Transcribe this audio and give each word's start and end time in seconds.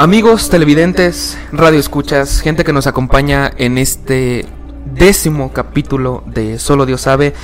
Amigos 0.00 0.48
televidentes, 0.48 1.36
radio 1.50 1.80
escuchas, 1.80 2.40
gente 2.40 2.62
que 2.62 2.72
nos 2.72 2.86
acompaña 2.86 3.50
en 3.56 3.78
este 3.78 4.46
décimo 4.94 5.52
capítulo 5.52 6.22
de 6.24 6.60
Solo 6.60 6.86
Dios 6.86 7.00
sabe, 7.00 7.34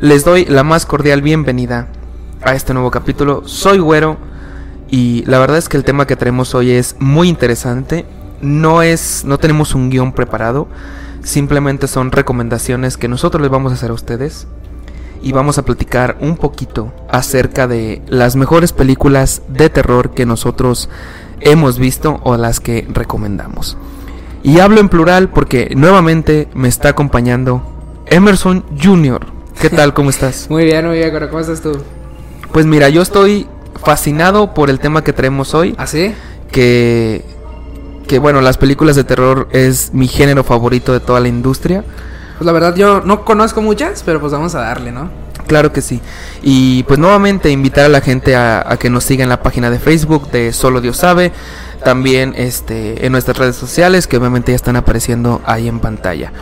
les 0.00 0.24
doy 0.24 0.44
la 0.44 0.64
más 0.64 0.86
cordial 0.86 1.22
bienvenida 1.22 1.86
a 2.42 2.56
este 2.56 2.74
nuevo 2.74 2.90
capítulo. 2.90 3.46
Soy 3.46 3.78
Güero 3.78 4.16
y 4.90 5.22
la 5.26 5.38
verdad 5.38 5.56
es 5.56 5.68
que 5.68 5.76
el 5.76 5.84
tema 5.84 6.08
que 6.08 6.16
traemos 6.16 6.52
hoy 6.56 6.72
es 6.72 6.96
muy 6.98 7.28
interesante. 7.28 8.04
No 8.42 8.82
es 8.82 9.24
no 9.24 9.38
tenemos 9.38 9.76
un 9.76 9.88
guion 9.88 10.10
preparado, 10.10 10.66
simplemente 11.22 11.86
son 11.86 12.10
recomendaciones 12.10 12.96
que 12.96 13.06
nosotros 13.06 13.40
les 13.40 13.52
vamos 13.52 13.70
a 13.70 13.76
hacer 13.76 13.92
a 13.92 13.94
ustedes 13.94 14.48
y 15.22 15.30
vamos 15.30 15.58
a 15.58 15.64
platicar 15.64 16.16
un 16.20 16.36
poquito 16.36 16.92
acerca 17.08 17.68
de 17.68 18.02
las 18.08 18.34
mejores 18.34 18.72
películas 18.72 19.42
de 19.48 19.70
terror 19.70 20.10
que 20.10 20.26
nosotros 20.26 20.88
hemos 21.40 21.78
visto 21.78 22.20
o 22.22 22.36
las 22.36 22.60
que 22.60 22.86
recomendamos. 22.92 23.76
Y 24.42 24.60
hablo 24.60 24.80
en 24.80 24.88
plural 24.88 25.28
porque 25.28 25.72
nuevamente 25.76 26.48
me 26.54 26.68
está 26.68 26.90
acompañando 26.90 27.62
Emerson 28.06 28.64
Jr. 28.82 29.26
¿Qué 29.60 29.68
tal? 29.68 29.92
¿Cómo 29.92 30.10
estás? 30.10 30.46
Muy 30.50 30.64
bien, 30.64 30.86
muy 30.86 30.98
bien, 30.98 31.12
¿cómo 31.28 31.40
estás 31.40 31.60
tú? 31.60 31.72
Pues 32.52 32.66
mira, 32.66 32.88
yo 32.88 33.02
estoy 33.02 33.46
fascinado 33.84 34.54
por 34.54 34.70
el 34.70 34.80
tema 34.80 35.04
que 35.04 35.12
traemos 35.12 35.54
hoy. 35.54 35.74
¿Ah, 35.78 35.86
sí? 35.86 36.14
Que, 36.50 37.24
que 38.08 38.18
bueno, 38.18 38.40
las 38.40 38.56
películas 38.56 38.96
de 38.96 39.04
terror 39.04 39.48
es 39.52 39.92
mi 39.92 40.08
género 40.08 40.42
favorito 40.42 40.92
de 40.92 41.00
toda 41.00 41.20
la 41.20 41.28
industria. 41.28 41.84
Pues 42.38 42.46
la 42.46 42.52
verdad 42.52 42.74
yo 42.74 43.02
no 43.02 43.24
conozco 43.24 43.60
muchas, 43.60 44.02
pero 44.02 44.18
pues 44.20 44.32
vamos 44.32 44.54
a 44.54 44.60
darle, 44.60 44.92
¿no? 44.92 45.10
Claro 45.50 45.72
que 45.72 45.80
sí. 45.80 46.00
Y 46.42 46.84
pues 46.84 47.00
nuevamente 47.00 47.50
invitar 47.50 47.86
a 47.86 47.88
la 47.88 48.00
gente 48.00 48.36
a, 48.36 48.64
a, 48.64 48.76
que 48.76 48.88
nos 48.88 49.02
siga 49.02 49.24
en 49.24 49.28
la 49.28 49.42
página 49.42 49.68
de 49.68 49.80
Facebook 49.80 50.30
de 50.30 50.52
Solo 50.52 50.80
Dios 50.80 50.96
sabe. 50.96 51.32
También 51.82 52.34
este, 52.36 53.04
en 53.04 53.10
nuestras 53.10 53.36
redes 53.36 53.56
sociales 53.56 54.06
que 54.06 54.16
obviamente 54.16 54.52
ya 54.52 54.56
están 54.56 54.76
apareciendo 54.76 55.42
ahí 55.44 55.66
en 55.66 55.80
pantalla. 55.80 56.32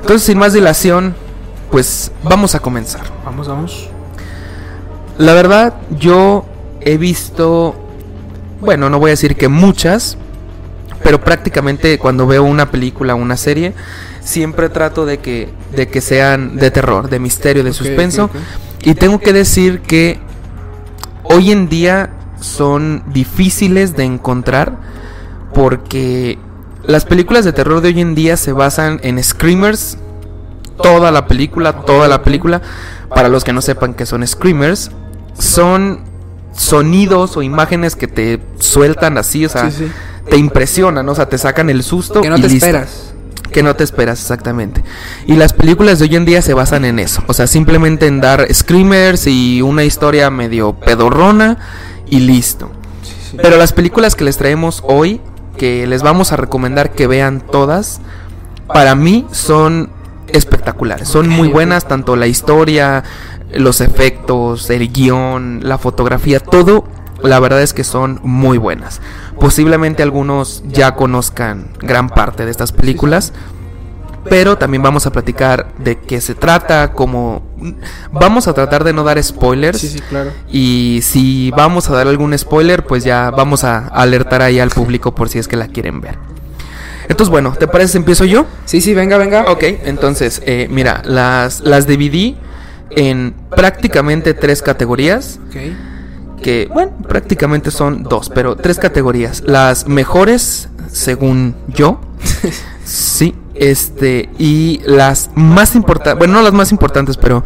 Entonces 0.00 0.24
sin 0.24 0.38
más 0.38 0.54
dilación, 0.54 1.14
pues 1.70 2.10
vamos 2.24 2.56
a 2.56 2.58
comenzar. 2.58 3.02
Vamos, 3.24 3.46
vamos. 3.46 3.90
La 5.18 5.32
verdad, 5.32 5.74
yo 5.96 6.44
he 6.80 6.96
visto, 6.96 7.76
bueno, 8.60 8.90
no 8.90 8.98
voy 8.98 9.10
a 9.10 9.12
decir 9.12 9.36
que 9.36 9.46
muchas, 9.46 10.18
pero 11.04 11.20
prácticamente 11.20 12.00
cuando 12.00 12.26
veo 12.26 12.42
una 12.42 12.72
película 12.72 13.14
o 13.14 13.18
una 13.18 13.36
serie, 13.36 13.72
siempre 14.26 14.68
trato 14.68 15.06
de 15.06 15.18
que, 15.18 15.48
de 15.74 15.88
que 15.88 16.00
sean 16.00 16.56
de 16.56 16.70
terror, 16.70 17.08
de 17.08 17.18
misterio, 17.18 17.62
de 17.64 17.70
Okay, 17.70 17.86
suspenso. 17.86 18.28
Y 18.82 18.94
tengo 18.94 19.18
que 19.20 19.32
decir 19.32 19.80
que 19.80 20.18
hoy 21.22 21.52
en 21.52 21.68
día 21.68 22.10
son 22.40 23.02
difíciles 23.12 23.96
de 23.96 24.04
encontrar 24.04 24.76
porque 25.54 26.38
las 26.84 27.04
películas 27.04 27.44
de 27.44 27.52
terror 27.52 27.80
de 27.80 27.88
hoy 27.88 28.00
en 28.00 28.14
día 28.14 28.36
se 28.36 28.52
basan 28.52 29.00
en 29.02 29.22
screamers. 29.22 29.98
Toda 30.82 31.10
la 31.10 31.26
película, 31.26 31.72
toda 31.84 32.06
la 32.08 32.22
película. 32.22 32.60
Para 33.08 33.28
los 33.28 33.44
que 33.44 33.52
no 33.52 33.62
sepan 33.62 33.94
que 33.94 34.04
son 34.06 34.26
screamers, 34.26 34.90
son 35.38 36.00
sonidos 36.52 37.36
o 37.36 37.42
imágenes 37.42 37.96
que 37.96 38.08
te 38.08 38.40
sueltan 38.58 39.18
así, 39.18 39.46
o 39.46 39.48
sea, 39.48 39.70
Sí, 39.70 39.84
sí. 39.86 39.92
te 40.28 40.36
impresionan, 40.36 41.08
o 41.08 41.14
sea, 41.14 41.28
te 41.28 41.38
sacan 41.38 41.70
el 41.70 41.82
susto. 41.82 42.20
Que 42.20 42.28
no 42.28 42.36
y 42.38 42.42
te 42.42 42.48
listo. 42.48 42.66
esperas. 42.66 43.05
Que 43.50 43.62
no 43.62 43.74
te 43.76 43.84
esperas, 43.84 44.20
exactamente. 44.20 44.82
Y 45.26 45.36
las 45.36 45.52
películas 45.52 45.98
de 45.98 46.06
hoy 46.06 46.16
en 46.16 46.24
día 46.24 46.42
se 46.42 46.54
basan 46.54 46.84
en 46.84 46.98
eso. 46.98 47.22
O 47.26 47.32
sea, 47.32 47.46
simplemente 47.46 48.06
en 48.06 48.20
dar 48.20 48.46
screamers 48.52 49.26
y 49.26 49.62
una 49.62 49.84
historia 49.84 50.30
medio 50.30 50.74
pedorrona 50.74 51.58
y 52.08 52.20
listo. 52.20 52.70
Pero 53.40 53.56
las 53.56 53.72
películas 53.72 54.14
que 54.14 54.24
les 54.24 54.36
traemos 54.36 54.82
hoy, 54.86 55.20
que 55.56 55.86
les 55.86 56.02
vamos 56.02 56.32
a 56.32 56.36
recomendar 56.36 56.92
que 56.92 57.06
vean 57.06 57.40
todas, 57.40 58.00
para 58.66 58.94
mí 58.94 59.26
son 59.30 59.90
espectaculares. 60.28 61.08
Son 61.08 61.28
muy 61.28 61.48
buenas, 61.48 61.86
tanto 61.88 62.16
la 62.16 62.26
historia, 62.26 63.04
los 63.52 63.80
efectos, 63.80 64.70
el 64.70 64.92
guion, 64.92 65.60
la 65.62 65.78
fotografía, 65.78 66.40
todo. 66.40 66.84
La 67.22 67.40
verdad 67.40 67.62
es 67.62 67.72
que 67.72 67.84
son 67.84 68.20
muy 68.22 68.58
buenas. 68.58 69.00
Posiblemente 69.40 70.02
algunos 70.02 70.62
ya 70.66 70.94
conozcan 70.94 71.68
gran 71.80 72.08
parte 72.08 72.44
de 72.44 72.50
estas 72.50 72.72
películas. 72.72 73.32
Pero 74.28 74.58
también 74.58 74.82
vamos 74.82 75.06
a 75.06 75.12
platicar 75.12 75.68
de 75.78 75.98
qué 75.98 76.20
se 76.20 76.34
trata, 76.34 76.92
cómo... 76.92 77.42
Vamos 78.10 78.48
a 78.48 78.54
tratar 78.54 78.82
de 78.82 78.92
no 78.92 79.04
dar 79.04 79.22
spoilers. 79.22 79.78
Sí, 79.78 79.88
sí, 79.88 80.00
claro. 80.00 80.32
Y 80.50 81.00
si 81.02 81.52
vamos 81.52 81.88
a 81.88 81.92
dar 81.94 82.08
algún 82.08 82.36
spoiler, 82.36 82.84
pues 82.84 83.04
ya 83.04 83.30
vamos 83.30 83.62
a 83.62 83.86
alertar 83.86 84.42
ahí 84.42 84.58
al 84.58 84.70
público 84.70 85.14
por 85.14 85.28
si 85.28 85.38
es 85.38 85.46
que 85.46 85.56
la 85.56 85.68
quieren 85.68 86.00
ver. 86.00 86.18
Entonces, 87.08 87.30
bueno, 87.30 87.54
¿te 87.56 87.68
parece 87.68 87.92
si 87.92 87.98
empiezo 87.98 88.24
yo? 88.24 88.46
Sí, 88.64 88.80
sí, 88.80 88.94
venga, 88.94 89.16
venga. 89.16 89.44
Ok, 89.48 89.62
entonces, 89.84 90.42
eh, 90.44 90.66
mira, 90.70 91.02
las, 91.04 91.60
las 91.60 91.86
dividí 91.86 92.36
en 92.90 93.32
prácticamente 93.54 94.34
tres 94.34 94.60
categorías. 94.60 95.38
Ok. 95.48 95.56
Que, 96.42 96.68
bueno, 96.72 96.92
prácticamente 97.08 97.70
son 97.70 98.02
dos, 98.02 98.30
pero 98.30 98.56
tres 98.56 98.78
categorías. 98.78 99.42
Las 99.46 99.88
mejores, 99.88 100.68
según 100.90 101.54
yo. 101.68 102.00
sí, 102.84 103.34
este. 103.54 104.28
Y 104.38 104.80
las 104.84 105.30
más 105.34 105.74
importantes, 105.74 106.18
bueno, 106.18 106.34
no 106.34 106.42
las 106.42 106.52
más 106.52 106.72
importantes, 106.72 107.16
pero 107.16 107.42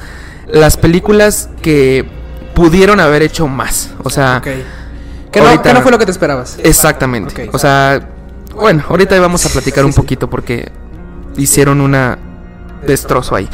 las 0.52 0.76
películas 0.76 1.50
que 1.62 2.08
pudieron 2.54 3.00
haber 3.00 3.22
hecho 3.22 3.46
más. 3.46 3.90
O 4.02 4.10
sea. 4.10 4.40
¿Qué 4.42 5.40
no, 5.40 5.62
qué 5.62 5.72
no 5.72 5.80
fue 5.82 5.92
lo 5.92 5.98
que 5.98 6.06
te 6.06 6.10
esperabas? 6.10 6.58
Exactamente. 6.62 7.48
O 7.52 7.58
sea, 7.58 8.08
bueno, 8.54 8.84
ahorita 8.88 9.18
vamos 9.20 9.46
a 9.46 9.48
platicar 9.48 9.84
un 9.84 9.92
poquito 9.92 10.28
porque 10.28 10.70
hicieron 11.36 11.80
una 11.80 12.18
destrozo 12.86 13.36
ahí. 13.36 13.48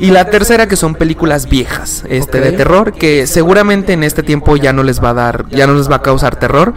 Y 0.00 0.10
la 0.10 0.26
tercera 0.26 0.68
que 0.68 0.76
son 0.76 0.94
películas 0.94 1.48
viejas, 1.48 2.04
este 2.08 2.40
de 2.40 2.52
terror 2.52 2.92
que 2.92 3.26
seguramente 3.26 3.92
en 3.92 4.04
este 4.04 4.22
tiempo 4.22 4.56
ya 4.56 4.72
no 4.72 4.82
les 4.82 5.02
va 5.02 5.10
a 5.10 5.14
dar, 5.14 5.48
ya 5.50 5.66
no 5.66 5.74
les 5.74 5.90
va 5.90 5.96
a 5.96 6.02
causar 6.02 6.36
terror. 6.36 6.74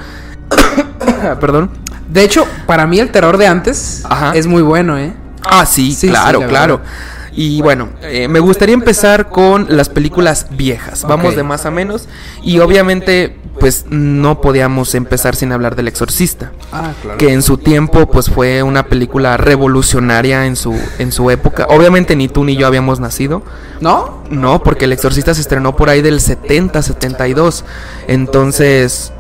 Perdón. 1.40 1.70
De 2.10 2.24
hecho, 2.24 2.46
para 2.66 2.88
mí 2.88 3.00
el 3.00 3.12
terror 3.12 3.38
de 3.38 3.48
antes 3.48 4.04
Ajá. 4.10 4.34
es 4.36 4.48
muy 4.48 4.62
bueno, 4.62 4.98
¿eh? 4.98 5.14
Ah, 5.44 5.66
sí, 5.66 5.94
Sí, 5.94 6.10
claro, 6.10 6.40
sí, 6.42 6.46
claro. 6.48 6.78
verdad. 6.80 6.92
Y 7.34 7.62
bueno, 7.62 7.90
eh, 8.02 8.28
me 8.28 8.40
gustaría 8.40 8.74
empezar 8.74 9.30
con 9.30 9.68
las 9.70 9.88
películas 9.88 10.48
viejas. 10.52 11.04
Vamos 11.08 11.36
de 11.36 11.44
más 11.44 11.66
a 11.66 11.72
menos. 11.72 12.10
Y 12.44 12.60
obviamente, 12.60 13.38
pues 13.60 13.86
no 13.90 14.42
podíamos 14.42 14.96
empezar 14.96 15.36
sin 15.36 15.52
hablar 15.52 15.76
del 15.76 15.88
exorcista. 15.88 16.52
Ah, 16.72 16.94
claro. 17.02 17.18
que 17.18 17.34
en 17.34 17.42
su 17.42 17.58
tiempo 17.58 18.10
pues 18.10 18.30
fue 18.30 18.64
una 18.64 18.86
película 18.86 19.36
revolucionaria 19.38 20.46
en 20.46 20.56
su 20.56 20.74
en 21.00 21.12
su 21.12 21.30
época. 21.30 21.68
Obviamente 21.70 22.16
ni 22.16 22.28
tú 22.28 22.44
ni 22.44 22.56
yo 22.56 22.68
habíamos 22.68 23.00
nacido. 23.00 23.44
¿No? 23.80 24.24
No, 24.30 24.64
porque 24.64 24.86
El 24.86 24.94
Exorcista 24.94 25.34
se 25.34 25.42
estrenó 25.42 25.76
por 25.76 25.90
ahí 25.90 26.02
del 26.02 26.22
70, 26.22 26.82
72. 26.82 27.66
Entonces, 28.08 29.12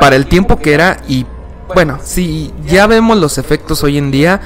para 0.00 0.16
el 0.16 0.26
tiempo 0.26 0.58
que 0.58 0.74
era 0.74 0.98
y 1.08 1.26
bueno, 1.74 1.98
si 2.02 2.52
ya 2.66 2.86
vemos 2.86 3.16
los 3.16 3.38
efectos 3.38 3.82
hoy 3.82 3.98
en 3.98 4.10
día, 4.10 4.40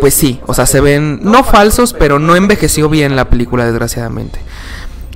pues 0.00 0.14
sí, 0.14 0.40
o 0.46 0.54
sea, 0.54 0.66
se 0.66 0.80
ven 0.80 1.20
no 1.22 1.44
falsos, 1.44 1.92
pero 1.92 2.18
no 2.18 2.36
envejeció 2.36 2.88
bien 2.88 3.16
la 3.16 3.28
película 3.28 3.64
desgraciadamente. 3.64 4.40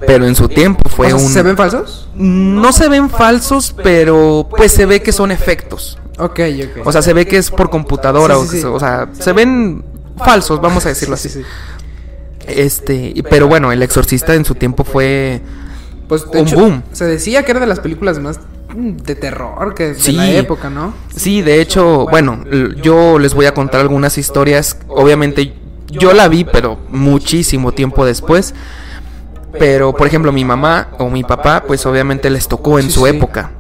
Pero 0.07 0.27
en 0.27 0.35
su 0.35 0.49
tiempo 0.49 0.83
fue 0.91 1.13
O 1.13 1.19
sea, 1.19 1.27
un 1.27 1.33
¿Se 1.33 1.43
ven 1.43 1.57
falsos? 1.57 2.09
no 2.15 2.73
se 2.73 2.89
ven 2.89 3.09
falsos, 3.11 3.75
pero 3.83 4.49
pues 4.57 4.73
se 4.73 4.87
ve 4.87 5.03
que 5.03 5.13
son 5.13 5.31
efectos. 5.31 5.99
Ok, 6.19 6.41
ok. 6.41 6.87
O 6.87 6.93
sea, 6.93 7.03
se 7.03 7.13
ve 7.13 7.27
que 7.27 7.37
es 7.39 7.51
por 7.51 7.71
computadora. 7.71 8.35
Sí, 8.37 8.41
o, 8.41 8.47
sí, 8.47 8.61
sí. 8.61 8.67
o 8.67 8.79
sea, 8.81 9.09
se 9.19 9.33
ven 9.33 9.85
falsos, 10.17 10.61
vamos 10.61 10.85
a 10.87 10.91
decirlo 10.91 11.17
Sí, 11.17 11.29
así. 11.29 11.39
sí, 11.41 11.45
sí. 11.45 11.47
Este, 12.47 13.15
pero 13.31 13.49
bueno, 13.49 13.73
El 13.73 13.83
Exorcista 13.83 14.35
en 14.35 14.45
su 14.45 14.55
tiempo 14.55 14.85
fue 14.85 15.41
Pues 16.09 16.25
un 16.27 16.37
hecho, 16.39 16.57
boom. 16.57 16.83
se 16.93 17.05
decía 17.07 17.43
que 17.45 17.53
era 17.53 17.61
de 17.61 17.67
las 17.67 17.81
películas 17.81 18.19
más 18.19 18.39
mm, 18.75 18.97
de 18.99 19.15
terror 19.15 19.75
que 19.75 19.89
de 19.89 19.95
Sí. 19.95 20.13
la 20.13 20.31
época, 20.31 20.69
¿no? 20.71 20.93
Sí, 21.17 21.41
de 21.43 21.61
hecho, 21.61 22.07
bueno, 22.11 22.45
yo 22.83 23.19
les 23.19 23.33
voy 23.35 23.47
a 23.47 23.55
contar 23.55 23.81
algunas 23.81 24.19
historias. 24.19 24.77
Obviamente, 24.89 25.55
yo 25.89 26.13
la 26.13 26.29
vi, 26.29 26.45
pero 26.45 26.79
muchísimo 26.91 27.73
tiempo 27.73 28.05
después. 28.05 28.55
Pero, 29.59 29.95
por 29.95 30.07
ejemplo, 30.07 30.33
mi 30.33 30.45
mamá 30.45 30.89
o 30.99 31.11
mi 31.11 31.25
papá, 31.25 31.65
pues 31.67 31.85
obviamente 31.87 32.31
les 32.31 32.49
tocó 32.49 32.79
en 32.79 32.91
su 32.91 33.07
época. 33.07 33.51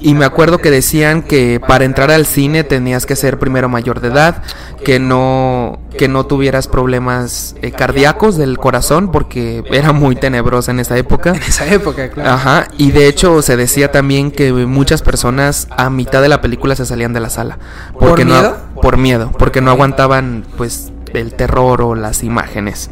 Y 0.00 0.12
me 0.12 0.26
acuerdo 0.26 0.58
que 0.58 0.70
decían 0.70 1.22
que 1.22 1.60
para 1.66 1.86
entrar 1.86 2.10
al 2.10 2.26
cine 2.26 2.62
tenías 2.62 3.06
que 3.06 3.16
ser 3.16 3.38
primero 3.38 3.70
mayor 3.70 4.00
de 4.00 4.08
edad, 4.08 4.42
que 4.84 4.98
no, 4.98 5.78
que 5.96 6.08
no 6.08 6.26
tuvieras 6.26 6.68
problemas 6.68 7.54
eh, 7.62 7.70
cardíacos 7.70 8.36
del 8.36 8.58
corazón, 8.58 9.10
porque 9.10 9.64
era 9.70 9.92
muy 9.92 10.14
tenebrosa 10.14 10.72
en 10.72 10.80
esa 10.80 10.98
época. 10.98 11.32
En 11.34 11.42
esa 11.42 11.66
época, 11.72 12.10
claro. 12.10 12.30
Ajá, 12.30 12.68
y 12.76 12.90
de 12.90 13.08
hecho 13.08 13.40
se 13.40 13.56
decía 13.56 13.90
también 13.92 14.30
que 14.30 14.52
muchas 14.52 15.00
personas 15.02 15.68
a 15.70 15.88
mitad 15.88 16.20
de 16.20 16.28
la 16.28 16.40
película 16.40 16.76
se 16.76 16.84
salían 16.84 17.12
de 17.12 17.20
la 17.20 17.30
sala. 17.30 17.58
¿Por 17.98 18.18
no, 18.18 18.26
miedo? 18.26 18.56
Por 18.82 18.96
miedo, 18.98 19.32
porque 19.38 19.60
no 19.60 19.70
aguantaban 19.70 20.44
pues 20.56 20.92
el 21.14 21.34
terror 21.34 21.80
o 21.80 21.94
las 21.94 22.22
imágenes. 22.22 22.90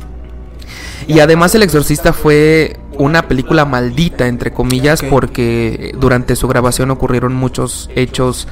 Y 1.06 1.20
además 1.20 1.54
El 1.54 1.62
Exorcista 1.62 2.12
fue 2.12 2.76
una 2.98 3.28
película 3.28 3.64
maldita, 3.64 4.26
entre 4.26 4.52
comillas, 4.52 5.02
porque 5.02 5.94
durante 5.98 6.36
su 6.36 6.48
grabación 6.48 6.90
ocurrieron 6.90 7.34
muchos 7.34 7.90
hechos 7.94 8.48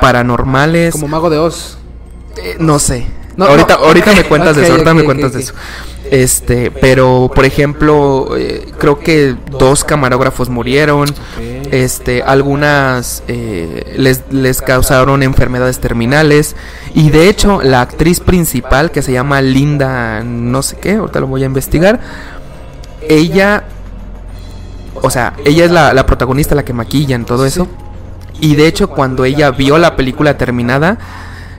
paranormales. 0.00 0.92
Como 0.92 1.08
Mago 1.08 1.30
de 1.30 1.38
Oz. 1.38 1.78
Eh, 2.36 2.56
no 2.58 2.78
sé. 2.78 3.06
No, 3.36 3.46
ahorita, 3.46 3.76
no, 3.76 3.84
ahorita 3.84 4.14
me 4.14 4.24
cuentas 4.28 4.56
de 4.56 4.62
eso, 4.62 4.72
ahorita 4.72 4.94
me 4.94 5.04
cuentas 5.04 5.32
de 5.32 5.40
eso. 5.40 5.54
Este, 6.10 6.70
pero 6.70 7.30
por 7.34 7.44
ejemplo, 7.44 8.36
eh, 8.36 8.72
creo 8.78 8.98
que 8.98 9.36
dos 9.50 9.84
camarógrafos 9.84 10.48
murieron. 10.48 11.08
Este, 11.72 12.22
algunas 12.22 13.22
eh, 13.28 13.94
les, 13.96 14.22
les 14.30 14.62
causaron 14.62 15.22
enfermedades 15.22 15.78
terminales. 15.78 16.56
Y 16.94 17.10
de 17.10 17.28
hecho, 17.28 17.62
la 17.62 17.80
actriz 17.80 18.20
principal, 18.20 18.90
que 18.90 19.02
se 19.02 19.12
llama 19.12 19.42
Linda, 19.42 20.22
no 20.22 20.62
sé 20.62 20.76
qué, 20.76 20.94
ahorita 20.94 21.20
lo 21.20 21.26
voy 21.26 21.42
a 21.42 21.46
investigar. 21.46 22.00
Ella, 23.08 23.64
o 24.94 25.10
sea, 25.10 25.34
ella 25.44 25.64
es 25.64 25.70
la, 25.70 25.92
la 25.92 26.06
protagonista, 26.06 26.54
la 26.54 26.64
que 26.64 26.72
maquilla 26.72 27.14
en 27.16 27.24
todo 27.24 27.46
eso. 27.46 27.68
Y 28.40 28.56
de 28.56 28.66
hecho, 28.66 28.88
cuando 28.88 29.24
ella 29.24 29.50
vio 29.50 29.78
la 29.78 29.96
película 29.96 30.36
terminada, 30.36 30.98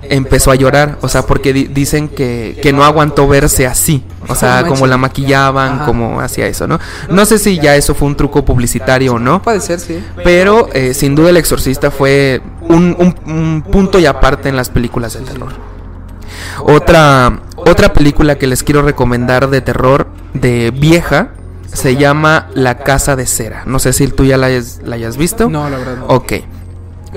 empezó 0.04 0.52
a 0.52 0.56
llorar. 0.56 0.98
O 1.02 1.08
sea, 1.10 1.24
porque 1.24 1.54
di- 1.54 1.66
dicen 1.68 2.08
que, 2.10 2.58
que 2.62 2.74
no 2.74 2.84
aguantó 2.84 3.28
verse 3.28 3.66
así. 3.68 4.04
O 4.30 4.36
sea, 4.36 4.64
como 4.68 4.88
la 4.88 4.98
maquillaban, 4.98 5.80
como 5.86 6.20
hacía 6.22 6.48
eso, 6.48 6.68
¿no? 6.68 6.80
No 7.10 7.26
sé 7.26 7.40
si 7.40 7.60
ya 7.60 7.76
eso 7.76 7.96
fue 7.96 8.08
un 8.08 8.16
truco 8.18 8.44
publicitario 8.44 9.14
o 9.14 9.20
no. 9.20 9.42
Puede 9.42 9.62
ser, 9.62 9.80
sí. 9.80 10.04
Pero 10.24 10.70
eh, 10.74 10.94
sin 10.94 11.16
duda 11.16 11.30
El 11.30 11.38
Exorcista 11.38 11.92
fue 11.92 12.42
un, 12.62 12.96
un- 13.00 13.16
un 13.32 13.62
punto 13.72 14.00
y 14.00 14.06
aparte 14.06 14.50
en 14.50 14.56
las 14.56 14.70
películas 14.70 15.14
de 15.14 15.22
terror. 15.22 15.54
Otra, 16.64 17.40
otra 17.56 17.94
película 17.94 18.38
que 18.38 18.48
les 18.48 18.64
quiero 18.64 18.82
recomendar 18.82 19.50
de 19.50 19.62
terror, 19.62 20.08
de 20.34 20.72
vieja, 20.72 21.30
se 21.72 21.96
llama 21.96 22.48
La 22.54 22.80
Casa 22.80 23.16
de 23.16 23.26
Cera. 23.26 23.64
No 23.66 23.80
sé 23.80 23.94
si 23.94 24.08
tú 24.08 24.26
ya 24.26 24.38
la 24.38 24.48
hayas, 24.48 24.80
la 24.84 24.96
hayas 24.96 25.18
visto. 25.18 25.50
No, 25.50 25.70
la 25.70 25.78
verdad 25.78 25.98
no. 25.98 26.06
Ok. 26.08 26.34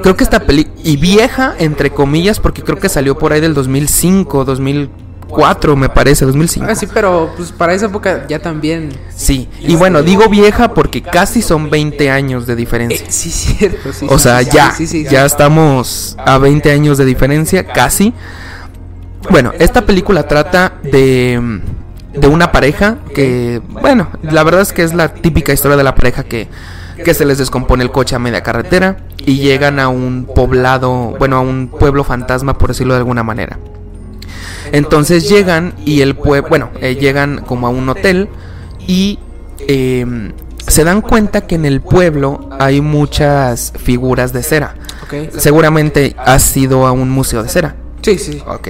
Creo 0.03 0.17
que 0.17 0.25
esta 0.25 0.41
película, 0.41 0.81
y 0.85 0.97
vieja 0.97 1.55
entre 1.59 1.91
comillas, 1.91 2.41
porque 2.41 2.63
creo 2.63 2.79
que 2.79 2.89
salió 2.89 3.19
por 3.19 3.33
ahí 3.33 3.41
del 3.41 3.55
2005, 3.55 4.45
2004 4.45 5.77
me 5.77 5.89
parece, 5.89 6.25
2005. 6.25 6.67
Ah, 6.71 6.75
sí, 6.75 6.87
pero 6.93 7.33
pues 7.37 7.53
para 7.53 7.75
esa 7.75 7.87
época 7.87 8.27
ya 8.29 8.39
también. 8.39 8.91
Sí, 9.15 9.49
y 9.61 9.75
bueno, 9.77 10.03
digo 10.03 10.29
vieja 10.29 10.75
porque 10.75 11.03
casi 11.03 11.43
son 11.43 11.71
20 11.71 12.11
años 12.11 12.47
de 12.47 12.57
diferencia. 12.57 13.05
Eh, 13.05 13.11
sí, 13.11 13.31
cierto. 13.31 13.93
Sí, 13.93 14.07
O 14.09 14.19
sea, 14.19 14.43
ya, 14.43 14.73
ya 15.11 15.25
estamos 15.27 16.17
a 16.19 16.39
20 16.39 16.71
años 16.71 16.97
de 16.97 17.05
diferencia, 17.05 17.65
casi. 17.65 18.15
Bueno, 19.29 19.53
esta 19.59 19.85
película 19.85 20.27
trata 20.27 20.75
de, 20.83 21.61
de 22.15 22.27
una 22.27 22.53
pareja 22.53 22.99
que, 23.15 23.61
bueno, 23.69 24.09
la 24.23 24.43
verdad 24.45 24.63
es 24.63 24.73
que 24.73 24.83
es 24.83 24.95
la 24.95 25.13
típica 25.13 25.53
historia 25.53 25.77
de 25.77 25.85
la 25.85 25.95
pareja 25.95 26.23
que, 26.25 26.49
que 27.05 27.15
se 27.15 27.25
les 27.25 27.39
descompone 27.39 27.83
el 27.83 27.91
coche 27.91 28.17
a 28.17 28.19
media 28.19 28.43
carretera 28.43 28.99
y 29.19 29.39
llegan 29.39 29.79
a 29.79 29.89
un 29.89 30.27
poblado, 30.35 31.15
bueno, 31.19 31.37
a 31.37 31.41
un 31.41 31.69
pueblo 31.69 32.05
fantasma, 32.05 32.59
por 32.59 32.69
decirlo 32.69 32.95
de 32.95 32.99
alguna 32.99 33.23
manera. 33.23 33.59
Entonces 34.73 35.29
llegan 35.29 35.75
y 35.85 36.03
el 36.03 36.15
pueblo, 36.15 36.49
bueno, 36.49 36.71
eh, 36.81 36.97
llegan 36.97 37.43
como 37.47 37.67
a 37.67 37.71
un 37.71 37.89
hotel 37.89 38.29
y 38.87 39.19
eh, 39.67 40.33
se 40.67 40.85
dan 40.85 41.01
cuenta 41.01 41.43
que 41.43 41.57
en 41.57 41.65
el 41.65 41.81
pueblo 41.81 42.49
hay 42.59 42.81
muchas 42.81 43.73
figuras 43.77 44.33
de 44.33 44.43
cera. 44.43 44.75
Seguramente 45.37 46.15
has 46.19 46.57
ido 46.57 46.87
a 46.87 46.93
un 46.93 47.11
museo 47.11 47.43
de 47.43 47.49
cera. 47.49 47.75
Sí, 48.03 48.19
sí. 48.19 48.43
Ok. 48.47 48.69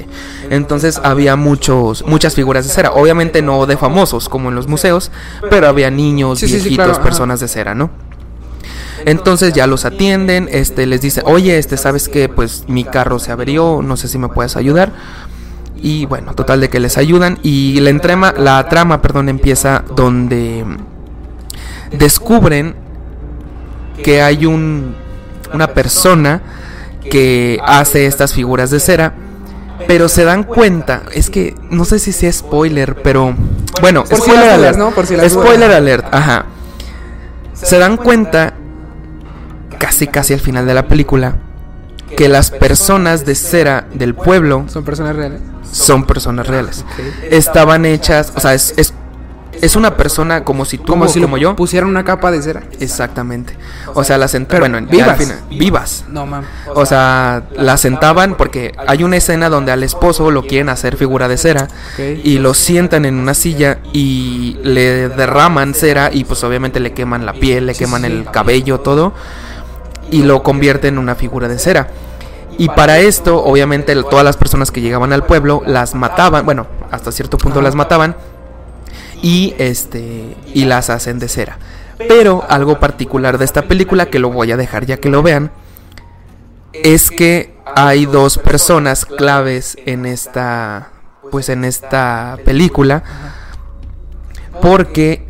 Entonces 0.48 1.00
había 1.02 1.36
muchos, 1.36 2.04
muchas 2.06 2.34
figuras 2.34 2.66
de 2.66 2.72
cera. 2.72 2.92
Obviamente 2.92 3.42
no 3.42 3.66
de 3.66 3.76
famosos 3.76 4.28
como 4.28 4.48
en 4.48 4.54
los 4.54 4.66
museos, 4.66 5.10
pero 5.50 5.68
había 5.68 5.90
niños, 5.90 6.38
Sí, 6.38 6.48
sí, 6.48 6.54
sí, 6.54 6.68
viejitos, 6.70 6.86
claro, 6.86 7.02
personas 7.02 7.40
de 7.40 7.48
cera, 7.48 7.74
¿no? 7.74 7.90
Entonces 9.06 9.52
ya 9.52 9.66
los 9.66 9.84
atienden, 9.84 10.48
este 10.50 10.86
les 10.86 11.00
dice, 11.00 11.22
oye, 11.24 11.58
este, 11.58 11.76
sabes 11.76 12.08
que 12.08 12.28
pues 12.28 12.64
mi 12.68 12.84
carro 12.84 13.18
se 13.18 13.32
averió, 13.32 13.80
no 13.82 13.96
sé 13.96 14.08
si 14.08 14.18
me 14.18 14.28
puedes 14.28 14.56
ayudar. 14.56 14.92
Y 15.82 16.06
bueno, 16.06 16.34
total 16.34 16.60
de 16.60 16.68
que 16.68 16.78
les 16.80 16.98
ayudan 16.98 17.38
y 17.42 17.80
la 17.80 17.98
trama, 18.00 18.34
la 18.36 18.68
trama, 18.68 19.00
perdón, 19.00 19.28
empieza 19.28 19.82
donde 19.96 20.64
descubren 21.90 22.74
que 24.02 24.22
hay 24.22 24.46
un 24.46 24.94
una 25.52 25.68
persona 25.68 26.42
que 27.10 27.58
hace 27.64 28.06
estas 28.06 28.34
figuras 28.34 28.70
de 28.70 28.80
cera, 28.80 29.14
pero 29.86 30.08
se 30.08 30.24
dan 30.24 30.44
cuenta, 30.44 31.02
es 31.14 31.30
que 31.30 31.54
no 31.70 31.84
sé 31.84 31.98
si 31.98 32.12
sea 32.12 32.32
spoiler, 32.32 32.96
pero 33.02 33.34
bueno, 33.80 34.04
Por 34.04 34.18
spoiler 34.18 34.44
dudas, 34.44 34.54
alert, 34.54 34.78
¿no? 34.78 34.90
Por 34.90 35.06
si 35.06 35.16
las 35.16 35.32
spoiler 35.32 35.68
dudas. 35.68 35.76
alert, 35.76 36.14
ajá. 36.14 36.46
Se 37.54 37.78
dan 37.78 37.96
cuenta 37.96 38.54
casi 39.80 40.06
casi 40.06 40.34
al 40.34 40.40
final 40.40 40.64
de 40.66 40.74
la 40.74 40.86
película 40.86 41.34
que 42.16 42.28
las 42.28 42.50
personas 42.52 43.24
de 43.24 43.34
cera 43.34 43.86
del 43.94 44.14
pueblo 44.14 44.64
Son 44.68 44.84
personas 44.84 45.16
reales. 45.16 45.40
son 45.72 46.04
personas 46.06 46.46
reales. 46.46 46.84
Ok. 46.92 47.04
Estaban 47.32 47.84
hechas, 47.86 48.32
o 48.36 48.40
sea, 48.40 48.52
es, 48.54 48.74
es, 48.76 48.92
es 49.62 49.76
una 49.76 49.96
persona 49.96 50.42
como 50.42 50.64
si 50.64 50.76
tú 50.78 50.86
Como 50.86 51.06
si 51.06 51.20
como 51.20 51.38
yo. 51.38 51.54
pusieran 51.54 51.88
una 51.88 52.04
capa 52.04 52.30
de 52.32 52.42
cera. 52.42 52.62
Exactamente. 52.80 53.56
O 53.94 54.02
sea, 54.04 54.18
las 54.18 54.32
Pero 54.32 54.58
bueno, 54.60 54.80
vivas. 54.90 55.08
al 55.10 55.16
final- 55.16 55.38
vivas. 55.50 56.04
No, 56.08 56.26
mam. 56.26 56.44
O 56.74 56.84
sea, 56.84 57.44
la 57.56 57.76
sentaban 57.76 58.36
porque 58.36 58.72
hay 58.88 59.04
una 59.04 59.16
escena 59.16 59.48
donde 59.48 59.70
al 59.70 59.82
esposo 59.84 60.30
lo 60.32 60.42
quieren 60.42 60.68
hacer 60.68 60.96
figura 60.96 61.28
de 61.28 61.36
cera 61.36 61.68
y 62.24 62.38
lo 62.38 62.54
sientan 62.54 63.04
en 63.04 63.14
una 63.14 63.34
silla 63.34 63.78
y 63.92 64.58
le 64.64 65.08
derraman 65.10 65.74
cera 65.74 66.10
y 66.12 66.24
pues 66.24 66.42
obviamente 66.42 66.80
le 66.80 66.92
queman 66.92 67.24
la 67.24 67.34
piel, 67.34 67.66
le 67.66 67.74
queman 67.74 68.04
el 68.04 68.24
cabello, 68.32 68.80
todo 68.80 69.14
y 70.10 70.22
lo 70.22 70.42
convierten 70.42 70.94
en 70.94 70.98
una 70.98 71.14
figura 71.14 71.48
de 71.48 71.58
cera. 71.58 71.88
Y 72.58 72.68
para 72.68 72.98
esto, 72.98 73.42
obviamente, 73.42 73.94
todas 73.94 74.24
las 74.24 74.36
personas 74.36 74.70
que 74.70 74.80
llegaban 74.80 75.12
al 75.12 75.24
pueblo 75.24 75.62
las 75.66 75.94
mataban, 75.94 76.44
bueno, 76.44 76.66
hasta 76.90 77.12
cierto 77.12 77.38
punto 77.38 77.62
las 77.62 77.74
mataban 77.74 78.16
y 79.22 79.54
este 79.58 80.36
y 80.52 80.64
las 80.64 80.90
hacen 80.90 81.18
de 81.18 81.28
cera. 81.28 81.58
Pero 82.08 82.44
algo 82.48 82.80
particular 82.80 83.38
de 83.38 83.44
esta 83.44 83.62
película 83.62 84.06
que 84.06 84.18
lo 84.18 84.30
voy 84.30 84.52
a 84.52 84.56
dejar 84.56 84.86
ya 84.86 84.96
que 84.98 85.10
lo 85.10 85.22
vean 85.22 85.52
es 86.72 87.10
que 87.10 87.54
hay 87.76 88.06
dos 88.06 88.38
personas 88.38 89.04
claves 89.04 89.76
en 89.86 90.06
esta 90.06 90.90
pues 91.30 91.48
en 91.48 91.64
esta 91.64 92.38
película 92.44 93.02
porque 94.62 95.26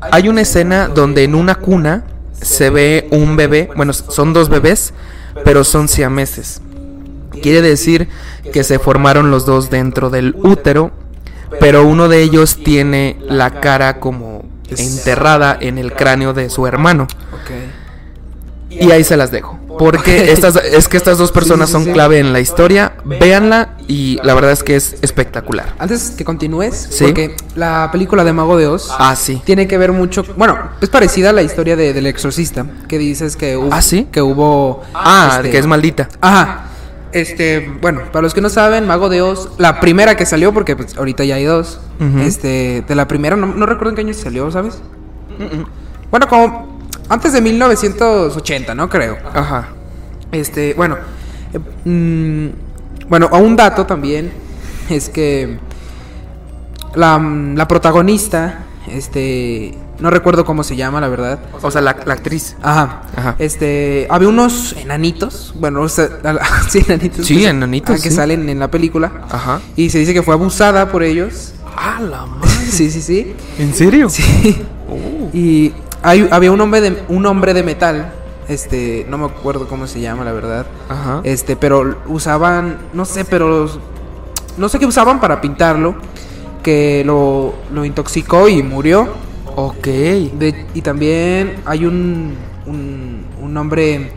hay 0.00 0.28
una 0.28 0.42
escena 0.42 0.88
donde 0.88 1.24
en 1.24 1.34
una 1.34 1.56
cuna 1.56 2.04
se 2.40 2.70
ve 2.70 3.08
un 3.10 3.36
bebé, 3.36 3.70
bueno, 3.76 3.92
son 3.92 4.32
dos 4.32 4.48
bebés, 4.48 4.92
pero 5.44 5.64
son 5.64 5.88
siameses. 5.88 6.60
Quiere 7.42 7.62
decir 7.62 8.08
que 8.52 8.64
se 8.64 8.78
formaron 8.78 9.30
los 9.30 9.46
dos 9.46 9.70
dentro 9.70 10.10
del 10.10 10.34
útero, 10.36 10.90
pero 11.60 11.86
uno 11.86 12.08
de 12.08 12.22
ellos 12.22 12.58
tiene 12.62 13.16
la 13.20 13.60
cara 13.60 14.00
como 14.00 14.44
enterrada 14.68 15.56
en 15.60 15.78
el 15.78 15.92
cráneo 15.92 16.34
de 16.34 16.50
su 16.50 16.66
hermano. 16.66 17.06
Y 18.70 18.90
ahí 18.90 19.04
se 19.04 19.16
las 19.16 19.30
dejo. 19.30 19.58
Porque 19.78 20.32
estas, 20.32 20.56
es 20.56 20.88
que 20.88 20.96
estas 20.96 21.16
dos 21.18 21.32
personas 21.32 21.68
Sí, 21.68 21.72
sí, 21.72 21.78
son 21.78 21.84
sí. 21.86 21.92
clave 21.92 22.18
en 22.18 22.32
la 22.32 22.40
historia. 22.40 22.92
Véanla 23.04 23.70
y 23.86 24.18
la 24.22 24.34
verdad 24.34 24.52
es 24.52 24.62
que 24.62 24.76
es 24.76 24.96
espectacular. 25.02 25.74
Antes 25.78 26.10
que 26.16 26.24
continúes, 26.24 26.88
Sí. 26.90 27.04
porque 27.04 27.36
la 27.54 27.88
película 27.90 28.24
de 28.24 28.32
Mago 28.32 28.56
de 28.56 28.66
Oz 28.66 28.90
Ah, 28.98 29.16
sí. 29.16 29.40
tiene 29.44 29.66
que 29.66 29.78
ver 29.78 29.92
mucho. 29.92 30.24
Bueno, 30.36 30.58
es 30.80 30.88
parecida 30.90 31.30
a 31.30 31.32
la 31.32 31.42
historia 31.42 31.76
de, 31.76 31.92
del 31.94 32.06
exorcista. 32.06 32.66
Que 32.88 32.98
dices 32.98 33.36
que 33.36 33.56
hubo. 33.56 33.70
¿Ah, 33.72 33.80
sí? 33.80 34.08
Que 34.12 34.20
hubo. 34.20 34.82
Ah, 34.94 35.34
este, 35.36 35.50
que 35.50 35.58
es 35.58 35.66
maldita. 35.66 36.08
Ajá. 36.20 36.64
Este, 37.12 37.72
bueno, 37.80 38.02
para 38.12 38.22
los 38.22 38.34
que 38.34 38.42
no 38.42 38.50
saben, 38.50 38.86
Mago 38.86 39.08
de 39.08 39.22
Oz, 39.22 39.48
la 39.56 39.80
primera 39.80 40.14
que 40.16 40.26
salió, 40.26 40.52
porque 40.52 40.76
pues, 40.76 40.94
ahorita 40.98 41.24
ya 41.24 41.36
hay 41.36 41.44
dos. 41.44 41.80
Este, 42.20 42.84
de 42.86 42.94
la 42.94 43.08
primera, 43.08 43.34
no, 43.34 43.46
no 43.46 43.64
recuerdo 43.64 43.90
en 43.90 43.94
qué 43.96 44.00
año 44.02 44.12
salió, 44.14 44.50
¿sabes? 44.50 44.78
Bueno, 46.10 46.28
como 46.28 46.77
antes 47.08 47.32
de 47.32 47.40
1980, 47.40 48.74
¿no? 48.74 48.88
Creo. 48.88 49.16
Ajá. 49.34 49.68
Este, 50.32 50.74
bueno, 50.74 50.96
eh, 51.52 51.58
mm, 51.88 53.08
bueno, 53.08 53.28
a 53.32 53.38
un 53.38 53.56
dato 53.56 53.86
también 53.86 54.30
es 54.90 55.08
que 55.08 55.58
la, 56.94 57.18
la 57.54 57.68
protagonista, 57.68 58.60
este, 58.90 59.76
no 59.98 60.10
recuerdo 60.10 60.44
cómo 60.44 60.62
se 60.62 60.76
llama, 60.76 61.00
la 61.00 61.08
verdad. 61.08 61.38
O 61.62 61.70
sea, 61.70 61.80
la, 61.80 61.96
la 62.04 62.14
actriz. 62.14 62.56
Ajá. 62.62 63.02
Ajá. 63.16 63.36
Este, 63.38 64.06
había 64.10 64.28
unos 64.28 64.74
enanitos, 64.74 65.54
bueno, 65.58 65.82
o 65.82 65.88
sea, 65.88 66.08
sí, 66.68 66.84
enanitos. 66.86 67.26
Sí, 67.26 67.38
que- 67.38 67.48
enanitos, 67.48 67.98
ah, 67.98 68.02
que 68.02 68.10
salen 68.10 68.48
en 68.48 68.58
la 68.58 68.70
película. 68.70 69.12
Ajá. 69.30 69.60
Y 69.76 69.90
se 69.90 69.98
dice 69.98 70.12
que 70.14 70.22
fue 70.22 70.34
abusada 70.34 70.90
por 70.90 71.02
ellos. 71.02 71.54
Ah, 71.76 72.00
la 72.00 72.26
madre. 72.26 72.48
sí, 72.70 72.90
sí, 72.90 73.00
sí. 73.00 73.34
¿En 73.58 73.72
serio? 73.74 74.08
Sí. 74.10 74.62
Oh. 74.90 75.30
Y 75.32 75.72
hay, 76.08 76.28
había 76.30 76.52
un 76.52 76.60
hombre 76.60 76.80
de 76.80 77.02
un 77.08 77.24
hombre 77.26 77.54
de 77.54 77.62
metal, 77.62 78.12
este, 78.48 79.06
no 79.08 79.18
me 79.18 79.26
acuerdo 79.26 79.68
cómo 79.68 79.86
se 79.86 80.00
llama, 80.00 80.24
la 80.24 80.32
verdad. 80.32 80.66
Ajá. 80.88 81.20
Este, 81.24 81.56
pero 81.56 81.96
usaban, 82.06 82.78
no 82.92 83.04
sé, 83.04 83.24
pero 83.24 83.68
no 84.56 84.68
sé 84.68 84.78
qué 84.78 84.86
usaban 84.86 85.20
para 85.20 85.40
pintarlo, 85.40 85.94
que 86.62 87.02
lo, 87.04 87.54
lo 87.72 87.84
intoxicó 87.84 88.48
y 88.48 88.62
murió. 88.62 89.08
Ok. 89.54 89.86
De- 89.86 90.66
y 90.74 90.82
también 90.82 91.56
hay 91.64 91.84
un, 91.84 92.34
un, 92.66 93.24
un 93.40 93.56
hombre 93.56 94.12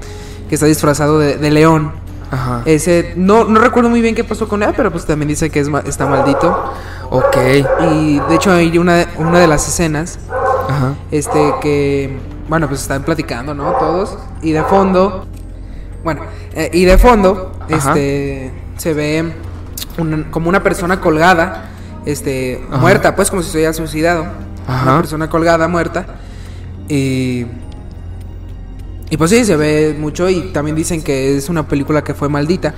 que 0.50 0.56
está 0.56 0.68
disfrazado 0.68 1.20
de, 1.20 1.38
de 1.38 1.52
león. 1.52 1.92
Ajá. 2.32 2.62
Ese, 2.66 3.14
no, 3.18 3.44
no 3.44 3.60
recuerdo 3.60 3.90
muy 3.90 4.02
bien 4.02 4.16
qué 4.16 4.24
pasó 4.24 4.48
con 4.48 4.64
él, 4.64 4.74
pero 4.76 4.90
pues 4.92 5.06
también 5.06 5.28
dice 5.28 5.50
que 5.50 5.60
es, 5.60 5.68
está 5.86 6.06
maldito. 6.06 6.74
Ok. 7.10 7.38
Y 7.92 8.20
de 8.20 8.36
hecho 8.36 8.52
hay 8.52 8.78
una, 8.78 9.06
una 9.18 9.40
de 9.40 9.48
las 9.48 9.68
escenas, 9.68 10.18
Ajá. 10.72 10.94
este, 11.12 11.54
que, 11.62 12.18
bueno, 12.50 12.68
pues 12.68 12.82
están 12.82 13.04
platicando, 13.04 13.54
¿no? 13.54 13.72
Todos. 13.74 14.18
Y 14.42 14.51
de 14.51 14.63
fondo, 14.63 15.25
bueno, 16.04 16.22
eh, 16.54 16.70
y 16.74 16.86
de 16.86 16.98
fondo, 16.98 17.51
Ajá. 17.70 17.90
este, 17.90 18.51
se 18.78 18.94
ve 18.94 19.32
como 20.32 20.50
una 20.50 20.63
persona 20.63 21.00
colgada, 21.01 21.70
este, 22.06 22.62
Ajá. 22.70 22.78
muerta, 22.80 23.16
pues 23.16 23.30
como 23.30 23.42
si 23.44 23.50
se 23.51 23.58
hubiera 23.58 23.74
suicidado. 23.74 24.25
Una 24.68 24.98
persona 24.98 25.30
colgada, 25.30 25.68
muerta. 25.68 26.06
Y... 26.88 27.46
Y 29.10 29.18
pues 29.18 29.30
sí, 29.32 29.44
se 29.44 29.58
ve 29.58 29.94
mucho 30.00 30.30
y 30.30 30.54
también 30.54 30.75
dicen 30.75 31.01
que 31.01 31.36
es 31.36 31.50
una 31.50 31.68
película 31.68 32.01
que 32.01 32.13
fue 32.13 32.30
maldita. 32.30 32.74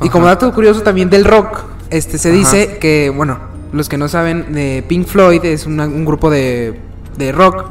Y 0.00 0.08
como 0.08 0.24
dato 0.24 0.50
curioso 0.54 0.80
también 0.82 1.10
del 1.10 1.26
rock, 1.26 1.60
este 1.90 2.16
se 2.16 2.30
dice 2.32 2.78
que, 2.80 3.12
bueno, 3.14 3.38
los 3.72 3.86
que 3.90 3.98
no 3.98 4.08
saben, 4.08 4.54
de 4.54 4.82
Pink 4.88 5.06
Floyd 5.06 5.44
es 5.44 5.66
una- 5.66 5.84
un 5.86 6.06
grupo 6.06 6.30
de, 6.30 6.80
de 7.18 7.32
rock, 7.32 7.64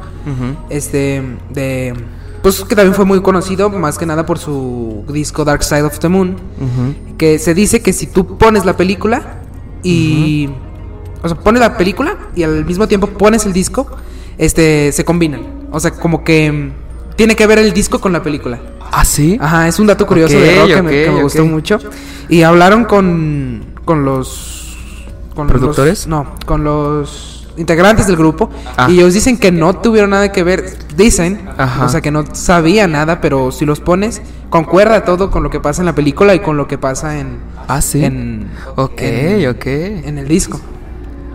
este, 0.70 1.22
de... 1.50 1.94
Pues 2.42 2.62
que 2.62 2.76
también 2.76 2.94
fue 2.94 3.04
muy 3.04 3.20
conocido, 3.20 3.68
más 3.70 3.98
que 3.98 4.06
nada 4.06 4.24
por 4.24 4.38
su 4.38 5.04
disco 5.08 5.44
Dark 5.44 5.64
Side 5.64 5.82
of 5.82 5.98
the 5.98 6.08
Moon, 6.08 6.36
que 7.18 7.38
se 7.40 7.52
dice 7.54 7.80
que 7.82 7.92
si 7.92 8.06
tú 8.06 8.38
pones 8.38 8.64
la 8.64 8.76
película 8.76 9.40
y... 9.82 10.48
O 11.22 11.28
sea, 11.28 11.36
pones 11.36 11.60
la 11.60 11.76
película 11.76 12.16
y 12.36 12.44
al 12.44 12.64
mismo 12.64 12.86
tiempo 12.86 13.08
pones 13.08 13.44
el 13.44 13.52
disco, 13.52 13.88
este, 14.38 14.92
se 14.92 15.04
combinan. 15.04 15.40
O 15.72 15.80
sea, 15.80 15.90
como 15.90 16.22
que 16.22 16.52
mm, 16.52 17.16
tiene 17.16 17.34
que 17.34 17.44
ver 17.48 17.58
el 17.58 17.72
disco 17.72 18.00
con 18.00 18.12
la 18.12 18.22
película. 18.22 18.60
¿Ah, 18.92 19.04
sí? 19.04 19.36
Ajá, 19.40 19.66
es 19.66 19.80
un 19.80 19.88
dato 19.88 20.06
curioso 20.06 20.38
de 20.38 20.60
rock 20.60 20.68
que, 20.74 20.82
me, 20.82 20.90
que 20.92 21.10
me 21.10 21.16
ok, 21.16 21.22
gustó 21.22 21.44
mucho. 21.44 21.78
Y 22.28 22.42
hablaron 22.42 22.84
con, 22.84 23.64
con 23.84 24.04
los... 24.04 24.76
Con 25.34 25.48
los- 25.48 25.56
¿Productores? 25.56 26.06
no, 26.06 26.34
con 26.46 26.62
los 26.62 27.37
integrantes 27.58 28.06
del 28.06 28.16
grupo. 28.16 28.48
Ah. 28.76 28.88
Y 28.90 28.94
ellos 29.00 29.12
dicen 29.14 29.36
que 29.38 29.52
no 29.52 29.74
tuvieron 29.74 30.10
nada 30.10 30.32
que 30.32 30.42
ver. 30.42 30.64
Dicen, 30.96 31.48
Ajá. 31.58 31.84
o 31.84 31.88
sea, 31.88 32.00
que 32.00 32.10
no 32.10 32.24
sabía 32.34 32.86
nada, 32.88 33.20
pero 33.20 33.52
si 33.52 33.64
los 33.66 33.80
pones, 33.80 34.22
concuerda 34.50 35.04
todo 35.04 35.30
con 35.30 35.42
lo 35.42 35.50
que 35.50 35.60
pasa 35.60 35.82
en 35.82 35.86
la 35.86 35.94
película 35.94 36.34
y 36.34 36.40
con 36.40 36.56
lo 36.56 36.66
que 36.66 36.78
pasa 36.78 37.18
en... 37.18 37.38
Ah, 37.68 37.80
sí. 37.82 38.04
En, 38.04 38.48
Ok, 38.76 39.00
en- 39.02 39.48
ok. 39.50 39.66
En 39.66 40.18
el 40.18 40.26
disco. 40.28 40.60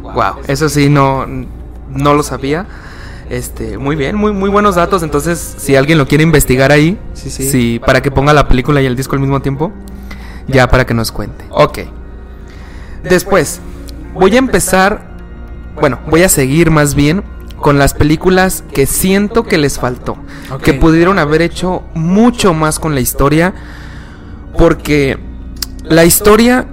Wow, 0.02 0.42
eso 0.48 0.68
sí 0.70 0.90
no 0.90 1.26
no 1.90 2.14
lo 2.14 2.24
sabía. 2.24 2.66
Este, 3.30 3.78
muy 3.78 3.96
bien, 3.96 4.16
muy 4.16 4.32
muy 4.34 4.50
buenos 4.50 4.76
datos. 4.76 5.02
Entonces, 5.04 5.56
si 5.58 5.76
alguien 5.76 5.98
lo 5.98 6.08
quiere 6.08 6.24
investigar 6.24 6.72
ahí, 6.72 7.00
Sí, 7.14 7.30
sí. 7.30 7.80
para 7.86 8.02
que 8.02 8.12
ponga 8.12 8.34
la 8.34 8.48
película 8.48 8.82
y 8.82 8.86
el 8.86 8.96
disco 8.96 9.16
al 9.16 9.22
mismo 9.22 9.42
tiempo, 9.42 9.72
ya 10.48 10.68
para 10.68 10.86
que 10.86 10.94
nos 10.94 11.12
cuente. 11.12 11.46
Ok. 11.52 11.80
Después, 13.04 13.60
voy 14.14 14.36
a 14.36 14.40
empezar, 14.40 15.13
bueno, 15.80 16.00
voy 16.10 16.24
a 16.24 16.30
seguir 16.30 16.72
más 16.72 16.96
bien 16.96 17.24
con 17.60 17.78
las 17.80 17.94
películas 17.94 18.64
que 18.74 18.86
siento 18.86 19.44
que 19.44 19.58
les 19.58 19.80
faltó, 19.80 20.18
que 20.64 20.74
pudieron 20.74 21.18
haber 21.20 21.42
hecho 21.42 21.84
mucho 21.94 22.54
más 22.54 22.80
con 22.80 22.94
la 22.94 23.02
historia, 23.02 23.54
porque 24.58 25.18
la 25.84 26.06
historia, 26.06 26.68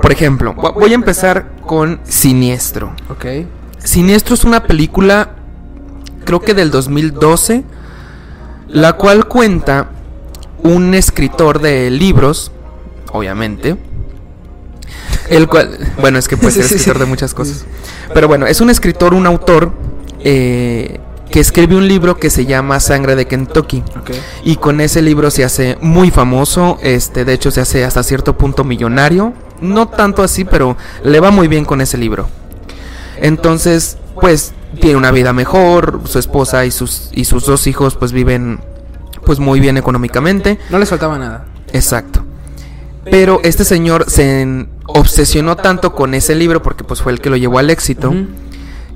por 0.00 0.12
ejemplo, 0.12 0.54
vo- 0.54 0.74
voy 0.74 0.92
a 0.92 0.94
empezar 0.94 1.50
con 1.66 2.00
Siniestro. 2.04 2.92
Ok. 3.10 3.24
Siniestro 3.78 4.34
es 4.34 4.44
una 4.44 4.64
película, 4.64 5.30
creo 6.24 6.40
que 6.40 6.52
del 6.54 6.70
2012, 6.70 7.64
la 8.68 8.94
cual 8.94 9.26
cuenta 9.26 9.90
un 10.62 10.94
escritor 10.94 11.60
de 11.60 11.90
libros, 11.90 12.52
obviamente. 13.12 13.76
El 15.30 15.48
cual, 15.48 15.78
bueno, 16.00 16.18
es 16.18 16.28
que 16.28 16.36
puede 16.36 16.52
ser 16.52 16.64
escritor 16.64 16.98
de 16.98 17.04
muchas 17.04 17.34
cosas. 17.34 17.64
Pero 18.14 18.28
bueno, 18.28 18.46
es 18.46 18.60
un 18.60 18.70
escritor, 18.70 19.14
un 19.14 19.26
autor, 19.26 19.72
eh, 20.20 21.00
que 21.30 21.40
escribe 21.40 21.76
un 21.76 21.86
libro 21.86 22.16
que 22.16 22.30
se 22.30 22.46
llama 22.46 22.80
Sangre 22.80 23.14
de 23.14 23.26
Kentucky. 23.26 23.82
Y 24.44 24.56
con 24.56 24.80
ese 24.80 25.02
libro 25.02 25.30
se 25.30 25.44
hace 25.44 25.76
muy 25.80 26.10
famoso, 26.10 26.78
este, 26.82 27.24
de 27.24 27.34
hecho 27.34 27.50
se 27.50 27.60
hace 27.60 27.84
hasta 27.84 28.02
cierto 28.02 28.36
punto 28.36 28.64
millonario, 28.64 29.34
no 29.60 29.88
tanto 29.88 30.22
así, 30.22 30.44
pero 30.44 30.76
le 31.04 31.20
va 31.20 31.30
muy 31.30 31.48
bien 31.48 31.64
con 31.64 31.80
ese 31.80 31.98
libro. 31.98 32.28
Entonces, 33.20 33.98
pues 34.20 34.52
tiene 34.80 34.96
una 34.96 35.10
vida 35.10 35.32
mejor, 35.32 36.00
su 36.04 36.18
esposa 36.18 36.64
y 36.64 36.70
sus 36.70 37.10
y 37.12 37.24
sus 37.24 37.46
dos 37.46 37.66
hijos 37.66 37.96
pues 37.96 38.12
viven 38.12 38.60
pues 39.24 39.38
muy 39.38 39.60
bien 39.60 39.76
económicamente. 39.76 40.58
No 40.70 40.78
les 40.78 40.88
faltaba 40.88 41.18
nada. 41.18 41.46
Exacto. 41.72 42.24
Pero 43.10 43.40
este 43.42 43.64
señor 43.64 44.10
se 44.10 44.66
obsesionó 44.86 45.56
tanto 45.56 45.94
con 45.94 46.14
ese 46.14 46.34
libro 46.34 46.62
porque 46.62 46.84
pues 46.84 47.02
fue 47.02 47.12
el 47.12 47.20
que 47.20 47.30
lo 47.30 47.36
llevó 47.36 47.58
al 47.58 47.70
éxito 47.70 48.12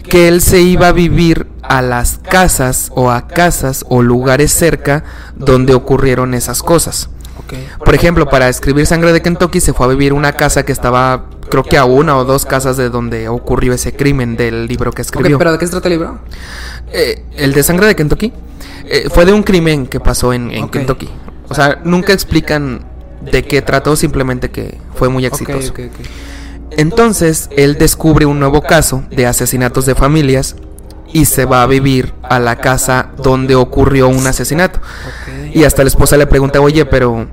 que 0.03 0.29
él 0.29 0.41
se 0.41 0.61
iba 0.61 0.89
a 0.89 0.93
vivir 0.93 1.47
a 1.63 1.81
las 1.81 2.19
casas 2.19 2.91
o 2.95 3.11
a 3.11 3.29
casas 3.29 3.85
o 3.89 4.03
lugares 4.03 4.53
cerca 4.53 5.05
donde 5.37 5.75
ocurrieron 5.75 6.35
esas 6.35 6.63
cosas. 6.63 7.09
Por 7.85 7.95
ejemplo, 7.95 8.29
para 8.31 8.49
escribir 8.49 8.87
Sangre 8.87 9.13
de 9.13 9.21
Kentucky 9.21 9.61
se 9.61 9.75
fue 9.75 9.87
a 9.87 9.89
vivir 9.91 10.15
una 10.15 10.33
casa 10.33 10.65
que 10.65 10.73
estaba, 10.73 11.27
creo 11.51 11.63
que 11.63 11.77
a 11.77 11.85
una 11.85 12.17
o 12.17 12.25
dos 12.25 12.47
casas 12.47 12.79
de 12.79 12.89
donde 12.89 13.29
ocurrió 13.29 13.75
ese 13.75 13.95
crimen 13.95 14.37
del 14.37 14.67
libro 14.67 14.91
que 14.91 15.03
escribió. 15.03 15.37
pero 15.37 15.53
¿de 15.53 15.59
qué 15.59 15.67
se 15.67 15.73
trata 15.73 15.89
el 15.89 15.95
libro? 15.95 16.19
Eh, 16.93 17.27
el 17.37 17.53
de 17.53 17.63
Sangre 17.63 17.87
de 17.87 17.95
Kentucky 17.95 18.33
eh, 18.87 19.09
fue 19.11 19.27
de 19.27 19.35
un 19.35 19.43
crimen 19.43 19.87
que 19.87 20.01
pasó 20.01 20.33
en. 20.33 20.69
Kentucky. 20.71 21.11
O 21.49 21.55
sea, 21.55 21.81
nunca 21.85 22.15
explican 22.15 22.87
de 23.25 23.43
qué 23.45 23.63
trató, 23.63 23.97
simplemente 23.97 24.51
que 24.51 24.79
fue 24.95 25.09
muy 25.09 25.25
exitoso. 25.27 25.73
Entonces, 26.71 27.49
él 27.57 27.77
descubre 27.77 28.25
un 28.27 28.39
nuevo 28.39 28.63
caso 28.63 29.05
de 29.11 29.27
asesinatos 29.27 29.85
de 29.87 29.95
familias 29.95 30.57
y 31.13 31.27
se 31.27 31.45
va 31.45 31.63
a 31.63 31.67
vivir 31.67 32.15
a 32.23 32.39
la 32.39 32.57
casa 32.57 33.11
donde 33.23 33.55
ocurrió 33.55 34.09
un 34.09 34.27
asesinato. 34.27 34.81
Y 35.53 35.65
hasta 35.65 35.83
la 35.83 35.89
esposa 35.89 36.17
le 36.17 36.27
pregunta, 36.27 36.61
oye, 36.61 36.87
pero 36.87 37.27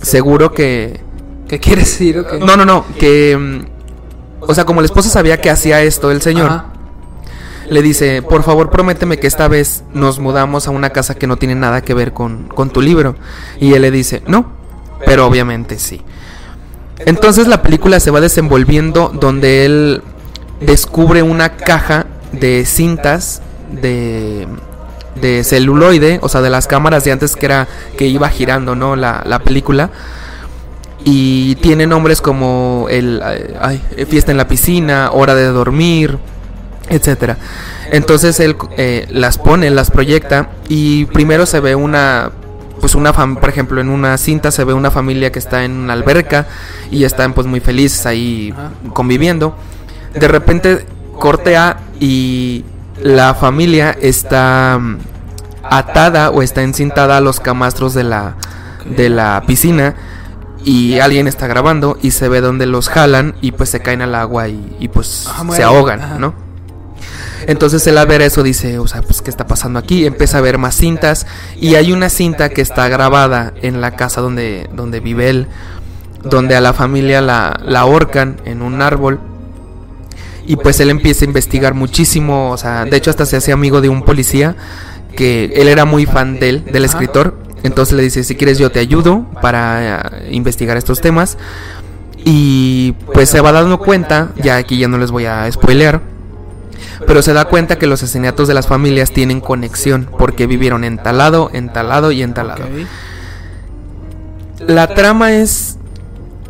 seguro 0.00 0.52
que... 0.52 1.00
¿Qué 1.46 1.58
quieres 1.58 1.86
decir? 1.90 2.24
No, 2.40 2.56
no, 2.56 2.64
no, 2.64 2.86
que... 2.98 3.36
mm, 3.36 4.46
O 4.48 4.54
sea, 4.54 4.64
como 4.64 4.80
la 4.80 4.86
esposa 4.86 5.10
sabía 5.10 5.40
que 5.40 5.50
hacía 5.50 5.82
esto 5.82 6.10
el 6.10 6.22
señor, 6.22 6.46
Ajá. 6.50 6.66
le 7.68 7.82
dice, 7.82 8.22
por 8.22 8.42
favor 8.44 8.70
prométeme 8.70 9.18
que 9.18 9.26
esta 9.26 9.48
vez 9.48 9.82
nos 9.92 10.18
mudamos 10.20 10.66
a 10.66 10.70
una 10.70 10.88
casa 10.90 11.14
que 11.16 11.26
no 11.26 11.36
tiene 11.36 11.54
nada 11.56 11.82
que 11.82 11.92
ver 11.92 12.14
con, 12.14 12.44
con 12.48 12.70
tu 12.70 12.80
libro. 12.80 13.16
Y 13.60 13.74
él 13.74 13.82
le 13.82 13.90
dice, 13.90 14.22
no, 14.26 14.52
pero 15.04 15.26
obviamente 15.26 15.78
sí. 15.78 16.02
Entonces 16.98 17.46
la 17.46 17.62
película 17.62 17.98
se 18.00 18.10
va 18.10 18.20
desenvolviendo 18.20 19.08
donde 19.08 19.64
él 19.64 20.02
descubre 20.60 21.22
una 21.22 21.56
caja 21.56 22.06
de 22.32 22.64
cintas 22.66 23.40
de, 23.72 24.46
de 25.20 25.44
celuloide, 25.44 26.18
o 26.22 26.28
sea, 26.28 26.42
de 26.42 26.50
las 26.50 26.66
cámaras 26.66 27.04
de 27.04 27.12
antes 27.12 27.36
que 27.36 27.46
era 27.46 27.68
que 27.96 28.06
iba 28.06 28.28
girando, 28.28 28.74
¿no? 28.74 28.96
La, 28.96 29.22
la 29.24 29.38
película. 29.38 29.90
Y 31.02 31.54
tiene 31.56 31.86
nombres 31.86 32.20
como 32.20 32.86
el 32.90 33.22
fiesta 34.08 34.32
en 34.32 34.36
la 34.36 34.46
piscina, 34.46 35.10
hora 35.12 35.34
de 35.34 35.46
dormir, 35.46 36.18
etcétera. 36.90 37.38
Entonces 37.90 38.38
él 38.40 38.56
eh, 38.76 39.06
las 39.10 39.38
pone, 39.38 39.70
las 39.70 39.90
proyecta 39.90 40.50
y 40.68 41.06
primero 41.06 41.46
se 41.46 41.60
ve 41.60 41.74
una 41.74 42.32
pues 42.80 42.94
una 42.94 43.12
fam 43.12 43.36
por 43.36 43.48
ejemplo 43.48 43.80
en 43.80 43.88
una 43.88 44.16
cinta 44.18 44.50
se 44.50 44.64
ve 44.64 44.72
una 44.72 44.90
familia 44.90 45.30
que 45.30 45.38
está 45.38 45.64
en 45.64 45.72
una 45.72 45.92
alberca 45.92 46.46
y 46.90 47.04
están 47.04 47.32
pues 47.34 47.46
muy 47.46 47.60
felices 47.60 48.06
ahí 48.06 48.54
conviviendo. 48.92 49.56
De 50.14 50.26
repente 50.28 50.86
cortea 51.18 51.78
y 52.00 52.64
la 53.02 53.34
familia 53.34 53.96
está 54.00 54.78
mm, 54.80 54.98
atada 55.62 56.30
o 56.30 56.42
está 56.42 56.62
encintada 56.62 57.18
a 57.18 57.20
los 57.20 57.40
camastros 57.40 57.94
de 57.94 58.04
la 58.04 58.36
de 58.84 59.10
la 59.10 59.42
piscina 59.46 59.94
y 60.64 60.98
alguien 60.98 61.26
está 61.26 61.46
grabando 61.46 61.98
y 62.02 62.10
se 62.10 62.28
ve 62.28 62.40
donde 62.40 62.66
los 62.66 62.88
jalan 62.88 63.34
y 63.40 63.52
pues 63.52 63.70
se 63.70 63.80
caen 63.80 64.02
al 64.02 64.14
agua 64.14 64.48
y, 64.48 64.76
y, 64.78 64.88
pues 64.88 65.28
se 65.52 65.62
ahogan. 65.62 66.20
¿no? 66.20 66.34
Entonces 67.50 67.84
él 67.88 67.98
al 67.98 68.06
ver 68.06 68.22
eso 68.22 68.44
dice, 68.44 68.78
o 68.78 68.86
sea, 68.86 69.02
pues 69.02 69.22
qué 69.22 69.28
está 69.28 69.44
pasando 69.44 69.80
aquí, 69.80 70.06
empieza 70.06 70.38
a 70.38 70.40
ver 70.40 70.56
más 70.56 70.76
cintas 70.76 71.26
y 71.60 71.74
hay 71.74 71.90
una 71.90 72.08
cinta 72.08 72.48
que 72.48 72.60
está 72.60 72.88
grabada 72.88 73.52
en 73.60 73.80
la 73.80 73.96
casa 73.96 74.20
donde, 74.20 74.70
donde 74.72 75.00
vive 75.00 75.28
él, 75.30 75.48
donde 76.22 76.54
a 76.54 76.60
la 76.60 76.72
familia 76.74 77.20
la, 77.20 77.58
la 77.64 77.80
ahorcan 77.80 78.40
en 78.44 78.62
un 78.62 78.80
árbol. 78.80 79.18
Y 80.46 80.54
pues 80.54 80.78
él 80.78 80.90
empieza 80.90 81.24
a 81.24 81.26
investigar 81.26 81.74
muchísimo, 81.74 82.52
o 82.52 82.56
sea, 82.56 82.84
de 82.84 82.96
hecho 82.96 83.10
hasta 83.10 83.26
se 83.26 83.36
hace 83.36 83.50
amigo 83.50 83.80
de 83.80 83.88
un 83.88 84.02
policía 84.02 84.54
que 85.16 85.46
él 85.56 85.66
era 85.66 85.84
muy 85.84 86.06
fan 86.06 86.38
de 86.38 86.50
él, 86.50 86.64
del 86.66 86.84
escritor, 86.84 87.36
entonces 87.64 87.96
le 87.96 88.04
dice, 88.04 88.22
si 88.22 88.36
quieres 88.36 88.58
yo 88.58 88.70
te 88.70 88.78
ayudo 88.78 89.26
para 89.42 90.02
eh, 90.02 90.28
investigar 90.30 90.76
estos 90.76 91.00
temas 91.00 91.36
y 92.24 92.92
pues 93.12 93.28
se 93.28 93.40
va 93.40 93.50
dando 93.50 93.80
cuenta, 93.80 94.28
ya 94.36 94.54
aquí 94.54 94.78
ya 94.78 94.86
no 94.86 94.98
les 94.98 95.10
voy 95.10 95.26
a 95.26 95.50
spoilear, 95.50 96.00
pero 97.10 97.22
se 97.22 97.32
da 97.32 97.44
cuenta 97.46 97.76
que 97.76 97.88
los 97.88 98.04
asesinatos 98.04 98.46
de 98.46 98.54
las 98.54 98.68
familias 98.68 99.10
tienen 99.10 99.40
conexión 99.40 100.08
porque 100.16 100.46
vivieron 100.46 100.84
en 100.84 100.96
talado, 100.96 101.50
en 101.52 101.72
talado 101.72 102.12
y 102.12 102.22
en 102.22 102.34
talado. 102.34 102.62
Ok. 102.62 104.68
La 104.68 104.86
trama 104.94 105.32
es 105.32 105.76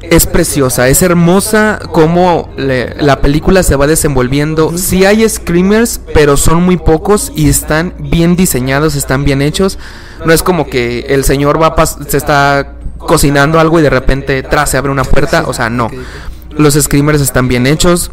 es 0.02 0.26
preciosa, 0.26 0.88
es 0.88 1.00
hermosa 1.02 1.78
como 1.92 2.50
le- 2.58 2.94
la 3.02 3.20
película 3.22 3.62
se 3.62 3.74
va 3.76 3.86
desenvolviendo. 3.86 4.76
Sí 4.76 5.06
hay 5.06 5.26
screamers, 5.26 5.98
pero 6.14 6.36
son 6.36 6.62
muy 6.62 6.76
pocos 6.76 7.32
y 7.34 7.48
están 7.48 7.94
bien 7.98 8.36
diseñados, 8.36 8.96
están 8.96 9.24
bien 9.24 9.40
hechos. 9.40 9.78
No 10.26 10.32
es 10.34 10.42
como 10.42 10.66
que 10.68 11.06
el 11.08 11.24
señor 11.24 11.58
va 11.62 11.74
se 11.86 12.16
está 12.18 12.74
cocinando 12.98 13.58
algo 13.60 13.78
y 13.78 13.82
de 13.82 13.88
repente 13.90 14.42
tras 14.42 14.68
se 14.70 14.76
abre 14.76 14.92
una 14.92 15.04
puerta, 15.04 15.44
o 15.46 15.54
sea, 15.54 15.70
no. 15.70 15.88
Los 16.50 16.74
screamers 16.74 17.22
están 17.22 17.48
bien 17.48 17.66
hechos. 17.66 18.10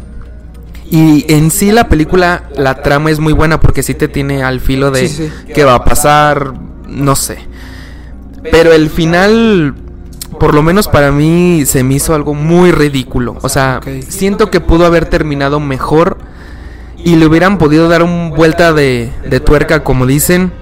Y 0.90 1.30
en 1.32 1.50
sí 1.50 1.70
la 1.70 1.88
película, 1.88 2.44
la 2.56 2.82
trama 2.82 3.10
es 3.10 3.20
muy 3.20 3.32
buena 3.34 3.60
porque 3.60 3.82
sí 3.82 3.94
te 3.94 4.08
tiene 4.08 4.42
al 4.42 4.60
filo 4.60 4.90
de 4.90 5.08
Sí, 5.08 5.28
sí. 5.28 5.52
qué 5.52 5.64
va 5.64 5.74
a 5.74 5.84
pasar, 5.84 6.54
no 6.88 7.14
sé. 7.14 7.38
Pero 8.50 8.72
el 8.72 8.88
final, 8.88 9.74
por 10.40 10.54
lo 10.54 10.62
menos 10.62 10.88
para 10.88 11.12
mí, 11.12 11.64
se 11.66 11.82
me 11.84 11.94
hizo 11.94 12.14
algo 12.14 12.32
muy 12.34 12.70
ridículo. 12.72 13.36
O 13.42 13.48
sea, 13.50 13.80
siento 14.08 14.50
que 14.50 14.60
pudo 14.60 14.86
haber 14.86 15.04
terminado 15.06 15.60
mejor 15.60 16.16
y 16.96 17.16
le 17.16 17.26
hubieran 17.26 17.58
podido 17.58 17.88
dar 17.88 18.02
un 18.02 18.30
vuelta 18.30 18.72
de, 18.72 19.12
de 19.28 19.40
tuerca, 19.40 19.84
como 19.84 20.06
dicen. 20.06 20.52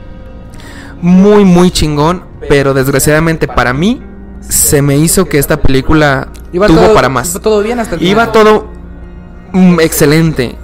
Muy, 1.01 1.45
muy 1.45 1.71
chingón. 1.71 2.25
Pero 2.49 2.75
desgraciadamente 2.75 3.47
para 3.49 3.73
mí, 3.73 4.03
se 4.41 4.81
me 4.83 4.97
hizo 4.97 5.27
que 5.27 5.39
esta 5.39 5.61
película 5.61 6.29
Iba 6.53 6.67
tuvo 6.69 6.79
todo, 6.81 6.95
para 6.95 7.09
más. 7.09 7.31
iba 7.31 7.41
todo 7.41 7.63
bien 7.63 7.79
hasta 7.81 7.97
el 7.97 8.03
Iba 8.03 8.27
final. 8.27 8.33
todo 8.33 8.76
mm, 9.57 9.81
excelente. 9.81 10.57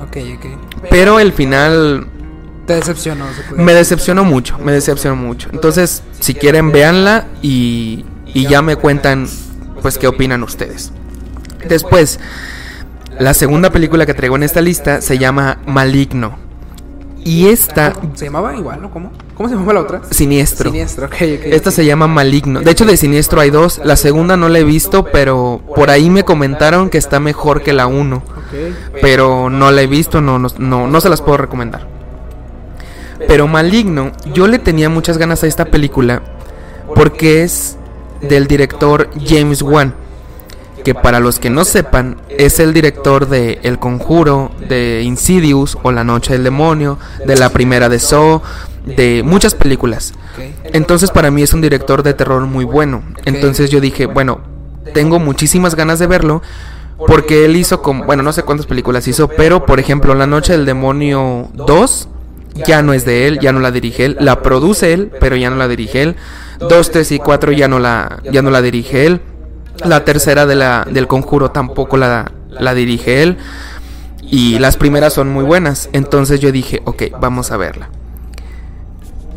Pero 0.91 1.19
el 1.21 1.33
final 1.33 2.07
Te 2.67 2.75
decepcionó. 2.75 3.27
se 3.35 3.43
puede 3.43 3.63
me 3.63 3.75
decepcionó 3.75 4.25
mucho, 4.25 4.59
me 4.59 4.73
decepcionó 4.73 5.17
mucho. 5.17 5.49
Entonces, 5.53 6.03
si 6.21 6.35
quieren, 6.35 6.73
véanla 6.73 7.27
y, 7.43 8.05
y 8.27 8.47
ya 8.47 8.63
me 8.63 8.77
cuentan, 8.77 9.29
pues, 9.81 9.99
qué 9.99 10.07
opinan 10.07 10.43
ustedes. 10.43 10.93
Después, 11.69 12.19
la 13.19 13.35
segunda 13.35 13.71
película 13.71 14.07
que 14.07 14.15
traigo 14.15 14.37
en 14.37 14.43
esta 14.43 14.61
lista 14.61 15.01
se 15.01 15.19
llama 15.19 15.59
Maligno. 15.67 16.39
Y 17.25 17.49
esta, 17.49 17.95
¿Se 18.15 18.25
llamaba 18.25 18.55
igual 18.57 18.85
o 18.85 18.91
cómo? 18.91 19.13
¿Cómo 19.37 19.49
se 19.49 19.55
llamaba 19.55 19.75
la 19.75 19.81
otra? 19.81 20.01
Siniestro. 20.11 20.71
Siniestro, 20.71 21.07
ok, 21.07 21.13
ok. 21.15 21.21
Esta 21.45 21.71
se 21.71 21.85
llama 21.85 22.07
Maligno. 22.07 22.61
De 22.61 22.71
hecho, 22.71 22.85
de 22.85 22.97
Siniestro 22.97 23.41
hay 23.41 23.51
dos. 23.51 23.81
La 23.85 23.97
segunda 23.97 24.37
no 24.37 24.49
la 24.49 24.59
he 24.59 24.65
visto, 24.65 25.05
pero 25.05 25.61
por 25.75 25.91
ahí 25.91 26.11
me 26.11 26.25
comentaron 26.25 26.91
que 26.91 26.99
está 26.99 27.21
mejor 27.21 27.63
que 27.63 27.73
la 27.73 27.87
uno. 27.87 28.23
Pero 29.01 29.51
no 29.51 29.71
la 29.71 29.83
he 29.83 29.87
visto, 29.87 30.21
no, 30.21 30.39
no, 30.39 30.49
no, 30.59 30.87
no 30.89 31.01
se 31.01 31.09
las 31.09 31.23
puedo 31.23 31.39
recomendar. 31.39 31.87
Pero 33.27 33.47
Maligno, 33.47 34.13
yo 34.35 34.47
le 34.47 34.59
tenía 34.59 34.89
muchas 34.89 35.17
ganas 35.17 35.45
a 35.45 35.47
esta 35.47 35.65
película 35.67 36.23
porque 36.95 37.43
es 37.43 37.77
del 38.21 38.47
director 38.47 39.11
James 39.25 39.63
Wan, 39.63 39.95
que 40.83 40.95
para 40.95 41.21
los 41.21 41.39
que 41.39 41.51
no 41.51 41.65
sepan 41.65 42.17
es 42.29 42.61
el 42.61 42.73
director 42.73 43.29
de 43.29 43.61
El 43.63 43.79
Conjuro, 43.79 44.51
de 44.69 45.03
Insidious 45.03 45.79
o 45.83 45.93
La 45.93 46.05
Noche 46.05 46.33
del 46.35 46.45
Demonio, 46.45 46.99
de 47.25 47.37
la 47.37 47.51
primera 47.51 47.89
de 47.89 47.99
Saw, 47.99 48.43
de 48.85 49.23
muchas 49.25 49.55
películas. 49.55 50.15
Entonces 50.73 51.11
para 51.11 51.31
mí 51.31 51.43
es 51.43 51.53
un 51.53 51.61
director 51.61 52.03
de 52.03 52.15
terror 52.15 52.47
muy 52.47 52.65
bueno. 52.65 53.03
Entonces 53.25 53.71
yo 53.71 53.81
dije, 53.81 54.07
bueno, 54.07 54.41
tengo 54.95 55.19
muchísimas 55.19 55.75
ganas 55.75 55.99
de 55.99 56.07
verlo 56.07 56.43
porque 57.07 57.45
él 57.45 57.57
hizo 57.57 57.83
como, 57.83 58.05
bueno, 58.05 58.23
no 58.23 58.33
sé 58.33 58.43
cuántas 58.43 58.67
películas 58.67 59.07
hizo, 59.09 59.29
pero 59.29 59.67
por 59.67 59.81
ejemplo, 59.81 60.15
La 60.15 60.27
Noche 60.27 60.53
del 60.53 60.67
Demonio 60.67 61.49
2 61.55 62.09
ya 62.67 62.83
no 62.83 62.93
es 62.93 63.05
de 63.05 63.27
él, 63.27 63.39
ya 63.41 63.53
no 63.53 63.61
la 63.61 63.71
dirige 63.71 64.05
él, 64.05 64.17
la 64.21 64.43
produce 64.43 64.93
él, 64.93 65.11
pero 65.21 65.37
ya 65.37 65.51
no 65.51 65.57
la 65.57 65.69
dirige 65.69 66.03
él. 66.03 66.17
2, 66.61 66.91
3 66.91 67.13
y 67.13 67.19
4 67.19 67.53
ya 67.53 67.67
no 67.67 67.79
la 67.81 68.21
ya 68.31 68.43
no 68.43 68.51
la 68.51 68.63
dirige 68.63 69.07
él. 69.07 69.21
La 69.85 70.05
tercera 70.05 70.47
de 70.47 70.55
la 70.55 70.87
del 70.89 71.07
Conjuro 71.07 71.51
tampoco 71.51 71.97
la 71.97 72.31
la 72.61 72.75
dirige 72.75 73.23
él. 73.23 73.39
Y 74.23 74.59
las 74.59 74.77
primeras 74.77 75.13
son 75.13 75.29
muy 75.29 75.45
buenas. 75.45 75.89
Entonces 75.93 76.41
yo 76.41 76.53
dije, 76.53 76.81
ok, 76.85 77.05
vamos 77.21 77.51
a 77.51 77.57
verla. 77.57 77.91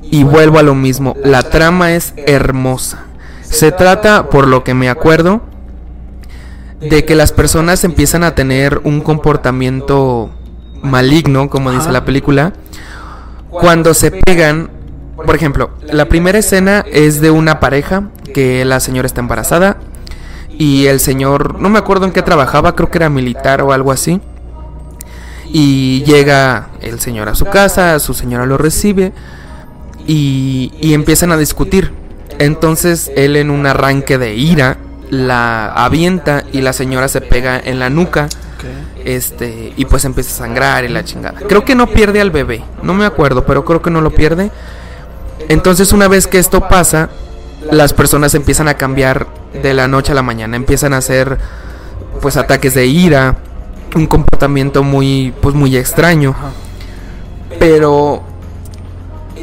Y 0.03 0.23
vuelvo 0.23 0.59
a 0.59 0.63
lo 0.63 0.75
mismo, 0.75 1.15
la 1.23 1.41
trama 1.41 1.93
es 1.93 2.13
hermosa. 2.15 3.03
Se 3.41 3.71
trata, 3.71 4.29
por 4.29 4.47
lo 4.47 4.63
que 4.63 4.73
me 4.73 4.89
acuerdo, 4.89 5.41
de 6.79 7.05
que 7.05 7.15
las 7.15 7.31
personas 7.31 7.83
empiezan 7.83 8.23
a 8.23 8.35
tener 8.35 8.81
un 8.83 9.01
comportamiento 9.01 10.29
maligno, 10.81 11.49
como 11.49 11.71
dice 11.71 11.91
la 11.91 12.05
película, 12.05 12.53
cuando 13.49 13.93
se 13.93 14.11
pegan. 14.11 14.69
Por 15.15 15.35
ejemplo, 15.35 15.71
la 15.91 16.05
primera 16.05 16.37
escena 16.37 16.85
es 16.91 17.19
de 17.19 17.31
una 17.31 17.59
pareja 17.59 18.09
que 18.33 18.63
la 18.65 18.79
señora 18.79 19.07
está 19.07 19.21
embarazada 19.21 19.77
y 20.57 20.87
el 20.87 20.99
señor, 20.99 21.59
no 21.59 21.69
me 21.69 21.79
acuerdo 21.79 22.05
en 22.05 22.11
qué 22.11 22.21
trabajaba, 22.21 22.75
creo 22.75 22.89
que 22.89 22.97
era 22.97 23.09
militar 23.09 23.61
o 23.61 23.71
algo 23.71 23.91
así. 23.91 24.21
Y 25.51 26.03
llega 26.03 26.69
el 26.81 26.99
señor 26.99 27.29
a 27.29 27.35
su 27.35 27.45
casa, 27.45 27.99
su 27.99 28.13
señora 28.13 28.45
lo 28.45 28.57
recibe 28.57 29.13
y, 30.07 30.73
y 30.81 30.93
empiezan 30.93 31.31
a 31.31 31.37
discutir. 31.37 31.93
Entonces 32.39 33.11
él 33.15 33.35
en 33.35 33.49
un 33.49 33.65
arranque 33.65 34.17
de 34.17 34.35
ira 34.35 34.77
la 35.09 35.67
avienta 35.67 36.43
y 36.51 36.61
la 36.61 36.73
señora 36.73 37.07
se 37.07 37.21
pega 37.21 37.59
en 37.63 37.79
la 37.79 37.89
nuca. 37.89 38.27
Este, 39.03 39.73
y 39.77 39.85
pues 39.85 40.03
empieza 40.05 40.31
a 40.31 40.47
sangrar 40.47 40.83
y 40.85 40.87
la 40.87 41.03
chingada. 41.03 41.39
Creo 41.47 41.63
que 41.63 41.75
no 41.75 41.87
pierde 41.87 42.19
al 42.19 42.31
bebé, 42.31 42.63
no 42.81 42.95
me 42.95 43.05
acuerdo, 43.05 43.45
pero 43.45 43.63
creo 43.63 43.81
que 43.81 43.91
no 43.91 44.01
lo 44.01 44.09
pierde. 44.09 44.49
Entonces, 45.47 45.93
una 45.93 46.07
vez 46.07 46.25
que 46.25 46.39
esto 46.39 46.67
pasa, 46.67 47.09
las 47.71 47.93
personas 47.93 48.35
empiezan 48.35 48.67
a 48.67 48.75
cambiar 48.75 49.27
de 49.53 49.73
la 49.73 49.87
noche 49.87 50.11
a 50.11 50.15
la 50.15 50.21
mañana, 50.21 50.55
empiezan 50.55 50.93
a 50.93 50.97
hacer 50.97 51.37
pues 52.21 52.37
ataques 52.37 52.73
de 52.73 52.85
ira, 52.87 53.37
un 53.95 54.07
comportamiento 54.07 54.83
muy 54.83 55.33
pues 55.41 55.55
muy 55.55 55.75
extraño, 55.77 56.35
pero 57.59 58.23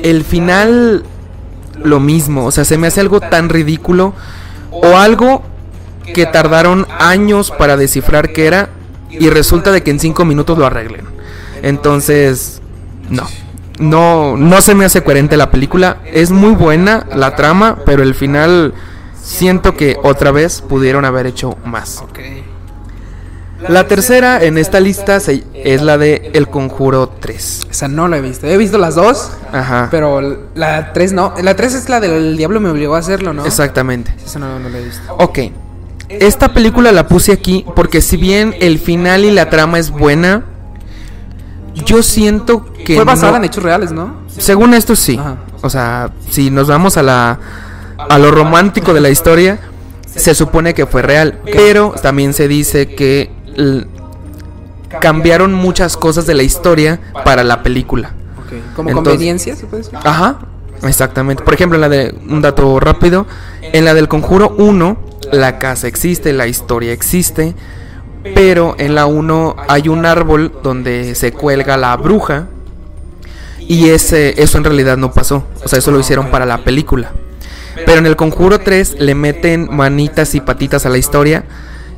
el 0.02 0.24
final 0.24 1.04
lo 1.82 2.00
mismo, 2.00 2.46
o 2.46 2.50
sea, 2.50 2.64
se 2.64 2.78
me 2.78 2.86
hace 2.86 3.00
algo 3.00 3.20
tan 3.20 3.48
ridículo 3.48 4.14
o 4.70 4.96
algo 4.96 5.42
que 6.14 6.26
tardaron 6.26 6.86
años 6.98 7.50
para 7.50 7.76
descifrar 7.76 8.32
qué 8.32 8.46
era 8.46 8.70
y 9.10 9.30
resulta 9.30 9.72
de 9.72 9.82
que 9.82 9.90
en 9.90 10.00
cinco 10.00 10.24
minutos 10.24 10.58
lo 10.58 10.66
arreglen. 10.66 11.06
Entonces, 11.62 12.60
no. 13.08 13.26
No, 13.82 14.36
no 14.36 14.60
se 14.62 14.74
me 14.74 14.84
hace 14.84 15.02
coherente 15.02 15.36
la 15.36 15.50
película. 15.50 15.98
Es 16.04 16.30
muy 16.30 16.52
buena 16.52 17.06
la 17.14 17.34
trama, 17.34 17.78
pero 17.84 18.02
el 18.02 18.14
final 18.14 18.72
siento 19.20 19.74
que 19.76 19.96
otra 20.02 20.30
vez 20.30 20.60
pudieron 20.62 21.04
haber 21.04 21.26
hecho 21.26 21.56
más. 21.64 22.02
La 23.68 23.86
tercera 23.86 24.42
en 24.42 24.58
esta 24.58 24.80
lista 24.80 25.20
se- 25.20 25.44
es 25.54 25.82
la 25.82 25.96
de 25.96 26.32
El 26.34 26.48
Conjuro 26.48 27.08
3. 27.20 27.68
Esa 27.70 27.86
no 27.86 28.08
la 28.08 28.16
he 28.16 28.20
visto. 28.20 28.46
He 28.48 28.56
visto 28.56 28.76
las 28.76 28.96
dos, 28.96 29.30
Ajá. 29.52 29.86
pero 29.90 30.20
la 30.56 30.92
3 30.92 31.12
no. 31.12 31.32
La 31.40 31.54
3 31.54 31.74
es 31.74 31.88
la 31.88 32.00
del 32.00 32.36
diablo 32.36 32.58
me 32.58 32.70
obligó 32.70 32.96
a 32.96 32.98
hacerlo, 32.98 33.32
¿no? 33.32 33.46
Exactamente. 33.46 34.12
Esa 34.24 34.40
no, 34.40 34.58
no 34.58 34.68
la 34.68 34.78
he 34.78 34.84
visto. 34.84 35.14
Ok. 35.16 35.38
Esta 36.08 36.52
película 36.52 36.90
la 36.90 37.06
puse 37.06 37.30
aquí 37.32 37.64
porque 37.76 38.00
si 38.00 38.16
bien 38.16 38.54
el 38.60 38.80
final 38.80 39.24
y 39.24 39.30
la 39.30 39.48
trama 39.48 39.78
es 39.78 39.90
buena, 39.90 40.42
yo 41.74 42.02
siento 42.02 42.64
que 42.84 42.96
Fue 42.96 43.04
basada 43.04 43.32
no- 43.32 43.38
en 43.38 43.44
hechos 43.44 43.62
reales, 43.62 43.92
¿no? 43.92 44.16
Según 44.28 44.74
esto 44.74 44.94
sí. 44.96 45.16
Ajá. 45.18 45.36
O 45.62 45.70
sea, 45.70 46.10
si 46.30 46.50
nos 46.50 46.68
vamos 46.68 46.96
a 46.96 47.02
la 47.02 47.38
a 47.98 48.18
lo 48.18 48.30
romántico 48.32 48.92
de 48.94 49.00
la 49.00 49.10
historia, 49.10 49.60
se 50.06 50.34
supone 50.34 50.74
que 50.74 50.86
fue 50.86 51.02
real, 51.02 51.40
pero 51.44 51.94
también 52.02 52.32
se 52.34 52.48
dice 52.48 52.94
que 52.94 53.30
cambiaron 55.00 55.52
muchas 55.54 55.96
cosas 55.96 56.26
de 56.26 56.34
la 56.34 56.42
historia 56.42 57.00
para 57.24 57.44
la 57.44 57.62
película. 57.62 58.10
Como 58.76 58.90
Entonces- 58.90 59.12
conveniencia, 59.12 59.56
¿se 59.56 59.66
puede 59.66 59.82
decir? 59.82 59.98
Ajá, 60.04 60.38
exactamente. 60.82 61.42
Por 61.42 61.54
ejemplo, 61.54 61.76
en 61.76 61.80
la 61.80 61.88
de 61.88 62.14
un 62.28 62.42
dato 62.42 62.78
rápido, 62.80 63.26
en 63.62 63.84
la 63.84 63.94
del 63.94 64.08
Conjuro 64.08 64.54
1, 64.58 64.98
la 65.32 65.58
casa 65.58 65.86
existe, 65.86 66.32
la 66.32 66.46
historia 66.46 66.92
existe, 66.92 67.54
pero 68.34 68.76
en 68.78 68.94
la 68.94 69.06
1 69.06 69.56
hay 69.68 69.88
un 69.88 70.06
árbol 70.06 70.52
donde 70.62 71.14
se 71.14 71.32
cuelga 71.32 71.76
la 71.76 71.96
bruja 71.96 72.46
y 73.58 73.88
ese 73.88 74.40
eso 74.42 74.58
en 74.58 74.64
realidad 74.64 74.96
no 74.96 75.12
pasó, 75.12 75.44
o 75.64 75.68
sea, 75.68 75.78
eso 75.78 75.90
lo 75.90 76.00
hicieron 76.00 76.30
para 76.30 76.46
la 76.46 76.58
película. 76.58 77.12
Pero 77.74 77.98
en 77.98 78.06
el 78.06 78.16
Conjuro 78.16 78.58
3 78.58 78.96
le 79.00 79.14
meten 79.14 79.68
manitas 79.74 80.34
y 80.34 80.40
patitas 80.40 80.84
a 80.84 80.90
la 80.90 80.98
historia 80.98 81.44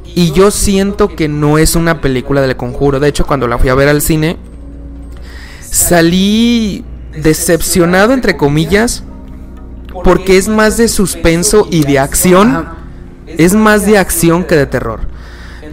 y 0.05 0.31
yo 0.33 0.51
siento 0.51 1.09
que 1.09 1.29
no 1.29 1.59
es 1.59 1.75
una 1.75 2.01
película 2.01 2.41
del 2.41 2.57
Conjuro. 2.57 3.01
De 3.01 3.09
hecho, 3.09 3.27
cuando 3.27 3.49
la 3.49 3.59
fui 3.59 3.69
a 3.69 3.75
ver 3.75 3.89
al 3.89 4.01
cine, 4.01 4.37
salí 5.61 6.85
decepcionado 7.17 8.13
entre 8.13 8.37
comillas 8.37 9.03
porque 10.05 10.37
es 10.37 10.49
más 10.49 10.77
de 10.77 10.89
suspenso 10.89 11.67
y 11.71 11.85
de 11.85 11.99
acción. 11.99 12.69
Es 13.27 13.55
más 13.55 13.87
de 13.87 13.99
acción 13.99 14.45
que 14.45 14.55
de 14.55 14.67
terror. 14.67 15.01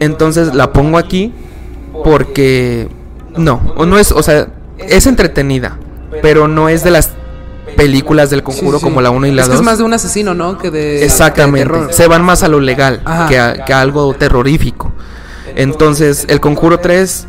Entonces 0.02 0.54
la 0.54 0.74
pongo 0.74 0.98
aquí 0.98 1.32
porque 2.04 2.90
no, 3.38 3.62
o 3.78 3.86
no 3.86 3.98
es, 3.98 4.12
o 4.12 4.22
sea, 4.22 4.48
es 4.80 5.06
entretenida, 5.08 5.78
pero 6.22 6.48
no 6.48 6.68
es 6.70 6.84
de 6.84 6.92
las 6.92 7.12
películas 7.78 8.30
del 8.30 8.44
conjuro 8.44 8.80
Sí, 8.80 8.84
sí. 8.84 8.84
como 8.84 9.02
la 9.02 9.12
1 9.12 9.28
y 9.28 9.32
la 9.32 9.44
es 9.44 9.48
2. 9.48 9.56
que 9.56 9.60
es 9.62 9.66
más 9.66 9.78
de 9.78 9.84
un 9.86 9.94
asesino, 9.94 10.34
¿no? 10.34 10.58
Que 10.58 10.72
de. 10.72 11.06
Exactamente. 11.06 11.72
de. 11.72 11.94
Se 11.94 12.08
van 12.08 12.24
más 12.24 12.44
a 12.44 12.48
lo 12.48 12.60
legal 12.60 13.02
que 13.30 13.40
a, 13.40 13.64
que 13.64 13.74
a 13.74 13.80
algo 13.80 14.14
terrorífico. 14.14 14.92
Entonces, 15.56 16.26
el 16.30 16.40
conjuro 16.40 16.80
3 16.80 17.28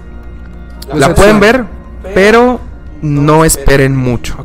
la 0.94 1.14
pueden 1.14 1.40
ver, 1.40 1.64
pero 2.14 2.58
no 3.02 3.44
esperen 3.44 3.94
mucho. 3.96 4.44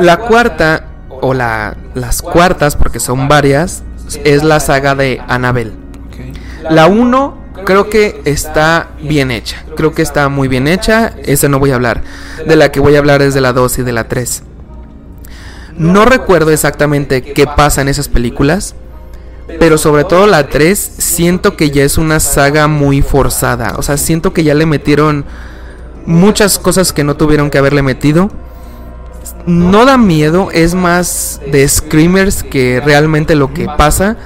La 0.00 0.16
cuarta, 0.18 0.86
o 1.08 1.34
la, 1.34 1.76
las 1.94 2.20
cuartas, 2.22 2.76
porque 2.76 2.98
son 3.00 3.28
varias, 3.28 3.82
es 4.24 4.42
la 4.42 4.58
saga 4.60 4.94
de 4.94 5.20
Annabelle. 5.28 5.72
La 6.68 6.86
1 6.86 7.38
creo 7.64 7.88
que 7.88 8.20
está 8.24 8.88
bien 9.02 9.30
hecha. 9.30 9.64
Creo 9.76 9.92
que 9.92 10.02
está 10.02 10.28
muy 10.28 10.48
bien 10.48 10.68
hecha. 10.68 11.14
Esa 11.24 11.48
no 11.48 11.58
voy 11.58 11.70
a 11.70 11.76
hablar. 11.76 12.02
De 12.46 12.56
la 12.56 12.70
que 12.70 12.80
voy 12.80 12.96
a 12.96 12.98
hablar 12.98 13.22
es 13.22 13.34
de 13.34 13.40
la 13.40 13.52
2 13.52 13.78
y 13.78 13.82
de 13.82 13.92
la 13.92 14.08
3. 14.08 14.42
No 15.76 16.04
recuerdo 16.04 16.50
exactamente 16.50 17.22
qué 17.22 17.46
pasa 17.46 17.80
en 17.80 17.88
esas 17.88 18.08
películas. 18.08 18.74
Pero 19.58 19.78
sobre 19.78 20.04
todo 20.04 20.26
la 20.26 20.48
3 20.48 20.78
siento 20.78 21.56
que 21.56 21.70
ya 21.70 21.82
es 21.82 21.98
una 21.98 22.20
saga 22.20 22.68
muy 22.68 23.02
forzada. 23.02 23.74
O 23.76 23.82
sea, 23.82 23.96
siento 23.96 24.32
que 24.32 24.44
ya 24.44 24.54
le 24.54 24.66
metieron 24.66 25.24
muchas 26.06 26.58
cosas 26.58 26.92
que 26.92 27.04
no 27.04 27.16
tuvieron 27.16 27.50
que 27.50 27.58
haberle 27.58 27.82
metido. 27.82 28.30
No 29.46 29.84
da 29.84 29.96
miedo, 29.96 30.50
es 30.52 30.74
más 30.74 31.40
de 31.50 31.66
screamers 31.66 32.42
que 32.42 32.80
realmente 32.84 33.34
lo 33.34 33.52
que 33.52 33.66
pasa. 33.66 34.16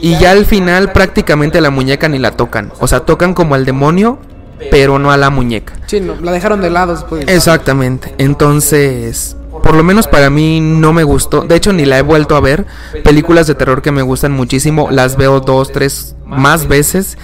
Y 0.00 0.18
ya 0.18 0.30
al 0.30 0.46
final 0.46 0.92
prácticamente 0.92 1.60
la 1.60 1.70
muñeca 1.70 2.08
ni 2.08 2.18
la 2.18 2.32
tocan. 2.32 2.72
O 2.80 2.86
sea, 2.86 3.00
tocan 3.00 3.34
como 3.34 3.54
al 3.54 3.64
demonio, 3.64 4.18
pero 4.70 4.98
no 4.98 5.10
a 5.10 5.16
la 5.16 5.30
muñeca. 5.30 5.74
Sí, 5.86 6.00
no, 6.00 6.16
la 6.20 6.32
dejaron 6.32 6.60
de 6.60 6.70
lado 6.70 6.94
después. 6.94 7.24
Exactamente. 7.28 8.14
Entonces, 8.18 9.36
por 9.62 9.74
lo 9.74 9.82
menos 9.82 10.06
para 10.06 10.30
mí 10.30 10.60
no 10.60 10.92
me 10.92 11.04
gustó. 11.04 11.42
De 11.42 11.56
hecho, 11.56 11.72
ni 11.72 11.84
la 11.84 11.98
he 11.98 12.02
vuelto 12.02 12.36
a 12.36 12.40
ver. 12.40 12.66
Películas 13.04 13.46
de 13.46 13.54
terror 13.54 13.82
que 13.82 13.92
me 13.92 14.02
gustan 14.02 14.32
muchísimo. 14.32 14.88
Las 14.90 15.16
veo 15.16 15.40
dos, 15.40 15.72
tres 15.72 16.14
más 16.26 16.68
veces. 16.68 17.18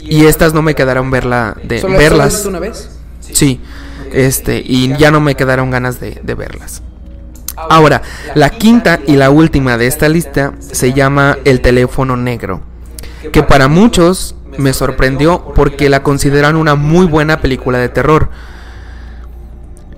Y 0.00 0.26
estas 0.26 0.54
no 0.54 0.62
me 0.62 0.74
quedaron 0.74 1.10
verla 1.10 1.56
de 1.62 1.80
¿Solo, 1.80 1.98
verlas. 1.98 2.32
¿solo 2.34 2.34
viste 2.34 2.48
una 2.48 2.58
vez? 2.60 2.90
Sí, 3.32 3.60
este, 4.12 4.62
y 4.64 4.96
ya 4.96 5.10
no 5.10 5.20
me 5.20 5.34
quedaron 5.34 5.70
ganas 5.70 5.98
de, 5.98 6.20
de 6.22 6.34
verlas. 6.34 6.82
Ahora, 7.56 8.02
la 8.34 8.50
quinta 8.50 9.00
y 9.06 9.16
la 9.16 9.30
última 9.30 9.78
de 9.78 9.86
esta 9.86 10.08
lista 10.08 10.52
se 10.60 10.92
llama 10.92 11.38
El 11.44 11.60
teléfono 11.60 12.16
negro, 12.16 12.60
que 13.32 13.42
para 13.42 13.68
muchos 13.68 14.36
me 14.58 14.72
sorprendió 14.72 15.52
porque 15.54 15.88
la 15.88 16.02
consideran 16.02 16.56
una 16.56 16.74
muy 16.74 17.06
buena 17.06 17.40
película 17.40 17.78
de 17.78 17.88
terror. 17.88 18.30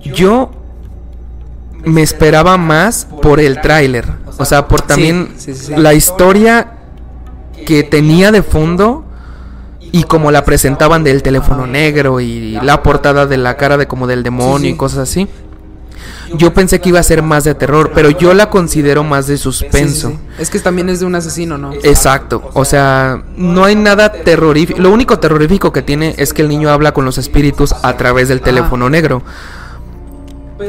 Yo 0.03 0.51
me 1.83 2.01
esperaba 2.01 2.57
más 2.57 3.07
por 3.21 3.39
el 3.39 3.59
tráiler, 3.61 4.05
o 4.37 4.45
sea, 4.45 4.67
por 4.67 4.81
también 4.81 5.33
sí, 5.37 5.53
sí, 5.53 5.65
sí. 5.67 5.73
la 5.75 5.93
historia 5.93 6.73
que 7.65 7.83
tenía 7.83 8.31
de 8.31 8.41
fondo 8.41 9.05
y 9.91 10.03
como 10.03 10.31
la 10.31 10.43
presentaban 10.45 11.03
del 11.03 11.23
teléfono 11.23 11.67
negro 11.67 12.19
y 12.19 12.59
la 12.61 12.83
portada 12.83 13.25
de 13.25 13.37
la 13.37 13.57
cara 13.57 13.77
de 13.77 13.87
como 13.87 14.07
del 14.07 14.23
demonio 14.23 14.69
y 14.69 14.75
cosas 14.75 15.09
así. 15.09 15.27
Yo 16.35 16.53
pensé 16.53 16.79
que 16.79 16.89
iba 16.89 16.99
a 16.99 17.03
ser 17.03 17.23
más 17.23 17.43
de 17.43 17.55
terror, 17.55 17.91
pero 17.93 18.09
yo 18.09 18.33
la 18.33 18.49
considero 18.49 19.03
más 19.03 19.27
de 19.27 19.37
suspenso. 19.37 20.09
Sí, 20.09 20.15
sí, 20.15 20.19
sí. 20.37 20.41
Es 20.41 20.49
que 20.49 20.59
también 20.59 20.89
es 20.89 20.99
de 20.99 21.05
un 21.05 21.15
asesino, 21.15 21.57
¿no? 21.57 21.73
Exacto, 21.83 22.49
o 22.53 22.65
sea, 22.65 23.23
no 23.35 23.65
hay 23.65 23.75
nada 23.75 24.11
terrorífico. 24.11 24.79
Lo 24.79 24.91
único 24.91 25.19
terrorífico 25.19 25.73
que 25.73 25.81
tiene 25.81 26.15
es 26.17 26.33
que 26.33 26.41
el 26.41 26.49
niño 26.49 26.69
habla 26.69 26.93
con 26.93 27.05
los 27.05 27.17
espíritus 27.17 27.73
a 27.81 27.97
través 27.97 28.27
del 28.27 28.41
teléfono 28.41 28.89
negro. 28.89 29.23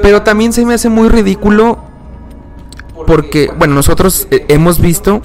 Pero 0.03 0.23
también 0.23 0.53
se 0.53 0.65
me 0.65 0.75
hace 0.75 0.89
muy 0.89 1.09
ridículo 1.09 1.79
porque, 3.07 3.51
bueno, 3.57 3.75
nosotros 3.75 4.29
eh, 4.31 4.45
hemos 4.49 4.81
visto 4.81 5.23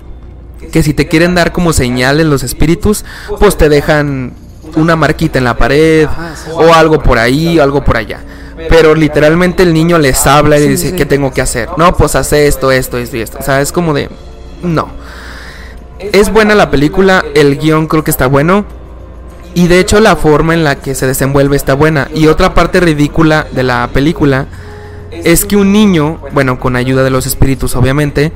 que 0.71 0.83
si 0.83 0.93
te 0.93 1.07
quieren 1.07 1.35
dar 1.35 1.51
como 1.51 1.71
señales 1.71 2.25
los 2.25 2.43
espíritus, 2.43 3.05
pues 3.39 3.57
te 3.57 3.69
dejan 3.69 4.33
una 4.75 4.95
marquita 4.95 5.37
en 5.37 5.45
la 5.45 5.57
pared 5.57 6.07
o 6.53 6.73
algo 6.73 7.01
por 7.01 7.17
ahí 7.17 7.59
o 7.59 7.63
algo 7.63 7.83
por 7.83 7.97
allá. 7.97 8.21
Pero 8.69 8.95
literalmente 8.95 9.63
el 9.63 9.73
niño 9.73 9.97
les 9.97 10.25
habla 10.27 10.57
y 10.57 10.63
Sí, 10.63 10.67
dice, 10.69 10.89
sí. 10.91 10.95
¿qué 10.95 11.05
tengo 11.05 11.31
que 11.31 11.41
hacer? 11.41 11.69
No, 11.77 11.95
pues 11.95 12.15
hace 12.15 12.47
esto, 12.47 12.71
esto, 12.71 12.97
esto 12.97 13.17
y 13.17 13.21
esto. 13.21 13.37
O 13.39 13.43
sea, 13.43 13.61
es 13.61 13.71
como 13.71 13.93
de... 13.93 14.09
No. 14.63 14.87
Es 15.99 16.31
buena 16.31 16.55
la 16.55 16.71
película, 16.71 17.23
el 17.35 17.57
guion 17.57 17.87
creo 17.87 18.03
que 18.03 18.11
está 18.11 18.27
bueno. 18.27 18.65
Y 19.53 19.67
de 19.67 19.79
hecho 19.79 19.99
la 19.99 20.15
forma 20.15 20.53
en 20.53 20.63
la 20.63 20.75
que 20.75 20.95
se 20.95 21.07
desenvuelve 21.07 21.55
está 21.55 21.73
buena. 21.73 22.09
Y 22.13 22.27
otra 22.27 22.53
parte 22.53 22.79
ridícula 22.79 23.47
de 23.51 23.63
la 23.63 23.89
película 23.93 24.47
es 25.11 25.45
que 25.45 25.55
un 25.55 25.71
niño, 25.71 26.19
bueno, 26.33 26.59
con 26.59 26.75
ayuda 26.75 27.03
de 27.03 27.09
los 27.09 27.25
espíritus 27.25 27.75
obviamente, 27.75 28.31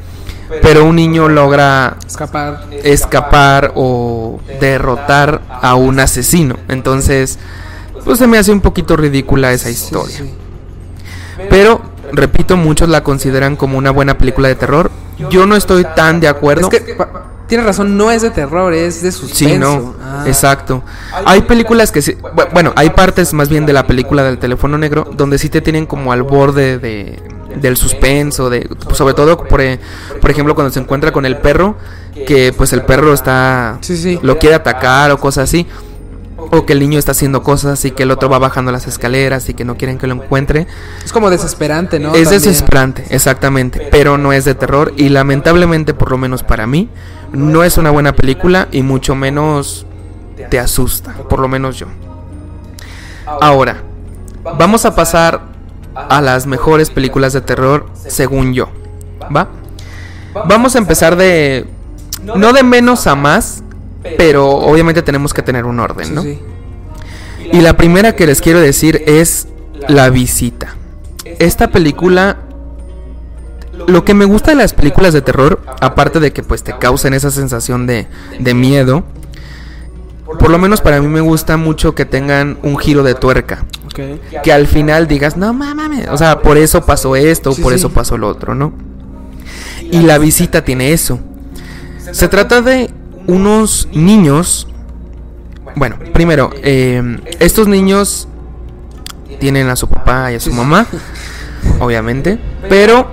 pero 0.61 0.85
un 0.85 0.95
niño 0.95 1.29
logra 1.29 1.97
Escapar. 2.07 2.65
escapar 2.83 3.71
o 3.75 4.39
derrotar 4.59 5.41
a 5.49 5.75
un 5.75 5.99
asesino. 5.99 6.55
Entonces, 6.69 7.37
pues 8.09 8.17
se 8.17 8.25
me 8.25 8.39
hace 8.39 8.51
un 8.51 8.59
poquito 8.61 8.97
ridícula 8.97 9.53
esa 9.53 9.69
historia. 9.69 10.17
Sí, 10.17 10.23
sí. 10.23 10.33
Pero, 11.47 11.79
repito, 12.11 12.57
muchos 12.57 12.89
la 12.89 13.03
consideran 13.03 13.55
como 13.55 13.77
una 13.77 13.91
buena 13.91 14.17
película 14.17 14.47
de 14.47 14.55
terror. 14.55 14.89
Yo 15.29 15.45
no 15.45 15.55
estoy 15.55 15.85
tan 15.95 16.19
de 16.19 16.27
acuerdo. 16.27 16.69
Es 16.71 16.81
que 16.81 16.97
tienes 17.47 17.67
razón, 17.67 17.97
no 17.97 18.09
es 18.09 18.23
de 18.23 18.31
terror, 18.31 18.73
es 18.73 19.03
de 19.03 19.11
suspenso. 19.11 19.35
Sí, 19.53 19.57
no, 19.59 19.93
Ah. 20.03 20.23
exacto. 20.25 20.81
Hay 21.23 21.41
películas 21.43 21.91
que 21.91 22.01
sí, 22.01 22.13
bu- 22.13 22.47
bueno, 22.51 22.73
hay 22.75 22.89
partes 22.89 23.31
más 23.33 23.47
bien 23.47 23.67
de 23.67 23.73
la 23.73 23.85
película 23.85 24.23
del 24.23 24.39
teléfono 24.39 24.77
negro 24.79 25.07
donde 25.15 25.37
sí 25.37 25.49
te 25.49 25.61
tienen 25.61 25.85
como 25.85 26.11
al 26.11 26.23
borde 26.23 26.79
de 26.79 27.21
del 27.61 27.77
suspenso, 27.77 28.49
de 28.49 28.69
sobre 28.93 29.13
todo 29.15 29.35
por, 29.37 29.61
por 30.21 30.31
ejemplo 30.31 30.53
cuando 30.55 30.71
se 30.71 30.79
encuentra 30.79 31.11
con 31.11 31.25
el 31.25 31.37
perro, 31.37 31.77
que 32.27 32.53
pues 32.55 32.73
el 32.73 32.83
perro 32.83 33.13
está 33.13 33.77
Sí, 33.81 33.97
sí. 33.97 34.19
lo 34.21 34.37
quiere 34.39 34.55
atacar 34.55 35.11
o 35.11 35.17
cosas 35.19 35.45
así. 35.45 35.67
O 36.51 36.65
que 36.65 36.73
el 36.73 36.79
niño 36.79 36.97
está 36.97 37.11
haciendo 37.11 37.43
cosas 37.43 37.83
y 37.85 37.91
que 37.91 38.03
el 38.03 38.11
otro 38.11 38.29
va 38.29 38.39
bajando 38.39 38.71
las 38.71 38.87
escaleras 38.87 39.49
y 39.49 39.53
que 39.53 39.65
no 39.65 39.75
quieren 39.75 39.97
que 39.97 40.07
lo 40.07 40.15
encuentre. 40.15 40.67
Es 41.03 41.11
como 41.11 41.29
desesperante, 41.29 41.99
¿no? 41.99 42.15
Es 42.15 42.23
También. 42.23 42.41
desesperante, 42.41 43.05
exactamente, 43.09 43.87
pero 43.91 44.17
no 44.17 44.33
es 44.33 44.45
de 44.45 44.55
terror 44.55 44.93
y 44.97 45.09
lamentablemente, 45.09 45.93
por 45.93 46.11
lo 46.11 46.17
menos 46.17 46.43
para 46.43 46.65
mí, 46.65 46.89
no 47.31 47.63
es 47.63 47.77
una 47.77 47.91
buena 47.91 48.13
película 48.13 48.67
y 48.71 48.81
mucho 48.81 49.15
menos 49.15 49.85
te 50.49 50.59
asusta, 50.59 51.13
por 51.29 51.39
lo 51.39 51.47
menos 51.47 51.77
yo. 51.77 51.87
Ahora, 53.41 53.83
vamos 54.57 54.85
a 54.85 54.95
pasar 54.95 55.41
a 55.95 56.21
las 56.21 56.47
mejores 56.47 56.89
películas 56.89 57.33
de 57.33 57.41
terror 57.41 57.87
según 58.07 58.53
yo, 58.53 58.69
¿va? 59.35 59.49
Vamos 60.47 60.75
a 60.75 60.79
empezar 60.79 61.15
de 61.15 61.67
no 62.23 62.53
de 62.53 62.63
menos 62.63 63.07
a 63.07 63.15
más, 63.15 63.63
pero 64.17 64.49
obviamente 64.49 65.01
tenemos 65.01 65.33
que 65.33 65.41
tener 65.41 65.65
un 65.65 65.79
orden, 65.79 66.15
¿no? 66.15 66.21
sí. 66.23 66.39
Y 67.51 67.61
la 67.61 67.75
primera 67.75 68.15
que 68.15 68.27
les 68.27 68.41
quiero 68.41 68.59
decir 68.59 69.01
es 69.07 69.47
La 69.87 70.09
visita. 70.09 70.75
Esta 71.39 71.69
película 71.71 72.37
lo 73.87 74.03
que 74.05 74.13
me 74.13 74.25
gusta 74.25 74.51
de 74.51 74.57
las 74.57 74.73
películas 74.73 75.13
de 75.13 75.21
terror, 75.21 75.61
aparte 75.79 76.19
de 76.19 76.31
que 76.33 76.43
pues 76.43 76.63
te 76.63 76.77
causen 76.77 77.13
esa 77.13 77.31
sensación 77.31 77.87
de, 77.87 78.07
de 78.37 78.53
miedo, 78.53 79.03
por 80.37 80.49
lo 80.51 80.59
menos 80.59 80.81
para 80.81 81.01
mí 81.01 81.07
me 81.07 81.21
gusta 81.21 81.57
mucho 81.57 81.95
que 81.95 82.05
tengan 82.05 82.59
un 82.61 82.77
giro 82.77 83.03
de 83.03 83.15
tuerca. 83.15 83.65
Que 84.43 84.53
al 84.53 84.67
final 84.67 85.07
digas, 85.07 85.35
no 85.37 85.53
mames, 85.53 86.07
o 86.09 86.17
sea, 86.17 86.41
por 86.41 86.57
eso 86.57 86.85
pasó 86.85 87.15
esto, 87.15 87.51
Sí, 87.53 87.61
por 87.61 87.71
sí. 87.73 87.77
eso 87.79 87.89
pasó 87.89 88.17
lo 88.17 88.27
otro, 88.27 88.53
¿no? 88.53 88.73
Y 89.91 90.01
la 90.01 90.17
visita 90.19 90.63
tiene 90.63 90.93
eso. 90.93 91.19
Se 92.11 92.27
trata 92.27 92.61
de 92.61 92.89
unos 93.29 93.87
niños. 93.93 94.67
Bueno, 95.75 95.97
primero, 96.13 96.49
eh, 96.63 97.19
estos 97.39 97.67
niños 97.67 98.27
tienen 99.39 99.69
a 99.69 99.75
su 99.75 99.87
papá 99.87 100.31
y 100.31 100.35
a 100.35 100.39
su 100.39 100.51
mamá, 100.51 100.87
obviamente, 101.79 102.39
pero 102.67 103.07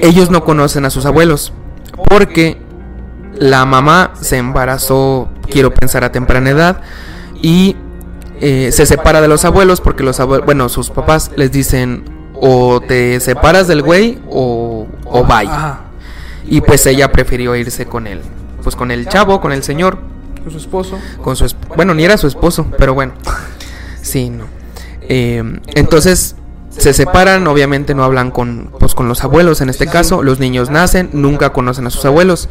ellos 0.00 0.30
no 0.30 0.44
conocen 0.44 0.84
a 0.84 0.90
sus 0.90 1.04
abuelos, 1.04 1.52
porque 2.08 2.58
la 3.34 3.64
mamá 3.64 4.12
se 4.20 4.38
embarazó, 4.38 5.28
quiero 5.50 5.72
pensar, 5.72 6.04
a 6.04 6.10
temprana 6.10 6.50
edad, 6.50 6.80
y 7.40 7.76
eh, 8.40 8.70
se 8.72 8.86
separa 8.86 9.20
de 9.20 9.28
los 9.28 9.44
abuelos, 9.44 9.80
porque 9.80 10.02
los 10.02 10.18
abuelos, 10.20 10.46
bueno, 10.46 10.68
sus 10.68 10.90
papás 10.90 11.30
les 11.36 11.52
dicen, 11.52 12.04
o 12.34 12.80
te 12.80 13.20
separas 13.20 13.68
del 13.68 13.82
güey, 13.82 14.18
o, 14.28 14.86
o. 15.04 15.24
Ajá. 15.26 15.82
Y 16.48 16.60
pues 16.60 16.84
ella 16.86 17.12
prefirió 17.12 17.54
irse 17.54 17.86
con 17.86 18.06
él, 18.06 18.20
pues 18.62 18.76
con 18.76 18.90
el 18.90 19.08
chavo, 19.08 19.40
con 19.40 19.52
el 19.52 19.62
señor, 19.62 19.98
Con 20.42 20.50
su 20.52 20.58
esposo. 20.58 20.98
con 21.22 21.36
su 21.36 21.44
esp- 21.44 21.74
bueno 21.76 21.94
ni 21.94 22.04
era 22.04 22.16
su 22.16 22.26
esposo 22.26 22.66
pero 22.78 22.94
bueno. 22.94 23.12
Sí 24.02 24.30
no. 24.30 24.44
Eh, 25.02 25.42
entonces 25.74 26.36
se 26.70 26.92
separan 26.92 27.46
obviamente 27.46 27.94
no 27.94 28.02
hablan 28.02 28.30
con 28.30 28.70
pues 28.78 28.94
con 28.94 29.06
los 29.08 29.22
abuelos 29.24 29.60
en 29.60 29.68
este 29.68 29.86
caso. 29.86 30.22
Los 30.22 30.40
niños 30.40 30.70
nacen 30.70 31.10
nunca 31.12 31.50
conocen 31.52 31.86
a 31.86 31.90
sus 31.90 32.04
abuelos. 32.04 32.48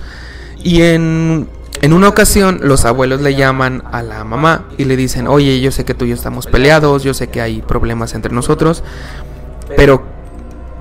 Y 0.64 0.82
en 0.84 1.50
en 1.82 1.94
una 1.94 2.08
ocasión 2.10 2.60
los 2.64 2.86
abuelos 2.86 3.22
le 3.22 3.34
llaman 3.36 3.84
a 3.92 4.04
la 4.04 4.24
mamá 4.24 4.66
y 4.78 4.86
le 4.86 4.96
dicen 4.96 5.28
oye 5.28 5.60
yo 5.60 5.72
sé 5.72 5.84
que 5.86 5.94
tú 5.94 6.06
y 6.06 6.10
yo 6.10 6.16
estamos 6.16 6.46
peleados 6.46 7.02
yo 7.04 7.14
sé 7.16 7.28
que 7.30 7.42
hay 7.42 7.62
problemas 7.62 8.14
entre 8.14 8.32
nosotros 8.34 8.84
pero 9.76 10.04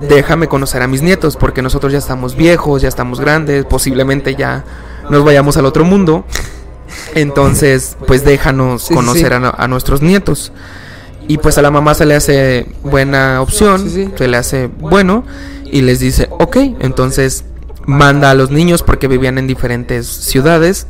déjame 0.01 0.47
conocer 0.47 0.81
a 0.81 0.87
mis 0.87 1.01
nietos, 1.01 1.37
porque 1.37 1.61
nosotros 1.61 1.91
ya 1.93 1.99
estamos 1.99 2.35
viejos, 2.35 2.81
ya 2.81 2.87
estamos 2.89 3.19
grandes, 3.19 3.65
posiblemente 3.65 4.35
ya 4.35 4.63
nos 5.11 5.23
vayamos 5.23 5.57
al 5.57 5.65
otro 5.65 5.83
mundo. 5.83 6.25
Entonces, 7.15 7.97
pues 8.07 8.23
déjanos 8.25 8.81
Sí, 8.81 8.87
sí, 8.89 8.93
conocer. 8.95 9.33
A, 9.33 9.67
nuestros 9.67 10.01
nietos. 10.01 10.51
Y 11.27 11.37
pues 11.37 11.57
a 11.57 11.61
la 11.61 11.71
mamá 11.71 11.93
se 11.93 12.05
le 12.05 12.15
hace 12.15 12.67
buena 12.83 13.41
opción, 13.41 13.89
se 14.17 14.27
le 14.27 14.37
hace 14.37 14.67
bueno 14.67 15.23
y 15.65 15.81
les 15.81 15.99
dice, 15.99 16.27
ok, 16.31 16.57
entonces 16.79 17.45
manda 17.85 18.31
a 18.31 18.33
los 18.33 18.51
niños 18.51 18.83
porque 18.83 19.07
vivían 19.07 19.37
en 19.37 19.47
diferentes 19.47 20.07
ciudades 20.07 20.87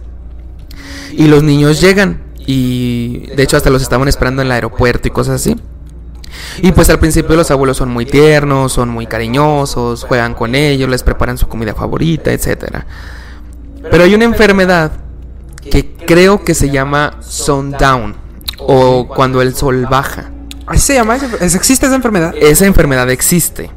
y 1.11 1.27
los 1.27 1.43
niños 1.43 1.79
llegan 1.79 2.21
y 2.39 3.27
de 3.35 3.43
hecho 3.43 3.57
hasta 3.57 3.69
los 3.69 3.81
estaban 3.81 4.07
esperando 4.07 4.41
en 4.41 4.47
el 4.47 4.51
aeropuerto 4.53 5.07
y 5.07 5.11
cosas 5.11 5.41
así. 5.41 5.55
Y 6.61 6.71
pues 6.71 6.89
al 6.89 6.99
principio 6.99 7.35
los 7.35 7.51
abuelos 7.51 7.77
son 7.77 7.89
muy 7.89 8.05
tiernos, 8.05 8.73
son 8.73 8.89
muy 8.89 9.05
cariñosos, 9.05 10.03
juegan 10.05 10.33
con 10.33 10.55
ellos, 10.55 10.89
les 10.89 11.03
preparan 11.03 11.37
su 11.37 11.47
comida 11.47 11.73
favorita, 11.75 12.31
etcétera. 12.31 12.85
Pero 13.89 14.03
hay 14.03 14.13
una 14.15 14.25
enfermedad 14.25 14.91
que 15.61 15.93
creo 15.95 16.43
que 16.43 16.53
se 16.53 16.69
llama 16.69 17.17
sundown 17.21 18.15
o 18.59 19.07
cuando 19.07 19.41
el 19.41 19.55
sol 19.55 19.87
baja. 19.89 20.31
¿Así 20.67 20.79
se 20.81 20.93
llama? 20.95 21.15
esa- 21.15 21.43
¿Es- 21.43 21.55
¿Existe 21.55 21.85
esa 21.85 21.95
enfermedad? 21.95 22.33
Esa 22.39 22.65
enfermedad 22.65 23.09
existe. 23.09 23.71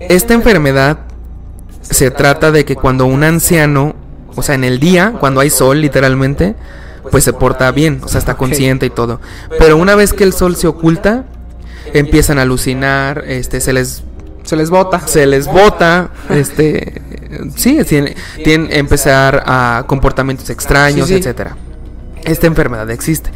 Esta 0.00 0.34
enfermedad 0.34 0.98
se 1.82 2.10
trata 2.10 2.50
de 2.50 2.64
que 2.64 2.76
cuando 2.76 3.06
un 3.06 3.24
anciano, 3.24 3.94
o 4.34 4.42
sea, 4.42 4.54
en 4.54 4.64
el 4.64 4.78
día, 4.80 5.14
cuando 5.18 5.40
hay 5.40 5.50
sol 5.50 5.80
literalmente, 5.80 6.54
pues 7.10 7.24
se 7.24 7.32
porta 7.32 7.70
bien, 7.70 8.00
o 8.04 8.08
sea, 8.08 8.18
está 8.18 8.34
consciente 8.36 8.86
y 8.86 8.90
todo. 8.90 9.20
Pero 9.58 9.76
una 9.76 9.94
vez 9.94 10.12
que 10.12 10.24
el 10.24 10.32
sol 10.32 10.56
se 10.56 10.66
oculta, 10.66 11.24
empiezan 11.94 12.38
a 12.38 12.42
alucinar, 12.42 13.24
este, 13.26 13.60
se 13.60 13.72
les 13.72 14.02
Se 14.46 14.56
les 14.56 14.70
bota. 14.70 15.06
se 15.06 15.26
les 15.26 15.46
bota, 15.46 16.10
este, 16.30 17.02
sí, 17.56 17.78
tienen, 17.84 18.14
tienen 18.42 18.72
empezar 18.72 19.42
a 19.46 19.84
comportamientos 19.86 20.48
extraños, 20.50 21.08
Sí, 21.08 21.14
sí. 21.14 21.18
etcétera. 21.20 21.56
Esta 22.24 22.46
enfermedad 22.46 22.90
existe 22.90 23.30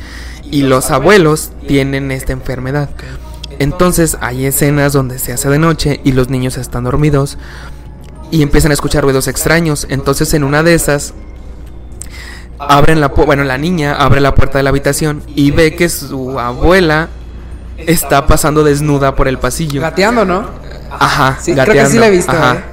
y 0.51 0.63
los 0.63 0.91
abuelos 0.91 1.51
tienen 1.67 2.11
esta 2.11 2.33
enfermedad. 2.33 2.91
Entonces 3.59 4.17
hay 4.21 4.47
escenas 4.47 4.93
donde 4.93 5.19
se 5.19 5.33
hace 5.33 5.49
de 5.49 5.59
noche 5.59 6.01
y 6.05 6.13
los 6.13 6.31
niños 6.31 6.57
están 6.57 6.85
dormidos 6.85 7.39
y 8.31 8.43
empiezan 8.43 8.71
a 8.71 8.75
escuchar 8.75 9.05
ruidos 9.05 9.29
extraños. 9.29 9.87
Entonces 9.91 10.33
en 10.35 10.45
una 10.45 10.63
de 10.63 10.75
esas 10.75 11.15
abren 12.59 13.01
la 13.01 13.09
bueno, 13.09 13.45
la 13.45 13.59
niña 13.59 13.95
abre 13.95 14.21
la 14.21 14.35
puerta 14.35 14.59
de 14.59 14.65
la 14.65 14.71
habitación 14.71 15.23
y 15.35 15.51
ve 15.51 15.75
que 15.75 15.89
su 15.89 16.39
abuela 16.39 17.09
está 17.79 18.27
pasando 18.27 18.65
desnuda 18.65 19.15
por 19.15 19.29
el 19.29 19.39
pasillo. 19.39 19.81
Gateando, 19.81 20.25
¿no? 20.25 20.60
Ajá, 20.91 21.39
Sí, 21.41 21.53
creo 21.55 21.67
que 21.67 21.87
sí 21.87 21.99
la 21.99 22.09
he 22.09 22.11
visto, 22.11 22.33
ajá. 22.33 22.55
¿eh? 22.57 22.65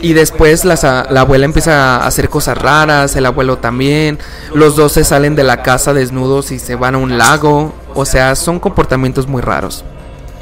Y 0.00 0.12
después 0.12 0.64
las 0.64 0.84
a- 0.84 1.06
la 1.10 1.22
abuela 1.22 1.44
empieza 1.44 1.96
a 1.96 2.06
hacer 2.06 2.28
cosas 2.28 2.56
raras, 2.56 3.16
el 3.16 3.26
abuelo 3.26 3.58
también. 3.58 4.18
Los 4.54 4.76
dos 4.76 4.92
se 4.92 5.02
salen 5.02 5.34
de 5.34 5.42
la 5.42 5.62
casa 5.62 5.92
desnudos 5.92 6.52
y 6.52 6.60
se 6.60 6.76
van 6.76 6.94
a 6.94 6.98
un 6.98 7.18
lago. 7.18 7.74
O 7.94 8.04
sea, 8.04 8.36
son 8.36 8.60
comportamientos 8.60 9.26
muy 9.26 9.42
raros. 9.42 9.84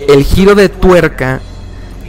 El 0.09 0.25
giro 0.25 0.55
de 0.55 0.69
tuerca 0.69 1.41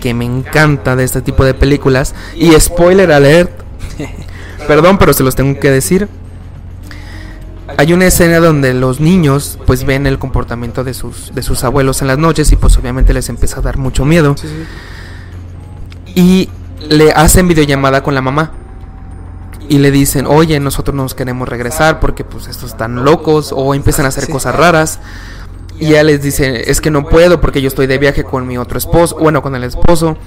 que 0.02 0.14
me 0.14 0.26
encanta 0.26 0.98
de 0.98 1.06
este 1.06 1.22
tipo 1.22 1.46
de 1.46 1.54
películas. 1.54 2.14
Y 2.36 2.52
spoiler 2.60 3.14
alert. 3.14 3.52
Perdón, 4.68 4.98
pero 4.98 5.14
se 5.14 5.24
los 5.24 5.36
tengo 5.36 5.58
que 5.58 5.72
decir. 5.72 6.10
Hay 7.78 7.94
una 7.94 8.06
escena 8.08 8.40
donde 8.40 8.74
los 8.74 9.00
niños 9.00 9.60
pues 9.66 9.86
ven 9.86 10.08
el 10.08 10.20
comportamiento 10.20 10.84
de 10.84 10.94
sus, 10.94 11.34
de 11.36 11.44
sus 11.44 11.64
abuelos 11.64 12.02
en 12.02 12.08
las 12.08 12.18
noches 12.18 12.52
y 12.52 12.56
pues 12.56 12.78
obviamente 12.78 13.14
les 13.14 13.30
empieza 13.30 13.60
a 13.60 13.62
dar 13.62 13.78
mucho 13.78 14.06
miedo 14.06 14.36
Sí, 14.40 14.48
sí. 14.48 14.64
Y 16.18 16.50
le 16.90 17.12
hacen 17.12 17.48
videollamada 17.48 18.02
con 18.02 18.16
la 18.16 18.24
mamá. 18.24 18.52
Y 19.70 19.78
le 19.78 19.92
dicen, 19.92 20.26
oye, 20.26 20.60
nosotros 20.60 20.96
nos 20.96 21.14
queremos 21.14 21.48
regresar 21.48 22.00
porque 22.00 22.24
pues 22.24 22.48
estos 22.48 22.72
están 22.72 23.06
locos 23.06 23.54
o 23.56 23.76
empiezan 23.76 24.06
a 24.06 24.08
hacer 24.08 24.26
Sí. 24.26 24.32
cosas 24.32 24.56
raras. 24.56 25.00
Y 25.80 25.90
ella 25.90 26.04
les 26.04 26.24
dice, 26.24 26.72
es 26.72 26.82
que 26.82 26.90
no 26.90 27.08
puedo 27.08 27.40
porque 27.40 27.62
yo 27.62 27.68
estoy 27.68 27.86
de 27.86 28.00
viaje 28.00 28.24
con 28.24 28.48
mi 28.48 28.58
otro 28.58 28.80
esposo, 28.80 29.16
bueno, 29.20 29.44
con 29.44 29.54
el 29.54 29.64
esposo. 29.64 30.18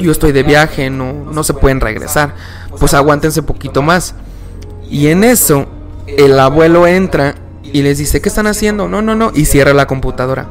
Yo 0.00 0.10
estoy 0.12 0.32
de 0.32 0.44
viaje, 0.44 0.88
no, 0.88 1.12
no 1.12 1.44
se 1.44 1.52
pueden 1.52 1.80
regresar. 1.80 2.34
Pues 2.78 2.94
aguántense 2.94 3.42
poquito 3.42 3.82
más. 3.82 4.14
Y 4.88 5.08
en 5.08 5.24
eso, 5.24 5.66
el 6.06 6.38
abuelo 6.38 6.86
entra 6.86 7.34
y 7.62 7.82
les 7.82 7.98
dice, 7.98 8.22
¿qué 8.22 8.30
están 8.30 8.46
haciendo? 8.46 8.88
No, 8.88 9.02
no, 9.02 9.14
no. 9.14 9.30
Y 9.34 9.44
cierra 9.44 9.74
la 9.74 9.86
computadora. 9.86 10.46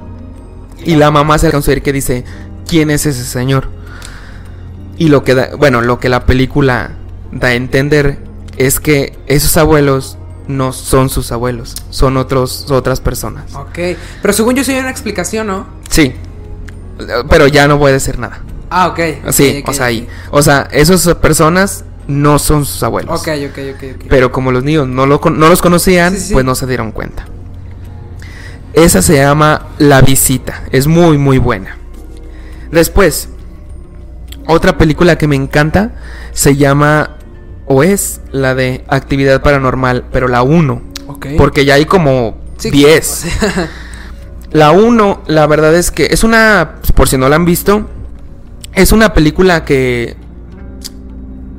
Y 0.86 0.98
la 0.98 1.10
mamá 1.10 1.40
se 1.40 1.48
alcanza 1.48 1.72
a 1.72 1.74
oír 1.74 1.82
que 1.82 1.94
dice, 1.94 2.26
¿quién 2.68 2.92
es 2.92 3.08
ese 3.08 3.24
señor? 3.24 3.81
Y 5.02 5.08
lo 5.08 5.24
que 5.24 5.34
da, 5.34 5.56
bueno, 5.58 5.82
lo 5.82 6.00
que 6.00 6.10
la 6.10 6.28
película 6.28 6.92
da 7.32 7.48
a 7.48 7.54
entender 7.56 8.20
es 8.56 8.80
que 8.80 9.18
esos 9.26 9.58
abuelos 9.58 10.20
no 10.48 10.74
son 10.74 11.10
sus 11.10 11.32
abuelos, 11.32 11.74
son 11.90 12.18
otros 12.18 12.70
otras 12.70 13.02
personas. 13.02 13.52
Ok. 13.56 13.80
Pero 14.22 14.32
según 14.32 14.54
yo 14.54 14.64
sí 14.64 14.74
hay 14.74 14.80
una 14.80 14.92
explicación, 14.92 15.48
¿no? 15.48 15.66
Sí. 15.90 16.14
Pero 17.32 17.48
ya 17.48 17.68
no 17.68 17.80
puede 17.80 17.96
decir 17.96 18.20
nada. 18.20 18.42
Ah, 18.70 18.90
ok. 18.90 19.00
Sí, 19.32 19.64
o 19.66 19.74
sea, 19.74 19.86
ok. 19.86 19.88
ahí. 19.90 20.08
O 20.30 20.44
sea, 20.44 20.68
esas 20.72 21.16
personas 21.16 21.84
no 22.06 22.38
son 22.38 22.64
sus 22.64 22.84
abuelos. 22.84 23.20
Ok, 23.22 23.28
ok, 23.50 23.58
ok. 23.74 24.06
Pero 24.08 24.32
como 24.32 24.52
los 24.52 24.64
niños 24.64 24.88
no, 24.88 25.08
lo, 25.08 25.20
no 25.32 25.50
los 25.50 25.64
conocían, 25.64 26.14
Sí, 26.14 26.28
sí. 26.28 26.34
pues 26.34 26.46
no 26.46 26.54
se 26.54 26.68
dieron 26.68 26.92
cuenta. 26.92 27.26
Esa 28.74 29.02
se 29.02 29.16
llama 29.16 29.66
La 29.80 30.02
Visita. 30.02 30.62
Es 30.72 30.86
muy, 30.86 31.18
muy 31.18 31.40
buena. 31.40 31.76
Después, 32.70 33.30
otra 34.52 34.78
película 34.78 35.18
que 35.18 35.28
me 35.28 35.36
encanta 35.36 35.92
se 36.32 36.56
llama, 36.56 37.18
o 37.66 37.84
es 37.84 38.22
la 38.32 38.56
de 38.56 38.84
Actividad 38.88 39.42
Paranormal, 39.42 40.06
pero 40.12 40.28
la 40.28 40.44
1. 40.44 40.82
Ok. 41.08 41.28
Porque 41.38 41.66
ya 41.66 41.76
hay 41.76 41.86
como 41.86 42.38
Sí. 42.58 42.70
10. 42.70 43.26
La 44.52 44.72
1, 44.72 45.24
la 45.28 45.48
verdad 45.48 45.74
es 45.76 45.92
que 45.92 46.08
es 46.12 46.26
una, 46.26 46.74
por 46.94 47.08
si 47.08 47.18
no 47.18 47.30
la 47.30 47.38
han 47.38 47.46
visto, 47.46 47.88
es 48.74 48.92
una 48.92 49.14
película 49.14 49.64
que 49.64 50.18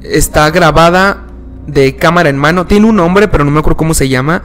está 0.02 0.50
grabada 0.50 1.24
de 1.66 1.96
cámara 1.96 2.28
en 2.28 2.36
mano. 2.36 2.66
Tiene 2.66 2.86
un 2.86 2.96
nombre, 2.96 3.28
pero 3.28 3.44
no 3.44 3.50
me 3.50 3.60
acuerdo 3.60 3.78
cómo 3.78 3.94
se 3.94 4.10
llama. 4.10 4.42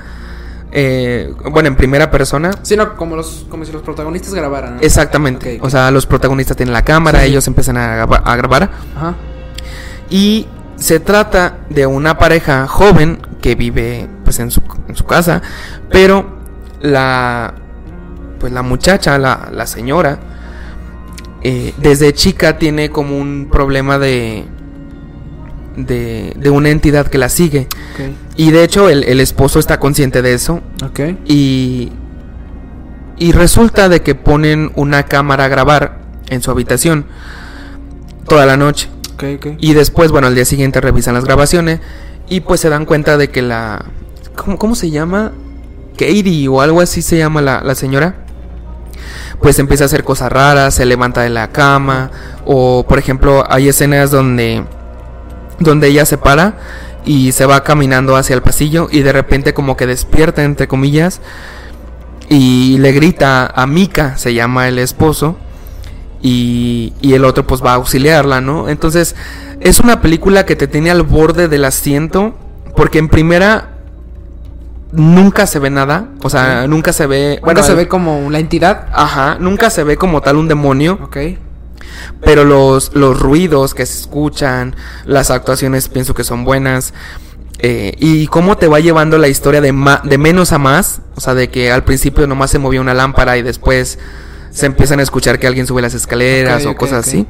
Eh, 0.72 1.34
bueno, 1.52 1.70
en 1.70 1.76
primera 1.76 2.12
persona. 2.12 2.52
Sí, 2.62 2.76
no, 2.76 2.96
como, 2.96 3.16
los, 3.16 3.46
como 3.50 3.64
si 3.66 3.72
los 3.72 3.82
protagonistas 3.82 4.34
grabaran. 4.34 4.76
¿no? 4.76 4.82
Exactamente. 4.82 5.60
O 5.62 5.70
sea, 5.70 5.90
los 5.92 6.06
protagonistas 6.06 6.58
tienen 6.58 6.74
la 6.74 6.84
cámara, 6.84 7.20
Sí, 7.20 7.26
sí. 7.26 7.32
ellos 7.32 7.48
empiezan 7.48 7.78
a 7.78 7.96
grabar. 8.36 8.70
Ajá. 8.96 9.16
Y 10.10 10.48
se 10.76 11.00
trata 11.00 11.60
de 11.70 11.86
una 11.86 12.18
pareja 12.18 12.68
joven 12.68 13.20
que 13.42 13.56
vive 13.56 14.08
pues 14.24 14.40
en 14.40 14.52
su, 14.52 14.62
en 14.88 14.96
su 14.96 15.06
casa, 15.06 15.42
pero 15.90 16.38
la 16.82 17.54
pues 18.40 18.54
la 18.54 18.62
muchacha, 18.62 19.18
la, 19.18 19.50
la 19.52 19.66
señora, 19.66 20.20
eh, 21.42 21.74
desde 21.78 22.14
chica 22.14 22.58
tiene 22.60 22.92
como 22.92 23.18
un 23.18 23.50
problema 23.52 23.98
de, 23.98 24.46
de 25.78 26.34
de 26.36 26.50
una 26.50 26.70
entidad 26.70 27.08
que 27.08 27.18
la 27.18 27.30
sigue. 27.30 27.68
Y 28.36 28.52
de 28.52 28.64
hecho 28.64 28.90
el, 28.90 29.04
el 29.04 29.20
esposo 29.20 29.60
está 29.60 29.80
consciente 29.80 30.22
de 30.22 30.34
eso 30.34 30.62
y, 31.26 31.92
y 33.18 33.32
resulta 33.32 33.88
de 33.88 34.02
que 34.02 34.16
ponen 34.16 34.72
una 34.76 35.04
cámara 35.04 35.46
a 35.46 35.48
grabar 35.48 36.00
en 36.30 36.42
su 36.42 36.52
habitación 36.52 37.06
toda 38.28 38.46
la 38.46 38.58
noche. 38.58 38.90
Y 39.60 39.74
después, 39.74 40.12
bueno, 40.12 40.28
al 40.28 40.36
día 40.36 40.46
siguiente 40.46 40.80
revisan 40.82 41.16
las 41.16 41.26
grabaciones 41.26 41.80
y 42.30 42.42
pues 42.42 42.60
se 42.60 42.70
dan 42.70 42.86
cuenta 42.86 43.18
de 43.18 43.30
que 43.30 43.42
la... 43.42 43.86
¿Cómo, 44.36 44.60
cómo 44.60 44.76
se 44.76 44.92
llama? 44.92 45.32
Katie 45.94 46.48
o 46.48 46.62
algo 46.62 46.82
así 46.82 47.02
se 47.02 47.18
llama 47.18 47.42
la, 47.42 47.62
la 47.64 47.74
señora. 47.74 48.16
Pues 49.42 49.58
empieza 49.58 49.86
a 49.86 49.88
hacer 49.88 50.04
cosas 50.04 50.32
raras, 50.32 50.76
se 50.76 50.86
levanta 50.86 51.22
de 51.22 51.30
la 51.30 51.52
cama 51.52 52.12
o 52.46 52.86
por 52.88 53.00
ejemplo 53.00 53.44
hay 53.50 53.68
escenas 53.70 54.12
donde 54.12 54.64
donde 55.60 55.88
ella 55.88 56.06
se 56.06 56.18
para 56.18 56.58
y 57.06 57.32
se 57.32 57.46
va 57.46 57.64
caminando 57.64 58.16
hacia 58.16 58.36
el 58.36 58.42
pasillo 58.42 58.88
y 58.92 59.02
de 59.02 59.12
repente 59.14 59.54
como 59.54 59.78
que 59.78 59.88
despierta 59.88 60.44
entre 60.44 60.68
comillas 60.68 61.22
y 62.30 62.78
le 62.80 62.92
grita 62.92 63.48
a 63.48 63.66
Mika, 63.66 64.18
se 64.18 64.34
llama 64.34 64.68
el 64.68 64.80
esposo, 64.80 65.38
y, 66.22 66.94
y 67.00 67.14
el 67.14 67.24
otro 67.24 67.46
pues 67.48 67.64
va 67.64 67.72
a 67.72 67.76
auxiliarla, 67.76 68.42
¿no? 68.42 68.68
Entonces 68.70 69.16
es 69.62 69.80
una 69.80 70.02
película 70.02 70.46
que 70.46 70.56
te 70.56 70.68
tiene 70.68 70.92
al 70.92 71.04
borde 71.04 71.48
del 71.48 71.64
asiento 71.64 72.36
porque 72.76 73.00
en 73.00 73.08
primera 73.08 73.70
nunca 74.92 75.48
se 75.48 75.60
ve 75.60 75.70
nada, 75.70 76.10
o 76.24 76.30
sea, 76.30 76.68
nunca 76.68 76.92
se 76.94 77.08
ve, 77.08 77.40
Bueno, 77.44 77.62
se 77.64 77.72
el- 77.72 77.78
ve 77.78 77.88
como 77.88 78.30
la 78.30 78.40
entidad. 78.40 78.88
Ajá, 78.94 79.38
nunca 79.40 79.70
se 79.70 79.84
ve 79.84 79.96
como 79.98 80.22
tal 80.22 80.38
un 80.38 80.48
demonio, 80.48 81.00
Ok. 81.04 81.18
Pero 82.22 82.44
los, 82.46 82.94
los 82.96 83.20
ruidos 83.20 83.74
que 83.74 83.86
se 83.86 84.00
escuchan, 84.02 84.76
las 85.06 85.32
actuaciones 85.32 85.90
pienso 85.90 86.14
que 86.14 86.24
son 86.24 86.44
buenas. 86.46 86.94
eh, 87.60 87.96
y 88.00 88.28
cómo 88.28 88.58
te 88.58 88.68
va 88.68 88.80
llevando 88.80 89.18
la 89.18 89.28
historia 89.28 89.62
de, 89.62 89.72
ma- 89.74 90.02
de 90.04 90.18
menos 90.18 90.52
a 90.52 90.58
más. 90.60 91.02
O 91.16 91.22
sea, 91.22 91.34
de 91.34 91.50
que 91.50 91.72
al 91.72 91.84
principio 91.84 92.28
nomás 92.28 92.52
se 92.52 92.60
movía 92.60 92.82
una 92.82 92.94
lámpara 92.94 93.38
y 93.38 93.42
después 93.42 93.98
se 94.52 94.66
empiezan 94.68 95.00
a 95.00 95.04
escuchar 95.04 95.40
que 95.40 95.48
alguien 95.48 95.66
sube 95.68 95.82
las 95.82 95.94
escaleras 95.94 96.66
o 96.66 96.76
cosas 96.76 97.08
así. 97.08 97.26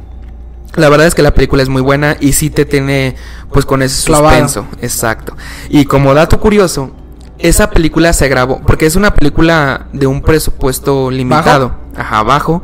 La 0.75 0.89
verdad 0.89 1.07
es 1.07 1.15
que 1.15 1.23
la 1.23 1.33
película 1.33 1.63
es 1.63 1.69
muy 1.69 1.81
buena 1.81 2.17
y 2.19 2.33
sí 2.33 2.49
te 2.49 2.65
tiene 2.65 3.15
pues 3.51 3.65
con 3.65 3.81
ese 3.81 4.05
Clavado. 4.05 4.47
suspenso, 4.47 4.67
exacto. 4.81 5.35
Y 5.69 5.85
como 5.85 6.13
dato 6.13 6.39
curioso, 6.39 6.91
esa 7.39 7.69
película 7.71 8.13
se 8.13 8.27
grabó 8.27 8.61
porque 8.65 8.85
es 8.85 8.95
una 8.95 9.13
película 9.13 9.87
de 9.93 10.05
un 10.07 10.21
presupuesto 10.21 11.09
limitado, 11.09 11.73
ajá, 11.95 12.21
bajo, 12.23 12.61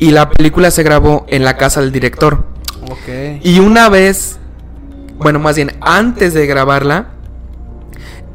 y 0.00 0.10
la 0.10 0.30
película 0.30 0.70
se 0.70 0.82
grabó 0.82 1.24
en 1.28 1.44
la 1.44 1.56
casa 1.56 1.80
del 1.80 1.92
director. 1.92 2.44
Ok. 2.90 3.42
Y 3.42 3.58
una 3.60 3.88
vez, 3.88 4.38
bueno, 5.18 5.38
más 5.38 5.56
bien 5.56 5.72
antes 5.80 6.34
de 6.34 6.46
grabarla, 6.46 7.08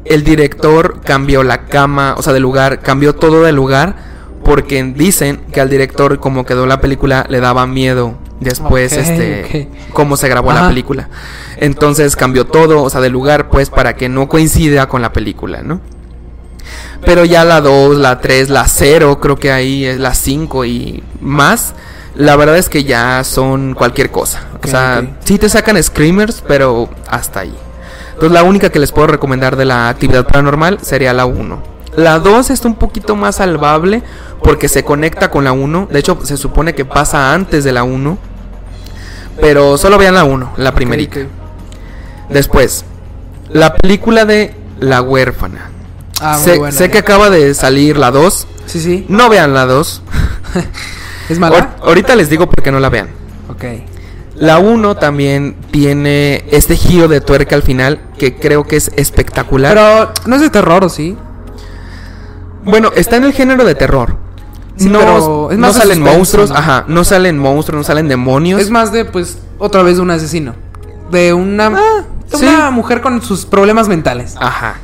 el 0.04 0.22
director 0.24 1.00
cambió 1.02 1.42
la 1.42 1.66
cama, 1.66 2.14
o 2.16 2.22
sea, 2.22 2.32
de 2.32 2.40
lugar, 2.40 2.80
cambió 2.80 3.14
todo 3.14 3.42
de 3.42 3.52
lugar, 3.52 3.96
porque 4.44 4.82
dicen 4.82 5.40
que 5.52 5.60
al 5.60 5.70
director, 5.70 6.20
como 6.20 6.44
quedó 6.44 6.66
la 6.66 6.80
película, 6.80 7.24
le 7.28 7.40
daba 7.40 7.66
miedo 7.66 8.18
después, 8.40 8.92
este, 8.92 9.68
cómo 9.92 10.16
se 10.18 10.28
grabó 10.28 10.52
la 10.52 10.68
película. 10.68 11.08
Entonces 11.56 12.14
cambió 12.16 12.44
todo, 12.44 12.82
o 12.82 12.90
sea, 12.90 13.00
de 13.00 13.08
lugar, 13.08 13.48
pues, 13.48 13.70
para 13.70 13.94
que 13.94 14.10
no 14.10 14.28
coincida 14.28 14.86
con 14.88 15.00
la 15.00 15.12
película, 15.12 15.62
¿no? 15.62 15.80
Pero 17.04 17.24
ya 17.24 17.44
la 17.44 17.60
2, 17.60 17.96
la 17.98 18.20
3, 18.20 18.48
la 18.48 18.66
0, 18.66 19.20
creo 19.20 19.36
que 19.36 19.52
ahí 19.52 19.84
es 19.84 19.98
la 19.98 20.14
5 20.14 20.64
y 20.64 21.02
más. 21.20 21.74
La 22.16 22.36
verdad 22.36 22.56
es 22.56 22.68
que 22.68 22.84
ya 22.84 23.24
son 23.24 23.74
cualquier 23.74 24.10
cosa. 24.10 24.42
O 24.62 24.66
sea, 24.66 25.02
ok. 25.02 25.08
sí 25.24 25.38
te 25.38 25.48
sacan 25.48 25.82
screamers, 25.82 26.42
pero 26.46 26.88
hasta 27.08 27.40
ahí. 27.40 27.54
Entonces 28.14 28.32
la 28.32 28.44
única 28.44 28.70
que 28.70 28.78
les 28.78 28.92
puedo 28.92 29.08
recomendar 29.08 29.56
de 29.56 29.64
la 29.64 29.88
actividad 29.88 30.26
paranormal 30.26 30.78
sería 30.80 31.12
la 31.12 31.26
1. 31.26 31.74
La 31.96 32.18
2 32.18 32.50
está 32.50 32.68
un 32.68 32.76
poquito 32.76 33.16
más 33.16 33.36
salvable 33.36 34.02
porque 34.42 34.68
se 34.68 34.84
conecta 34.84 35.30
con 35.30 35.44
la 35.44 35.52
1. 35.52 35.88
De 35.90 35.98
hecho, 35.98 36.18
se 36.24 36.36
supone 36.36 36.74
que 36.74 36.84
pasa 36.84 37.32
antes 37.32 37.64
de 37.64 37.72
la 37.72 37.82
1. 37.82 38.18
Pero 39.40 39.76
solo 39.78 39.98
vean 39.98 40.14
la 40.14 40.24
1, 40.24 40.54
la 40.56 40.72
primerita. 40.72 41.20
Después, 42.28 42.84
la 43.50 43.74
película 43.74 44.24
de 44.24 44.54
La 44.80 45.02
huérfana. 45.02 45.70
Ah, 46.20 46.36
muy 46.38 46.44
sé, 46.44 46.58
buena. 46.58 46.76
sé 46.76 46.90
que 46.90 46.98
acaba 46.98 47.30
de 47.30 47.54
salir 47.54 47.96
la 47.98 48.10
2. 48.10 48.46
Sí, 48.66 48.80
sí. 48.80 49.06
No 49.08 49.28
vean 49.28 49.52
la 49.54 49.66
2. 49.66 50.02
¿Es 51.28 51.38
mala? 51.38 51.56
Ahor- 51.56 51.86
Ahorita 51.88 52.14
les 52.16 52.28
digo 52.30 52.46
por 52.48 52.62
qué 52.62 52.70
no 52.72 52.80
la 52.80 52.88
vean. 52.90 53.08
Ok. 53.48 53.64
La 54.36 54.58
1 54.58 54.96
también 54.96 55.56
tiene 55.70 56.44
este 56.50 56.76
giro 56.76 57.06
de 57.08 57.20
tuerca 57.20 57.54
al 57.54 57.62
final 57.62 58.00
que 58.18 58.34
creo 58.36 58.64
que 58.64 58.76
es 58.76 58.90
espectacular. 58.96 59.74
Pero 59.74 60.12
no 60.26 60.36
es 60.36 60.42
de 60.42 60.50
terror, 60.50 60.84
¿o 60.84 60.88
sí? 60.88 61.16
bueno, 62.64 62.90
está 62.96 63.16
en 63.16 63.24
el 63.24 63.32
género 63.32 63.64
de 63.64 63.74
terror. 63.74 64.16
Sí, 64.76 64.88
no 64.88 64.98
pero 64.98 65.50
es 65.52 65.58
no 65.58 65.66
más 65.68 65.76
salen 65.76 66.00
monstruos, 66.02 66.50
¿no? 66.50 66.56
ajá, 66.56 66.84
no 66.88 67.04
salen 67.04 67.38
monstruos, 67.38 67.78
no 67.78 67.84
salen 67.84 68.08
demonios. 68.08 68.60
Es 68.60 68.70
más 68.70 68.90
de, 68.90 69.04
pues, 69.04 69.38
otra 69.58 69.82
vez 69.82 69.96
de 69.96 70.02
un 70.02 70.10
asesino. 70.10 70.54
De 71.10 71.32
una, 71.32 71.70
de 71.70 71.76
Ah, 71.76 72.04
sí. 72.36 72.44
una 72.44 72.70
mujer 72.72 73.00
con 73.02 73.22
sus 73.22 73.44
problemas 73.46 73.86
mentales. 73.86 74.34
Ajá. 74.40 74.76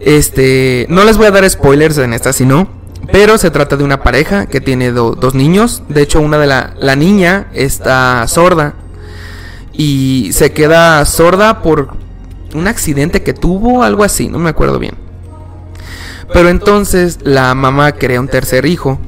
Este, 0.00 0.86
no 0.88 1.04
les 1.04 1.16
voy 1.16 1.26
a 1.26 1.30
dar 1.30 1.48
spoilers 1.48 1.98
en 1.98 2.12
esta, 2.12 2.32
sino, 2.32 2.68
pero 3.12 3.38
se 3.38 3.50
trata 3.50 3.76
de 3.76 3.84
una 3.84 4.02
pareja 4.02 4.46
que 4.46 4.60
tiene 4.60 4.92
do- 4.92 5.14
dos 5.14 5.34
niños. 5.34 5.82
De 5.88 6.02
hecho, 6.02 6.20
una 6.20 6.38
de 6.38 6.46
la, 6.46 6.74
la 6.78 6.96
niña 6.96 7.48
está 7.54 8.26
sorda 8.28 8.74
y 9.72 10.30
se 10.32 10.52
queda 10.52 11.04
sorda 11.04 11.62
por 11.62 11.88
un 12.54 12.66
accidente 12.68 13.22
que 13.22 13.34
tuvo, 13.34 13.82
algo 13.82 14.04
así, 14.04 14.28
no 14.28 14.38
me 14.38 14.50
acuerdo 14.50 14.78
bien. 14.78 14.94
Pero 16.32 16.48
entonces 16.48 17.18
la 17.22 17.54
mamá 17.54 17.92
crea 17.92 18.20
un 18.20 18.28
tercer 18.28 18.66
hijo 18.66 18.98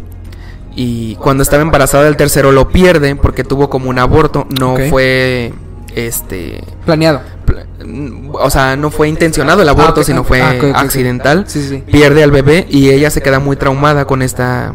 y 0.77 1.17
cuando 1.17 1.43
estaba 1.43 1.63
embarazada 1.63 2.05
del 2.05 2.17
tercero 2.17 2.53
lo 2.53 2.69
pierde 2.69 3.17
porque 3.17 3.43
tuvo 3.43 3.69
como 3.69 3.91
un 3.91 3.99
aborto, 3.99 4.47
no 4.61 4.77
fue 4.91 5.53
este 5.95 6.63
Planeado. 6.85 7.21
pla- 7.45 7.65
mm, 7.85 8.31
o 8.35 8.51
sea, 8.51 8.77
no 8.77 8.91
fue 8.91 9.09
intencionado 9.09 9.63
el 9.63 9.69
aborto, 9.69 10.01
ok, 10.01 10.07
sino 10.07 10.21
ah, 10.21 10.25
fue 10.25 10.43
ah, 10.43 10.81
accidental. 10.81 11.45
Sí, 11.49 11.67
sí. 11.67 11.79
Pierde 11.91 12.23
al 12.23 12.31
bebé 12.31 12.67
y 12.71 12.91
ella 12.91 13.11
se 13.11 13.23
queda 13.23 13.39
muy 13.41 13.57
traumada 13.57 14.05
con 14.05 14.23
esta 14.23 14.75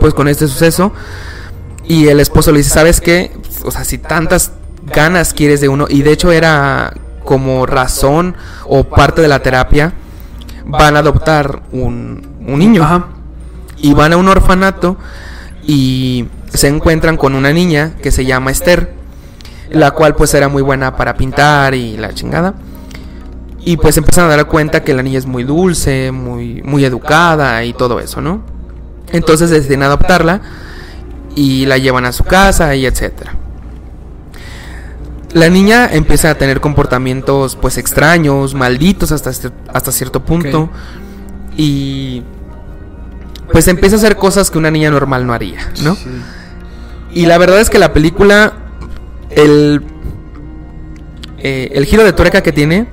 pues 0.00 0.14
con 0.14 0.28
este 0.28 0.46
suceso 0.46 0.92
y 1.86 2.06
el 2.08 2.20
esposo 2.20 2.52
le 2.52 2.58
dice, 2.58 2.70
"¿Sabes 2.70 3.00
qué? 3.00 3.32
O 3.64 3.70
sea, 3.70 3.84
si 3.84 3.98
tantas 3.98 4.52
ganas 4.94 5.34
quieres 5.34 5.60
de 5.60 5.68
uno 5.68 5.86
y 5.88 6.02
de 6.02 6.12
hecho 6.12 6.30
era 6.32 6.94
como 7.24 7.66
razón 7.66 8.36
o 8.66 8.84
parte 8.84 9.20
de 9.22 9.28
la 9.28 9.40
terapia 9.42 9.92
van 10.64 10.96
a 10.96 11.00
adoptar 11.00 11.62
un, 11.72 12.26
un 12.46 12.58
niño 12.58 12.84
Ajá. 12.84 13.06
y 13.78 13.92
van 13.94 14.12
a 14.12 14.16
un 14.16 14.28
orfanato 14.28 14.96
y 15.66 16.26
se 16.54 16.68
encuentran 16.68 17.16
con 17.16 17.34
una 17.34 17.52
niña 17.52 17.92
que 18.02 18.10
se 18.10 18.24
llama 18.24 18.50
Esther, 18.50 18.94
la 19.70 19.90
cual 19.92 20.14
pues 20.14 20.32
era 20.34 20.48
muy 20.48 20.62
buena 20.62 20.96
para 20.96 21.14
pintar 21.14 21.74
y 21.74 21.96
la 21.96 22.12
chingada. 22.14 22.54
Y 23.60 23.76
pues 23.76 23.96
empiezan 23.96 24.26
a 24.26 24.28
dar 24.28 24.46
cuenta 24.46 24.82
que 24.82 24.94
la 24.94 25.02
niña 25.02 25.18
es 25.18 25.26
muy 25.26 25.44
dulce, 25.44 26.10
muy, 26.12 26.62
muy 26.62 26.84
educada 26.84 27.64
y 27.64 27.72
todo 27.72 28.00
eso, 28.00 28.20
¿no? 28.20 28.42
Entonces 29.12 29.50
deciden 29.50 29.82
adoptarla 29.82 30.40
y 31.34 31.66
la 31.66 31.78
llevan 31.78 32.04
a 32.04 32.12
su 32.12 32.24
casa 32.24 32.74
y 32.74 32.86
etcétera. 32.86 33.34
La 35.32 35.50
niña 35.50 35.88
empieza 35.92 36.30
a 36.30 36.34
tener 36.36 36.60
comportamientos 36.60 37.56
pues 37.56 37.76
extraños, 37.76 38.54
malditos 38.54 39.12
hasta, 39.12 39.30
hasta 39.72 39.92
cierto 39.92 40.24
punto. 40.24 40.70
Y 41.56 42.22
pues 43.52 43.68
empieza 43.68 43.96
a 43.96 43.98
hacer 43.98 44.16
cosas 44.16 44.50
que 44.50 44.58
una 44.58 44.70
niña 44.70 44.90
normal 44.90 45.26
no 45.26 45.32
haría, 45.32 45.72
¿no? 45.82 45.94
Sí. 45.94 46.08
Y 47.12 47.26
la 47.26 47.38
verdad 47.38 47.60
es 47.60 47.70
que 47.70 47.78
la 47.78 47.92
película, 47.92 48.52
el, 49.30 49.82
eh, 51.38 51.70
el 51.72 51.84
giro 51.84 52.04
de 52.04 52.12
tuerca 52.12 52.42
que 52.42 52.52
tiene, 52.52 52.88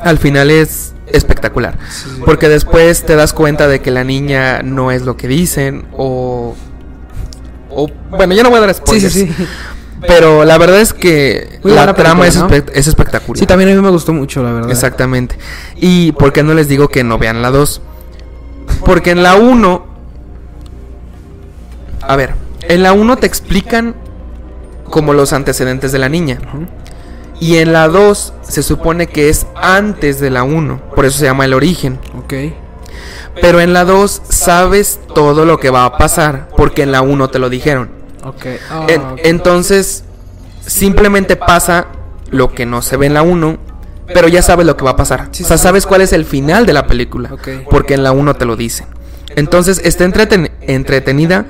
al 0.00 0.18
final 0.18 0.50
es 0.50 0.94
espectacular. 1.06 1.78
Porque 2.24 2.48
después 2.48 3.04
te 3.04 3.16
das 3.16 3.32
cuenta 3.32 3.68
de 3.68 3.80
que 3.80 3.90
la 3.90 4.04
niña 4.04 4.62
no 4.62 4.90
es 4.90 5.02
lo 5.02 5.16
que 5.16 5.28
dicen 5.28 5.86
o... 5.92 6.54
o 7.70 7.90
bueno, 8.10 8.34
ya 8.34 8.42
no 8.42 8.50
voy 8.50 8.58
a 8.58 8.62
dar 8.62 8.74
spoilers. 8.74 9.12
sí, 9.12 9.26
sí. 9.26 9.46
Pero 10.06 10.44
la 10.44 10.58
verdad 10.58 10.80
es 10.80 10.92
que 10.92 11.60
Muy 11.62 11.72
la 11.72 11.94
trama 11.94 12.26
es, 12.26 12.38
es 12.74 12.86
espectacular. 12.86 13.38
Sí, 13.38 13.46
también 13.46 13.70
a 13.70 13.74
mí 13.74 13.80
me 13.80 13.90
gustó 13.90 14.12
mucho, 14.12 14.42
la 14.42 14.52
verdad. 14.52 14.70
Exactamente. 14.70 15.38
¿Y 15.76 16.12
por 16.12 16.32
qué 16.32 16.42
no 16.42 16.54
les 16.54 16.68
digo 16.68 16.88
que 16.88 17.04
no 17.04 17.18
vean 17.18 17.42
la 17.42 17.50
2? 17.50 17.80
Porque 18.84 19.12
en 19.12 19.22
la 19.22 19.36
1... 19.36 19.86
A 22.02 22.16
ver, 22.16 22.34
en 22.68 22.82
la 22.82 22.92
1 22.92 23.16
te 23.16 23.26
explican 23.26 23.94
como 24.84 25.12
los 25.12 25.32
antecedentes 25.32 25.92
de 25.92 25.98
la 25.98 26.08
niña. 26.08 26.38
Y 27.40 27.56
en 27.56 27.72
la 27.72 27.88
2 27.88 28.32
se 28.42 28.62
supone 28.62 29.06
que 29.08 29.28
es 29.28 29.46
antes 29.56 30.20
de 30.20 30.30
la 30.30 30.44
1. 30.44 30.80
Por 30.94 31.04
eso 31.04 31.18
se 31.18 31.24
llama 31.24 31.44
el 31.44 31.52
origen. 31.54 31.98
Ok. 32.16 32.34
Pero 33.40 33.60
en 33.60 33.72
la 33.72 33.84
2 33.84 34.22
sabes 34.28 35.00
todo 35.14 35.44
lo 35.44 35.58
que 35.58 35.70
va 35.70 35.84
a 35.84 35.98
pasar. 35.98 36.48
Porque 36.56 36.82
en 36.82 36.92
la 36.92 37.02
1 37.02 37.28
te 37.30 37.38
lo 37.40 37.50
dijeron. 37.50 37.90
Ok. 38.22 38.46
Ah, 38.70 38.86
En- 38.88 39.00
ok. 39.02 39.20
entonces, 39.24 40.04
simplemente 40.64 41.36
pasa 41.36 41.86
lo 42.30 42.52
que 42.52 42.66
no 42.66 42.80
se 42.82 42.96
ve 42.96 43.06
en 43.06 43.14
la 43.14 43.22
1, 43.22 43.58
pero 44.06 44.28
ya 44.28 44.40
sabes 44.42 44.64
lo 44.66 44.76
que 44.76 44.84
va 44.84 44.92
a 44.92 44.96
pasar. 44.96 45.28
O 45.30 45.34
sea, 45.44 45.58
sabes 45.58 45.86
cuál 45.86 46.00
es 46.02 46.12
el 46.12 46.24
final 46.24 46.66
de 46.66 46.72
la 46.72 46.86
película, 46.86 47.30
porque 47.70 47.94
en 47.94 48.02
la 48.04 48.12
1 48.12 48.34
te 48.34 48.44
lo 48.44 48.56
dicen. 48.56 48.86
Entonces, 49.36 49.80
está 49.84 50.04
entreten- 50.04 50.50
entretenida, 50.62 51.44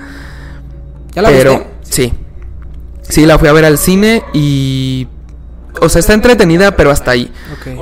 ¿Ya 1.15 1.23
la 1.23 1.29
pero 1.29 1.51
viste? 1.51 1.67
sí. 1.83 2.13
Sí, 3.09 3.27
la 3.27 3.39
fui 3.39 3.49
a 3.49 3.53
ver 3.53 3.65
al 3.65 3.79
cine 3.79 4.23
y 4.33 5.09
o 5.81 5.89
sea, 5.89 6.01
está 6.01 6.15
entretenida, 6.15 6.77
pero 6.77 6.91
hasta 6.91 7.11
ahí. 7.11 7.33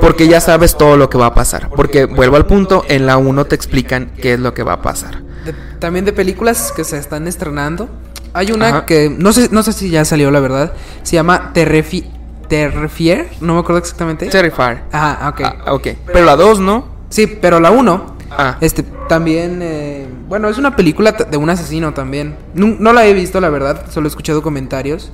Porque 0.01 0.27
ya 0.27 0.41
sabes 0.41 0.77
todo 0.77 0.97
lo 0.97 1.09
que 1.11 1.19
va 1.19 1.27
a 1.27 1.35
pasar. 1.35 1.69
Porque 1.71 2.07
vuelvo 2.07 2.37
al 2.37 2.47
punto, 2.47 2.85
en 2.89 3.07
la 3.07 3.17
1 3.19 3.45
te 3.45 3.55
explican 3.55 4.13
qué 4.21 4.35
es 4.35 4.41
lo 4.41 4.55
que 4.55 4.63
va 4.63 4.75
a 4.75 4.83
pasar. 4.83 5.23
De- 5.45 5.53
también 5.79 6.05
de 6.05 6.13
películas 6.13 6.73
que 6.75 6.85
se 6.85 6.97
están 6.99 7.29
estrenando. 7.29 7.89
Hay 8.35 8.51
una 8.51 8.69
Ajá. 8.69 8.87
que 8.87 9.11
no 9.11 9.33
sé, 9.33 9.49
no 9.53 9.63
sé 9.63 9.73
si 9.75 9.91
ya 9.91 10.05
salió 10.07 10.31
la 10.31 10.41
verdad. 10.41 10.73
Se 11.03 11.15
llama 11.17 11.51
Terrefi 11.53 12.07
Terrifier, 12.49 13.29
no 13.41 13.55
me 13.55 13.61
acuerdo 13.61 13.79
exactamente. 13.79 14.27
Terrifier. 14.27 14.83
Ajá, 14.93 15.29
ok. 15.29 15.41
Ah, 15.45 15.73
ok. 15.75 15.89
Pero 16.07 16.25
la 16.25 16.37
2, 16.37 16.61
¿no? 16.61 16.87
Sí, 17.11 17.27
pero 17.27 17.61
la 17.61 17.71
1 17.71 18.12
Ah. 18.39 18.57
este 18.61 18.83
también 19.09 19.61
eh, 19.63 20.07
bueno, 20.29 20.49
es 20.49 20.59
una 20.59 20.75
película 20.77 21.13
de 21.13 21.37
un 21.37 21.51
asesino 21.51 21.93
también. 21.95 22.37
No, 22.55 22.77
no 22.79 22.93
la 22.93 23.07
he 23.07 23.13
visto, 23.13 23.41
la 23.41 23.51
verdad, 23.51 23.87
solo 23.91 24.07
he 24.07 24.11
escuchado 24.11 24.43
comentarios. 24.43 25.13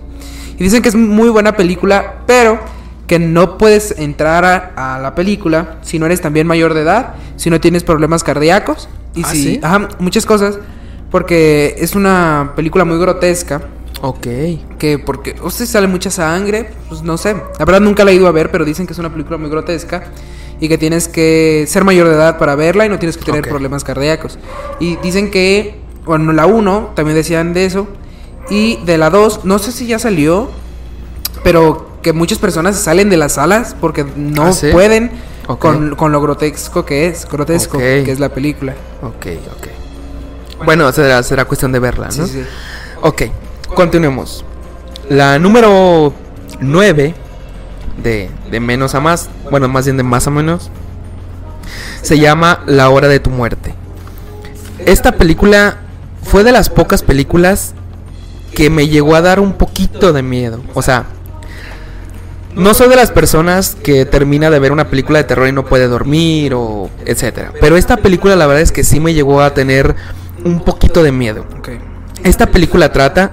Y 0.59 0.65
dicen 0.65 0.83
que 0.83 0.89
es 0.89 0.95
muy 0.95 1.29
buena 1.29 1.57
película, 1.57 2.23
pero 2.27 2.59
que 3.07 3.19
no 3.19 3.59
puedes 3.59 3.99
entrar 3.99 4.45
a, 4.45 4.97
a 4.97 4.99
la 4.99 5.15
película 5.15 5.79
si 5.83 5.99
no 5.99 6.07
eres 6.07 6.21
también 6.21 6.47
mayor 6.47 6.75
de 6.75 6.83
edad, 6.83 7.15
si 7.37 7.49
no 7.51 7.61
tienes 7.61 7.83
problemas 7.85 8.23
cardíacos 8.23 8.89
y 9.15 9.23
¿Ah, 9.25 9.29
si 9.31 9.43
sí? 9.43 9.61
ajá, 9.63 9.89
muchas 9.99 10.27
cosas 10.27 10.59
porque 11.11 11.77
es 11.79 11.95
una 11.95 12.53
película 12.55 12.85
muy 12.85 12.99
grotesca 12.99 13.63
Ok. 14.01 14.27
que 14.79 14.99
porque 15.05 15.35
o 15.43 15.51
sea, 15.51 15.67
sale 15.67 15.87
mucha 15.87 16.11
sangre, 16.11 16.71
pues 16.89 17.03
no 17.03 17.17
sé. 17.17 17.35
La 17.59 17.65
verdad 17.65 17.81
nunca 17.81 18.05
la 18.05 18.13
he 18.13 18.15
ido 18.15 18.29
a 18.29 18.33
ver, 18.33 18.51
pero 18.51 18.65
dicen 18.65 18.87
que 18.87 18.93
es 18.93 18.99
una 18.99 19.11
película 19.11 19.39
muy 19.39 19.51
grotesca 19.51 20.05
y 20.61 20.69
que 20.69 20.79
tienes 20.79 21.09
que 21.09 21.65
ser 21.69 21.85
mayor 21.85 22.09
de 22.09 22.15
edad 22.15 22.39
para 22.39 22.55
verla 22.55 22.87
y 22.87 22.89
no 22.89 22.99
tienes 22.99 23.17
que 23.17 23.25
tener 23.25 23.49
problemas 23.49 23.85
cardíacos. 23.85 24.39
Y 24.81 24.97
dicen 24.97 25.31
que 25.31 25.77
bueno, 26.05 26.33
la 26.33 26.47
1 26.47 26.93
también 26.95 27.17
decían 27.17 27.53
de 27.53 27.65
eso 27.67 27.87
y 28.51 28.77
de 28.85 28.97
la 28.99 29.11
2 29.11 29.45
no 29.45 29.59
sé 29.59 29.73
si 29.73 29.87
ya 29.87 29.99
salió 29.99 30.49
pero 31.45 31.89
que 32.03 32.13
muchas 32.13 32.39
personas 32.39 32.79
salen 32.79 33.11
de 33.11 33.17
las 33.19 33.33
salas 33.35 33.77
porque 33.79 34.05
no 34.17 34.45
¿Ah, 34.47 34.53
sí? 34.53 34.69
pueden 34.73 35.11
con, 35.59 35.95
con 35.97 36.13
lo 36.13 36.21
grotesco 36.21 36.85
que 36.85 37.07
es, 37.07 37.27
grotesco 37.29 37.79
que 37.79 38.11
es 38.11 38.21
la 38.21 38.29
película. 38.31 38.75
Ok, 39.03 39.27
ok. 39.57 40.65
Bueno, 40.65 40.91
será, 40.93 41.23
será 41.23 41.45
cuestión 41.47 41.73
de 41.73 41.79
verla, 41.79 42.11
Sí, 42.11 42.21
¿no? 42.21 42.27
sí. 42.27 42.43
Ok, 43.03 43.23
continuemos. 43.75 44.45
La 45.09 45.39
número 45.39 46.13
9, 46.61 47.15
de, 48.03 48.31
de 48.51 48.61
menos 48.61 48.95
a 48.95 49.01
más, 49.01 49.29
bueno, 49.51 49.69
más 49.69 49.85
bien 49.85 49.97
de 49.97 50.03
más 50.03 50.27
a 50.27 50.31
menos, 50.31 50.71
se 52.03 52.19
llama 52.19 52.63
La 52.67 52.91
hora 52.91 53.09
de 53.09 53.21
tu 53.21 53.31
muerte. 53.31 53.75
Esta 54.87 55.13
película 55.13 55.79
fue 56.23 56.45
de 56.45 56.53
las 56.53 56.69
pocas 56.69 57.03
películas 57.03 57.75
que 58.55 58.71
me 58.71 58.89
llegó 58.89 59.15
a 59.15 59.21
dar 59.21 59.41
un 59.41 59.55
poquito 59.55 60.13
de 60.13 60.23
miedo. 60.23 60.61
O 60.75 60.83
sea, 60.83 61.07
no 62.55 62.75
soy 62.75 62.89
de 62.89 62.97
las 62.97 63.11
personas 63.11 63.77
que 63.83 64.05
termina 64.05 64.51
de 64.51 64.59
ver 64.59 64.73
una 64.73 64.89
película 64.89 65.19
de 65.19 65.25
terror 65.25 65.49
y 65.49 65.53
no 65.53 65.65
puede 65.65 65.87
dormir 65.87 66.55
o 66.55 66.91
etcétera. 67.05 67.53
Pero 67.61 67.77
esta 67.77 67.99
película 67.99 68.37
la 68.37 68.47
verdad 68.47 68.63
es 68.63 68.73
que 68.73 68.85
sí 68.85 69.01
me 69.01 69.15
llegó 69.15 69.43
a 69.43 69.55
tener 69.55 69.95
un 70.45 70.61
poquito 70.61 71.03
de 71.03 71.13
miedo. 71.13 71.45
Esta 72.25 72.47
película 72.47 72.93
trata 72.93 73.33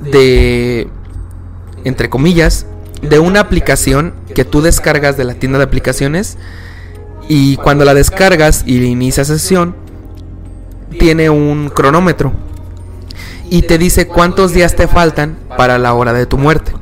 de, 0.00 0.88
entre 1.84 2.10
comillas, 2.10 2.66
de 3.06 3.18
una 3.18 3.40
aplicación 3.40 4.14
que 4.34 4.44
tú 4.44 4.60
descargas 4.62 5.16
de 5.16 5.24
la 5.24 5.34
tienda 5.34 5.58
de 5.58 5.64
aplicaciones 5.64 6.36
y 7.28 7.56
cuando 7.56 7.84
la 7.84 7.94
descargas 7.94 8.62
y 8.66 8.82
inicia 8.84 9.24
sesión, 9.24 9.74
tiene 10.98 11.28
un 11.30 11.68
cronómetro 11.68 12.32
y 13.50 13.62
te 13.62 13.78
dice 13.78 14.06
cuántos 14.06 14.52
días 14.52 14.74
te 14.76 14.88
faltan 14.88 15.36
para 15.56 15.78
la 15.78 15.94
hora 15.94 16.12
de 16.12 16.26
tu 16.26 16.38
muerte. 16.38 16.72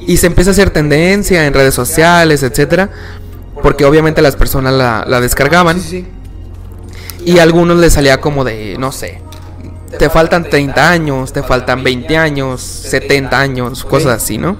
Y 0.00 0.16
se 0.16 0.26
empieza 0.26 0.50
a 0.50 0.52
hacer 0.52 0.70
tendencia 0.70 1.46
en 1.46 1.54
redes 1.54 1.74
sociales, 1.74 2.42
etcétera, 2.42 2.90
porque 3.62 3.84
obviamente 3.84 4.22
las 4.22 4.36
personas 4.36 4.72
la, 4.72 5.04
la 5.06 5.20
descargaban 5.20 5.80
Sí, 5.80 6.06
sí. 7.18 7.22
y 7.26 7.38
a 7.38 7.42
algunos 7.42 7.76
les 7.78 7.92
salía 7.92 8.20
como 8.20 8.44
de, 8.44 8.76
no 8.78 8.92
sé, 8.92 9.20
te 9.98 10.08
faltan 10.08 10.48
30 10.48 10.90
años, 10.90 11.32
te 11.32 11.42
faltan 11.42 11.82
20 11.84 12.16
años, 12.16 12.60
70 12.62 13.38
años, 13.38 13.84
cosas 13.84 14.22
así, 14.22 14.38
¿no? 14.38 14.56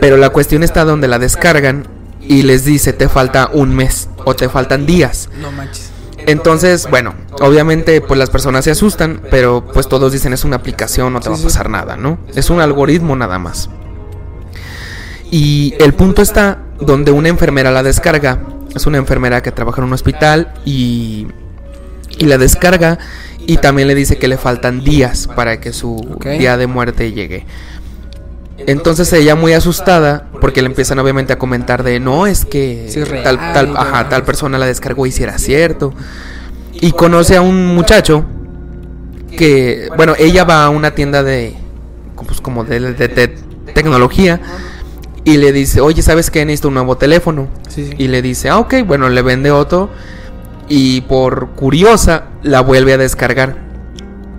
Pero 0.00 0.16
la 0.16 0.30
cuestión 0.30 0.62
está 0.62 0.84
donde 0.84 1.08
la 1.08 1.18
descargan 1.18 1.86
y 2.20 2.42
les 2.42 2.64
dice, 2.64 2.92
te 2.92 3.08
falta 3.08 3.50
un 3.52 3.74
mes 3.74 4.08
o 4.24 4.34
te 4.34 4.48
faltan 4.48 4.86
días. 4.86 5.28
No 5.40 5.50
manches. 5.50 5.90
Entonces, 6.26 6.88
bueno, 6.90 7.14
obviamente 7.40 8.00
pues 8.02 8.18
las 8.18 8.28
personas 8.28 8.64
se 8.64 8.70
asustan, 8.70 9.22
pero 9.30 9.64
pues 9.64 9.88
todos 9.88 10.12
dicen 10.12 10.32
es 10.34 10.44
una 10.44 10.56
aplicación, 10.56 11.12
no 11.12 11.20
te 11.20 11.30
va 11.30 11.36
a 11.36 11.42
pasar 11.42 11.70
nada, 11.70 11.96
¿no? 11.96 12.18
Es 12.34 12.50
un 12.50 12.60
algoritmo 12.60 13.16
nada 13.16 13.38
más. 13.38 13.70
Y 15.30 15.74
el 15.78 15.94
punto 15.94 16.20
está 16.20 16.58
donde 16.80 17.12
una 17.12 17.28
enfermera 17.28 17.70
la 17.70 17.82
descarga. 17.82 18.42
Es 18.74 18.86
una 18.86 18.98
enfermera 18.98 19.42
que 19.42 19.52
trabaja 19.52 19.80
en 19.80 19.86
un 19.86 19.92
hospital 19.94 20.52
y, 20.64 21.28
y 22.18 22.26
la 22.26 22.36
descarga 22.36 22.98
y 23.46 23.56
también 23.56 23.88
le 23.88 23.94
dice 23.94 24.18
que 24.18 24.28
le 24.28 24.36
faltan 24.36 24.84
días 24.84 25.28
para 25.28 25.60
que 25.60 25.72
su 25.72 26.18
día 26.22 26.58
de 26.58 26.66
muerte 26.66 27.12
llegue. 27.12 27.46
Entonces 28.66 29.12
ella 29.12 29.34
muy 29.34 29.52
asustada 29.52 30.26
porque 30.40 30.60
le 30.62 30.66
empiezan 30.68 30.98
obviamente 30.98 31.32
a 31.32 31.38
comentar 31.38 31.82
de 31.82 32.00
no 32.00 32.26
es 32.26 32.44
que 32.44 32.86
tal, 33.22 33.36
tal, 33.52 33.76
ajá, 33.76 34.08
tal 34.08 34.24
persona 34.24 34.58
la 34.58 34.66
descargó 34.66 35.06
y 35.06 35.12
si 35.12 35.22
era 35.22 35.38
cierto. 35.38 35.92
Y 36.80 36.92
conoce 36.92 37.36
a 37.36 37.40
un 37.42 37.66
muchacho 37.66 38.24
que, 39.36 39.88
bueno, 39.96 40.14
ella 40.18 40.44
va 40.44 40.64
a 40.64 40.70
una 40.70 40.92
tienda 40.94 41.22
de, 41.22 41.54
pues 42.26 42.40
como 42.40 42.64
de, 42.64 42.80
de- 42.94 43.08
de 43.08 43.28
tecnología 43.74 44.40
y 45.24 45.36
le 45.36 45.52
dice, 45.52 45.80
oye, 45.80 46.02
¿sabes 46.02 46.30
qué? 46.30 46.44
Necesito 46.44 46.68
un 46.68 46.74
nuevo 46.74 46.96
teléfono. 46.96 47.48
Sí, 47.68 47.86
sí. 47.86 47.94
Y 47.98 48.08
le 48.08 48.22
dice, 48.22 48.48
ah, 48.48 48.58
ok, 48.58 48.74
bueno, 48.86 49.08
le 49.08 49.22
vende 49.22 49.50
otro. 49.50 49.90
Y 50.68 51.02
por 51.02 51.50
curiosa, 51.50 52.24
la 52.42 52.60
vuelve 52.60 52.92
a 52.94 52.98
descargar. 52.98 53.67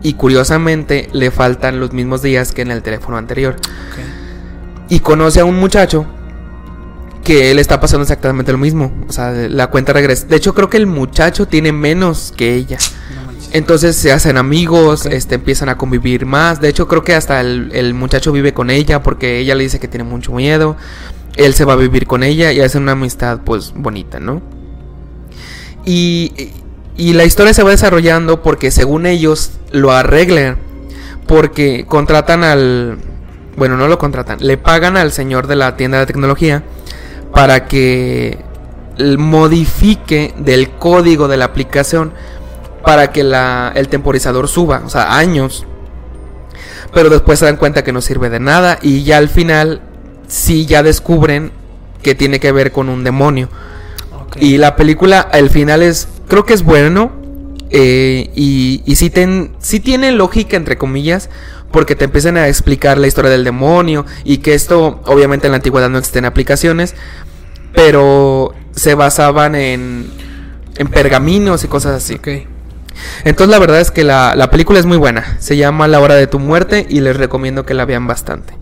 Y 0.02 0.14
curiosamente, 0.14 1.10
le 1.12 1.32
faltan 1.32 1.80
los 1.80 1.92
mismos 1.92 2.22
días 2.22 2.52
que 2.52 2.62
en 2.62 2.72
el 2.72 2.82
teléfono 2.82 3.18
anterior. 3.18 3.56
Y 4.90 5.02
conoce 5.02 5.40
a 5.42 5.46
un 5.46 5.60
muchacho 5.60 6.06
que 7.24 7.54
le 7.54 7.62
está 7.62 7.80
pasando 7.80 8.04
exactamente 8.04 8.52
lo 8.52 8.58
mismo. 8.58 8.92
O 9.08 9.12
sea, 9.12 9.32
la 9.32 9.68
cuenta 9.68 9.94
regresa. 9.94 10.26
De 10.26 10.36
hecho, 10.36 10.56
creo 10.56 10.70
que 10.70 10.78
el 10.78 10.88
muchacho 10.88 11.48
tiene 11.48 11.72
menos 11.72 12.34
que 12.36 12.56
ella. 12.56 12.78
No. 13.14 13.30
Entonces 13.52 13.96
se 13.96 14.12
hacen 14.12 14.38
amigos, 14.38 15.06
este, 15.06 15.36
empiezan 15.36 15.70
a 15.70 15.78
convivir 15.78 16.26
más. 16.26 16.62
De 16.62 16.70
hecho, 16.70 16.88
creo 16.88 17.04
que 17.04 17.14
hasta 17.14 17.42
el, 17.42 17.72
el 17.74 17.94
muchacho 17.94 18.32
vive 18.32 18.54
con 18.54 18.70
ella 18.70 19.04
porque 19.04 19.40
ella 19.40 19.56
le 19.56 19.64
dice 19.64 19.80
que 19.80 19.88
tiene 19.88 20.06
mucho 20.06 20.32
miedo. 20.34 20.78
Él 21.36 21.54
se 21.54 21.66
va 21.66 21.74
a 21.74 21.76
vivir 21.76 22.08
con 22.08 22.24
ella 22.24 22.52
y 22.52 22.62
hacen 22.62 22.84
una 22.84 22.94
amistad, 22.94 23.42
pues, 23.44 23.74
bonita, 23.76 24.20
¿no? 24.20 24.42
Y, 25.86 26.52
y 27.00 27.14
la 27.14 27.24
historia 27.24 27.54
se 27.54 27.64
va 27.64 27.70
desarrollando 27.70 28.44
porque 28.44 28.72
según 28.72 29.06
ellos 29.06 29.52
lo 29.72 29.94
arreglan. 29.94 30.58
Porque 31.28 31.86
contratan 31.88 32.44
al... 32.44 32.98
Bueno, 33.56 33.78
no 33.78 33.88
lo 33.88 33.98
contratan. 33.98 34.40
Le 34.42 34.58
pagan 34.58 34.98
al 34.98 35.14
señor 35.14 35.48
de 35.48 35.56
la 35.56 35.78
tienda 35.78 36.00
de 36.00 36.06
tecnología 36.06 36.62
para 37.32 37.68
que 37.68 38.40
modifique 39.18 40.34
del 40.40 40.72
código 40.72 41.30
de 41.30 41.38
la 41.38 41.46
aplicación 41.46 42.12
para 42.84 43.14
que 43.14 43.24
la, 43.24 43.72
el 43.76 43.88
temporizador 43.88 44.50
suba, 44.50 44.82
o 44.86 44.90
sea, 44.90 45.18
años. 45.18 45.66
Pero 46.94 47.10
después 47.10 47.40
se 47.40 47.46
dan 47.46 47.56
cuenta 47.56 47.82
que 47.82 47.94
no 47.94 48.02
sirve 48.02 48.30
de 48.30 48.42
nada 48.42 48.78
y 48.82 49.06
ya 49.06 49.20
al 49.20 49.30
final 49.30 49.80
sí 50.28 50.66
ya 50.66 50.84
descubren 50.84 51.54
que 52.04 52.14
tiene 52.14 52.42
que 52.42 52.52
ver 52.52 52.74
con 52.74 52.90
un 52.90 53.06
demonio. 53.06 53.48
Y 54.36 54.58
la 54.58 54.76
película, 54.76 55.22
al 55.22 55.50
final 55.50 55.82
es, 55.82 56.10
creo 56.30 56.46
que 56.46 56.54
es 56.54 56.64
bueno. 56.64 57.12
eh, 57.72 58.32
y 58.36 58.82
y 58.86 58.96
sí, 58.96 59.10
ten- 59.12 59.52
sí 59.60 59.80
tiene 59.80 60.12
lógica, 60.12 60.58
entre 60.58 60.78
comillas, 60.78 61.30
porque 61.72 61.96
te 61.96 62.06
empiezan 62.06 62.38
a 62.38 62.48
explicar 62.48 62.98
la 62.98 63.06
historia 63.08 63.30
del 63.32 63.44
demonio 63.44 64.06
y 64.24 64.40
que 64.40 64.56
esto, 64.56 65.02
obviamente 65.06 65.48
en 65.48 65.52
la 65.52 65.58
antigüedad 65.58 65.90
no 65.90 66.00
existen 66.00 66.26
aplicaciones, 66.26 66.96
pero 67.74 68.54
se 68.72 68.96
basaban 68.96 69.56
en, 69.56 70.08
en 70.78 70.88
pergaminos 70.88 71.64
y 71.64 71.68
cosas 71.68 71.94
así. 72.04 72.16
Ok. 72.16 72.28
Entonces 73.24 73.50
la 73.52 73.60
verdad 73.60 73.80
es 73.82 73.92
que 73.92 74.04
la, 74.04 74.36
la 74.36 74.50
película 74.50 74.80
es 74.80 74.86
muy 74.88 74.98
buena. 74.98 75.38
Se 75.40 75.56
llama 75.58 75.88
La 75.88 76.00
hora 76.00 76.16
de 76.16 76.28
tu 76.28 76.40
muerte 76.40 76.86
y 76.90 77.02
les 77.02 77.16
recomiendo 77.18 77.66
que 77.66 77.74
la 77.76 77.86
vean 77.86 78.08
bastante. 78.08 78.54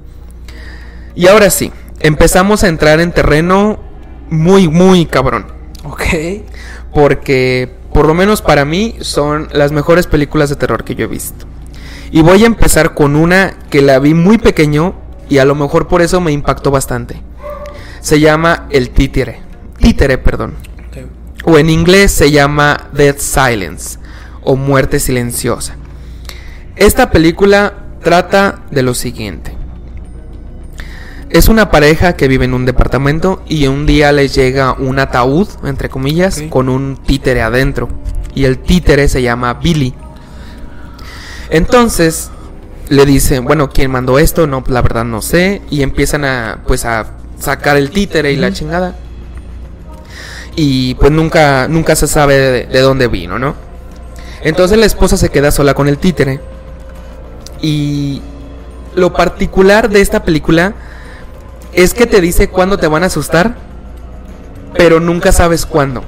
Y 1.16 1.28
ahora 1.28 1.50
sí, 1.50 1.72
empezamos 2.02 2.64
a 2.64 2.68
entrar 2.68 3.00
en 3.00 3.12
terreno 3.14 3.80
muy, 4.30 4.68
muy 4.68 5.06
cabrón. 5.06 5.48
Ok. 5.86 6.04
Porque 6.98 7.70
por 7.94 8.08
lo 8.08 8.16
menos 8.16 8.42
para 8.42 8.66
mí 8.66 8.96
son 9.02 9.50
las 9.52 9.72
mejores 9.72 10.08
películas 10.08 10.50
de 10.50 10.56
terror 10.56 10.84
que 10.84 10.96
yo 10.96 11.06
he 11.06 11.08
visto. 11.08 11.46
Y 12.10 12.24
voy 12.24 12.42
a 12.42 12.48
empezar 12.48 12.96
con 12.96 13.16
una 13.16 13.56
que 13.70 13.84
la 13.84 14.00
vi 14.00 14.16
muy 14.16 14.40
pequeño 14.40 14.96
y 15.30 15.38
a 15.38 15.46
lo 15.46 15.54
mejor 15.54 15.88
por 15.88 16.02
eso 16.02 16.22
me 16.22 16.32
impactó 16.32 16.72
bastante. 16.72 17.22
Se 18.00 18.20
llama 18.20 18.66
El 18.72 18.90
Títere. 18.90 19.42
Títere, 19.78 20.18
perdón. 20.18 20.56
O 21.44 21.60
en 21.60 21.70
inglés 21.70 22.14
se 22.14 22.32
llama 22.32 22.90
Dead 22.94 23.18
Silence 23.20 24.00
o 24.42 24.56
Muerte 24.56 25.00
Silenciosa. 25.00 25.76
Esta 26.78 27.12
película 27.12 27.76
trata 28.02 28.62
de 28.72 28.82
lo 28.82 28.96
siguiente. 28.96 29.57
Es 31.38 31.50
una 31.50 31.70
pareja 31.70 32.14
que 32.14 32.28
vive 32.28 32.46
en 32.46 32.56
un 32.56 32.66
departamento 32.66 33.44
y 33.48 33.68
un 33.68 33.86
día 33.86 34.12
les 34.12 34.34
llega 34.34 34.74
un 34.74 34.98
ataúd, 34.98 35.48
entre 35.66 35.88
comillas, 35.88 36.42
con 36.50 36.68
un 36.68 36.98
títere 36.98 37.44
adentro. 37.44 37.90
Y 38.34 38.46
el 38.46 38.58
títere 38.58 39.08
se 39.08 39.22
llama 39.22 39.54
Billy. 39.54 39.94
Entonces 41.52 42.32
le 42.90 43.06
dicen, 43.06 43.46
bueno, 43.46 43.70
¿quién 43.70 43.92
mandó 43.92 44.18
esto? 44.18 44.48
No, 44.48 44.64
la 44.68 44.82
verdad 44.82 45.06
no 45.06 45.22
sé. 45.22 45.62
Y 45.70 45.84
empiezan 45.84 46.26
a, 46.26 46.64
pues, 46.66 46.86
a 46.86 47.06
sacar 47.38 47.78
el 47.78 47.92
títere 47.92 48.32
y 48.32 48.38
la 48.38 48.52
chingada. 48.52 48.96
Y 50.56 50.96
pues 50.96 51.12
nunca, 51.12 51.68
nunca 51.68 51.96
se 51.96 52.08
sabe 52.08 52.36
de, 52.36 52.66
de 52.66 52.82
dónde 52.82 53.08
vino, 53.10 53.38
¿no? 53.38 53.54
Entonces 54.42 54.76
la 54.80 54.88
esposa 54.88 55.18
se 55.18 55.30
queda 55.30 55.52
sola 55.52 55.76
con 55.76 55.88
el 55.88 56.00
títere. 56.00 56.40
Y 57.62 58.24
lo 58.96 59.14
particular 59.14 59.88
de 59.88 60.02
esta 60.02 60.24
película 60.24 60.74
es 61.74 61.94
que 61.94 62.06
te 62.06 62.22
dice 62.22 62.50
cuándo 62.50 62.78
te 62.78 62.88
van 62.88 63.04
a 63.04 63.08
asustar, 63.08 63.56
pero 64.78 65.00
nunca 65.00 65.32
sabes 65.32 65.66
cuándo. 65.66 66.04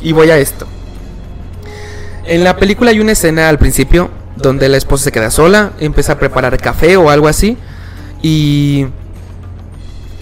Y 0.00 0.12
voy 0.12 0.30
a 0.30 0.38
esto. 0.38 0.66
En 2.24 2.44
la 2.44 2.56
película 2.56 2.90
hay 2.90 3.00
una 3.00 3.12
escena 3.12 3.48
al 3.48 3.58
principio 3.58 4.10
donde 4.36 4.68
la 4.68 4.76
esposa 4.76 5.04
se 5.04 5.12
queda 5.12 5.30
sola, 5.30 5.72
empieza 5.78 6.14
a 6.14 6.18
preparar 6.18 6.58
café 6.58 6.96
o 6.96 7.10
algo 7.10 7.28
así. 7.28 7.56
Y 8.22 8.86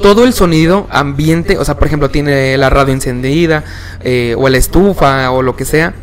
todo 0.01 0.24
el 0.24 0.32
sonido 0.32 0.86
ambiente, 0.90 1.59
o 1.59 1.64
sea, 1.64 1.76
por 1.78 1.86
ejemplo, 1.86 2.11
tiene 2.11 2.57
la 2.59 2.68
radio 2.70 2.93
encendida, 2.93 3.64
eh, 4.03 4.34
o 4.36 4.49
la 4.49 4.59
estufa, 4.59 5.30
o 5.30 5.43
lo 5.43 5.55
que 5.55 5.64
sea, 5.64 5.95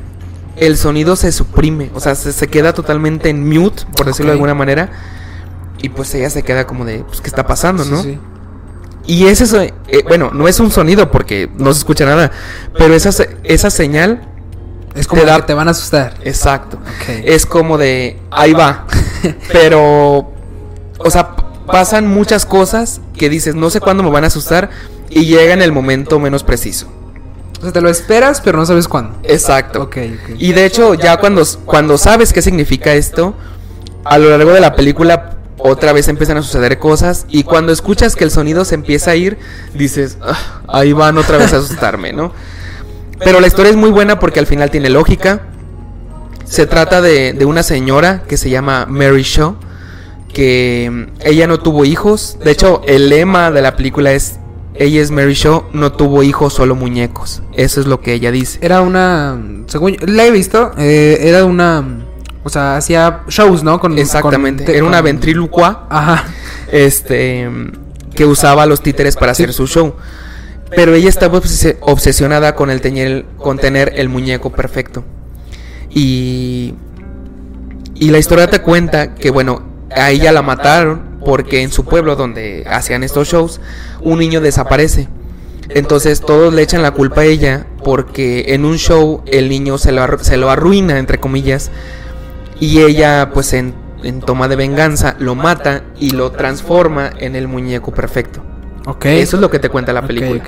el 0.56 0.78
sonido 0.78 1.16
se 1.18 1.32
suprime, 1.34 1.92
o 1.94 2.00
sea, 2.00 2.16
se, 2.16 2.32
se 2.32 2.48
queda 2.48 2.74
totalmente 2.74 3.30
en 3.30 3.48
mute, 3.48 3.84
por 3.96 4.06
decirlo 4.06 4.32
de 4.32 4.36
alguna 4.36 4.54
manera, 4.54 4.90
y 5.82 5.90
pues 5.90 6.14
ella 6.16 6.30
se 6.30 6.44
queda 6.44 6.66
como 6.66 6.86
de, 6.86 7.00
pues, 7.00 7.20
¿qué 7.22 7.28
está 7.28 7.46
pasando, 7.46 7.84
Sí, 7.84 7.92
no? 7.92 8.02
sí. 8.04 8.18
Y 9.10 9.26
ese, 9.26 9.47
so- 9.47 9.60
eh, 9.62 9.74
bueno, 10.07 10.30
no 10.34 10.47
es 10.47 10.60
un 10.60 10.70
sonido 10.70 11.10
porque 11.10 11.49
no 11.57 11.74
se 11.74 11.80
escucha 11.80 12.05
nada, 12.05 12.32
pero 12.78 12.93
esa, 12.93 13.12
se- 13.12 13.38
esa 13.43 13.70
señal, 13.72 14.22
Es 14.95 15.07
como 15.07 15.22
Te 15.22 15.28
da- 15.28 15.38
que 15.38 15.41
te 15.43 15.53
van 15.55 15.68
a 15.68 15.72
asustar. 15.72 16.14
exacto, 16.24 16.78
es 17.24 17.45
como 17.45 17.78
de, 17.78 18.20
ahí 18.32 18.53
va. 18.53 18.86
pero, 19.51 20.32
o 20.99 21.10
sea, 21.10 21.36
pasan 21.68 22.07
muchas 22.07 22.45
cosas 22.45 22.99
que 23.18 23.30
dices, 23.30 23.55
no 23.55 23.70
sé 23.70 23.80
cuándo 23.80 24.03
me 24.03 24.10
van 24.12 24.24
a 24.26 24.28
asustar 24.28 24.70
y 25.10 25.26
llega 25.26 25.53
en 25.53 25.62
el 25.62 25.72
momento 25.72 26.20
menos 26.20 26.43
preciso. 26.43 26.88
O 27.60 27.64
sea, 27.64 27.72
te 27.72 27.82
lo 27.82 27.89
esperas, 27.89 28.41
pero 28.41 28.57
no 28.57 28.66
sabes 28.66 28.88
cuándo. 28.88 29.18
Exacto. 29.24 29.82
Ok, 29.84 29.97
ok. 29.97 30.36
Y 30.38 30.53
de 30.53 30.66
hecho, 30.66 30.93
ya 30.93 31.18
cuando, 31.18 31.43
cuando 31.66 31.97
sabes 31.97 32.32
qué 32.34 32.41
significa 32.41 32.93
esto, 32.93 33.36
a 34.05 34.18
lo 34.18 34.30
largo 34.30 34.51
de 34.53 34.60
la 34.60 34.76
película 34.76 35.38
otra 35.60 35.93
vez 35.93 36.07
empiezan 36.07 36.38
a 36.38 36.41
suceder 36.41 36.80
cosas 36.80 37.26
y 37.30 37.43
cuando 37.43 37.72
escuchas 37.72 38.16
que 38.16 38.24
el 38.24 38.32
sonido 38.32 38.66
se 38.66 38.76
empieza 38.76 39.12
a 39.12 39.16
ir, 39.16 39.38
dices, 39.74 40.18
"Ah, 40.22 40.62
ahí 40.68 40.93
van 40.93 41.18
otra 41.18 41.38
vez 41.38 41.53
a 41.53 41.57
asustarme, 41.57 42.14
¿no? 42.14 42.32
Pero 43.20 43.39
la 43.41 43.47
historia 43.47 43.70
es 43.70 43.76
muy 43.78 43.89
buena 43.89 44.20
porque 44.20 44.39
al 44.39 44.47
final 44.47 44.72
tiene 44.72 44.89
lógica. 44.89 45.41
Se 46.45 46.66
trata 46.66 47.01
de, 47.01 47.34
de 47.34 47.45
una 47.45 47.64
señora 47.64 48.24
que 48.28 48.38
se 48.38 48.49
llama 48.49 48.86
Mary 48.88 49.24
Shaw, 49.24 49.55
que 50.34 50.89
mm, 50.91 51.22
ella 51.26 51.45
no 51.47 51.60
tuvo 51.60 51.86
hijos. 51.86 52.38
De 52.43 52.51
hecho, 52.51 52.82
el 52.88 53.10
lema 53.10 53.51
de 53.51 53.62
la 53.62 53.76
película 53.76 54.14
es, 54.14 54.39
ella 54.74 55.01
es 55.01 55.12
Mary 55.12 55.34
Shaw, 55.34 55.66
no 55.74 55.91
tuvo 55.91 56.24
hijos, 56.24 56.53
solo 56.53 56.76
muñecos. 56.76 57.41
Eso 57.53 57.82
es 57.82 57.88
lo 57.88 57.99
que 58.01 58.14
ella 58.14 58.32
dice. 58.32 58.60
Era 58.62 58.82
una. 58.82 59.38
Según 59.68 59.97
la 60.01 60.26
he 60.26 60.32
visto, 60.32 60.72
eh, 60.78 61.18
era 61.22 61.43
una. 61.45 62.05
O 62.44 62.50
sea, 62.50 62.78
hacía 62.78 63.22
shows, 63.28 63.64
¿no? 63.64 63.80
Con, 63.80 63.98
Exactamente. 64.00 64.64
con- 64.66 64.74
Era 64.76 64.86
una 64.86 65.02
ventrílocua 65.02 65.88
Ajá. 65.90 66.26
este 66.72 67.50
que 68.16 68.26
usaba 68.26 68.64
a 68.64 68.66
los 68.66 68.82
títeres 68.82 69.16
para 69.16 69.32
hacer 69.34 69.54
su 69.54 69.68
show. 69.68 69.96
Pero 70.76 70.94
ella 70.94 71.10
estaba 71.10 71.40
obses- 71.40 71.78
obsesionada 71.82 72.56
con 72.56 72.70
el 72.70 72.80
tener, 72.82 73.26
con 73.38 73.58
tener 73.58 73.94
el 73.96 74.08
muñeco 74.10 74.52
perfecto. 74.52 75.04
Y 75.90 76.74
y 77.96 78.12
la 78.12 78.18
historia 78.18 78.48
te 78.50 78.62
cuenta 78.62 79.16
que 79.16 79.30
bueno, 79.30 79.62
a 79.94 80.12
ella 80.12 80.32
la 80.32 80.42
mataron 80.42 81.20
porque 81.26 81.62
en 81.64 81.72
su 81.72 81.84
pueblo 81.84 82.16
donde 82.16 82.64
hacían 82.70 83.04
estos 83.04 83.28
shows 83.28 83.60
un 84.02 84.20
niño 84.20 84.40
desaparece. 84.40 85.10
Entonces 85.70 86.22
todos 86.22 86.54
le 86.54 86.62
echan 86.62 86.82
la 86.82 86.92
culpa 86.92 87.22
a 87.22 87.26
ella 87.26 87.68
porque 87.84 88.46
en 88.54 88.64
un 88.64 88.78
show 88.78 89.22
el 89.26 89.50
niño 89.50 89.78
se 89.78 89.92
lo, 89.92 90.02
arru- 90.02 90.20
se 90.22 90.38
lo 90.38 90.50
arruina, 90.50 90.98
entre 90.98 91.20
comillas, 91.20 91.72
y 92.60 92.80
ella 92.82 93.32
pues 93.34 93.53
en, 93.53 93.74
en 94.03 94.22
toma 94.22 94.47
de 94.47 94.55
venganza 94.55 95.16
lo 95.20 95.36
mata 95.36 95.84
y 95.99 96.12
lo 96.12 96.32
transforma 96.32 97.10
en 97.20 97.36
el 97.36 97.47
muñeco 97.47 97.91
perfecto. 97.93 98.41
Ok. 98.86 99.05
Eso 99.05 99.38
es 99.38 99.41
lo 99.41 99.49
que 99.51 99.60
te 99.60 99.70
cuenta 99.70 99.93
la 99.93 100.01
película. 100.05 100.41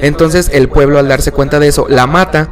Entonces 0.00 0.50
el 0.52 0.68
pueblo 0.68 0.98
al 0.98 1.08
darse 1.08 1.32
cuenta 1.32 1.60
de 1.60 1.68
eso 1.68 1.86
la 1.88 2.06
mata 2.06 2.48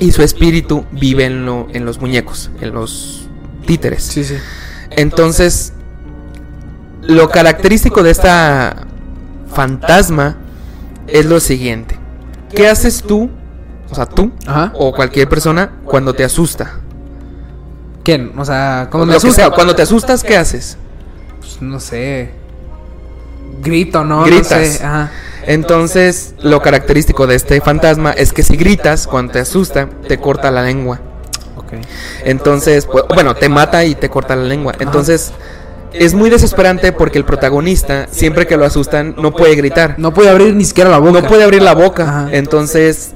y 0.00 0.12
su 0.12 0.22
espíritu 0.22 0.84
vive 0.92 1.24
en, 1.24 1.44
lo- 1.46 1.66
en 1.72 1.84
los 1.84 2.00
muñecos, 2.00 2.50
en 2.60 2.72
los 2.72 3.28
títeres. 3.66 4.02
Sí, 4.04 4.22
sí. 4.24 4.36
Entonces, 4.90 5.72
lo 7.02 7.28
característico 7.30 8.02
de 8.02 8.10
esta 8.10 8.86
fantasma 9.52 10.36
es 11.06 11.26
lo 11.26 11.40
siguiente. 11.40 11.98
¿Qué 12.54 12.68
haces 12.68 13.02
tú, 13.02 13.30
o 13.90 13.94
sea, 13.94 14.06
tú 14.06 14.32
Ajá. 14.46 14.72
o 14.74 14.92
cualquier 14.92 15.28
persona 15.28 15.72
cuando 15.84 16.14
te 16.14 16.24
asusta? 16.24 16.80
¿Quién? 18.04 18.32
O 18.38 18.44
sea, 18.44 18.88
¿cómo 18.90 19.06
me 19.06 19.18
sea, 19.18 19.50
cuando 19.50 19.74
te 19.74 19.82
asustas, 19.82 20.22
¿qué 20.22 20.36
haces? 20.36 20.78
Pues, 21.40 21.60
no 21.60 21.80
sé. 21.80 22.30
Grito, 23.62 24.04
¿no? 24.04 24.24
Gritas. 24.24 24.50
No 24.50 24.64
sé. 24.64 24.84
Ajá. 24.84 25.10
Entonces, 25.46 26.34
lo 26.42 26.60
característico 26.60 27.26
de 27.26 27.34
este 27.34 27.60
fantasma 27.60 28.12
es 28.12 28.32
que 28.32 28.42
si 28.42 28.56
gritas 28.56 29.06
cuando 29.06 29.32
te 29.32 29.38
asusta, 29.40 29.88
te 30.06 30.18
corta 30.18 30.50
la 30.50 30.62
lengua. 30.62 31.00
Ok. 31.56 31.72
Entonces, 32.24 32.86
pues, 32.86 33.04
bueno, 33.08 33.34
te 33.34 33.48
mata 33.48 33.84
y 33.84 33.94
te 33.94 34.10
corta 34.10 34.36
la 34.36 34.44
lengua. 34.44 34.74
Entonces, 34.78 35.32
es 35.92 36.12
muy 36.12 36.28
desesperante 36.28 36.92
porque 36.92 37.16
el 37.16 37.24
protagonista, 37.24 38.08
siempre 38.10 38.46
que 38.46 38.58
lo 38.58 38.66
asustan, 38.66 39.14
no 39.16 39.32
puede 39.32 39.54
gritar. 39.54 39.94
No 39.96 40.12
puede 40.12 40.28
abrir 40.28 40.54
ni 40.54 40.66
siquiera 40.66 40.90
la 40.90 40.98
boca. 40.98 41.20
No 41.22 41.26
puede 41.26 41.44
abrir 41.44 41.62
la 41.62 41.74
boca. 41.74 42.02
Ajá. 42.02 42.28
Entonces, 42.32 43.12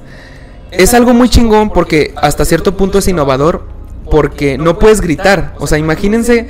es 0.71 0.93
algo 0.95 1.13
muy 1.13 1.29
chingón 1.29 1.69
porque 1.69 2.15
hasta 2.17 2.45
cierto 2.45 2.75
punto 2.75 2.97
es 2.97 3.07
innovador 3.07 3.72
porque 4.13 4.59
no 4.59 4.77
puedes 4.77 5.01
gritar. 5.01 5.55
O 5.57 5.65
sea, 5.65 5.79
imagínense 5.79 6.45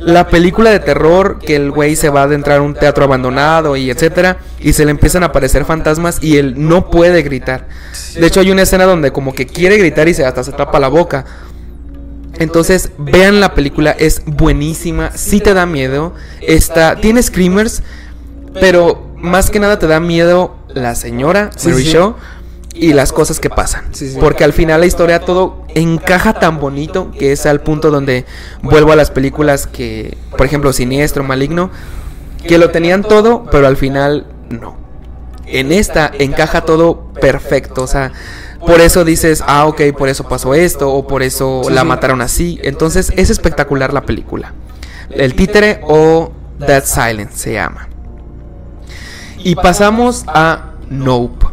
la 0.00 0.28
película 0.28 0.68
de 0.68 0.80
terror 0.80 1.38
que 1.38 1.56
el 1.56 1.70
güey 1.70 1.96
se 1.96 2.10
va 2.10 2.20
a 2.20 2.24
adentrar 2.24 2.58
a 2.58 2.60
un 2.60 2.74
teatro 2.74 3.04
abandonado 3.04 3.74
y 3.74 3.88
etcétera 3.88 4.36
y 4.60 4.74
se 4.74 4.84
le 4.84 4.90
empiezan 4.90 5.22
a 5.22 5.28
aparecer 5.28 5.64
fantasmas 5.64 6.18
y 6.22 6.36
él 6.36 6.56
no 6.58 6.90
puede 6.90 7.22
gritar. 7.22 7.68
De 8.16 8.26
hecho, 8.26 8.40
hay 8.40 8.50
una 8.50 8.60
escena 8.60 8.84
donde 8.84 9.12
como 9.12 9.34
que 9.34 9.46
quiere 9.46 9.78
gritar 9.78 10.08
y 10.08 10.12
se 10.12 10.26
hasta 10.26 10.44
se 10.44 10.52
tapa 10.52 10.78
la 10.78 10.88
boca. 10.88 11.24
Entonces, 12.38 12.90
vean 12.98 13.40
la 13.40 13.54
película, 13.54 13.92
es 13.92 14.20
buenísima, 14.26 15.10
sí 15.12 15.40
te 15.40 15.54
da 15.54 15.64
miedo, 15.64 16.12
está 16.42 16.96
tiene 16.96 17.22
screamers, 17.22 17.82
pero 18.60 19.10
más 19.16 19.48
que 19.48 19.58
nada 19.58 19.78
te 19.78 19.86
da 19.86 20.00
miedo 20.00 20.54
la 20.74 20.94
señora 20.94 21.50
Sí, 21.56 21.70
Mary 21.70 21.82
sí. 21.82 21.92
Shaw 21.92 22.14
y 22.78 22.92
las 22.92 23.12
cosas 23.12 23.40
que 23.40 23.50
pasan. 23.50 23.84
Sí, 23.92 24.10
sí. 24.10 24.18
Porque 24.20 24.44
al 24.44 24.52
final 24.52 24.80
la 24.80 24.86
historia 24.86 25.20
todo 25.20 25.64
encaja 25.74 26.34
tan 26.34 26.60
bonito 26.60 27.10
que 27.10 27.32
es 27.32 27.46
al 27.46 27.60
punto 27.60 27.90
donde 27.90 28.26
vuelvo 28.62 28.92
a 28.92 28.96
las 28.96 29.10
películas 29.10 29.66
que, 29.66 30.16
por 30.36 30.46
ejemplo, 30.46 30.72
Siniestro, 30.72 31.24
Maligno, 31.24 31.70
que 32.46 32.58
lo 32.58 32.70
tenían 32.70 33.02
todo, 33.02 33.44
pero 33.50 33.66
al 33.66 33.76
final 33.76 34.26
no. 34.50 34.76
En 35.46 35.72
esta 35.72 36.10
encaja 36.18 36.62
todo 36.62 37.12
perfecto, 37.20 37.82
o 37.82 37.86
sea, 37.86 38.12
por 38.66 38.80
eso 38.80 39.04
dices, 39.04 39.44
ah, 39.46 39.66
ok, 39.66 39.80
por 39.96 40.08
eso 40.08 40.28
pasó 40.28 40.54
esto, 40.54 40.92
o 40.92 41.06
por 41.06 41.22
eso 41.22 41.62
la 41.70 41.84
mataron 41.84 42.20
así. 42.20 42.58
Entonces 42.62 43.12
es 43.16 43.30
espectacular 43.30 43.92
la 43.92 44.02
película. 44.02 44.52
El 45.10 45.34
títere 45.34 45.80
o 45.84 46.32
Dead 46.58 46.84
Silence 46.84 47.36
se 47.36 47.52
llama. 47.52 47.88
Y 49.38 49.54
pasamos 49.54 50.24
a 50.26 50.72
Nope. 50.90 51.45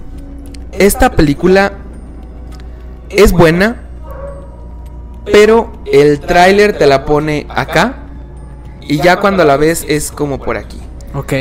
Esta 0.78 1.11
película 1.11 1.74
es 3.09 3.32
buena, 3.32 3.82
pero 5.26 5.71
el 5.86 6.19
tráiler 6.19 6.78
te 6.78 6.88
la 6.88 7.05
pone 7.05 7.45
acá 7.49 7.97
y 8.82 8.97
ya 8.97 9.19
cuando 9.19 9.45
la 9.45 9.57
ves 9.57 9.86
es 9.88 10.11
como 10.11 10.39
por 10.39 10.57
aquí. 10.57 10.80
Ok. 11.13 11.34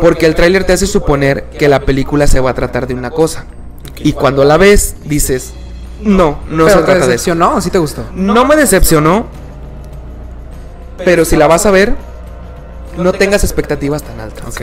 Porque 0.00 0.26
el 0.26 0.34
tráiler 0.34 0.64
te 0.64 0.72
hace 0.72 0.86
suponer 0.86 1.44
que 1.58 1.68
la 1.68 1.80
película 1.80 2.26
se 2.26 2.40
va 2.40 2.50
a 2.50 2.54
tratar 2.54 2.86
de 2.86 2.94
una 2.94 3.10
cosa. 3.10 3.46
Y 3.98 4.12
cuando 4.12 4.44
la 4.44 4.56
ves 4.56 4.96
dices, 5.04 5.54
no, 6.02 6.40
no 6.48 6.66
¿Pero 6.66 6.68
se 6.68 6.76
te 6.76 6.82
trata 6.82 6.92
de 6.92 6.98
eso. 6.98 7.06
decepcionó 7.10 7.54
o 7.54 7.60
sí 7.60 7.70
te 7.70 7.78
gustó? 7.78 8.04
No 8.14 8.44
me 8.44 8.56
decepcionó, 8.56 9.26
pero 11.04 11.24
si 11.24 11.36
la 11.36 11.46
vas 11.46 11.64
a 11.66 11.70
ver, 11.70 11.94
no 12.98 13.12
tengas 13.12 13.44
expectativas 13.44 14.02
tan 14.02 14.20
altas. 14.20 14.46
Ok. 14.48 14.62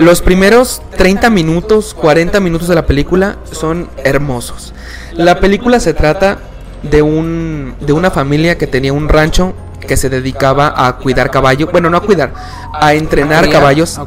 Los 0.00 0.22
primeros 0.22 0.80
30 0.96 1.28
minutos, 1.28 1.92
40 1.92 2.40
minutos 2.40 2.68
de 2.68 2.74
la 2.74 2.86
película 2.86 3.36
son 3.52 3.90
hermosos. 4.02 4.72
La 5.12 5.40
película 5.40 5.78
se 5.78 5.92
trata 5.92 6.38
de 6.82 7.02
un 7.02 7.74
de 7.80 7.92
una 7.92 8.10
familia 8.10 8.56
que 8.56 8.66
tenía 8.66 8.94
un 8.94 9.10
rancho 9.10 9.52
que 9.86 9.98
se 9.98 10.08
dedicaba 10.08 10.72
a 10.74 10.96
cuidar 10.96 11.30
caballos, 11.30 11.70
bueno, 11.70 11.90
no 11.90 11.98
a 11.98 12.00
cuidar, 12.00 12.32
a 12.72 12.94
entrenar 12.94 13.50
caballos 13.50 14.00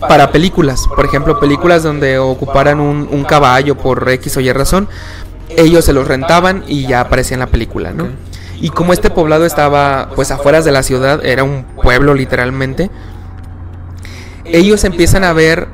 para 0.00 0.32
películas. 0.32 0.86
Por 0.88 1.04
ejemplo, 1.04 1.38
películas 1.38 1.82
donde 1.82 2.18
ocuparan 2.18 2.80
un, 2.80 3.08
un 3.10 3.24
caballo 3.24 3.76
por 3.76 4.08
X 4.08 4.38
o 4.38 4.40
Y 4.40 4.50
razón, 4.52 4.88
ellos 5.50 5.84
se 5.84 5.92
los 5.92 6.08
rentaban 6.08 6.64
y 6.66 6.86
ya 6.86 7.02
aparecía 7.02 7.34
en 7.34 7.40
la 7.40 7.48
película, 7.48 7.90
¿no? 7.90 8.08
Y 8.58 8.70
como 8.70 8.94
este 8.94 9.10
poblado 9.10 9.44
estaba 9.44 10.08
pues 10.16 10.30
afuera 10.30 10.62
de 10.62 10.72
la 10.72 10.82
ciudad, 10.82 11.22
era 11.26 11.44
un 11.44 11.64
pueblo 11.82 12.14
literalmente, 12.14 12.90
ellos 14.52 14.84
empiezan 14.84 15.24
a 15.24 15.32
ver 15.32 15.68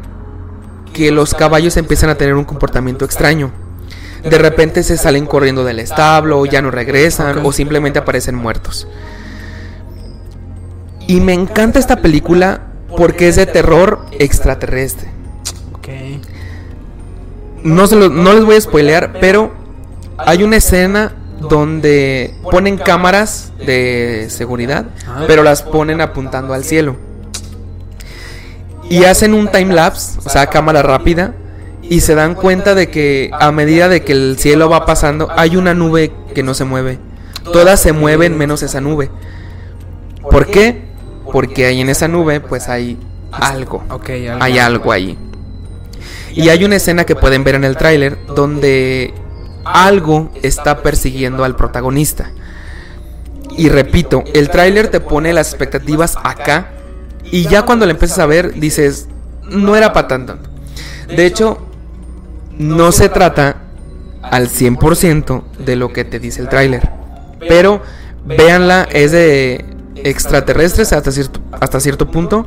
que 0.93 1.11
los 1.11 1.35
caballos 1.35 1.77
empiezan 1.77 2.11
a 2.11 2.17
tener 2.17 2.35
un 2.35 2.45
comportamiento 2.45 3.05
extraño. 3.05 3.51
De 4.23 4.39
repente 4.39 4.83
se 4.85 4.97
salen 4.97 5.27
corriendo 5.27 5.65
del 5.65 5.81
establo, 5.81 6.45
ya 6.47 6.63
no 6.63 6.71
regresan 6.71 7.41
o 7.45 7.53
simplemente 7.53 7.99
aparecen 7.99 8.35
muertos. 8.37 8.87
Y 11.09 11.21
me 11.21 11.33
encanta 11.33 11.79
esta 11.79 11.97
película 11.97 12.61
porque 12.97 13.29
es 13.29 13.37
de 13.37 13.47
terror 13.47 14.01
extraterrestre. 14.19 15.09
No, 17.65 17.87
se 17.87 17.97
lo- 17.97 18.09
no 18.11 18.33
les 18.33 18.45
voy 18.45 18.57
a 18.57 18.61
spoilear, 18.61 19.15
pero 19.21 19.53
hay 20.19 20.43
una 20.45 20.57
escena 20.57 21.13
donde 21.41 22.35
ponen 22.51 22.77
cámaras 22.77 23.53
de 23.67 24.27
seguridad, 24.31 24.87
pero 25.27 25.43
las 25.43 25.63
ponen 25.63 26.01
apuntando 26.01 26.55
al 26.55 26.63
cielo. 26.65 26.97
Y 28.93 29.05
hacen 29.05 29.33
un 29.33 29.51
time 29.51 29.73
lapse, 29.73 30.19
o 30.23 30.29
sea, 30.29 30.49
cámara 30.49 30.83
rápida, 30.83 31.33
y 31.81 32.03
se 32.03 32.15
dan 32.15 32.35
cuenta 32.35 32.75
de 32.75 32.91
que 32.91 33.31
a 33.33 33.51
medida 33.51 33.89
de 33.89 34.03
que 34.03 34.13
el 34.13 34.37
cielo 34.39 34.69
va 34.69 34.85
pasando, 34.85 35.31
hay 35.35 35.57
una 35.57 35.73
nube 35.73 36.13
que 36.35 36.43
no 36.43 36.53
se 36.53 36.65
mueve. 36.65 36.99
Todas 37.55 37.81
se 37.81 37.95
mueven 37.95 38.37
menos 38.37 38.63
esa 38.63 38.83
nube. 38.83 39.11
¿Por 40.31 40.47
qué? 40.47 40.83
Porque 41.33 41.65
ahí 41.65 41.81
en 41.81 41.89
esa 41.89 42.07
nube 42.07 42.41
pues 42.41 42.69
hay 42.69 42.99
algo. 43.31 43.83
Hay 44.41 44.59
algo 44.59 44.93
ahí. 44.93 45.17
Y 46.35 46.51
hay 46.51 46.63
una 46.63 46.77
escena 46.77 47.05
que 47.05 47.17
pueden 47.17 47.45
ver 47.45 47.55
en 47.55 47.65
el 47.65 47.79
tráiler 47.79 48.19
donde 48.27 49.15
algo 49.65 50.31
está 50.43 50.83
persiguiendo 50.83 51.45
al 51.45 51.57
protagonista. 51.57 52.31
Y 53.57 53.71
repito, 53.71 54.23
el 54.35 54.51
tráiler 54.51 54.89
te 54.89 55.01
pone 55.01 55.33
las 55.33 55.49
expectativas 55.49 56.19
acá 56.23 56.73
y 57.33 57.49
ya 57.49 57.63
cuando 57.63 57.87
le 57.87 57.93
empiezas 57.93 58.21
a 58.21 58.27
ver 58.27 58.55
dices, 58.61 59.09
no 59.51 59.75
era 59.75 59.93
para 59.93 60.07
tanto. 60.07 60.39
De 61.09 61.27
hecho, 61.27 61.59
no 62.59 62.93
se 62.93 63.09
trata 63.09 63.57
al 64.23 64.49
100% 64.49 65.43
de 65.59 65.77
lo 65.77 65.93
que 65.93 66.05
te 66.05 66.21
dice 66.21 66.43
el 66.43 66.49
tráiler. 66.49 66.89
Pero 67.41 67.83
véanla, 68.25 68.87
es 68.93 69.13
de 69.13 69.65
extraterrestres 69.97 70.93
hasta 70.93 71.11
cierto, 71.11 71.41
hasta 71.53 71.81
cierto 71.81 72.11
punto, 72.11 72.47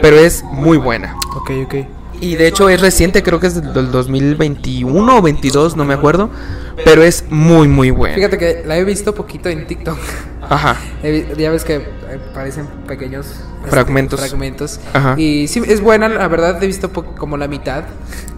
pero 0.00 0.16
es 0.16 0.44
muy 0.44 0.78
buena. 0.78 1.16
Ok, 1.36 1.50
ok. 1.64 1.74
Y 2.20 2.36
de 2.36 2.46
hecho 2.46 2.68
es 2.68 2.80
reciente, 2.80 3.22
creo 3.24 3.40
que 3.40 3.48
es 3.48 3.54
del 3.54 3.90
2021 3.90 5.18
o 5.18 5.22
22, 5.22 5.76
no 5.76 5.84
me 5.84 5.94
acuerdo, 5.94 6.30
pero 6.84 7.02
es 7.02 7.24
muy 7.30 7.66
muy 7.66 7.90
buena. 7.90 8.14
Fíjate 8.14 8.38
que 8.38 8.62
la 8.64 8.78
he 8.78 8.84
visto 8.84 9.14
poquito 9.14 9.48
en 9.48 9.66
TikTok. 9.66 9.98
Ajá. 10.50 10.76
Ya 11.38 11.50
ves 11.50 11.64
que 11.64 11.76
eh, 11.76 11.82
parecen 12.34 12.66
pequeños 12.86 13.26
este, 13.60 13.70
Fragmentos. 13.70 14.20
fragmentos. 14.20 14.80
Ajá. 14.92 15.14
Y 15.16 15.46
sí, 15.48 15.62
es 15.66 15.80
buena, 15.80 16.08
la 16.08 16.26
verdad, 16.28 16.62
he 16.62 16.66
visto 16.66 16.92
como 16.92 17.36
la 17.36 17.48
mitad. 17.48 17.84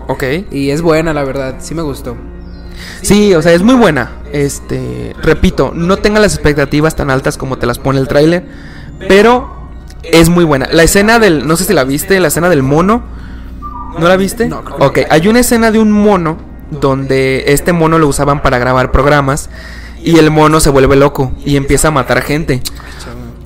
Ok. 0.08 0.22
Y 0.50 0.70
es 0.70 0.82
buena, 0.82 1.14
la 1.14 1.24
verdad, 1.24 1.56
sí 1.60 1.74
me 1.74 1.82
gustó. 1.82 2.16
Sí, 3.00 3.34
o 3.34 3.40
sea, 3.42 3.52
es 3.52 3.62
muy 3.62 3.74
buena. 3.74 4.12
Este, 4.30 5.14
repito, 5.22 5.72
no 5.74 5.96
tenga 5.98 6.20
las 6.20 6.34
expectativas 6.34 6.94
tan 6.94 7.10
altas 7.10 7.38
como 7.38 7.56
te 7.58 7.66
las 7.66 7.78
pone 7.78 7.98
el 7.98 8.08
tráiler, 8.08 8.44
pero 9.08 9.70
es 10.02 10.28
muy 10.28 10.44
buena. 10.44 10.68
La 10.70 10.82
escena 10.82 11.18
del, 11.18 11.46
no 11.46 11.56
sé 11.56 11.64
si 11.64 11.72
la 11.72 11.84
viste, 11.84 12.20
la 12.20 12.28
escena 12.28 12.48
del 12.50 12.62
mono, 12.62 13.04
¿no 13.98 14.06
la 14.06 14.16
viste? 14.16 14.48
No, 14.48 14.62
Ok, 14.80 15.00
hay 15.08 15.28
una 15.28 15.40
escena 15.40 15.70
de 15.70 15.78
un 15.78 15.92
mono 15.92 16.36
donde 16.70 17.44
este 17.48 17.72
mono 17.72 17.98
lo 17.98 18.08
usaban 18.08 18.42
para 18.42 18.58
grabar 18.58 18.90
programas 18.92 19.48
y 20.03 20.18
el 20.18 20.30
mono 20.30 20.61
se 20.61 20.70
vuelve 20.70 20.96
loco 20.96 21.32
y 21.44 21.57
empieza 21.57 21.88
a 21.88 21.90
matar 21.90 22.22
gente. 22.22 22.61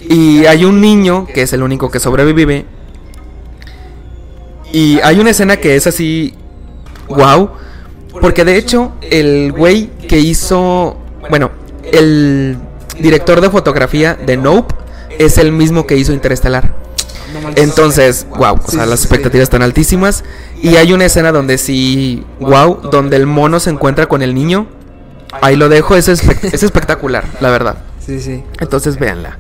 Y 0.09 0.46
hay 0.46 0.64
un 0.64 0.80
niño 0.80 1.26
que 1.26 1.42
es 1.42 1.52
el 1.52 1.62
único 1.62 1.90
que 1.90 2.00
sobrevive. 2.00 2.64
Y 4.72 5.00
hay 5.00 5.18
una 5.20 5.30
escena 5.30 5.57
que 5.57 5.76
es 5.76 5.86
así, 5.86 6.34
wow. 7.09 7.50
Porque 8.20 8.44
de 8.44 8.57
hecho, 8.57 8.92
el 9.11 9.52
güey 9.52 9.90
que 10.09 10.18
hizo, 10.18 10.96
bueno, 11.28 11.50
el 11.92 12.57
director 12.98 13.40
de 13.40 13.50
fotografía 13.50 14.14
de 14.14 14.36
Nope 14.36 14.74
es 15.18 15.38
el 15.38 15.52
mismo 15.52 15.86
que 15.86 15.96
hizo 15.96 16.12
Interestelar. 16.12 16.74
Entonces, 17.57 18.26
wow, 18.36 18.59
o 18.64 18.70
sea, 18.70 18.86
las 18.86 19.00
expectativas 19.00 19.44
están 19.44 19.62
altísimas. 19.62 20.24
Y 20.62 20.76
hay 20.76 20.92
una 20.92 21.04
escena 21.04 21.32
donde 21.32 21.59
sí, 21.59 22.24
wow, 22.40 22.80
donde 22.90 23.16
el 23.16 23.26
mono 23.26 23.61
se 23.61 23.70
encuentra 23.70 24.07
con 24.07 24.22
el 24.22 24.34
niño. 24.34 24.66
Ahí 25.43 25.57
lo 25.57 25.68
dejo, 25.68 25.97
es, 25.97 26.09
espe- 26.09 26.53
es 26.53 26.62
espectacular, 26.62 27.24
la 27.41 27.51
verdad. 27.51 27.76
Sí, 28.05 28.20
sí. 28.20 28.43
Entonces 28.61 28.99
véanla. 28.99 29.39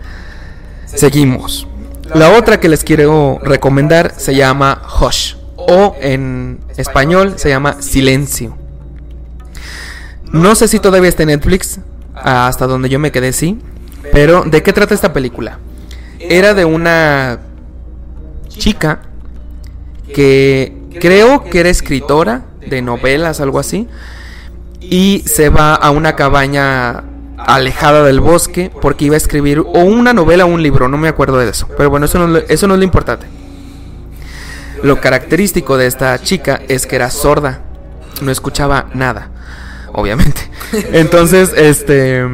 Seguimos. 0.86 1.66
La 2.14 2.30
otra 2.36 2.60
que 2.60 2.68
les 2.68 2.84
quiero 2.84 3.38
recomendar 3.42 4.14
se 4.16 4.34
llama 4.34 4.82
Hush. 5.00 5.34
O 5.56 5.96
en 6.00 6.60
español 6.76 7.34
se 7.36 7.48
llama 7.48 7.80
Silencio. 7.82 8.56
No 10.32 10.54
sé 10.54 10.68
si 10.68 10.78
todavía 10.78 11.08
está 11.08 11.22
en 11.24 11.28
Netflix. 11.30 11.80
Hasta 12.14 12.66
donde 12.66 12.88
yo 12.88 12.98
me 12.98 13.10
quedé, 13.12 13.32
sí. 13.32 13.58
Pero, 14.12 14.42
¿de 14.44 14.62
qué 14.62 14.72
trata 14.72 14.94
esta 14.94 15.12
película? 15.12 15.58
Era 16.18 16.54
de 16.54 16.64
una 16.64 17.40
chica 18.48 19.00
que 20.14 20.72
creo 21.00 21.44
que 21.44 21.60
era 21.60 21.68
escritora 21.68 22.42
de 22.66 22.80
novelas, 22.82 23.40
algo 23.40 23.58
así. 23.58 23.88
Y 24.90 25.22
se 25.26 25.48
va 25.48 25.74
a 25.74 25.90
una 25.90 26.14
cabaña 26.16 27.04
alejada 27.38 28.02
del 28.04 28.20
bosque 28.20 28.70
porque 28.80 29.04
iba 29.06 29.14
a 29.14 29.18
escribir 29.18 29.60
o 29.60 29.64
una 29.80 30.12
novela 30.12 30.44
o 30.44 30.48
un 30.48 30.62
libro, 30.62 30.88
no 30.88 30.96
me 30.98 31.08
acuerdo 31.08 31.38
de 31.38 31.48
eso. 31.50 31.68
Pero 31.76 31.90
bueno, 31.90 32.06
eso 32.06 32.18
no, 32.18 32.24
es 32.26 32.30
lo- 32.44 32.48
eso 32.48 32.66
no 32.66 32.74
es 32.74 32.78
lo 32.78 32.84
importante. 32.84 33.26
Lo 34.82 35.00
característico 35.00 35.76
de 35.76 35.86
esta 35.86 36.18
chica 36.20 36.60
es 36.68 36.86
que 36.86 36.96
era 36.96 37.10
sorda, 37.10 37.60
no 38.22 38.30
escuchaba 38.30 38.86
nada, 38.94 39.30
obviamente. 39.92 40.40
Entonces, 40.92 41.52
este, 41.56 42.24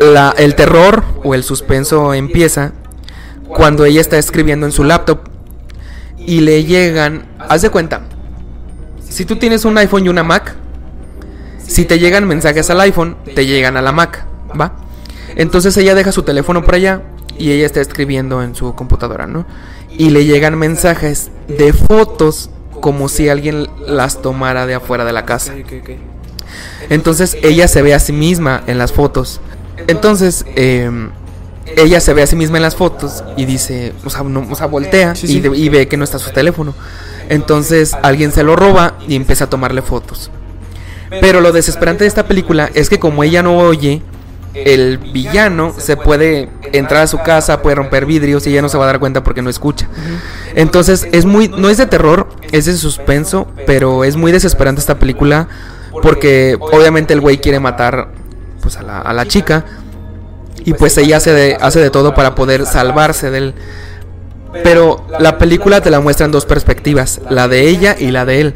la- 0.00 0.34
el 0.38 0.54
terror 0.54 1.02
o 1.24 1.34
el 1.34 1.42
suspenso 1.42 2.14
empieza 2.14 2.72
cuando 3.48 3.84
ella 3.84 4.00
está 4.00 4.18
escribiendo 4.18 4.66
en 4.66 4.72
su 4.72 4.84
laptop 4.84 5.20
y 6.18 6.40
le 6.40 6.64
llegan, 6.64 7.26
haz 7.38 7.62
de 7.62 7.70
cuenta, 7.70 8.02
si 9.08 9.24
tú 9.24 9.36
tienes 9.36 9.64
un 9.64 9.76
iPhone 9.78 10.04
y 10.04 10.08
una 10.10 10.22
Mac, 10.22 10.54
si 11.68 11.84
te 11.84 12.00
llegan 12.00 12.26
mensajes 12.26 12.68
al 12.70 12.80
iPhone, 12.80 13.16
te 13.36 13.46
llegan 13.46 13.76
a 13.76 13.82
la 13.82 13.92
Mac, 13.92 14.24
¿va? 14.60 14.72
Entonces 15.36 15.76
ella 15.76 15.94
deja 15.94 16.10
su 16.10 16.24
teléfono 16.24 16.64
por 16.64 16.74
allá 16.74 17.02
y 17.38 17.52
ella 17.52 17.66
está 17.66 17.80
escribiendo 17.80 18.42
en 18.42 18.56
su 18.56 18.74
computadora, 18.74 19.26
¿no? 19.28 19.46
Y 19.96 20.10
le 20.10 20.24
llegan 20.24 20.58
mensajes 20.58 21.30
de 21.46 21.72
fotos 21.72 22.50
como 22.80 23.08
si 23.08 23.28
alguien 23.28 23.68
las 23.86 24.20
tomara 24.22 24.66
de 24.66 24.74
afuera 24.74 25.04
de 25.04 25.12
la 25.12 25.24
casa. 25.24 25.52
Entonces 26.90 27.36
ella 27.42 27.68
se 27.68 27.82
ve 27.82 27.94
a 27.94 27.98
sí 27.98 28.12
misma 28.12 28.62
en 28.66 28.78
las 28.78 28.92
fotos. 28.92 29.40
Entonces 29.86 30.44
eh, 30.56 30.90
ella 31.76 32.00
se 32.00 32.14
ve 32.14 32.22
a 32.22 32.26
sí 32.26 32.36
misma 32.36 32.56
en 32.58 32.62
las 32.62 32.76
fotos 32.76 33.22
y 33.36 33.44
dice, 33.44 33.92
o 34.04 34.10
sea, 34.10 34.22
no- 34.22 34.46
o 34.50 34.54
sea, 34.54 34.66
voltea 34.66 35.14
Sí, 35.14 35.26
y, 35.26 35.28
sí. 35.34 35.40
de- 35.40 35.56
y 35.56 35.68
ve 35.68 35.86
que 35.88 35.96
no 35.96 36.04
está 36.04 36.18
su 36.18 36.30
teléfono. 36.30 36.74
Entonces 37.28 37.94
alguien 38.02 38.32
se 38.32 38.42
lo 38.42 38.56
roba 38.56 38.94
y 39.06 39.14
empieza 39.16 39.44
a 39.44 39.50
tomarle 39.50 39.82
fotos. 39.82 40.30
Pero 41.08 41.40
lo 41.40 41.52
desesperante 41.52 42.04
de 42.04 42.08
esta 42.08 42.26
película 42.26 42.70
es 42.74 42.88
que 42.88 42.98
como 42.98 43.24
ella 43.24 43.42
no 43.42 43.58
oye, 43.58 44.02
el 44.54 44.98
villano 44.98 45.74
se 45.76 45.96
puede 45.96 46.48
entrar 46.72 47.02
a 47.02 47.06
su 47.06 47.18
casa, 47.18 47.62
puede 47.62 47.76
romper 47.76 48.06
vidrios 48.06 48.46
y 48.46 48.50
ella 48.50 48.62
no 48.62 48.68
se 48.68 48.78
va 48.78 48.84
a 48.84 48.86
dar 48.88 48.98
cuenta 48.98 49.22
porque 49.22 49.42
no 49.42 49.50
escucha. 49.50 49.88
Entonces 50.54 51.08
es 51.12 51.24
muy, 51.24 51.48
no 51.48 51.68
es 51.68 51.78
de 51.78 51.86
terror, 51.86 52.28
es 52.52 52.66
de 52.66 52.76
suspenso, 52.76 53.48
pero 53.66 54.04
es 54.04 54.16
muy 54.16 54.32
desesperante 54.32 54.80
esta 54.80 54.98
película 54.98 55.48
porque 56.02 56.56
obviamente 56.60 57.14
el 57.14 57.20
güey 57.20 57.38
quiere 57.38 57.60
matar 57.60 58.08
pues 58.60 58.76
a 58.76 58.82
la, 58.82 59.00
a 59.00 59.12
la 59.12 59.26
chica 59.26 59.64
y 60.64 60.74
pues 60.74 60.98
ella 60.98 61.16
hace 61.16 61.32
de, 61.32 61.56
hace 61.60 61.80
de 61.80 61.90
todo 61.90 62.14
para 62.14 62.34
poder 62.34 62.66
salvarse 62.66 63.30
de 63.30 63.38
él. 63.38 63.54
Pero 64.64 65.06
la 65.18 65.38
película 65.38 65.80
te 65.80 65.90
la 65.90 66.00
muestra 66.00 66.26
en 66.26 66.32
dos 66.32 66.46
perspectivas, 66.46 67.20
la 67.28 67.48
de 67.48 67.68
ella 67.68 67.96
y 67.98 68.10
la 68.10 68.24
de 68.24 68.40
él. 68.40 68.54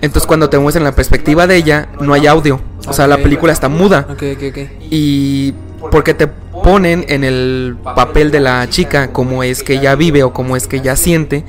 Entonces 0.00 0.26
cuando 0.26 0.50
te 0.50 0.58
muestran 0.58 0.84
la 0.84 0.94
perspectiva 0.94 1.46
de 1.46 1.56
ella, 1.56 1.88
no 2.00 2.14
hay 2.14 2.26
audio. 2.26 2.60
O 2.86 2.92
sea, 2.92 3.06
la 3.06 3.18
película 3.18 3.52
está 3.52 3.68
muda. 3.68 4.06
Ok, 4.10 4.22
ok, 4.34 4.42
ok. 4.50 4.58
Y 4.90 5.54
porque 5.90 6.14
te 6.14 6.26
ponen 6.26 7.04
en 7.08 7.24
el 7.24 7.76
papel 7.82 8.30
de 8.30 8.40
la 8.40 8.68
chica 8.68 9.08
cómo 9.08 9.42
es 9.42 9.62
que 9.62 9.74
ella 9.74 9.94
vive 9.94 10.22
o 10.22 10.32
cómo 10.32 10.56
es 10.56 10.66
que 10.66 10.76
ella 10.76 10.96
siente. 10.96 11.44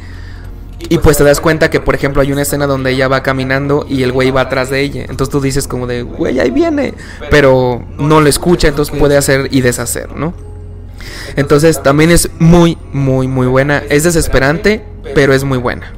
Y 0.90 1.00
pues 1.00 1.18
te 1.18 1.24
das 1.24 1.40
cuenta 1.40 1.70
que, 1.70 1.80
por 1.80 1.96
ejemplo, 1.96 2.22
hay 2.22 2.32
una 2.32 2.44
escena 2.44 2.68
donde 2.68 2.92
ella 2.92 3.08
va 3.08 3.24
caminando 3.24 3.86
y 3.90 4.04
el 4.04 4.12
güey 4.12 4.30
va 4.32 4.42
atrás 4.42 4.70
de 4.70 4.82
ella. 4.82 5.06
Entonces 5.10 5.30
tú 5.30 5.42
dices 5.42 5.68
como 5.68 5.88
de, 5.88 6.04
güey, 6.04 6.40
ahí 6.40 6.52
viene. 6.52 6.94
Pero 7.32 7.84
no 7.98 8.22
lo 8.22 8.30
escucha, 8.30 8.68
entonces 8.68 8.96
puede 8.96 9.18
hacer 9.18 9.48
y 9.52 9.62
deshacer, 9.62 10.16
¿no? 10.16 10.34
Entonces 11.36 11.82
también 11.82 12.12
es 12.12 12.30
muy, 12.40 12.78
muy, 12.94 13.28
muy 13.28 13.48
buena. 13.48 13.82
Es 13.90 14.04
desesperante, 14.04 14.84
pero 15.16 15.34
es 15.34 15.44
muy 15.44 15.58
buena. 15.58 15.92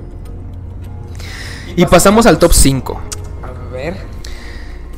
Y 1.78 1.86
pasamos 1.86 2.25
al 2.25 2.39
top 2.39 2.53
5. 2.53 3.01
A 3.43 3.71
ver. 3.71 3.97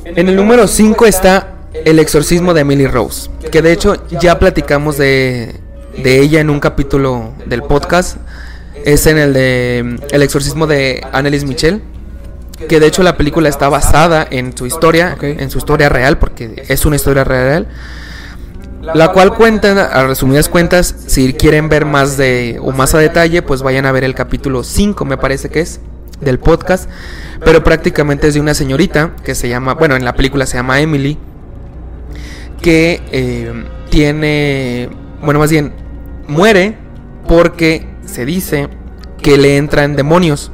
En 0.06 0.30
el 0.30 0.34
número 0.34 0.66
5 0.66 1.04
está 1.04 1.56
El 1.84 1.98
exorcismo 1.98 2.54
de 2.54 2.62
Emily 2.62 2.86
Rose, 2.86 3.30
que 3.52 3.60
de 3.60 3.70
hecho 3.70 4.02
ya 4.08 4.38
platicamos 4.38 4.96
de, 4.96 5.60
de 6.02 6.20
ella 6.20 6.40
en 6.40 6.48
un 6.48 6.58
capítulo 6.58 7.34
del 7.44 7.62
podcast. 7.62 8.16
Es 8.86 9.06
en 9.06 9.18
el 9.18 9.34
de 9.34 9.82
mm, 9.84 10.14
El 10.14 10.22
exorcismo 10.22 10.66
de 10.66 11.06
Annelies 11.12 11.44
Michel, 11.44 11.82
que 12.66 12.80
de 12.80 12.86
hecho 12.86 13.02
la 13.02 13.18
película 13.18 13.50
está 13.50 13.68
basada 13.68 14.26
en 14.30 14.56
su 14.56 14.64
historia, 14.64 15.18
en 15.20 15.50
su 15.50 15.58
historia 15.58 15.90
real, 15.90 16.16
porque 16.16 16.64
es 16.66 16.86
una 16.86 16.96
historia 16.96 17.24
real. 17.24 17.68
La 18.94 19.08
cual 19.08 19.34
cuenta, 19.34 19.84
a 19.84 20.06
resumidas 20.06 20.48
cuentas, 20.48 20.94
si 21.06 21.34
quieren 21.34 21.68
ver 21.68 21.84
más 21.84 22.16
de 22.16 22.58
o 22.62 22.72
más 22.72 22.94
a 22.94 22.98
detalle, 22.98 23.42
pues 23.42 23.60
vayan 23.60 23.84
a 23.84 23.92
ver 23.92 24.04
el 24.04 24.14
capítulo 24.14 24.64
5, 24.64 25.04
me 25.04 25.18
parece 25.18 25.50
que 25.50 25.60
es, 25.60 25.80
del 26.20 26.38
podcast. 26.38 26.88
Pero 27.44 27.64
prácticamente 27.64 28.28
es 28.28 28.34
de 28.34 28.40
una 28.40 28.54
señorita 28.54 29.14
que 29.24 29.34
se 29.34 29.48
llama, 29.48 29.74
bueno, 29.74 29.96
en 29.96 30.04
la 30.04 30.14
película 30.14 30.46
se 30.46 30.56
llama 30.56 30.80
Emily, 30.80 31.18
que 32.60 33.02
eh, 33.10 33.64
tiene, 33.88 34.90
bueno, 35.22 35.40
más 35.40 35.50
bien, 35.50 35.72
muere 36.26 36.76
porque 37.26 37.88
se 38.04 38.24
dice 38.24 38.68
que 39.22 39.38
le 39.38 39.56
entran 39.56 39.96
demonios. 39.96 40.52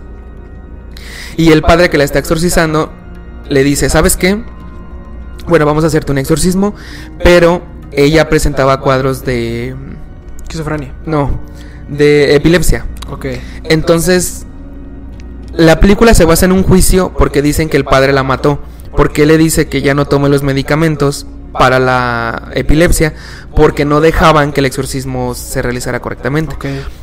Y 1.36 1.50
el 1.50 1.62
padre 1.62 1.90
que 1.90 1.98
la 1.98 2.04
está 2.04 2.18
exorcizando 2.18 2.92
le 3.48 3.62
dice, 3.62 3.88
¿sabes 3.88 4.16
qué? 4.16 4.42
Bueno, 5.48 5.66
vamos 5.66 5.84
a 5.84 5.88
hacerte 5.88 6.12
un 6.12 6.18
exorcismo, 6.18 6.74
pero 7.22 7.62
ella 7.92 8.28
presentaba 8.28 8.80
cuadros 8.80 9.24
de... 9.24 9.74
Esquizofrenia. 10.42 10.92
No, 11.04 11.40
de 11.88 12.34
epilepsia. 12.34 12.86
Ok. 13.10 13.26
Entonces, 13.64 14.46
la 15.56 15.80
película 15.80 16.14
se 16.14 16.24
basa 16.24 16.46
en 16.46 16.52
un 16.52 16.62
juicio 16.62 17.12
porque 17.16 17.42
dicen 17.42 17.68
que 17.68 17.76
el 17.76 17.84
padre 17.84 18.12
la 18.12 18.22
mató. 18.22 18.60
Porque 18.96 19.22
él 19.22 19.28
le 19.28 19.38
dice 19.38 19.68
que 19.68 19.82
ya 19.82 19.94
no 19.94 20.06
tome 20.06 20.28
los 20.28 20.42
medicamentos 20.42 21.26
para 21.52 21.78
la 21.78 22.50
epilepsia 22.54 23.14
porque 23.54 23.84
no 23.84 24.00
dejaban 24.00 24.52
que 24.52 24.60
el 24.60 24.66
exorcismo 24.66 25.34
se 25.34 25.62
realizara 25.62 26.00
correctamente. 26.00 26.56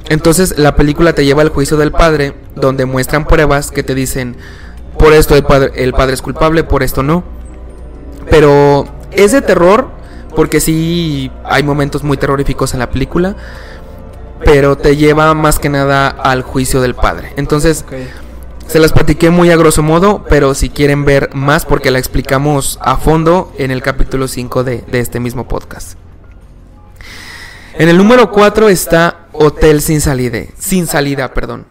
Entonces 0.09 0.57
la 0.57 0.75
película 0.75 1.13
te 1.13 1.25
lleva 1.25 1.41
al 1.41 1.49
juicio 1.49 1.77
del 1.77 1.91
padre, 1.91 2.35
donde 2.55 2.85
muestran 2.85 3.25
pruebas 3.25 3.71
que 3.71 3.83
te 3.83 3.95
dicen, 3.95 4.35
por 4.97 5.13
esto 5.13 5.35
el 5.35 5.43
padre, 5.43 5.71
el 5.75 5.93
padre 5.93 6.13
es 6.13 6.21
culpable, 6.21 6.63
por 6.63 6.83
esto 6.83 7.03
no. 7.03 7.23
Pero 8.29 8.85
es 9.11 9.31
de 9.31 9.41
terror, 9.41 9.89
porque 10.35 10.59
sí 10.59 11.31
hay 11.43 11.63
momentos 11.63 12.03
muy 12.03 12.17
terroríficos 12.17 12.73
en 12.73 12.79
la 12.79 12.89
película, 12.89 13.35
pero 14.45 14.77
te 14.77 14.95
lleva 14.95 15.33
más 15.33 15.59
que 15.59 15.69
nada 15.69 16.07
al 16.07 16.41
juicio 16.41 16.81
del 16.81 16.95
padre. 16.95 17.33
Entonces. 17.37 17.85
Se 18.67 18.79
las 18.79 18.91
platiqué 18.91 19.29
muy 19.29 19.51
a 19.51 19.57
grosso 19.57 19.83
modo, 19.83 20.25
pero 20.29 20.53
si 20.53 20.69
quieren 20.69 21.05
ver 21.05 21.29
más, 21.33 21.65
porque 21.65 21.91
la 21.91 21.99
explicamos 21.99 22.79
a 22.81 22.97
fondo 22.97 23.53
en 23.57 23.71
el 23.71 23.81
capítulo 23.81 24.27
5 24.27 24.63
de, 24.63 24.81
de 24.81 24.99
este 24.99 25.19
mismo 25.19 25.47
podcast. 25.47 25.97
En 27.75 27.89
el 27.89 27.97
número 27.97 28.31
4 28.31 28.69
está 28.69 29.27
Hotel 29.33 29.81
sin 29.81 29.99
salida, 29.99 30.39
sin 30.57 30.85
salida, 30.85 31.33
perdón. 31.33 31.65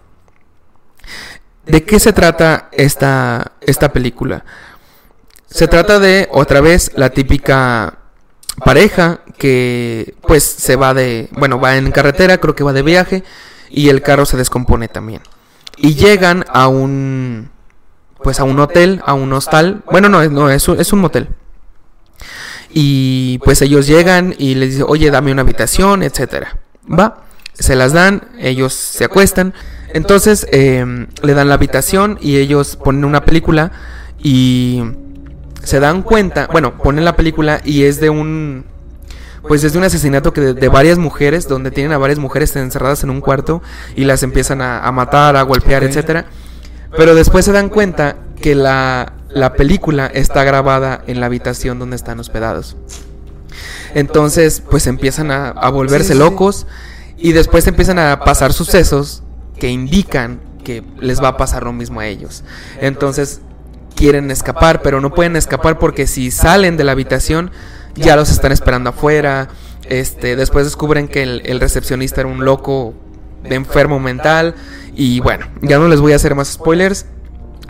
¿De 1.65 1.85
qué 1.85 2.01
se 2.01 2.13
trata 2.13 2.69
esta, 2.73 3.53
esta 3.61 3.93
película? 3.93 4.45
Se 5.49 5.69
trata 5.69 6.01
de, 6.01 6.29
otra 6.33 6.61
vez, 6.61 6.91
la 6.97 7.11
típica 7.11 7.99
pareja 8.65 9.21
que 9.39 10.15
pues 10.23 10.43
se 10.43 10.77
va 10.77 10.93
de, 10.93 11.29
bueno, 11.33 11.61
va 11.61 11.77
en 11.77 11.93
carretera, 11.93 12.39
creo 12.39 12.55
que 12.55 12.65
va 12.65 12.73
de 12.73 12.83
viaje 12.83 13.23
y 13.71 13.89
el 13.89 14.03
carro 14.03 14.27
se 14.27 14.37
descompone 14.37 14.89
también. 14.89 15.23
Y 15.77 15.95
llegan 15.95 16.45
a 16.53 16.69
un 16.69 17.51
pues 18.23 18.39
a 18.41 18.45
un 18.45 18.59
hotel, 18.61 19.03
a 19.05 19.15
un 19.15 19.33
hostal. 19.33 19.83
Bueno, 19.91 20.09
no, 20.09 20.25
no 20.29 20.51
es 20.51 20.69
un, 20.69 20.81
es 20.81 20.93
un 20.93 21.01
motel. 21.01 21.29
Y 22.71 23.39
pues 23.39 23.61
ellos 23.63 23.87
llegan 23.87 24.35
y 24.39 24.55
les 24.55 24.71
dicen, 24.71 24.87
oye, 24.89 25.11
dame 25.11 25.33
una 25.33 25.43
habitación, 25.43 26.03
etcétera. 26.03 26.59
Va, 26.89 27.25
se 27.55 27.75
las 27.75 27.93
dan, 27.93 28.29
ellos 28.39 28.73
se 28.73 29.05
acuestan. 29.05 29.55
Entonces 29.93 30.47
eh, 30.53 31.07
le 31.23 31.35
dan 31.35 31.49
la 31.49 31.55
habitación 31.55 32.19
y 32.21 32.37
ellos 32.37 32.77
ponen 32.77 33.05
una 33.05 33.25
película 33.25 33.73
y 34.23 34.83
se 35.63 35.81
dan 35.81 36.03
cuenta, 36.03 36.49
bueno, 36.51 36.79
ponen 36.79 37.05
la 37.05 37.15
película 37.15 37.61
y 37.65 37.85
es 37.85 38.01
de 38.01 38.09
un, 38.11 38.65
pues 39.47 39.65
es 39.65 39.73
de 39.73 39.79
un 39.79 39.85
asesinato 39.85 40.33
que 40.33 40.41
de, 40.41 40.55
de 40.55 40.69
varias 40.69 40.99
mujeres, 40.99 41.49
donde 41.49 41.71
tienen 41.71 41.93
a 41.93 41.99
varias 41.99 42.19
mujeres 42.19 42.55
encerradas 42.57 43.03
en 43.03 43.11
un 43.11 43.21
cuarto 43.21 43.63
y 43.97 44.05
las 44.05 44.23
empiezan 44.23 44.61
a, 44.61 44.81
a 44.81 44.93
matar, 44.93 45.37
a 45.37 45.43
golpear, 45.43 45.85
etcétera. 45.85 46.27
Pero 46.97 47.15
después 47.15 47.45
se 47.45 47.53
dan 47.53 47.69
cuenta 47.69 48.17
que 48.41 48.55
la, 48.55 49.15
la 49.31 49.55
película 49.55 50.07
está 50.07 50.45
grabada 50.45 51.03
en 51.07 51.21
la 51.21 51.27
habitación 51.27 51.79
donde 51.79 51.97
están 51.97 52.21
hospedados. 52.21 52.77
Entonces, 53.95 54.63
pues 54.71 54.87
empiezan 54.87 55.31
a, 55.31 55.49
a 55.49 55.71
volverse 55.71 56.15
locos 56.15 56.67
y 57.17 57.33
después 57.33 57.67
empiezan 57.67 57.99
a 57.99 58.21
pasar 58.21 58.53
sucesos 58.53 59.23
que 59.59 59.69
indican 59.69 60.41
que 60.65 60.83
les 61.01 61.23
va 61.23 61.29
a 61.29 61.37
pasar 61.37 61.65
lo 61.65 61.73
mismo 61.73 62.01
a 62.01 62.07
ellos. 62.07 62.45
Entonces, 62.81 63.41
quieren 63.95 64.31
escapar, 64.31 64.83
pero 64.83 65.01
no 65.01 65.15
pueden 65.15 65.37
escapar 65.37 65.79
porque 65.79 66.07
si 66.07 66.31
salen 66.31 66.77
de 66.77 66.85
la 66.85 66.93
habitación 66.93 67.51
ya 67.95 68.17
los 68.17 68.31
están 68.31 68.53
esperando 68.53 68.91
afuera. 68.91 69.49
Este, 69.89 70.37
después 70.37 70.65
descubren 70.65 71.09
que 71.09 71.23
el, 71.23 71.61
recepcionista 71.61 72.21
era 72.21 72.31
un 72.31 72.45
loco 72.45 72.95
de 73.43 73.57
enfermo 73.57 73.99
mental 73.99 74.55
y 74.95 75.21
bueno, 75.21 75.47
ya 75.61 75.79
no 75.79 75.89
les 75.89 76.01
voy 76.01 76.13
a 76.13 76.17
hacer 76.17 76.35
más 76.35 76.49
spoilers, 76.49 77.07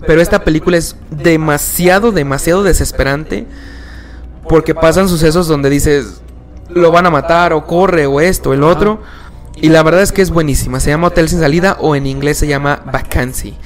pero 0.06 0.20
esta 0.20 0.44
película 0.44 0.76
es 0.76 0.96
demasiado 1.10 2.12
demasiado 2.12 2.62
desesperante 2.62 3.46
porque 4.48 4.74
pasan 4.74 5.08
sucesos 5.08 5.48
donde 5.48 5.70
dices 5.70 6.20
lo 6.68 6.90
van 6.90 7.06
a 7.06 7.10
matar 7.10 7.52
o 7.52 7.66
corre 7.66 8.06
o 8.06 8.20
esto, 8.20 8.52
el 8.52 8.62
otro. 8.62 9.00
Y 9.56 9.68
la 9.68 9.82
verdad 9.82 10.02
es 10.02 10.12
que 10.12 10.22
es 10.22 10.30
buenísima. 10.30 10.80
Se 10.80 10.90
llama 10.90 11.08
Hotel 11.08 11.28
sin 11.28 11.40
salida 11.40 11.76
o 11.80 11.94
en 11.94 12.06
inglés 12.06 12.38
se 12.38 12.46
llama 12.46 12.82
Vacancy. 12.90 13.56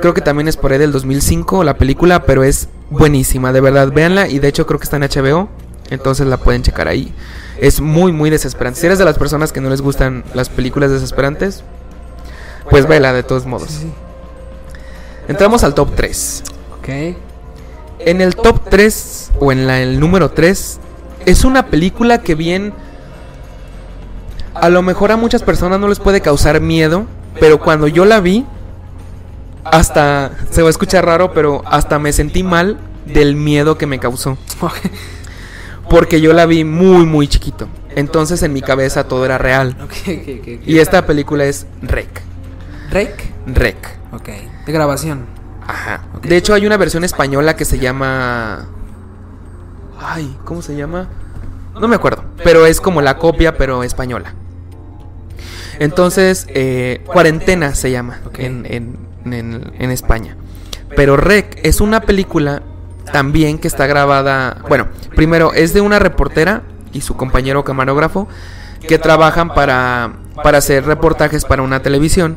Creo 0.00 0.14
que 0.14 0.20
también 0.20 0.48
es 0.48 0.56
por 0.56 0.72
ahí 0.72 0.78
del 0.78 0.92
2005 0.92 1.64
la 1.64 1.76
película, 1.76 2.24
pero 2.24 2.44
es 2.44 2.68
buenísima, 2.90 3.52
de 3.52 3.60
verdad, 3.60 3.92
véanla 3.92 4.28
y 4.28 4.38
de 4.38 4.48
hecho 4.48 4.66
creo 4.66 4.78
que 4.78 4.84
está 4.84 4.96
en 4.96 5.02
HBO, 5.02 5.48
entonces 5.90 6.26
la 6.26 6.36
pueden 6.36 6.62
checar 6.62 6.88
ahí. 6.88 7.12
Es 7.58 7.80
muy 7.80 8.12
muy 8.12 8.30
desesperante. 8.30 8.80
Si 8.80 8.86
eres 8.86 8.98
de 8.98 9.04
las 9.04 9.18
personas 9.18 9.52
que 9.52 9.60
no 9.60 9.70
les 9.70 9.80
gustan 9.80 10.24
las 10.34 10.48
películas 10.48 10.90
desesperantes, 10.90 11.64
pues 12.70 12.86
vela 12.86 13.12
de 13.12 13.22
todos 13.22 13.46
modos. 13.46 13.68
Sí, 13.70 13.78
sí. 13.82 13.92
Entramos 15.28 15.64
al 15.64 15.74
top 15.74 15.94
3. 15.94 16.42
Ok. 16.78 16.88
En 18.00 18.20
el 18.20 18.36
top 18.36 18.68
3 18.70 19.32
o 19.40 19.52
en 19.52 19.66
la, 19.66 19.82
el 19.82 20.00
número 20.00 20.30
3 20.30 20.80
es 21.26 21.44
una 21.44 21.66
película 21.66 22.18
que 22.22 22.34
bien 22.34 22.72
a 24.54 24.68
lo 24.68 24.82
mejor 24.82 25.12
a 25.12 25.16
muchas 25.16 25.42
personas 25.42 25.78
no 25.80 25.88
les 25.88 25.98
puede 25.98 26.20
causar 26.20 26.60
miedo, 26.60 27.06
pero 27.38 27.60
cuando 27.60 27.86
yo 27.88 28.04
la 28.04 28.20
vi 28.20 28.46
hasta 29.64 30.32
se 30.50 30.62
va 30.62 30.68
a 30.68 30.70
escuchar 30.70 31.04
raro, 31.04 31.32
pero 31.34 31.62
hasta 31.66 31.98
me 31.98 32.12
sentí 32.12 32.42
mal 32.42 32.78
del 33.04 33.36
miedo 33.36 33.76
que 33.78 33.86
me 33.86 33.98
causó, 33.98 34.38
Ok. 34.60 34.76
Porque 35.90 36.20
yo 36.20 36.32
la 36.32 36.46
vi 36.46 36.64
muy 36.64 37.06
muy 37.06 37.28
chiquito. 37.28 37.68
Entonces 37.96 38.42
en 38.42 38.52
mi 38.52 38.62
cabeza 38.62 39.04
todo 39.04 39.24
era 39.24 39.38
real. 39.38 39.76
Y 40.66 40.78
esta 40.78 41.06
película 41.06 41.44
es 41.44 41.66
Rec. 41.82 42.08
Rec. 42.90 43.12
Rec. 43.46 43.76
Ok. 44.12 44.28
De 44.66 44.72
grabación. 44.72 45.26
Ajá. 45.66 46.02
De 46.22 46.36
hecho, 46.36 46.54
hay 46.54 46.66
una 46.66 46.76
versión 46.78 47.04
española 47.04 47.54
que 47.56 47.64
se 47.66 47.78
llama. 47.78 48.68
Ay, 50.00 50.34
¿cómo 50.44 50.62
se 50.62 50.76
llama? 50.76 51.08
No 51.78 51.88
me 51.88 51.96
acuerdo. 51.96 52.24
Pero 52.42 52.64
es 52.66 52.80
como 52.80 53.02
la 53.02 53.18
copia, 53.18 53.56
pero 53.58 53.82
española. 53.82 54.32
Entonces, 55.78 56.46
eh, 56.48 57.02
Cuarentena 57.06 57.74
se 57.74 57.90
llama 57.90 58.20
en, 58.38 58.66
en- 58.66 58.96
en- 59.32 59.72
en 59.78 59.90
España. 59.90 60.36
Pero 60.96 61.16
Rec 61.16 61.60
es 61.62 61.80
una 61.80 62.00
película 62.00 62.62
también 63.12 63.58
que 63.58 63.68
está 63.68 63.86
grabada. 63.86 64.62
Bueno, 64.68 64.88
primero 65.14 65.52
es 65.52 65.72
de 65.74 65.80
una 65.80 65.98
reportera 65.98 66.62
y 66.92 67.00
su 67.00 67.16
compañero 67.16 67.64
camarógrafo 67.64 68.28
que 68.86 68.98
trabajan 68.98 69.52
para, 69.52 70.12
para 70.42 70.58
hacer 70.58 70.84
reportajes 70.84 71.44
para 71.44 71.62
una 71.62 71.82
televisión. 71.82 72.36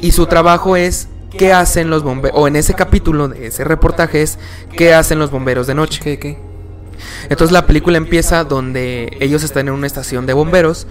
Y 0.00 0.12
su 0.12 0.26
trabajo 0.26 0.76
es 0.76 1.08
qué 1.36 1.52
hacen 1.52 1.90
los 1.90 2.02
bomberos. 2.02 2.38
O 2.38 2.48
en 2.48 2.56
ese 2.56 2.74
capítulo 2.74 3.28
de 3.28 3.46
ese 3.46 3.64
reportaje 3.64 4.22
es 4.22 4.38
qué 4.76 4.94
hacen 4.94 5.18
los 5.18 5.30
bomberos 5.30 5.66
de 5.66 5.74
noche. 5.74 6.18
Entonces 7.28 7.52
la 7.52 7.66
película 7.66 7.96
empieza 7.96 8.44
donde 8.44 9.16
ellos 9.20 9.42
están 9.42 9.68
en 9.68 9.74
una 9.74 9.86
estación 9.86 10.26
de 10.26 10.32
bomberos 10.32 10.86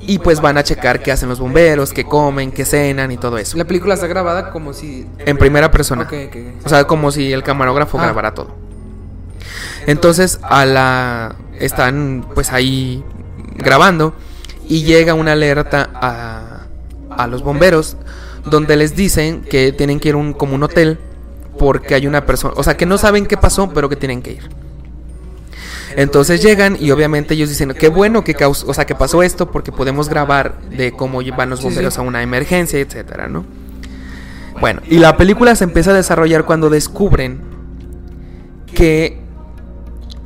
y 0.00 0.18
pues 0.18 0.40
van 0.40 0.56
a 0.58 0.62
checar 0.62 1.02
qué 1.02 1.12
hacen 1.12 1.28
los 1.28 1.40
bomberos, 1.40 1.92
qué 1.92 2.04
comen, 2.04 2.52
qué 2.52 2.64
cenan 2.64 3.10
y 3.10 3.16
todo 3.16 3.38
eso. 3.38 3.56
La 3.56 3.64
película 3.64 3.94
está 3.94 4.06
grabada 4.06 4.50
como 4.50 4.72
si. 4.72 5.06
En 5.18 5.36
primera 5.36 5.70
persona. 5.70 6.08
O 6.64 6.68
sea, 6.68 6.84
como 6.84 7.10
si 7.10 7.32
el 7.32 7.42
camarógrafo 7.42 7.98
Ah. 7.98 8.04
grabara 8.04 8.34
todo. 8.34 8.54
Entonces 9.86 10.38
a 10.42 10.64
la 10.66 11.36
están 11.58 12.26
pues 12.34 12.52
ahí 12.52 13.02
grabando 13.56 14.14
y 14.68 14.82
llega 14.84 15.14
una 15.14 15.32
alerta 15.32 15.88
a, 15.94 16.66
a 17.10 17.26
los 17.26 17.42
bomberos 17.42 17.96
donde 18.44 18.76
les 18.76 18.94
dicen 18.94 19.42
que 19.42 19.72
tienen 19.72 19.98
que 19.98 20.10
ir 20.10 20.14
a 20.14 20.18
un 20.18 20.32
como 20.34 20.54
un 20.54 20.62
hotel 20.62 20.98
porque 21.58 21.94
hay 21.94 22.06
una 22.06 22.24
persona, 22.24 22.54
o 22.56 22.62
sea, 22.62 22.76
que 22.76 22.86
no 22.86 22.98
saben 22.98 23.26
qué 23.26 23.36
pasó, 23.36 23.70
pero 23.70 23.88
que 23.88 23.96
tienen 23.96 24.22
que 24.22 24.32
ir. 24.32 24.48
Entonces 26.00 26.40
llegan 26.40 26.76
y 26.78 26.92
obviamente 26.92 27.34
ellos 27.34 27.48
dicen, 27.48 27.74
qué 27.76 27.88
bueno 27.88 28.22
que 28.22 28.32
caus- 28.36 28.64
o 28.68 28.72
sea, 28.72 28.86
que 28.86 28.94
pasó 28.94 29.24
esto 29.24 29.50
porque 29.50 29.72
podemos 29.72 30.08
grabar 30.08 30.60
de 30.70 30.92
cómo 30.92 31.20
van 31.36 31.50
los 31.50 31.58
Sí, 31.58 31.64
bomberos 31.64 31.94
sí. 31.94 32.00
a 32.00 32.04
una 32.04 32.22
emergencia, 32.22 32.78
etcétera, 32.78 33.26
¿no? 33.26 33.44
Bueno, 34.60 34.80
y 34.88 34.98
la 34.98 35.16
película 35.16 35.56
se 35.56 35.64
empieza 35.64 35.90
a 35.90 35.94
desarrollar 35.94 36.44
cuando 36.44 36.70
descubren 36.70 37.40
que 38.72 39.18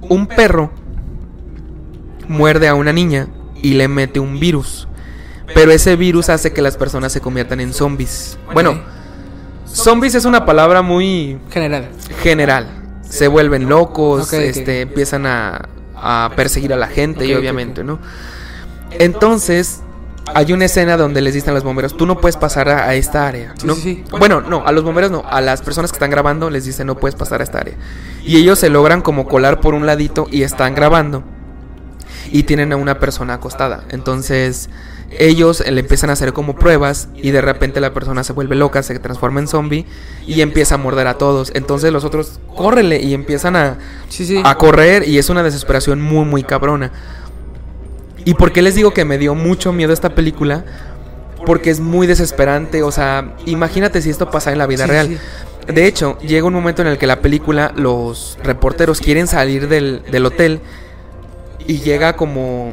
un 0.03 0.27
perro 0.27 0.71
muerde 2.29 2.69
a 2.69 2.75
una 2.75 2.93
niña 2.93 3.29
y 3.63 3.73
le 3.75 3.89
mete 3.89 4.21
un 4.21 4.39
virus. 4.39 4.89
Pero 5.55 5.71
ese 5.73 5.97
virus 5.97 6.29
hace 6.29 6.53
que 6.53 6.61
las 6.61 6.77
personas 6.77 7.13
se 7.13 7.21
conviertan 7.23 7.61
en 7.61 7.73
zombies. 7.73 8.39
Bueno, 8.53 8.79
zombies 9.67 10.15
es 10.15 10.25
una 10.27 10.45
palabra 10.45 10.83
muy 10.83 11.39
General. 11.51 11.89
general. 12.23 12.67
Se 13.13 13.29
vuelven 13.29 13.69
locos, 13.69 14.33
este, 14.33 14.81
empiezan 14.81 15.27
a, 15.27 15.69
a 15.95 16.31
perseguir 16.35 16.73
a 16.73 16.77
la 16.77 16.87
gente 16.87 17.27
y 17.27 17.35
obviamente. 17.35 17.85
¿no? 17.85 17.99
Entonces, 18.93 19.83
hay 20.35 20.55
una 20.55 20.65
escena 20.65 20.97
donde 20.97 21.21
les 21.21 21.35
dicen 21.35 21.51
a 21.51 21.53
los 21.53 21.63
bomberos, 21.63 21.95
tú 21.95 22.07
no 22.07 22.19
puedes 22.23 22.39
pasar 22.39 22.71
a, 22.71 22.89
a 22.89 22.95
esta 22.95 23.29
área. 23.29 23.53
Sí, 23.59 23.67
¿no? 23.67 23.75
sí, 23.75 23.81
sí. 23.83 24.05
Bueno, 24.19 24.41
no, 24.41 24.67
a 24.67 24.73
los 24.73 24.83
bomberos 24.83 25.11
no, 25.11 25.25
a 25.29 25.43
las 25.43 25.61
personas 25.61 25.93
que 25.93 25.97
están 25.97 26.11
grabando 26.11 26.49
les 26.49 26.65
dicen 26.65 26.87
no 26.87 26.97
puedes 26.97 27.15
pasar 27.15 27.43
a 27.43 27.45
esta 27.45 27.59
área. 27.59 27.75
Y 28.25 28.39
ellos 28.39 28.59
se 28.59 28.71
logran 28.71 29.03
como 29.03 29.29
colar 29.29 29.61
por 29.61 29.75
un 29.75 29.85
ladito 29.85 30.27
y 30.31 30.43
están 30.43 30.75
grabando. 30.75 31.23
Y 32.31 32.45
tienen 32.45 32.73
a 32.73 32.77
una 32.77 32.99
persona 32.99 33.35
acostada. 33.35 33.85
Entonces 33.91 34.69
ellos 35.19 35.63
le 35.69 35.81
empiezan 35.81 36.09
a 36.11 36.15
hacer 36.15 36.33
como 36.33 36.55
pruebas 36.57 37.09
y 37.15 37.33
de 37.33 37.41
repente 37.43 37.81
la 37.81 37.93
persona 37.93 38.25
se 38.25 38.33
vuelve 38.33 38.57
loca, 38.57 38.83
se 38.83 38.99
transforma 38.99 39.41
en 39.41 39.49
zombie 39.49 39.85
y 40.27 40.41
empieza 40.41 40.77
a 40.77 40.79
morder 40.79 41.07
a 41.07 41.19
todos. 41.19 41.51
Entonces 41.55 41.93
los 41.93 42.05
otros 42.05 42.41
córrele 42.57 43.01
y 43.03 43.13
empiezan 43.15 43.57
a, 43.57 43.79
Sí, 44.09 44.25
sí. 44.25 44.41
a 44.45 44.55
correr 44.57 45.07
y 45.07 45.19
es 45.19 45.29
una 45.29 45.43
desesperación 45.43 46.01
muy 46.01 46.25
muy 46.25 46.43
cabrona. 46.43 46.93
¿Y 48.25 48.35
por 48.35 48.53
qué 48.53 48.63
les 48.63 48.75
digo 48.75 48.93
que 48.95 49.05
me 49.05 49.19
dio 49.19 49.35
mucho 49.35 49.73
miedo 49.73 49.93
esta 49.93 50.15
película? 50.15 50.65
Porque 51.45 51.71
es 51.71 51.81
muy 51.81 52.07
desesperante, 52.07 52.85
o 52.85 52.93
sea, 52.93 53.35
imagínate 53.47 54.01
si 54.01 54.11
esto 54.11 54.31
pasa 54.31 54.53
en 54.53 54.59
la 54.59 54.67
vida 54.67 54.85
Sí, 54.85 54.91
real. 54.91 55.19
De 55.67 55.87
hecho, 55.87 56.19
llega 56.21 56.47
un 56.47 56.55
momento 56.55 56.83
en 56.83 56.89
el 56.89 56.99
que 56.99 57.07
la 57.09 57.21
película, 57.21 57.73
los 57.77 58.39
reporteros 58.45 59.01
quieren 59.01 59.27
salir 59.27 59.69
del, 59.69 60.03
del 60.11 60.25
hotel 60.27 60.61
y 61.67 61.79
llega 61.81 62.15
como. 62.17 62.73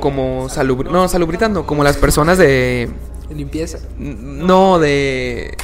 como 0.00 0.48
salubri 0.48 0.88
no, 0.90 1.08
salubritando, 1.08 1.66
como 1.66 1.84
las 1.84 1.96
personas 1.96 2.38
de. 2.38 2.90
Limpieza. 3.34 3.78
No, 3.98 4.78
de. 4.78 5.56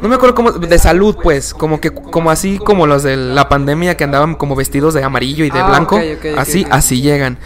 No 0.00 0.08
me 0.08 0.14
acuerdo 0.16 0.34
cómo. 0.34 0.52
De 0.52 0.78
salud, 0.78 1.16
pues. 1.22 1.54
Como 1.54 1.80
que. 1.80 1.90
Como 1.92 2.30
así 2.30 2.58
como 2.58 2.86
los 2.86 3.02
de 3.02 3.16
la 3.16 3.48
pandemia 3.48 3.96
que 3.96 4.04
andaban 4.04 4.34
como 4.34 4.54
vestidos 4.56 4.94
de 4.94 5.02
amarillo 5.02 5.44
y 5.44 5.50
de 5.50 5.58
Ah, 5.60 5.68
blanco. 5.68 6.00
así, 6.36 6.66
así 6.70 7.00
llegan. 7.00 7.38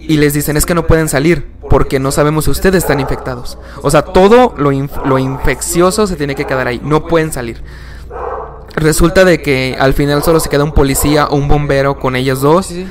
Y 0.00 0.16
les 0.16 0.34
dicen 0.34 0.56
es 0.56 0.66
que 0.66 0.74
no 0.74 0.86
pueden 0.86 1.08
salir. 1.08 1.46
Porque 1.70 1.98
no 2.00 2.10
sabemos 2.10 2.44
si 2.46 2.50
ustedes 2.50 2.82
están 2.82 3.00
infectados. 3.00 3.56
O 3.82 3.90
sea, 3.90 4.02
todo 4.02 4.52
lo, 4.58 4.72
inf- 4.72 5.04
lo 5.06 5.18
infeccioso 5.18 6.06
se 6.06 6.16
tiene 6.16 6.34
que 6.34 6.44
quedar 6.44 6.66
ahí. 6.66 6.80
No 6.84 7.06
pueden 7.06 7.32
salir. 7.32 7.62
Resulta 8.74 9.24
de 9.24 9.40
que 9.42 9.76
al 9.78 9.94
final 9.94 10.22
solo 10.22 10.40
se 10.40 10.48
queda 10.48 10.64
un 10.64 10.72
policía 10.72 11.26
o 11.26 11.36
un 11.36 11.46
bombero 11.48 11.98
con 11.98 12.16
ellos 12.16 12.40
dos. 12.40 12.66
Sí, 12.66 12.74
sí. 12.74 12.86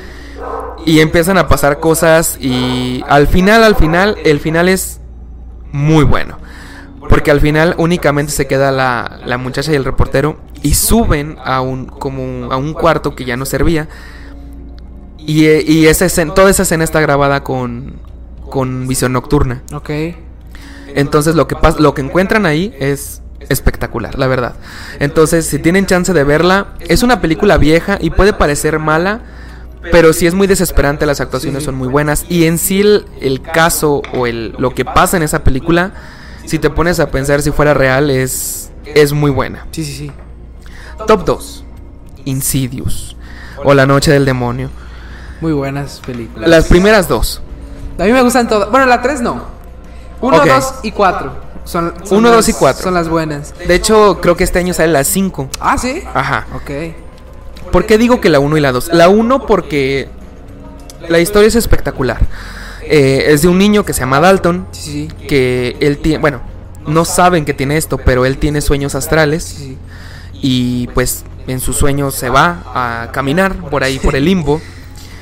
Y 0.86 1.00
empiezan 1.00 1.38
a 1.38 1.48
pasar 1.48 1.80
cosas 1.80 2.38
y 2.40 3.04
al 3.08 3.28
final, 3.28 3.64
al 3.64 3.76
final, 3.76 4.18
el 4.24 4.40
final 4.40 4.68
es 4.70 5.00
muy 5.72 6.04
bueno. 6.04 6.38
Porque 7.08 7.30
al 7.32 7.42
final 7.42 7.76
únicamente 7.78 8.32
se 8.32 8.48
queda 8.48 8.72
la, 8.72 9.20
la 9.26 9.38
muchacha 9.38 9.72
y 9.72 9.76
el 9.76 9.84
reportero 9.86 10.38
y 10.64 10.76
suben 10.76 11.38
a 11.44 11.62
un, 11.62 11.86
como 11.88 12.52
a 12.52 12.58
un 12.58 12.74
cuarto 12.74 13.16
que 13.16 13.26
ya 13.26 13.36
no 13.38 13.46
servía. 13.46 13.88
Y, 15.18 15.46
eh, 15.46 15.64
y 15.66 15.86
esa 15.88 16.06
escena- 16.06 16.34
toda 16.34 16.50
esa 16.50 16.64
escena 16.64 16.84
está 16.84 17.00
grabada 17.02 17.44
con, 17.44 17.96
con 18.50 18.88
visión 18.88 19.14
nocturna. 19.14 19.62
Ok. 19.74 19.90
Entonces 20.96 21.36
lo 21.36 21.48
que 21.48 21.56
lo 21.80 21.94
que 21.94 22.02
encuentran 22.02 22.46
ahí 22.46 22.74
es 22.80 23.22
espectacular, 23.50 24.18
la 24.18 24.28
verdad. 24.28 24.56
Entonces, 25.00 25.46
si 25.46 25.58
tienen 25.60 25.86
chance 25.86 26.14
de 26.14 26.24
verla, 26.24 26.68
es 26.88 27.02
una 27.04 27.22
película 27.22 27.58
vieja 27.58 27.98
y 28.00 28.10
puede 28.12 28.34
parecer 28.34 28.78
mala, 28.80 29.22
pero 29.92 30.14
sí 30.14 30.28
es 30.28 30.34
muy 30.34 30.48
desesperante, 30.48 31.06
las 31.06 31.22
actuaciones 31.22 31.64
son 31.64 31.76
muy 31.76 31.88
buenas 31.88 32.26
y 32.30 32.46
en 32.46 32.58
sí 32.58 32.82
el, 32.82 33.06
el 33.20 33.42
caso 33.42 34.02
o 34.14 34.28
el 34.28 34.54
lo 34.58 34.74
que 34.76 34.86
pasa 34.86 35.18
en 35.18 35.24
esa 35.24 35.44
película, 35.44 35.94
si 36.46 36.60
te 36.60 36.70
pones 36.70 37.00
a 37.00 37.10
pensar 37.10 37.42
si 37.42 37.52
fuera 37.52 37.74
real 37.74 38.10
es 38.12 38.72
es 38.86 39.14
muy 39.14 39.32
buena. 39.32 39.68
Sí, 39.72 39.84
sí, 39.86 39.94
sí. 39.94 40.12
Top 41.08 41.24
2. 41.26 41.64
Insidious 42.26 43.16
o 43.64 43.74
La 43.74 43.86
noche 43.86 44.12
del 44.12 44.26
demonio. 44.26 44.70
Muy 45.40 45.54
buenas 45.54 46.02
películas. 46.06 46.50
Las 46.50 46.66
primeras 46.66 47.08
dos. 47.08 47.42
A 48.00 48.04
mí 48.04 48.12
me 48.14 48.22
gustan 48.22 48.48
todas. 48.48 48.70
Bueno, 48.72 48.86
la 48.86 49.02
3 49.02 49.22
no. 49.22 49.44
1, 50.22 50.38
Ok. 50.38 50.46
2 50.48 50.74
y 50.84 50.92
4. 50.92 51.52
Son, 51.64 51.94
son 52.04 52.18
Uno, 52.20 52.30
las- 52.30 52.38
dos 52.38 52.50
y 52.50 52.54
cuatro. 52.54 52.84
Son 52.84 52.94
las 52.96 53.08
buenas. 53.08 53.54
De 53.68 53.76
hecho, 53.76 54.20
creo 54.20 54.36
que 54.36 54.44
este 54.44 54.58
año 54.60 54.74
sale 54.74 54.92
la 54.92 55.04
5. 55.04 55.48
Ah, 55.60 55.78
sí. 55.78 56.02
Ajá. 56.14 56.48
Ok. 56.56 56.70
¿Por 57.72 57.86
qué 57.86 57.98
digo 57.98 58.22
que 58.22 58.30
la 58.30 58.40
1 58.40 58.58
y 58.58 58.62
la 58.62 58.72
2? 58.72 58.90
La 58.94 59.10
1 59.10 59.46
porque 59.46 60.10
la 61.10 61.20
historia 61.20 61.48
es 61.48 61.56
espectacular. 61.56 62.20
Eh, 62.84 63.26
es 63.28 63.44
de 63.44 63.48
un 63.48 63.58
niño 63.58 63.86
que 63.86 63.94
se 63.94 64.02
llama 64.02 64.20
Dalton, 64.20 64.68
Sí, 64.72 65.08
sí. 65.10 65.28
que 65.28 65.78
él 65.80 66.00
tiene, 66.00 66.20
bueno, 66.20 66.42
no 66.86 67.06
saben 67.06 67.46
que 67.46 67.54
tiene 67.54 67.78
esto, 67.78 67.98
pero 67.98 68.26
él 68.26 68.38
tiene 68.38 68.60
sueños 68.62 68.96
astrales 68.96 69.44
Sí, 69.44 69.78
y 70.34 70.88
pues 70.88 71.24
en 71.48 71.60
sus 71.60 71.78
sueños 71.78 72.16
se 72.16 72.30
va 72.30 72.64
a 72.74 73.12
caminar 73.12 73.56
por 73.70 73.84
ahí, 73.84 74.00
por 74.00 74.16
el 74.16 74.26
limbo, 74.26 74.62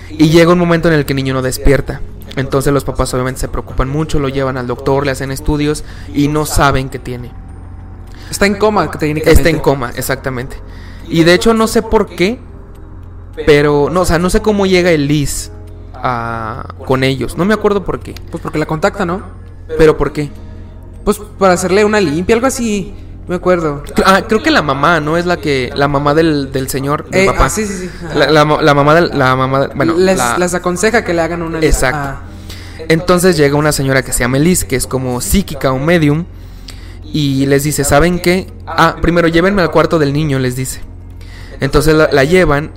y 0.10 0.30
llega 0.30 0.52
un 0.54 0.60
momento 0.60 0.88
en 0.88 0.94
el 0.96 1.06
que 1.06 1.14
el 1.14 1.18
niño 1.18 1.34
no 1.34 1.42
despierta. 1.42 2.02
Entonces 2.36 2.72
los 2.74 2.84
papás 2.84 3.14
obviamente 3.14 3.42
se 3.42 3.48
preocupan 3.50 3.90
mucho, 3.90 4.20
lo 4.20 4.30
llevan 4.30 4.58
al 4.58 4.66
doctor, 4.68 5.06
le 5.06 5.12
hacen 5.12 5.32
estudios 5.32 5.84
y 6.14 6.28
no 6.30 6.46
saben 6.46 6.90
qué 6.90 7.00
tiene. 7.00 7.32
Está 8.32 8.46
en 8.46 8.56
coma 8.56 8.90
técnicamente. 8.92 9.32
Está 9.32 9.50
en 9.50 9.60
coma, 9.60 9.92
exactamente. 9.96 10.56
Y 11.10 11.24
de 11.24 11.34
hecho 11.34 11.54
no 11.54 11.68
sé 11.68 11.82
por 11.82 12.08
qué, 12.08 12.40
pero 13.46 13.90
no, 13.92 14.02
o 14.02 14.06
sea, 14.06 14.20
no 14.20 14.30
sé 14.30 14.42
cómo 14.42 14.66
llega 14.66 14.92
Elise 14.92 15.52
a, 15.96 16.74
con 16.86 17.04
ellos. 17.04 17.38
No 17.38 17.46
me 17.46 17.54
acuerdo 17.54 17.84
por 17.84 18.00
qué. 18.00 18.16
Pues 18.32 18.42
porque 18.42 18.60
la 18.60 18.66
contacta, 18.66 19.06
¿no? 19.06 19.22
Pero 19.78 19.98
por 19.98 20.12
qué. 20.12 20.30
Pues 21.04 21.20
para 21.38 21.54
hacerle 21.54 21.86
una 21.86 22.00
limpia, 22.02 22.36
algo 22.36 22.48
así. 22.48 22.94
Me 23.28 23.36
acuerdo. 23.36 23.84
Ah, 24.06 24.24
creo 24.28 24.42
que 24.42 24.50
la 24.50 24.64
mamá, 24.64 25.00
¿no? 25.00 25.16
Es 25.16 25.28
la 25.28 25.38
que 25.38 25.72
la 25.76 25.88
mamá 25.88 26.16
del, 26.16 26.52
del 26.52 26.68
señor, 26.68 27.08
del 27.10 27.22
Eh, 27.22 27.26
papá. 27.28 27.46
ah, 27.46 27.50
sí, 27.50 27.66
sí, 27.68 27.74
sí. 27.78 27.90
La, 28.16 28.30
la 28.32 28.44
ma- 28.44 28.60
la 28.62 28.74
mamá 28.74 28.96
del, 28.96 29.12
la 29.18 29.36
mamá, 29.36 29.60
del- 29.62 29.70
bueno, 29.76 29.94
les, 29.98 30.18
la- 30.18 30.38
les 30.40 30.54
aconseja 30.56 31.04
que 31.04 31.14
le 31.14 31.22
hagan 31.22 31.44
una 31.44 31.60
Exacto. 31.60 32.00
Ah, 32.02 32.22
Entonces 32.88 33.38
llega 33.38 33.56
una 33.56 33.72
señora 33.72 34.02
que 34.04 34.14
se 34.14 34.22
llama 34.22 34.38
Elise, 34.38 34.66
que 34.66 34.76
es 34.76 34.88
como 34.88 35.22
psíquica 35.22 35.72
o 35.72 35.78
medium, 35.78 36.26
y 37.14 37.46
les 37.46 37.64
dice, 37.64 37.84
¿saben 37.84 38.18
qué? 38.20 38.52
Ah, 38.66 38.96
primero 39.00 39.28
llévenme 39.28 39.62
al 39.62 39.70
cuarto 39.70 40.00
del 40.00 40.12
niño, 40.12 40.40
les 40.40 40.56
dice. 40.56 40.82
Entonces 41.60 41.96
la, 41.96 42.10
la 42.12 42.24
llevan 42.24 42.72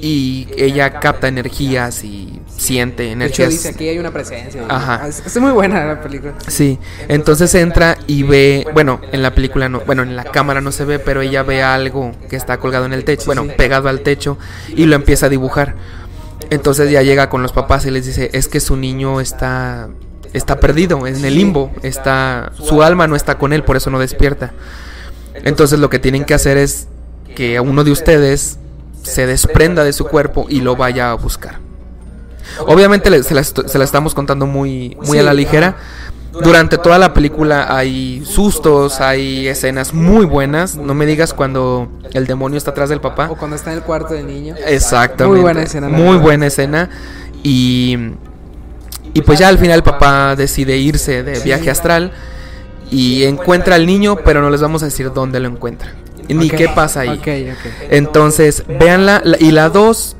y 0.00 0.46
ella 0.56 1.00
capta 1.00 1.28
energías 1.28 2.04
y 2.04 2.40
siente 2.46 3.02
de 3.02 3.08
hecho, 3.10 3.14
energías. 3.14 3.50
dice 3.50 3.68
aquí 3.70 3.88
hay 3.88 3.98
una 3.98 4.12
presencia. 4.12 4.64
Ajá. 4.68 5.06
Es, 5.08 5.22
es 5.26 5.40
muy 5.40 5.50
buena 5.52 5.84
la 5.84 6.00
película. 6.00 6.34
Sí, 6.46 6.78
entonces 7.08 7.54
entra 7.54 7.98
y 8.06 8.22
ve, 8.22 8.66
bueno, 8.74 9.00
en 9.12 9.22
la 9.22 9.34
película 9.34 9.68
no, 9.68 9.80
bueno, 9.80 10.02
en 10.02 10.16
la 10.16 10.24
cámara 10.24 10.60
no 10.60 10.72
se 10.72 10.84
ve, 10.84 10.98
pero 10.98 11.20
ella 11.20 11.42
ve 11.42 11.62
algo 11.62 12.12
que 12.28 12.36
está 12.36 12.58
colgado 12.58 12.86
en 12.86 12.92
el 12.92 13.04
techo, 13.04 13.26
bueno, 13.26 13.46
pegado 13.56 13.88
al 13.88 14.00
techo 14.00 14.38
y 14.68 14.86
lo 14.86 14.94
empieza 14.94 15.26
a 15.26 15.28
dibujar. 15.28 15.74
Entonces 16.50 16.90
ya 16.90 17.02
llega 17.02 17.28
con 17.28 17.42
los 17.42 17.52
papás 17.52 17.84
y 17.86 17.90
les 17.90 18.06
dice, 18.06 18.30
es 18.32 18.48
que 18.48 18.60
su 18.60 18.76
niño 18.76 19.20
está 19.20 19.88
está 20.32 20.60
perdido, 20.60 21.06
en 21.06 21.24
el 21.24 21.34
limbo, 21.34 21.72
está 21.82 22.52
su 22.58 22.82
alma 22.82 23.06
no 23.06 23.16
está 23.16 23.38
con 23.38 23.52
él, 23.52 23.64
por 23.64 23.76
eso 23.76 23.90
no 23.90 23.98
despierta. 23.98 24.52
Entonces 25.34 25.78
lo 25.78 25.90
que 25.90 25.98
tienen 25.98 26.24
que 26.24 26.34
hacer 26.34 26.56
es 26.56 26.88
que 27.34 27.58
uno 27.60 27.84
de 27.84 27.90
ustedes 27.92 28.58
se 29.02 29.26
desprenda 29.26 29.84
de 29.84 29.92
su 29.92 30.04
cuerpo 30.06 30.46
y 30.48 30.60
lo 30.60 30.76
vaya 30.76 31.10
a 31.10 31.14
buscar. 31.14 31.58
Obviamente 32.66 33.22
se 33.22 33.34
la, 33.34 33.40
esto- 33.40 33.68
se 33.68 33.78
la 33.78 33.84
estamos 33.84 34.14
contando 34.14 34.46
muy, 34.46 34.96
muy 35.06 35.18
a 35.18 35.22
la 35.22 35.34
ligera. 35.34 35.76
Durante 36.42 36.76
toda 36.78 36.98
la 36.98 37.14
película 37.14 37.74
hay 37.76 38.22
sustos, 38.24 39.00
hay 39.00 39.48
escenas 39.48 39.94
muy 39.94 40.24
buenas. 40.26 40.76
No 40.76 40.94
me 40.94 41.06
digas 41.06 41.32
cuando 41.34 41.88
el 42.12 42.26
demonio 42.26 42.58
está 42.58 42.70
atrás 42.72 42.88
del 42.90 43.00
papá. 43.00 43.28
O 43.30 43.36
cuando 43.36 43.56
está 43.56 43.70
en 43.72 43.78
el 43.78 43.82
cuarto 43.84 44.14
del 44.14 44.26
niño. 44.26 44.54
Exactamente. 44.66 45.26
Muy 45.26 45.40
buena 45.40 45.62
escena, 45.62 45.88
Muy 45.88 46.02
verdad. 46.04 46.20
buena 46.22 46.46
escena. 46.46 46.90
Y, 47.42 47.96
y 49.14 49.22
pues 49.22 49.38
ya 49.38 49.48
al 49.48 49.58
final 49.58 49.76
el 49.78 49.82
papá 49.82 50.36
decide 50.36 50.76
irse 50.76 51.22
de 51.22 51.40
viaje 51.40 51.70
astral 51.70 52.12
y 52.90 53.24
encuentra 53.24 53.74
al 53.76 53.86
niño, 53.86 54.16
pero 54.24 54.40
no 54.42 54.50
les 54.50 54.60
vamos 54.60 54.82
a 54.82 54.86
decir 54.86 55.12
dónde 55.12 55.40
lo 55.40 55.48
encuentra. 55.48 55.92
Ni 56.28 56.48
Ok, 56.50 56.54
qué 56.56 56.68
pasa 56.68 57.00
ahí. 57.00 57.08
Ok, 57.10 57.18
ok. 57.52 57.72
Entonces, 57.90 58.64
véanla. 58.68 59.20
la- 59.24 59.36
Y 59.40 59.50
la 59.50 59.68
2 59.70 60.16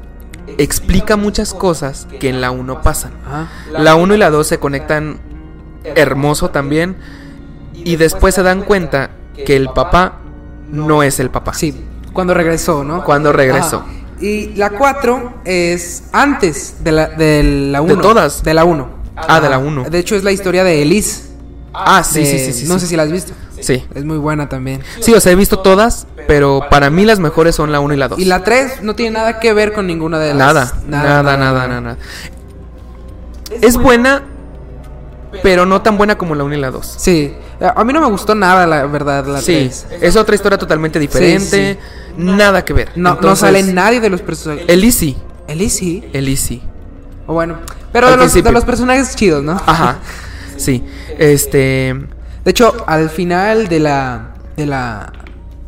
explica 0.59 1.17
muchas 1.17 1.55
cosas 1.55 2.07
que 2.19 2.29
en 2.29 2.41
la 2.41 2.51
1 2.51 2.83
pasan. 2.83 3.13
Ajá. 3.27 3.49
La 3.79 3.95
1 3.95 4.15
y 4.15 4.19
la 4.19 4.31
2 4.31 4.47
se 4.47 4.59
conectan 4.59 5.19
hermoso 5.85 6.51
también. 6.51 6.97
Y 7.75 7.97
después 7.97 8.35
se 8.35 8.43
dan 8.43 8.63
cuenta 8.63 9.11
que 9.47 9.55
el 9.57 9.69
papá 9.71 10.19
no 10.71 11.03
es 11.03 11.21
el 11.21 11.31
papá. 11.31 11.55
Sí, 11.55 11.85
cuando 12.13 12.35
regresó, 12.35 12.83
¿no? 12.85 13.05
Cuando 13.05 13.33
regresó. 13.33 13.79
Ajá. 13.79 13.87
Y 14.21 14.55
la 14.57 14.71
4 14.71 15.35
es 15.45 16.05
antes 16.13 16.77
de 16.83 16.91
la, 16.93 17.09
de 17.09 17.43
la 17.71 17.81
1. 17.83 18.01
todas. 18.01 18.43
De 18.43 18.53
la 18.53 18.65
1. 18.65 18.89
Ah, 19.17 19.41
de 19.41 19.49
la 19.49 19.59
1. 19.59 19.85
De 19.91 19.99
hecho, 19.99 20.17
es 20.17 20.25
la 20.25 20.33
historia 20.33 20.65
de 20.65 20.83
Elise. 20.83 21.29
Ah, 21.73 22.03
sí, 22.03 22.21
de- 22.21 22.27
sí, 22.27 22.39
sí, 22.39 22.53
sí. 22.61 22.67
No 22.67 22.75
sí. 22.75 22.81
sé 22.81 22.87
si 22.89 22.97
la 22.97 23.05
has 23.05 23.13
visto. 23.13 23.33
Sí. 23.61 23.85
Es 23.95 24.05
muy 24.05 24.19
buena 24.19 24.49
también. 24.49 24.83
Sí, 25.01 25.15
o 25.15 25.21
sea, 25.21 25.33
he 25.33 25.35
visto 25.35 25.59
todas, 25.61 26.07
pero 26.27 26.63
para 26.71 26.91
mí 26.91 27.05
las 27.05 27.19
mejores 27.19 27.55
son 27.55 27.73
la 27.73 27.81
1 27.81 27.95
y 27.95 27.97
la 27.97 28.09
2. 28.09 28.19
Y 28.19 28.25
la 28.25 28.45
3 28.45 28.83
no 28.83 28.95
tiene 28.95 29.13
nada 29.13 29.41
que 29.41 29.53
ver 29.53 29.73
con 29.73 29.87
ninguna 29.87 30.19
de 30.19 30.35
las. 30.35 30.39
Nada, 30.39 30.73
nada, 30.87 31.23
nada, 31.23 31.67
nada, 31.69 31.81
nada. 31.81 31.97
Es 33.61 33.77
buena, 33.77 34.23
pero 35.43 35.67
no 35.67 35.83
tan 35.83 35.97
buena 35.97 36.19
como 36.19 36.35
la 36.35 36.45
1 36.45 36.55
y 36.55 36.59
la 36.59 36.71
2. 36.71 36.95
Sí. 36.99 37.35
A 37.61 37.83
mí 37.83 37.93
no 37.93 38.01
me 38.01 38.07
gustó 38.09 38.35
nada, 38.35 38.67
la 38.67 38.87
verdad, 38.87 39.27
la 39.27 39.41
Sí, 39.41 39.69
3. 39.69 39.87
es 40.01 40.17
otra 40.17 40.35
historia 40.35 40.59
totalmente 40.59 40.99
diferente, 40.99 41.79
nada 42.17 42.65
que 42.65 42.73
ver. 42.73 42.91
No, 42.95 43.19
no 43.21 43.35
sale 43.35 43.63
nadie 43.65 44.01
de 44.01 44.11
los 44.11 44.23
personajes. 44.23 44.65
Elise, 44.69 45.17
Elise 45.49 45.79
sí. 45.79 46.09
Elise. 46.13 46.61
O 47.27 47.35
bueno. 47.35 47.59
Pero 47.93 48.11
de 48.11 48.17
los, 48.17 48.33
de 48.33 48.53
los 48.53 48.65
personajes 48.65 49.17
chidos, 49.17 49.43
¿no? 49.43 49.61
Ajá. 49.67 49.99
Sí. 50.57 50.85
Este, 51.19 51.97
De 52.49 52.53
hecho, 52.53 52.83
al 52.87 53.11
final 53.11 53.69
de 53.69 53.79
la. 53.79 54.31
de 54.57 54.65
la. 54.65 55.13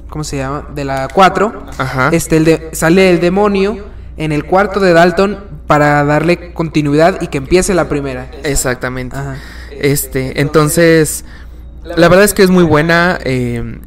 ¿Cómo 0.08 0.24
se 0.24 0.38
llama? 0.38 0.66
De 0.74 0.86
la 0.86 1.08
4. 1.12 1.66
Ajá. 1.76 2.08
Este, 2.10 2.38
el 2.38 2.46
de, 2.46 2.70
sale 2.72 3.10
el 3.10 3.20
demonio 3.20 3.84
en 4.16 4.32
el 4.32 4.46
cuarto 4.46 4.80
de 4.80 4.94
Dalton 4.94 5.44
para 5.66 6.02
darle 6.04 6.54
continuidad 6.54 7.20
y 7.20 7.26
que 7.26 7.36
empiece 7.36 7.74
la 7.74 7.90
primera. 7.90 8.30
Exactamente. 8.44 9.14
Ajá. 9.14 9.36
Este, 9.72 10.40
entonces, 10.40 11.26
la 11.84 12.08
verdad 12.08 12.24
es 12.24 12.32
que 12.32 12.44
es 12.44 12.50
muy 12.50 12.64
buena. 12.64 13.18
eh, 13.24 13.78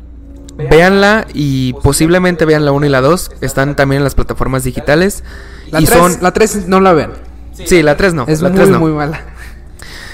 véanla 0.69 1.25
y 1.33 1.73
posiblemente 1.81 2.45
vean 2.45 2.63
la 2.63 2.73
1 2.73 2.85
y 2.85 2.89
la 2.89 3.01
2. 3.01 3.31
Están 3.41 3.75
también 3.75 4.01
en 4.01 4.03
las 4.03 4.13
plataformas 4.13 4.65
digitales. 4.65 5.23
La 5.71 5.81
y 5.81 5.85
3, 5.85 5.97
son. 5.97 6.17
la 6.21 6.31
3 6.31 6.67
no 6.67 6.79
la 6.79 6.93
vean. 6.93 7.13
Sí, 7.53 7.81
la 7.81 7.97
3 7.97 8.13
no. 8.13 8.25
es 8.27 8.43
la 8.43 8.49
muy, 8.49 8.57
3 8.57 8.69
no. 8.69 8.79
muy 8.79 8.91
mala. 8.91 9.32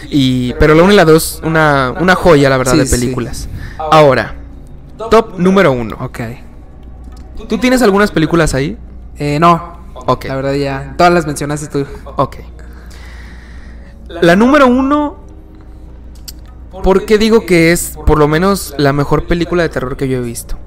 Y, 0.09 0.53
pero 0.53 0.73
la 0.75 0.83
1 0.83 0.93
y 0.93 0.95
la 0.95 1.05
2, 1.05 1.41
una, 1.43 1.93
una 1.99 2.15
joya, 2.15 2.49
la 2.49 2.57
verdad, 2.57 2.73
Sí, 2.73 2.79
de 2.79 2.85
sí. 2.85 2.91
películas. 2.99 3.47
Ahora, 3.77 4.35
top 5.09 5.37
número 5.39 5.71
1. 5.71 5.97
Ok. 5.99 6.19
¿Tú 7.47 7.57
tienes 7.57 7.81
algunas 7.81 8.11
películas 8.11 8.53
ahí? 8.53 8.77
Eh, 9.17 9.39
no. 9.39 9.79
Ok. 10.07 10.25
La 10.25 10.35
verdad 10.35 10.53
ya. 10.53 10.93
Todas 10.97 11.13
las 11.13 11.25
mencionaste 11.25 11.67
tú. 11.67 11.85
Ok. 12.15 12.37
La 14.21 14.35
número 14.35 14.67
uno, 14.67 15.17
¿por 16.83 17.05
qué 17.05 17.17
digo 17.17 17.45
que 17.45 17.71
es 17.71 17.97
por 18.05 18.17
lo 18.17 18.27
menos 18.27 18.73
la 18.77 18.91
mejor 18.93 19.27
película 19.27 19.63
de 19.63 19.69
terror 19.69 19.97
que 19.97 20.07
yo 20.07 20.17
he 20.17 20.21
visto? 20.21 20.57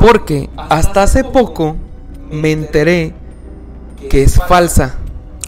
Porque 0.00 0.50
hasta 0.56 1.02
hace 1.04 1.22
poco 1.22 1.76
me 2.30 2.50
enteré 2.52 3.14
que 4.10 4.24
es 4.24 4.40
falsa. 4.48 4.96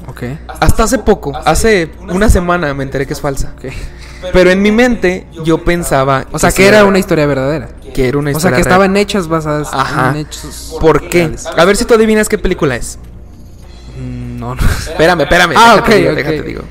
Ok. 0.08 0.22
Hasta 0.60 0.84
hace 0.84 0.98
poco, 0.98 1.32
hace 1.44 1.90
una 2.08 2.28
semana 2.28 2.72
me 2.74 2.84
enteré 2.84 3.06
que 3.06 3.12
es 3.12 3.20
falsa. 3.20 3.52
Ok. 3.56 3.72
Pero 4.32 4.50
en 4.50 4.62
mi 4.62 4.72
mente 4.72 5.26
yo 5.44 5.62
pensaba... 5.62 6.24
O 6.32 6.38
sea, 6.38 6.50
que 6.50 6.66
era 6.66 6.84
una 6.84 6.98
historia 6.98 7.26
verdadera. 7.26 7.68
que 7.94 8.08
era 8.08 8.18
una 8.18 8.30
O 8.30 8.32
sea, 8.32 8.38
historia 8.38 8.56
que 8.56 8.62
real. 8.64 8.72
estaban 8.72 8.96
hechos 8.96 9.28
basadas 9.28 9.68
Ajá. 9.72 10.10
en 10.10 10.16
hechos. 10.16 10.76
¿Por 10.80 11.08
qué? 11.08 11.18
reales. 11.20 11.46
A 11.46 11.64
ver 11.64 11.76
si 11.76 11.84
tú 11.84 11.94
adivinas 11.94 12.28
qué 12.28 12.38
película 12.38 12.76
es. 12.76 12.98
Mm, 14.00 14.38
No, 14.40 14.54
no. 14.54 14.62
Espérame, 14.62 15.20
espérame. 15.22 15.52
Ah, 15.56 15.74
déjate 15.76 15.92
ok, 15.92 15.96
digo, 15.98 16.14
déjate 16.14 16.42
digo. 16.42 16.62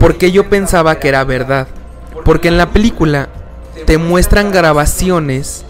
Porque 0.00 0.32
yo 0.32 0.48
pensaba 0.48 0.98
que 0.98 1.08
era 1.08 1.24
verdad. 1.24 1.68
Porque 2.24 2.48
en 2.48 2.56
la 2.56 2.70
película 2.70 3.28
te 3.84 3.98
muestran 3.98 4.50
grabaciones. 4.50 5.64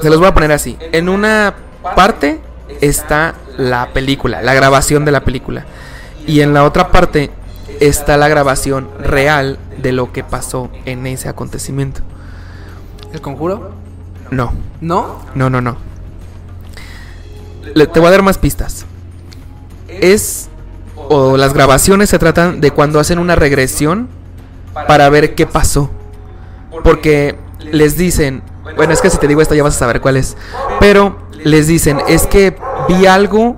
Se 0.00 0.10
los 0.10 0.18
voy 0.18 0.28
a 0.28 0.34
poner 0.34 0.52
así. 0.52 0.76
En 0.92 1.08
una 1.08 1.54
parte 1.96 2.40
está 2.80 3.34
la 3.56 3.88
película, 3.92 4.42
la 4.42 4.54
grabación 4.54 5.04
de 5.04 5.12
la 5.12 5.24
película. 5.24 5.64
Y 6.26 6.40
en 6.40 6.54
la 6.54 6.64
otra 6.64 6.90
parte 6.90 7.30
está 7.80 8.16
la 8.16 8.28
grabación 8.28 8.88
real 9.00 9.58
de 9.82 9.92
lo 9.92 10.12
que 10.12 10.24
pasó 10.24 10.70
en 10.84 11.06
ese 11.06 11.28
acontecimiento. 11.28 12.00
¿El 13.12 13.20
conjuro? 13.20 13.72
No, 14.30 14.52
¿No? 14.80 15.20
no, 15.34 15.50
no, 15.50 15.60
no. 15.60 15.76
Le- 17.74 17.86
te 17.86 18.00
voy 18.00 18.08
a 18.08 18.12
dar 18.12 18.22
más 18.22 18.38
pistas. 18.38 18.86
Es. 19.88 20.48
O 20.96 21.36
las 21.36 21.52
grabaciones 21.52 22.08
se 22.10 22.18
tratan 22.18 22.60
de 22.60 22.70
cuando 22.70 22.98
hacen 23.00 23.18
una 23.18 23.36
regresión 23.36 24.08
para 24.88 25.08
ver 25.10 25.34
qué 25.34 25.46
pasó. 25.46 25.90
Porque 26.82 27.36
les 27.60 27.96
dicen. 27.96 28.42
Bueno, 28.76 28.92
es 28.92 29.00
que 29.00 29.10
si 29.10 29.18
te 29.18 29.28
digo 29.28 29.42
esto 29.42 29.54
ya 29.54 29.62
vas 29.62 29.76
a 29.76 29.78
saber 29.78 30.00
cuál 30.00 30.16
es. 30.16 30.36
Pero 30.80 31.18
les 31.44 31.66
dicen, 31.66 31.98
es 32.08 32.26
que 32.26 32.56
vi 32.88 33.06
algo 33.06 33.56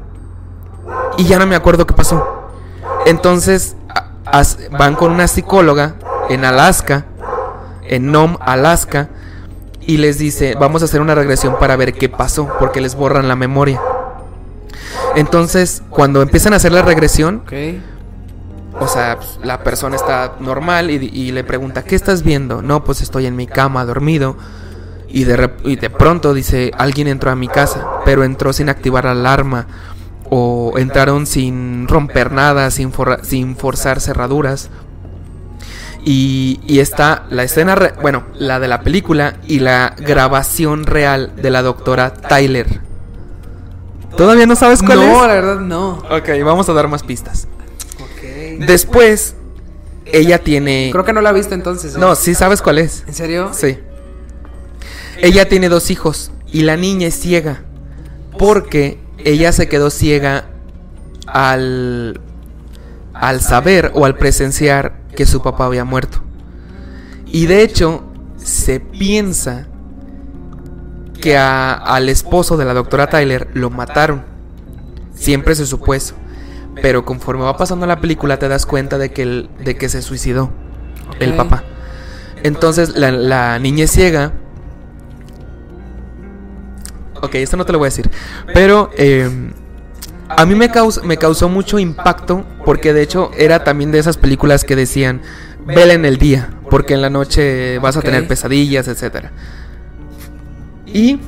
y 1.19 1.25
ya 1.25 1.39
no 1.39 1.47
me 1.47 1.57
acuerdo 1.57 1.87
qué 1.87 1.95
pasó. 1.95 2.27
Entonces 3.07 3.77
as- 4.25 4.59
van 4.73 4.95
con 4.97 5.13
una 5.13 5.29
psicóloga 5.29 5.95
en 6.29 6.45
Alaska, 6.45 7.07
en 7.89 8.11
Nome, 8.11 8.37
Alaska, 8.41 9.09
y 9.81 9.99
les 9.99 10.19
dice, 10.19 10.57
vamos 10.59 10.83
a 10.83 10.87
hacer 10.87 11.01
una 11.01 11.15
regresión 11.15 11.57
para 11.61 11.77
ver 11.77 11.93
qué 11.95 12.09
pasó, 12.09 12.49
porque 12.59 12.81
les 12.81 12.97
borran 12.97 13.29
la 13.29 13.37
memoria. 13.37 13.81
Entonces, 15.15 15.83
cuando 15.91 16.23
empiezan 16.23 16.53
a 16.53 16.57
hacer 16.57 16.73
la 16.73 16.83
regresión, 16.83 17.43
o 18.79 18.89
sea, 18.89 19.17
pues, 19.19 19.39
la 19.43 19.63
persona 19.63 19.97
está 19.97 20.33
normal 20.41 20.91
y, 20.91 20.97
y 20.97 21.33
le 21.33 21.45
pregunta, 21.45 21.83
¿qué 21.85 21.95
estás 21.95 22.23
viendo? 22.23 22.61
No, 22.63 22.85
pues 22.85 23.01
estoy 23.01 23.27
en 23.27 23.37
mi 23.37 23.47
cama, 23.47 23.85
dormido. 23.85 24.37
Y 25.17 25.25
de, 25.25 25.37
rep- 25.39 25.61
y 25.65 25.77
de 25.77 25.89
pronto 25.89 26.35
dice, 26.35 26.73
alguien 26.77 27.09
entró 27.09 27.31
a 27.31 27.37
mi 27.37 27.49
casa, 27.49 27.87
pero 28.05 28.23
entró 28.23 28.53
sin 28.53 28.69
activar 28.69 29.05
la 29.07 29.13
alarma. 29.13 29.67
O 30.29 30.75
entraron 30.77 31.25
sin 31.27 31.89
romper 31.89 32.33
nada, 32.33 32.71
sin, 32.71 32.93
forra- 32.93 33.25
sin 33.25 33.57
forzar 33.57 34.01
cerraduras. 34.01 34.69
Y, 36.05 36.61
y 36.67 36.81
está 36.81 37.25
la 37.31 37.45
escena, 37.45 37.75
re- 37.77 37.95
bueno, 38.03 38.25
la 38.35 38.61
de 38.61 38.69
la 38.69 38.83
película 38.83 39.37
y 39.47 39.61
la 39.61 39.95
grabación 39.99 40.85
real 40.85 41.33
de 41.37 41.51
la 41.51 41.63
doctora 41.63 42.13
Tyler. 42.13 42.81
¿Todavía 44.19 44.47
no 44.47 44.55
sabes 44.57 44.83
cuál 44.83 44.99
no, 44.99 45.23
es? 45.23 45.29
la 45.29 45.35
verdad 45.35 45.61
no. 45.61 45.93
Ok, 46.11 46.29
vamos 46.45 46.69
a 46.69 46.73
dar 46.75 46.89
más 46.89 47.03
pistas. 47.03 47.49
Ok. 48.01 48.67
Después, 48.67 49.35
ella 50.05 50.39
tiene... 50.43 50.91
Creo 50.93 51.05
que 51.05 51.13
no 51.13 51.21
la 51.23 51.31
he 51.31 51.35
visto 51.35 51.55
entonces. 51.55 51.95
¿eh? 51.95 51.99
No, 51.99 52.15
sí 52.15 52.35
sabes 52.35 52.61
cuál 52.63 52.79
es. 52.79 53.05
¿En 53.07 53.15
serio? 53.15 53.51
Sí. 53.55 53.79
Ella 55.23 55.49
tiene 55.49 55.69
dos 55.69 55.91
hijos 55.91 56.31
y 56.53 56.63
la 56.63 56.77
niña 56.77 57.09
es 57.09 57.19
ciega. 57.19 57.63
Porque 58.39 58.99
ella 59.25 59.53
se 59.53 59.69
quedó 59.69 59.91
ciega 59.91 60.47
al, 61.27 62.21
al 63.15 63.41
saber 63.41 63.91
o 63.95 64.05
al 64.05 64.17
presenciar 64.17 65.01
que 65.17 65.27
su 65.27 65.43
papá 65.43 65.67
había 65.67 65.85
muerto. 65.85 66.23
Y 67.27 67.47
de 67.47 67.63
hecho, 67.63 68.05
se 68.37 68.79
piensa 68.81 69.67
que 71.21 71.37
a- 71.37 71.73
al 71.73 72.09
esposo 72.09 72.57
de 72.57 72.65
la 72.67 72.75
doctora 72.75 73.09
Tyler 73.09 73.49
lo 73.55 73.71
mataron. 73.71 74.23
Siempre 75.15 75.55
se 75.55 75.67
supo 75.67 75.95
eso. 75.95 76.15
Pero 76.83 77.07
conforme 77.07 77.43
va 77.45 77.57
pasando 77.57 77.87
la 77.87 78.01
película 78.03 78.39
te 78.39 78.49
das 78.49 78.67
cuenta 78.67 78.99
de 78.99 79.11
que, 79.11 79.23
el- 79.23 79.51
de 79.65 79.77
que 79.79 79.89
se 79.89 80.03
suicidó 80.03 80.51
el 81.21 81.35
papá. 81.35 81.65
Entonces 82.43 82.97
la, 82.97 83.11
la 83.11 83.59
niña 83.59 83.85
es 83.85 83.93
ciega. 83.93 84.33
Ok, 87.23 87.35
esto 87.37 87.57
no 87.57 87.65
te 87.65 87.73
lo 87.73 87.79
voy 87.79 87.87
a 87.87 87.91
decir. 87.91 88.11
Pero 88.55 88.91
eh, 88.97 89.29
a 90.29 90.45
mí 90.47 90.55
me, 90.55 90.71
caus- 90.71 91.03
me 91.03 91.17
causó 91.17 91.49
mucho 91.49 91.79
impacto 91.79 92.45
porque 92.65 92.93
de 92.93 93.03
hecho 93.03 93.31
era 93.37 93.65
también 93.65 93.93
de 93.93 93.99
esas 93.99 94.17
películas 94.17 94.65
que 94.65 94.77
decían, 94.77 95.23
vela 95.67 95.95
en 95.95 96.05
el 96.05 96.19
día, 96.19 96.51
porque 96.71 96.95
en 96.95 97.03
la 97.03 97.11
noche 97.11 97.79
vas 97.79 97.97
a 97.97 98.01
tener 98.03 98.27
pesadillas, 98.29 98.89
etc. 98.89 99.27
Y 100.87 101.19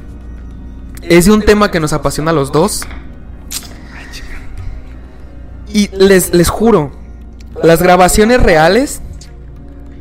es 1.02 1.28
un 1.28 1.42
tema 1.42 1.70
que 1.70 1.80
nos 1.80 1.92
apasiona 1.92 2.30
a 2.30 2.34
los 2.34 2.52
dos. 2.52 2.86
Y 5.72 5.88
les, 5.94 6.32
les 6.32 6.48
juro, 6.48 6.92
las 7.62 7.82
grabaciones 7.82 8.42
reales, 8.42 9.00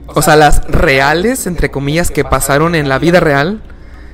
o 0.08 0.22
sea, 0.22 0.36
las 0.36 0.64
reales, 0.68 1.46
entre 1.46 1.70
comillas, 1.70 2.10
que 2.10 2.24
pasaron 2.24 2.74
en 2.74 2.88
la 2.88 3.00
vida 3.00 3.20
real, 3.20 3.62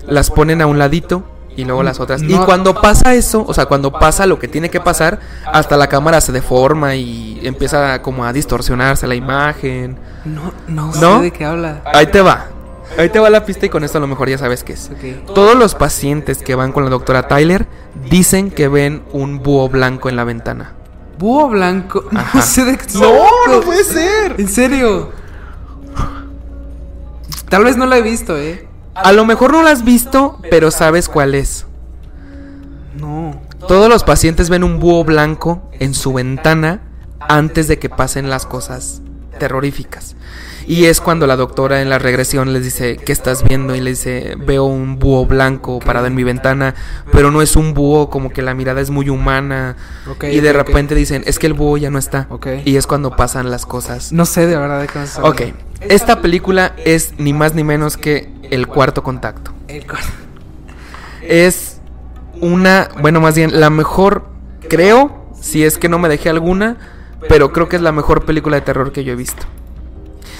las 0.08 0.32
ponen 0.32 0.62
a 0.62 0.66
un 0.68 0.80
ladito 0.80 1.30
y 1.56 1.66
luego 1.66 1.84
las 1.84 2.00
otras. 2.00 2.22
Y 2.22 2.36
cuando 2.38 2.74
pasa 2.82 3.14
eso, 3.14 3.46
o 3.48 3.54
sea, 3.54 3.66
cuando 3.66 3.92
pasa 3.92 4.26
lo 4.26 4.40
que 4.40 4.48
tiene 4.48 4.70
que 4.70 4.80
pasar, 4.80 5.20
hasta 5.46 5.78
la 5.78 5.88
cámara 5.88 6.22
se 6.22 6.32
deforma 6.32 6.96
y 6.96 7.40
empieza 7.44 8.02
como 8.02 8.26
a 8.26 8.34
distorsionarse 8.34 9.08
la 9.08 9.16
imagen. 9.16 9.98
No, 10.26 10.54
no, 10.68 10.92
¿No? 11.00 11.18
sé 11.18 11.24
de 11.24 11.32
qué 11.32 11.46
habla. 11.46 11.82
Ahí 11.94 12.08
te 12.08 12.22
va. 12.22 12.48
Ahí 12.98 13.10
te 13.10 13.20
va 13.20 13.30
la 13.30 13.46
pista 13.46 13.66
y 13.66 13.70
con 13.70 13.84
esto 13.84 13.98
a 13.98 14.02
lo 14.02 14.08
mejor 14.08 14.30
ya 14.30 14.38
sabes 14.38 14.64
qué 14.64 14.74
es. 14.74 14.92
Todos 15.34 15.56
los 15.56 15.74
pacientes 15.76 16.44
que 16.44 16.56
van 16.56 16.72
con 16.72 16.84
la 16.84 16.90
doctora 16.90 17.28
Tyler 17.28 17.66
dicen 18.10 18.52
que 18.52 18.68
ven 18.68 19.04
un 19.12 19.42
búho 19.42 19.70
blanco 19.70 20.10
en 20.10 20.16
la 20.16 20.24
ventana. 20.24 20.74
Búho 21.18 21.50
blanco. 21.50 22.04
No 22.34 22.42
sé 22.42 22.66
de 22.66 22.78
qué 22.78 22.86
No, 22.96 23.12
no 23.48 23.62
puede 23.62 23.84
ser. 23.84 24.36
¿En 24.38 24.48
serio? 24.48 25.12
Tal 27.50 27.64
vez 27.64 27.78
no 27.78 27.86
la 27.86 27.98
he 27.98 28.02
visto, 28.02 28.38
eh. 28.38 28.68
A 28.96 29.12
lo 29.12 29.26
mejor 29.26 29.52
no 29.52 29.64
lo 29.64 29.70
has 29.70 29.84
visto, 29.84 30.40
pero 30.50 30.72
sabes 30.72 31.10
cuál 31.10 31.36
es. 31.36 31.66
No. 33.00 33.42
Todos 33.68 33.90
los 33.90 34.04
pacientes 34.04 34.50
ven 34.50 34.64
un 34.64 34.80
búho 34.80 35.04
blanco 35.04 35.70
en 35.80 35.94
su 35.94 36.14
ventana 36.14 36.82
antes 37.20 37.68
de 37.68 37.80
que 37.80 37.90
pasen 37.90 38.30
las 38.30 38.46
cosas 38.46 39.02
terroríficas. 39.40 40.16
Y 40.66 40.86
es 40.86 41.02
cuando 41.02 41.28
la 41.28 41.36
doctora 41.36 41.82
en 41.82 41.90
la 41.90 42.00
regresión 42.00 42.54
les 42.54 42.64
dice, 42.64 42.98
¿qué 42.98 43.12
estás 43.12 43.44
viendo? 43.44 43.76
Y 43.76 43.82
le 43.82 43.92
dice, 43.92 44.36
veo 44.38 44.64
un 44.64 44.98
búho 44.98 45.26
blanco 45.26 45.80
parado 45.80 46.06
en 46.06 46.16
mi 46.16 46.24
ventana, 46.24 46.74
pero 47.12 47.32
no 47.32 47.42
es 47.42 47.56
un 47.56 47.74
búho, 47.74 48.10
como 48.10 48.30
que 48.30 48.42
la 48.42 48.54
mirada 48.54 48.80
es 48.80 48.90
muy 48.90 49.10
humana. 49.10 49.76
Y 50.22 50.40
de 50.40 50.54
repente 50.54 50.96
dicen, 50.96 51.24
es 51.26 51.40
que 51.40 51.48
el 51.48 51.54
búho 51.54 51.78
ya 51.78 51.90
no 51.90 52.00
está. 52.00 52.28
Y 52.64 52.78
es 52.78 52.88
cuando 52.88 53.16
pasan 53.16 53.52
las 53.52 53.66
cosas. 53.66 54.12
No 54.14 54.26
sé 54.26 54.48
de 54.48 54.58
verdad 54.58 54.80
de 54.82 54.88
qué 54.88 55.00
Ok. 55.22 55.42
Esta 55.90 56.22
película 56.22 56.74
es 56.78 57.14
ni 57.18 57.34
más 57.34 57.54
ni 57.56 57.64
menos 57.64 57.98
que 57.98 58.32
El 58.50 58.68
Cuarto 58.68 59.04
Contacto. 59.04 59.52
El 59.68 59.86
cor- 59.86 60.00
Es 61.22 61.78
una, 62.42 62.90
bueno, 63.02 63.22
más 63.22 63.36
bien 63.36 63.60
la 63.60 63.70
mejor, 63.70 64.26
creo, 64.70 65.26
si 65.40 65.64
es 65.64 65.78
que 65.78 65.90
no 65.90 66.00
me 66.00 66.10
dejé 66.10 66.30
alguna, 66.30 66.78
pero 67.30 67.54
creo 67.54 67.70
que 67.70 67.76
es 67.78 67.82
la 67.82 67.92
mejor 67.92 68.26
película 68.26 68.56
de 68.58 68.62
terror 68.62 68.92
que 68.92 69.04
yo 69.04 69.14
he 69.14 69.16
visto. 69.16 69.44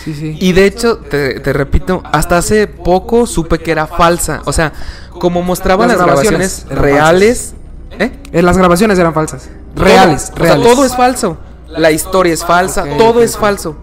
Sí, 0.04 0.14
sí. 0.14 0.38
Y 0.40 0.52
de 0.52 0.66
hecho, 0.66 0.98
te, 0.98 1.40
te 1.40 1.54
repito, 1.54 2.04
hasta 2.12 2.38
hace 2.38 2.68
poco 2.68 3.26
supe 3.26 3.60
que 3.60 3.72
era 3.72 3.88
falsa. 3.88 4.42
O 4.46 4.52
sea, 4.52 4.74
como 5.18 5.42
mostraban 5.42 5.88
Las 5.88 5.98
las, 5.98 6.06
grabaciones, 6.06 6.66
reales. 6.70 7.54
¿Eh? 8.00 8.12
Eh, 8.34 8.42
las 8.42 8.58
grabaciones 8.58 9.00
eran 9.00 9.14
falsas. 9.14 9.50
Reales, 9.76 10.26
Todo. 10.32 10.36
O 10.36 10.40
reales. 10.44 10.64
sea, 10.66 10.74
todo 10.76 10.86
es 10.86 10.96
falso. 10.98 11.38
La 11.70 11.92
historia 11.92 12.34
es 12.34 12.44
falsa, 12.44 12.84
todo 12.98 13.22
es 13.24 13.38
falso. 13.38 13.78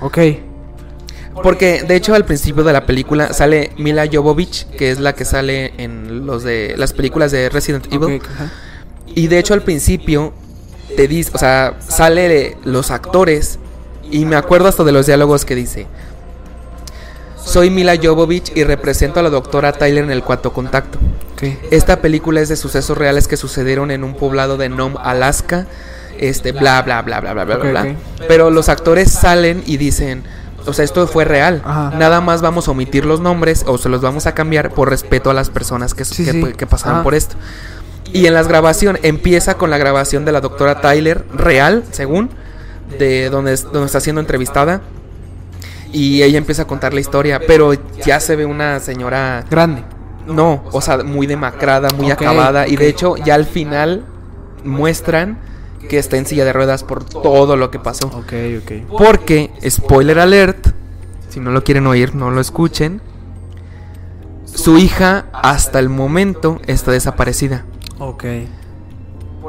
Ok. 0.00 0.18
Porque 1.42 1.82
de 1.82 1.96
hecho 1.96 2.14
al 2.14 2.24
principio 2.24 2.64
de 2.64 2.72
la 2.72 2.86
película 2.86 3.32
sale 3.32 3.72
Mila 3.76 4.08
Jovovich, 4.10 4.66
que 4.70 4.90
es 4.90 4.98
la 4.98 5.14
que 5.14 5.24
sale 5.24 5.72
en 5.78 6.26
los 6.26 6.42
de 6.42 6.74
las 6.76 6.92
películas 6.92 7.30
de 7.32 7.48
Resident 7.48 7.92
Evil. 7.92 8.20
Y 9.14 9.28
de 9.28 9.38
hecho 9.38 9.54
al 9.54 9.62
principio 9.62 10.32
te 10.96 11.08
dice, 11.08 11.30
o 11.34 11.38
sea, 11.38 11.76
sale 11.80 12.28
de 12.28 12.56
los 12.64 12.90
actores 12.90 13.58
y 14.10 14.24
me 14.24 14.36
acuerdo 14.36 14.68
hasta 14.68 14.84
de 14.84 14.92
los 14.92 15.06
diálogos 15.06 15.44
que 15.44 15.54
dice. 15.54 15.86
Soy 17.44 17.70
Mila 17.70 17.94
Jovovich 18.02 18.52
y 18.56 18.64
represento 18.64 19.20
a 19.20 19.22
la 19.22 19.30
doctora 19.30 19.72
Tyler 19.72 20.04
en 20.04 20.10
el 20.10 20.22
cuarto 20.22 20.52
contacto. 20.52 20.98
Esta 21.70 22.00
película 22.00 22.40
es 22.40 22.48
de 22.48 22.56
sucesos 22.56 22.96
reales 22.96 23.28
que 23.28 23.36
sucedieron 23.36 23.90
en 23.90 24.04
un 24.04 24.14
poblado 24.14 24.56
de 24.56 24.68
Nome, 24.68 24.96
Alaska. 25.00 25.66
Este, 26.18 26.52
bla, 26.52 26.82
bla, 26.82 27.02
bla, 27.02 27.20
bla, 27.20 27.34
bla, 27.34 27.44
bla, 27.44 27.56
Ok, 27.56 27.64
bla. 27.66 27.94
Pero 28.26 28.50
los 28.50 28.68
actores 28.68 29.12
salen 29.12 29.62
y 29.66 29.76
dicen, 29.76 30.24
o 30.66 30.72
sea, 30.72 30.84
esto 30.84 31.06
fue 31.06 31.24
real. 31.24 31.62
Ajá. 31.64 31.92
Nada 31.96 32.20
más 32.20 32.42
vamos 32.42 32.68
a 32.68 32.70
omitir 32.72 33.04
los 33.04 33.20
nombres 33.20 33.64
o 33.66 33.78
se 33.78 33.88
los 33.88 34.00
vamos 34.00 34.26
a 34.26 34.34
cambiar 34.34 34.70
por 34.70 34.90
respeto 34.90 35.30
a 35.30 35.34
las 35.34 35.50
personas 35.50 35.94
que, 35.94 36.04
Sí, 36.04 36.24
que, 36.24 36.32
sí. 36.32 36.44
que 36.56 36.66
pasaron 36.66 36.96
Ajá. 36.96 37.04
por 37.04 37.14
esto. 37.14 37.36
Y 38.12 38.26
en 38.26 38.34
las 38.34 38.48
grabaciones, 38.48 39.02
empieza 39.04 39.56
con 39.56 39.70
la 39.70 39.78
grabación 39.78 40.24
de 40.24 40.32
la 40.32 40.40
doctora 40.40 40.80
Tyler, 40.80 41.24
real, 41.34 41.82
según, 41.90 42.30
de 42.98 43.30
donde, 43.30 43.52
es- 43.52 43.64
donde 43.64 43.86
está 43.86 44.00
siendo 44.00 44.20
entrevistada. 44.20 44.80
Y 45.92 46.22
ella 46.22 46.38
empieza 46.38 46.62
a 46.62 46.66
contar 46.66 46.92
la 46.94 47.00
historia, 47.00 47.40
pero 47.46 47.72
ya 48.04 48.20
se 48.20 48.36
ve 48.36 48.44
una 48.46 48.80
señora 48.80 49.44
Grande. 49.50 49.82
no, 50.26 50.62
o 50.72 50.80
sea, 50.80 50.98
muy 50.98 51.26
demacrada, 51.26 51.88
muy 51.96 52.10
acabada. 52.10 52.68
Y 52.68 52.76
de 52.76 52.88
hecho, 52.88 53.16
ya 53.16 53.34
al 53.34 53.46
final 53.46 54.04
muestran 54.64 55.38
que 55.88 55.98
está 55.98 56.16
en 56.16 56.26
silla 56.26 56.44
de 56.44 56.52
ruedas 56.52 56.82
por 56.84 57.04
todo 57.04 57.56
lo 57.56 57.70
que 57.70 57.78
pasó. 57.78 58.08
Ok, 58.08 58.32
ok. 58.62 58.98
Porque, 58.98 59.50
spoiler 59.68 60.18
alert, 60.18 60.68
si 61.28 61.40
no 61.40 61.50
lo 61.50 61.62
quieren 61.64 61.86
oír, 61.86 62.14
no 62.14 62.30
lo 62.30 62.40
escuchen. 62.40 63.00
Su 64.44 64.78
hija, 64.78 65.26
hasta 65.32 65.78
el 65.78 65.88
momento, 65.88 66.60
está 66.66 66.90
desaparecida. 66.92 67.64
Ok. 67.98 68.24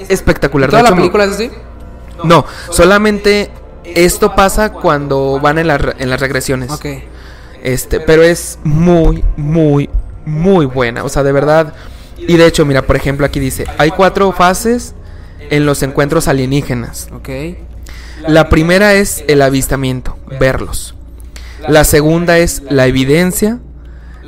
espectacular. 0.10 0.70
¿Toda 0.70 0.84
De 0.84 0.90
la 0.90 0.96
película 0.96 1.24
es 1.26 1.32
así? 1.32 1.50
No, 2.24 2.46
solamente 2.72 3.50
esto 3.84 4.36
pasa 4.36 4.72
cuando 4.72 5.40
van 5.42 5.58
en, 5.60 5.68
las 5.68 5.82
re- 5.82 5.96
en 6.00 6.10
las 6.10 6.20
regresiones. 6.20 6.72
Este, 7.64 8.00
pero 8.00 8.24
es 8.24 8.60
muy, 8.64 9.24
muy, 9.38 9.90
muy 10.26 10.66
buena. 10.66 11.04
O 11.04 11.10
sea, 11.10 11.24
de 11.24 11.32
verdad. 11.32 11.74
Y 12.18 12.38
de 12.38 12.48
hecho, 12.48 12.66
mira, 12.66 12.82
por 12.84 12.96
ejemplo, 12.96 13.26
aquí 13.26 13.40
dice: 13.40 13.66
hay 13.78 13.92
cuatro 13.92 14.32
fases 14.32 14.96
en 15.50 15.66
los 15.66 15.84
encuentros 15.84 16.28
alienígenas. 16.28 17.10
Ok. 17.14 17.30
La 18.28 18.50
primera 18.50 18.94
es 18.94 19.24
el 19.28 19.42
avistamiento, 19.42 20.18
verlos. 20.40 20.96
La 21.68 21.84
segunda 21.84 22.38
es 22.38 22.64
la 22.70 22.88
evidencia. 22.88 23.60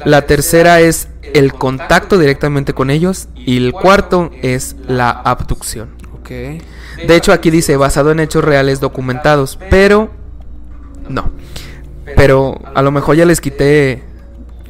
La 0.05 0.23
tercera 0.23 0.79
es 0.81 1.07
el 1.33 1.53
contacto 1.53 2.17
directamente 2.17 2.73
con 2.73 2.89
ellos. 2.89 3.27
Y 3.35 3.57
el 3.57 3.73
cuarto 3.73 4.31
es 4.41 4.75
la 4.87 5.09
abducción. 5.09 5.95
Ok. 6.19 6.29
De 6.29 7.15
hecho, 7.15 7.31
aquí 7.31 7.49
dice 7.51 7.77
basado 7.77 8.11
en 8.11 8.19
hechos 8.19 8.43
reales 8.43 8.79
documentados, 8.79 9.57
pero 9.69 10.11
no. 11.09 11.31
Pero 12.15 12.59
a 12.73 12.81
lo 12.81 12.91
mejor 12.91 13.15
ya 13.15 13.25
les 13.25 13.41
quité 13.41 14.03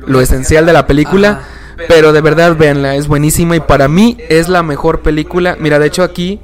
lo 0.07 0.21
esencial 0.21 0.65
de 0.65 0.73
la 0.73 0.87
película, 0.87 1.41
pero 1.87 2.11
de 2.13 2.21
verdad 2.21 2.55
véanla, 2.55 2.95
es 2.95 3.07
buenísima 3.07 3.55
y 3.55 3.59
para 3.59 3.87
mí 3.87 4.17
es 4.29 4.49
la 4.49 4.63
mejor 4.63 5.01
película. 5.01 5.55
Mira, 5.59 5.77
de 5.79 5.87
hecho 5.87 6.03
aquí 6.03 6.39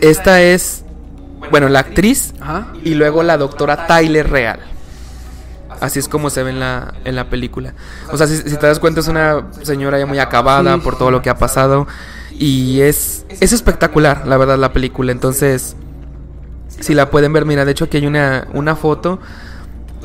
esta 0.00 0.42
es 0.42 0.84
bueno, 1.50 1.68
la 1.68 1.80
actriz 1.80 2.34
Ajá. 2.40 2.68
y 2.84 2.94
luego 2.94 3.22
la 3.22 3.36
doctora 3.38 3.86
Tyler 3.86 4.28
Real. 4.30 4.60
Así 5.80 5.98
es 5.98 6.08
como 6.08 6.28
se 6.28 6.42
ve 6.42 6.50
en 6.50 6.60
la, 6.60 6.92
en 7.04 7.16
la 7.16 7.30
película. 7.30 7.72
O 8.12 8.16
sea, 8.18 8.26
si, 8.26 8.36
si 8.36 8.56
te 8.56 8.66
das 8.66 8.78
cuenta 8.78 9.00
es 9.00 9.08
una 9.08 9.46
señora 9.62 9.98
ya 9.98 10.04
muy 10.06 10.18
acabada 10.18 10.74
Sí. 10.74 10.80
por 10.82 10.98
todo 10.98 11.10
lo 11.10 11.22
que 11.22 11.30
ha 11.30 11.38
pasado. 11.38 11.86
Y 12.32 12.80
es, 12.82 13.24
es 13.40 13.52
espectacular, 13.52 14.26
la 14.26 14.36
verdad, 14.36 14.58
la 14.58 14.72
película. 14.74 15.10
Entonces, 15.12 15.76
si 16.80 16.92
la 16.94 17.10
pueden 17.10 17.32
ver, 17.32 17.46
mira, 17.46 17.64
de 17.64 17.72
hecho 17.72 17.86
aquí 17.86 17.96
hay 17.96 18.06
una, 18.06 18.46
una 18.52 18.76
foto 18.76 19.20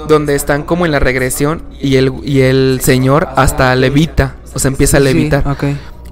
donde 0.07 0.35
están 0.35 0.63
como 0.63 0.85
en 0.85 0.91
la 0.91 0.99
regresión 0.99 1.63
y 1.79 1.95
el, 1.95 2.11
y 2.23 2.41
el 2.41 2.79
señor 2.81 3.29
hasta 3.35 3.75
levita, 3.75 4.35
o 4.53 4.59
sea, 4.59 4.69
empieza 4.69 4.97
a 4.97 4.99
Sí, 4.99 5.05
levitar. 5.05 5.43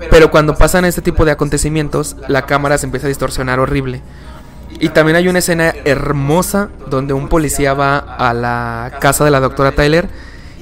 Pero 0.10 0.32
cuando 0.32 0.56
pasan 0.56 0.86
este 0.86 1.02
tipo 1.02 1.26
de 1.26 1.32
acontecimientos, 1.32 2.16
la 2.28 2.46
cámara 2.46 2.78
se 2.78 2.86
empieza 2.86 3.08
a 3.08 3.10
distorsionar 3.10 3.60
horrible. 3.60 4.02
Y 4.80 4.90
también 4.90 5.16
hay 5.16 5.28
una 5.28 5.40
escena 5.40 5.74
hermosa 5.86 6.70
donde 6.90 7.14
un 7.14 7.30
policía 7.30 7.74
va 7.74 7.98
a 8.00 8.34
la 8.34 8.98
casa 9.00 9.24
de 9.24 9.32
la 9.32 9.40
doctora 9.40 9.72
Tyler 9.72 10.10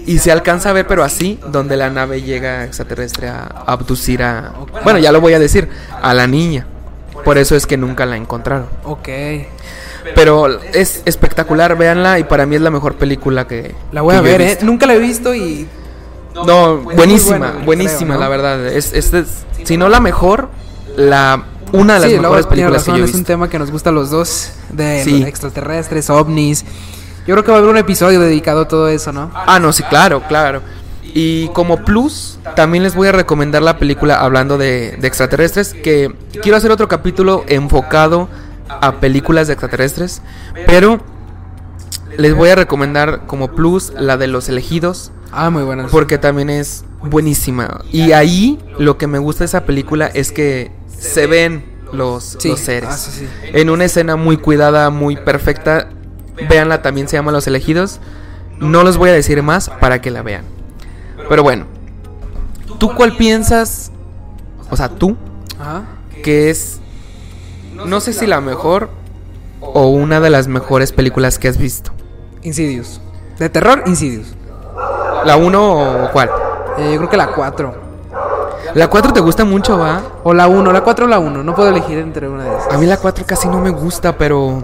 y 0.06 0.19
se 0.19 0.31
alcanza 0.31 0.69
a 0.69 0.73
ver, 0.73 0.85
pero 0.88 1.03
así, 1.03 1.39
donde 1.48 1.77
la 1.77 1.89
nave 1.89 2.22
llega 2.22 2.65
extraterrestre 2.65 3.30
a 3.30 3.43
abducir 3.65 4.23
a... 4.23 4.52
Bueno, 4.84 4.99
ya 4.99 5.11
lo 5.11 5.22
voy 5.22 5.34
a 5.34 5.39
decir, 5.39 5.69
a 6.02 6.14
la 6.14 6.27
niña. 6.27 6.65
Por 7.23 7.38
eso 7.38 7.56
es 7.56 7.65
que 7.65 7.77
nunca 7.77 8.06
la 8.06 8.18
encontraron. 8.18 8.68
Ok. 8.84 9.07
Pero 10.15 10.47
es 10.73 11.01
espectacular, 11.05 11.77
véanla 11.77 12.19
y 12.19 12.23
para 12.23 12.45
mí 12.45 12.55
es 12.55 12.61
la 12.61 12.71
mejor 12.71 12.95
película 12.95 13.47
que... 13.47 13.75
La 13.91 14.01
voy 14.01 14.15
a 14.15 14.21
que 14.21 14.23
ver, 14.29 14.41
¿eh? 14.41 14.45
visto. 14.49 14.65
Nunca 14.65 14.85
la 14.85 14.93
he 14.95 14.99
visto 14.99 15.33
y. 15.35 15.67
No, 16.33 16.77
muy 16.77 16.95
buenísima, 16.95 17.37
buena, 17.51 17.65
buenísima, 17.65 17.99
creo, 17.99 18.13
¿no? 18.15 18.19
la 18.19 18.27
verdad. 18.29 18.67
Es, 18.67 18.93
es, 18.93 19.13
es- 19.13 19.45
si 19.63 19.77
no 19.77 19.89
la 19.89 19.99
mejor, 19.99 20.49
la 20.95 21.43
una 21.73 21.95
de 21.95 21.99
las 21.99 22.09
sí, 22.11 22.19
mejores 22.19 22.47
películas 22.47 22.83
que 22.83 22.91
yo 22.91 22.97
he 22.97 22.99
es 23.01 23.11
un 23.11 23.19
visto. 23.19 23.27
tema 23.27 23.49
que 23.49 23.59
nos 23.59 23.69
gusta 23.71 23.89
a 23.89 23.93
los 23.93 24.09
dos. 24.09 24.51
De 24.71 25.03
Sí. 25.03 25.23
extraterrestres, 25.23 26.09
ovnis. 26.09 26.63
Yo 27.27 27.35
creo 27.35 27.43
que 27.43 27.51
va 27.51 27.57
a 27.57 27.59
haber 27.59 27.69
un 27.69 27.77
episodio 27.77 28.19
dedicado 28.19 28.61
a 28.61 28.67
todo 28.67 28.87
eso, 28.89 29.11
¿no? 29.11 29.29
Ah, 29.35 29.59
no, 29.59 29.71
sí, 29.73 29.83
claro, 29.83 30.23
claro. 30.27 30.61
Y 31.13 31.49
como 31.49 31.83
plus, 31.83 32.39
también 32.55 32.83
les 32.83 32.95
voy 32.95 33.09
a 33.09 33.11
recomendar 33.11 33.61
la 33.61 33.77
película 33.77 34.15
hablando 34.21 34.57
de, 34.57 34.97
de 34.99 35.07
extraterrestres, 35.07 35.73
que 35.73 36.15
quiero 36.41 36.57
hacer 36.57 36.71
otro 36.71 36.87
capítulo 36.87 37.43
enfocado 37.47 38.29
a 38.81 38.99
películas 38.99 39.48
de 39.48 39.53
extraterrestres, 39.53 40.22
pero 40.68 40.99
les 42.18 42.34
voy 42.35 42.49
a 42.49 42.56
recomendar 42.56 43.26
como 43.26 43.49
plus 43.52 43.91
la 43.98 44.18
de 44.18 44.27
los 44.27 44.49
elegidos, 44.49 45.11
Ah, 45.31 45.49
muy 45.49 45.64
buenas. 45.64 45.91
porque 45.91 46.18
también 46.18 46.49
es 46.49 46.84
buenísima. 47.02 47.81
Y 47.91 48.11
ahí 48.11 48.60
lo 48.77 48.98
que 48.98 49.07
me 49.07 49.18
gusta 49.19 49.39
de 49.39 49.45
esa 49.45 49.65
película 49.65 50.07
es 50.07 50.31
que 50.31 50.72
se 50.98 51.26
ven 51.27 51.64
los, 51.93 52.35
Sí. 52.39 52.49
los 52.49 52.60
seres. 52.60 52.89
Ah, 52.91 52.98
sí, 52.98 53.11
sí. 53.11 53.27
En 53.53 53.69
una 53.69 53.85
escena 53.85 54.15
muy 54.18 54.38
cuidada, 54.38 54.89
muy 54.89 55.15
perfecta. 55.15 55.89
Véanla, 56.49 56.81
también 56.81 57.07
se 57.07 57.15
llama 57.18 57.31
Los 57.31 57.48
Elegidos. 57.48 57.99
No 58.60 58.84
les 58.84 58.98
voy 58.98 59.10
a 59.10 59.14
decir 59.14 59.41
más 59.41 59.69
para 59.69 60.02
que 60.02 60.11
la 60.11 60.22
vean. 60.22 60.43
Pero 61.30 61.43
bueno, 61.43 61.65
¿tú 62.77 62.93
cuál 62.93 63.15
piensas? 63.15 63.91
O 64.69 64.76
sea, 64.77 64.89
tú, 64.89 65.15
que 66.23 66.49
es, 66.49 66.80
no 67.85 67.99
sé 67.99 68.13
si 68.13 68.27
la 68.27 68.41
mejor 68.41 68.89
o 69.61 69.87
una 69.87 70.19
de 70.19 70.29
las 70.29 70.47
mejores 70.47 70.91
películas 70.91 71.39
que 71.39 71.47
has 71.47 71.57
visto. 71.57 71.91
Insidious. 72.43 72.99
De 73.37 73.49
terror, 73.49 73.83
Insidious. 73.85 74.27
¿La 75.25 75.37
1 75.37 76.05
o 76.05 76.11
cuál? 76.11 76.29
Eh, 76.77 76.91
yo 76.93 76.97
creo 76.97 77.09
que 77.09 77.17
la 77.17 77.27
4. 77.27 77.73
La 78.73 78.87
4 78.87 79.13
te 79.13 79.19
gusta 79.19 79.43
mucho, 79.45 79.77
¿va? 79.77 80.01
O 80.23 80.33
la 80.33 80.47
1, 80.47 80.71
la 80.71 80.81
4 80.81 81.05
o 81.05 81.07
la 81.07 81.19
1. 81.19 81.43
No 81.43 81.55
puedo 81.55 81.69
elegir 81.69 81.97
entre 81.99 82.27
una 82.27 82.43
de 82.45 82.57
esas. 82.57 82.73
A 82.73 82.77
mí 82.77 82.85
la 82.85 82.97
4 82.97 83.25
casi 83.27 83.47
no 83.47 83.59
me 83.59 83.69
gusta, 83.69 84.17
pero 84.17 84.63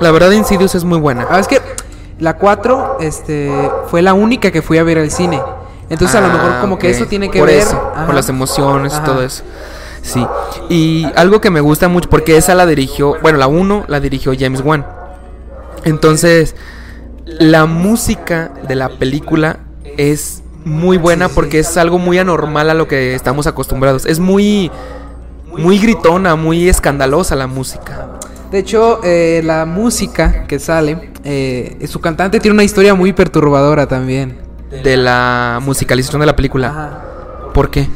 la 0.00 0.10
verdad 0.10 0.30
Insidious 0.30 0.74
es 0.74 0.84
muy 0.84 0.98
buena. 0.98 1.26
Ah, 1.30 1.38
es 1.38 1.46
que 1.46 1.60
la 2.18 2.36
4 2.36 2.98
este, 3.00 3.52
fue 3.88 4.02
la 4.02 4.14
única 4.14 4.50
que 4.50 4.62
fui 4.62 4.78
a 4.78 4.82
ver 4.82 4.98
al 4.98 5.10
cine. 5.10 5.40
Entonces 5.88 6.16
a 6.16 6.20
lo 6.20 6.28
mejor 6.28 6.52
Ah, 6.52 6.58
como 6.60 6.78
que 6.78 6.90
eso 6.90 7.06
tiene 7.06 7.30
que 7.30 7.38
por 7.40 7.48
ver... 7.48 7.58
eso, 7.58 7.80
por 8.06 8.14
las 8.14 8.28
emociones 8.28 8.96
y 8.96 9.04
todo 9.04 9.22
eso. 9.22 9.42
Sí. 10.02 10.26
Y 10.68 11.06
algo 11.16 11.40
que 11.40 11.50
me 11.50 11.60
gusta 11.60 11.88
mucho, 11.88 12.08
porque 12.08 12.36
esa 12.36 12.54
la 12.54 12.66
dirigió, 12.66 13.16
bueno, 13.22 13.38
la 13.38 13.46
1 13.46 13.84
la 13.88 14.00
dirigió 14.00 14.32
James 14.38 14.62
Wan. 14.64 14.86
Entonces, 15.84 16.54
la 17.26 17.66
música 17.66 18.52
de 18.66 18.74
la 18.74 18.88
película 18.88 19.60
es 19.96 20.42
muy 20.64 20.96
buena 20.98 21.28
porque 21.28 21.60
es 21.60 21.76
algo 21.76 21.98
muy 21.98 22.18
anormal 22.18 22.70
a 22.70 22.74
lo 22.74 22.86
que 22.88 23.14
estamos 23.14 23.46
acostumbrados. 23.46 24.06
Es 24.06 24.18
muy, 24.18 24.70
muy 25.56 25.78
gritona, 25.78 26.36
muy 26.36 26.68
escandalosa 26.68 27.36
la 27.36 27.46
música. 27.46 28.18
De 28.50 28.58
hecho, 28.58 29.00
eh, 29.04 29.42
la 29.44 29.64
música 29.64 30.46
que 30.46 30.58
sale, 30.58 31.12
eh, 31.24 31.86
su 31.88 32.00
cantante 32.00 32.40
tiene 32.40 32.54
una 32.54 32.64
historia 32.64 32.94
muy 32.94 33.12
perturbadora 33.12 33.86
también. 33.86 34.38
De 34.84 34.96
la 34.96 35.58
musicalización 35.62 36.20
de 36.20 36.26
la 36.26 36.36
película. 36.36 36.68
Ajá. 36.68 37.10
¿Por 37.52 37.70
qué? 37.70 37.88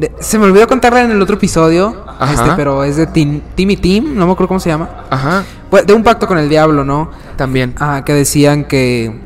De- 0.00 0.10
se 0.20 0.38
me 0.38 0.46
olvidó 0.46 0.66
contarla 0.66 1.02
en 1.02 1.10
el 1.10 1.20
otro 1.20 1.36
episodio, 1.36 2.04
Ajá. 2.18 2.32
este, 2.32 2.50
pero 2.56 2.84
es 2.84 2.96
de 2.96 3.06
Tim, 3.06 3.40
Timmy 3.54 3.76
Tim, 3.76 4.14
no 4.16 4.26
me 4.26 4.32
acuerdo 4.32 4.48
cómo 4.48 4.60
se 4.60 4.70
llama. 4.70 4.88
Ajá, 5.10 5.44
Pues, 5.68 5.86
de 5.86 5.92
un 5.92 6.02
pacto 6.02 6.26
con 6.26 6.38
el 6.38 6.48
diablo, 6.48 6.84
¿no? 6.84 7.10
también. 7.36 7.74
Ah, 7.78 8.02
que 8.04 8.12
decían 8.14 8.64
que 8.64 9.20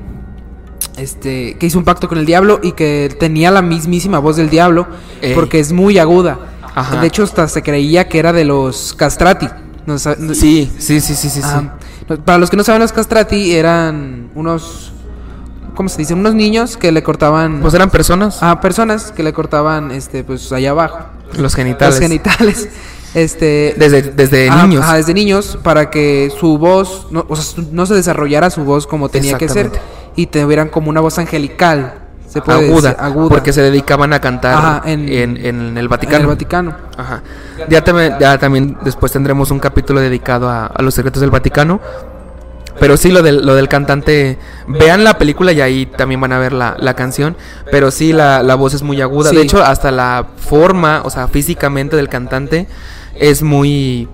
este 0.96 1.56
que 1.58 1.66
hizo 1.66 1.78
un 1.78 1.84
pacto 1.84 2.08
con 2.08 2.18
el 2.18 2.26
diablo 2.26 2.60
y 2.62 2.72
que 2.72 3.14
tenía 3.18 3.50
la 3.50 3.62
mismísima 3.62 4.18
voz 4.20 4.36
del 4.36 4.48
diablo 4.50 4.86
Ey. 5.20 5.34
porque 5.34 5.58
es 5.60 5.72
muy 5.72 5.98
aguda. 5.98 6.38
Ajá. 6.74 7.00
De 7.00 7.06
hecho, 7.06 7.22
hasta 7.24 7.46
se 7.48 7.62
creía 7.62 8.08
que 8.08 8.18
era 8.18 8.32
de 8.32 8.44
los 8.44 8.94
castrati. 8.94 9.48
No 9.86 9.98
sí, 9.98 10.70
sí, 10.78 11.00
sí, 11.00 11.00
sí. 11.00 11.28
sí. 11.28 11.40
Ah, 11.44 11.74
Para 12.24 12.38
los 12.38 12.50
que 12.50 12.56
no 12.56 12.64
saben, 12.64 12.80
los 12.80 12.92
castrati 12.92 13.52
eran 13.54 14.30
unos 14.34 14.92
¿cómo 15.74 15.88
se 15.88 15.98
dice? 15.98 16.14
Unos 16.14 16.34
niños 16.34 16.76
que 16.76 16.92
le 16.92 17.02
cortaban 17.02 17.60
Pues 17.60 17.74
eran 17.74 17.90
personas. 17.90 18.42
a 18.42 18.60
personas 18.60 19.12
que 19.12 19.22
le 19.22 19.32
cortaban 19.32 19.90
este 19.90 20.24
pues 20.24 20.50
allá 20.52 20.70
abajo 20.70 20.98
los 21.36 21.54
genitales. 21.54 21.94
los 21.96 22.00
genitales. 22.02 22.68
Este 23.14 23.74
Desde, 23.78 24.02
desde 24.02 24.48
Ajá, 24.50 24.66
niños. 24.66 24.82
ajá, 24.82 24.94
desde 24.96 25.14
niños, 25.14 25.56
para 25.62 25.88
que 25.88 26.32
su 26.38 26.58
voz, 26.58 27.06
no, 27.12 27.24
o 27.28 27.36
sea, 27.36 27.62
no 27.70 27.86
se 27.86 27.94
desarrollara 27.94 28.50
su 28.50 28.64
voz 28.64 28.86
como 28.88 29.08
tenía 29.08 29.38
que 29.38 29.48
ser 29.48 29.70
y 30.16 30.26
tuvieran 30.26 30.68
como 30.68 30.90
una 30.90 31.00
voz 31.00 31.18
angelical, 31.18 31.94
se 32.28 32.42
puede 32.42 32.66
aguda, 32.68 32.88
decir, 32.90 33.04
aguda. 33.04 33.28
Porque 33.28 33.52
se 33.52 33.62
dedicaban 33.62 34.12
a 34.12 34.20
cantar 34.20 34.54
Ajá, 34.56 34.82
en, 34.86 35.08
en- 35.08 35.36
en, 35.36 35.76
el 35.76 35.84
en 35.84 35.88
Vaticano. 35.88 36.22
el 36.22 36.26
Vaticano. 36.26 36.74
Ajá. 36.96 37.22
Ya, 37.68 37.84
también- 37.84 38.14
ya 38.18 38.36
también 38.38 38.76
después 38.84 39.12
tendremos 39.12 39.52
un 39.52 39.60
capítulo 39.60 40.00
dedicado 40.00 40.48
a, 40.48 40.66
a 40.66 40.82
los 40.82 40.92
secretos 40.94 41.20
del 41.20 41.30
Vaticano. 41.30 41.80
Pero 42.80 42.96
sí, 42.96 43.10
lo 43.10 43.22
del, 43.22 43.46
lo 43.46 43.54
del 43.54 43.68
cantante. 43.68 44.38
Vean 44.66 45.04
la 45.04 45.16
película 45.16 45.52
y 45.52 45.60
ahí 45.60 45.86
también 45.86 46.20
van 46.20 46.32
a 46.32 46.38
ver 46.38 46.52
la, 46.52 46.76
la 46.78 46.94
canción. 46.94 47.36
Pero 47.70 47.90
sí, 47.90 48.12
la, 48.12 48.42
la 48.42 48.54
voz 48.56 48.74
es 48.74 48.82
muy 48.82 49.00
aguda. 49.00 49.30
Sí. 49.30 49.36
De 49.36 49.42
hecho, 49.42 49.62
hasta 49.62 49.90
la 49.90 50.26
forma, 50.36 51.02
o 51.04 51.10
sea, 51.10 51.28
físicamente 51.28 51.96
del 51.96 52.08
cantante 52.08 52.66
es 53.14 53.42
muy. 53.42 54.08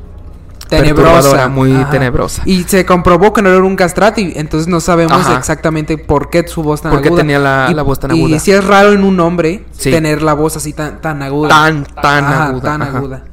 Tenebrosa, 0.69 1.49
muy 1.49 1.73
Ajá. 1.73 1.91
tenebrosa. 1.91 2.43
Y 2.45 2.63
se 2.63 2.87
comprobó 2.87 3.33
que 3.33 3.43
no 3.43 3.49
era 3.49 3.59
un 3.65 3.75
castrati, 3.75 4.35
entonces 4.37 4.69
no 4.69 4.79
sabemos 4.79 5.21
Ajá. 5.27 5.37
exactamente 5.37 5.99
por 5.99 6.31
qué 6.31 6.47
su 6.47 6.63
voz 6.63 6.81
tan 6.81 6.93
Por 6.93 7.03
qué 7.03 7.09
aguda. 7.09 7.23
tenía 7.23 7.41
la- 7.41 7.67
y, 7.73 7.75
la 7.75 7.83
voz 7.83 7.99
tan 7.99 8.15
Y 8.15 8.21
aguda. 8.21 8.39
sí 8.39 8.53
es 8.53 8.63
raro 8.63 8.93
en 8.93 9.03
un 9.03 9.19
hombre 9.19 9.65
Sí. 9.73 9.91
tener 9.91 10.23
la 10.23 10.33
voz 10.35 10.57
así 10.57 10.73
tan, 10.73 11.01
tan 11.01 11.23
aguda. 11.25 11.49
Tan, 11.49 11.85
tan 12.01 12.25
Ajá, 12.25 12.45
aguda. 12.47 12.63
Tan 12.63 12.83
aguda. 12.83 13.25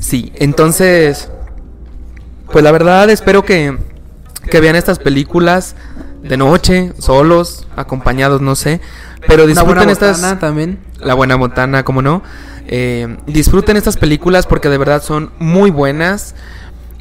Sí, 0.00 0.32
entonces, 0.34 1.30
pues 2.50 2.64
la 2.64 2.72
verdad 2.72 3.08
espero 3.10 3.44
que, 3.44 3.78
que 4.50 4.60
vean 4.60 4.76
estas 4.76 4.98
películas 4.98 5.74
de 6.22 6.36
noche, 6.36 6.92
solos, 6.98 7.66
acompañados, 7.76 8.40
no 8.40 8.54
sé, 8.56 8.80
pero 9.26 9.44
buena 9.44 9.60
disfruten 9.60 9.90
estas, 9.90 10.16
botana 10.18 10.38
también. 10.38 10.78
la 11.00 11.14
buena 11.14 11.36
botana, 11.36 11.84
como 11.84 12.02
no, 12.02 12.22
Eh, 12.66 13.18
disfruten 13.26 13.76
estas 13.76 13.98
películas 13.98 14.46
porque 14.46 14.70
de 14.70 14.78
verdad 14.78 15.02
son 15.02 15.30
muy 15.38 15.70
buenas. 15.70 16.34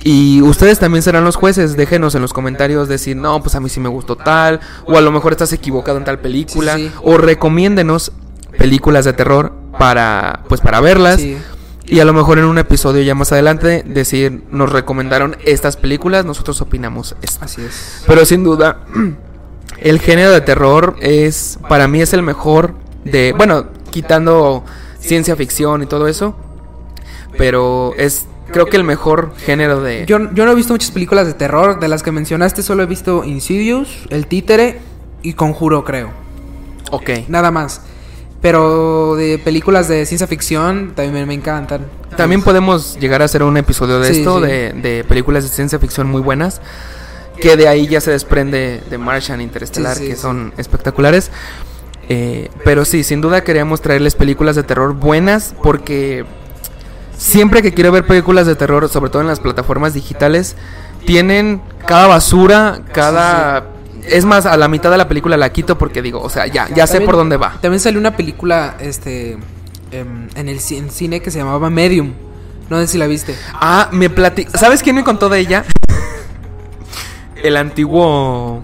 Y 0.05 0.41
ustedes 0.41 0.77
también 0.79 1.01
serán 1.01 1.23
los 1.23 1.37
jueces, 1.37 1.77
déjenos 1.77 2.13
en 2.15 2.21
los 2.21 2.33
comentarios 2.33 2.89
decir, 2.89 3.15
no, 3.15 3.41
pues 3.41 3.55
a 3.55 3.61
mí 3.61 3.69
sí 3.69 3.79
me 3.79 3.87
gustó 3.87 4.17
tal, 4.17 4.59
o 4.85 4.97
a 4.97 5.01
lo 5.01 5.11
mejor 5.13 5.31
estás 5.31 5.53
equivocado 5.53 5.97
en 5.97 6.03
tal 6.03 6.19
película, 6.19 6.75
Sí, 6.75 6.87
sí. 6.89 6.93
o 7.03 7.17
recomiéndenos 7.17 8.11
películas 8.57 9.05
de 9.05 9.13
terror 9.13 9.53
para, 9.79 10.41
pues 10.49 10.59
para 10.59 10.81
verlas. 10.81 11.21
Sí. 11.21 11.37
Y 11.85 11.99
a 11.99 12.05
lo 12.05 12.13
mejor 12.13 12.39
en 12.39 12.45
un 12.45 12.57
episodio 12.57 13.01
ya 13.01 13.13
más 13.13 13.31
adelante 13.31 13.83
decir, 13.85 14.43
nos 14.51 14.71
recomendaron 14.71 15.35
estas 15.45 15.75
películas, 15.77 16.25
nosotros 16.25 16.61
opinamos 16.61 17.15
esto. 17.21 17.43
Así 17.43 17.61
es. 17.61 18.03
Pero 18.07 18.25
sin 18.25 18.43
duda, 18.43 18.79
el 19.79 19.99
género 19.99 20.31
de 20.31 20.41
terror 20.41 20.95
es, 21.01 21.59
para 21.67 21.87
mí 21.87 22.01
es 22.01 22.13
el 22.13 22.23
mejor 22.23 22.73
de, 23.03 23.33
bueno, 23.35 23.65
quitando 23.91 24.63
ciencia 24.99 25.35
ficción 25.35 25.83
y 25.83 25.85
todo 25.85 26.07
eso, 26.07 26.35
pero 27.37 27.93
es, 27.97 28.25
creo 28.51 28.67
que 28.67 28.77
el 28.77 28.85
mejor 28.85 29.33
género 29.37 29.81
de... 29.81 30.05
Yo, 30.05 30.31
yo 30.33 30.45
no 30.45 30.51
he 30.51 30.55
visto 30.55 30.73
muchas 30.73 30.91
películas 30.91 31.27
de 31.27 31.33
terror. 31.33 31.79
De 31.79 31.87
las 31.87 32.01
que 32.01 32.11
mencionaste, 32.11 32.63
solo 32.63 32.83
he 32.83 32.85
visto 32.85 33.23
Insidious, 33.25 34.05
El 34.09 34.27
Títere 34.27 34.79
y 35.21 35.33
Conjuro, 35.33 35.83
creo. 35.83 36.11
ok. 36.91 37.09
Nada 37.27 37.51
más. 37.51 37.81
Pero 38.43 39.15
de 39.15 39.39
películas 39.39 39.87
de 39.87 40.05
ciencia 40.05 40.27
ficción 40.27 40.91
también 40.95 41.25
me, 41.27 41.33
encantan. 41.33 41.85
También 42.17 42.41
podemos 42.41 42.99
llegar 42.99 43.21
a 43.21 43.25
hacer 43.25 43.41
un 43.41 43.55
episodio 43.55 44.01
de 44.01 44.13
Sí, 44.13 44.19
esto, 44.19 44.41
sí. 44.41 44.47
De, 44.47 44.73
de 44.73 45.03
películas 45.05 45.45
de 45.45 45.49
ciencia 45.49 45.79
ficción 45.79 46.11
muy 46.11 46.21
buenas, 46.21 46.59
que 47.39 47.55
de 47.55 47.69
ahí 47.69 47.87
ya 47.87 48.01
se 48.01 48.11
desprende 48.11 48.83
de 48.89 48.97
Martian 48.97 49.39
Interestelar, 49.39 49.95
Sí, 49.95 50.09
que 50.09 50.17
son 50.17 50.53
espectaculares. 50.57 51.31
Eh, 52.09 52.49
pero 52.65 52.83
sí, 52.83 53.05
sin 53.05 53.21
duda 53.21 53.45
queríamos 53.45 53.81
traerles 53.81 54.15
películas 54.15 54.57
de 54.57 54.63
terror 54.63 54.93
buenas, 54.93 55.55
porque 55.63 56.25
siempre 57.17 57.61
que 57.61 57.73
quiero 57.73 57.93
ver 57.93 58.05
películas 58.05 58.45
de 58.45 58.55
terror, 58.55 58.89
sobre 58.89 59.09
todo 59.09 59.21
en 59.21 59.29
las 59.29 59.39
plataformas 59.39 59.93
digitales, 59.93 60.57
tienen 61.05 61.61
cada 61.87 62.07
basura, 62.07 62.81
cada... 62.91 63.67
Es 64.07 64.25
más, 64.25 64.45
a 64.45 64.57
la 64.57 64.67
mitad 64.67 64.91
de 64.91 64.97
la 64.97 65.07
película 65.07 65.37
la 65.37 65.51
quito 65.51 65.77
porque 65.77 66.01
digo, 66.01 66.21
o 66.21 66.29
sea, 66.29 66.47
ya, 66.47 66.67
ya 66.69 66.85
sé 66.87 66.93
También- 66.93 67.05
por 67.07 67.15
dónde 67.15 67.37
va. 67.37 67.57
También 67.61 67.79
salió 67.79 67.99
una 67.99 68.15
película 68.15 68.75
este 68.79 69.37
em, 69.91 70.27
en 70.35 70.49
el 70.49 70.59
ci- 70.59 70.77
en 70.77 70.89
cine 70.91 71.21
que 71.21 71.31
se 71.31 71.39
llamaba 71.39 71.69
Medium. 71.69 72.13
No 72.69 72.79
sé 72.79 72.87
si 72.87 72.97
la 72.97 73.07
viste. 73.07 73.35
Ah, 73.53 73.89
me 73.91 74.09
plati... 74.09 74.47
¿Sabes 74.53 74.81
quién 74.81 74.95
me 74.95 75.03
contó 75.03 75.29
de 75.29 75.39
ella? 75.39 75.65
El 77.41 77.57
antiguo 77.57 78.63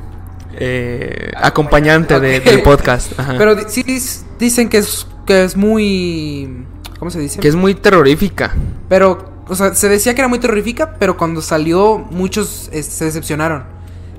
eh, 0.58 1.32
acompañante 1.36 2.20
de- 2.20 2.40
del 2.40 2.62
podcast. 2.64 3.18
Ajá. 3.20 3.36
Pero 3.38 3.56
di- 3.56 3.64
sí 3.68 3.84
dis- 3.84 4.24
dicen 4.40 4.70
que 4.70 4.78
es 4.80 5.06
que 5.26 5.44
es 5.44 5.56
muy 5.56 6.66
¿cómo 6.98 7.12
se 7.12 7.20
dice? 7.20 7.40
que 7.40 7.48
es 7.48 7.56
muy 7.56 7.76
terrorífica. 7.76 8.56
Pero 8.88 9.30
o 9.48 9.56
sea, 9.56 9.74
se 9.76 9.90
decía 9.90 10.14
que 10.16 10.22
era 10.22 10.28
muy 10.28 10.40
terrorífica, 10.40 10.96
pero 11.00 11.18
cuando 11.18 11.42
salió 11.42 11.98
muchos 11.98 12.70
eh, 12.72 12.84
se 12.84 13.06
decepcionaron. 13.06 13.64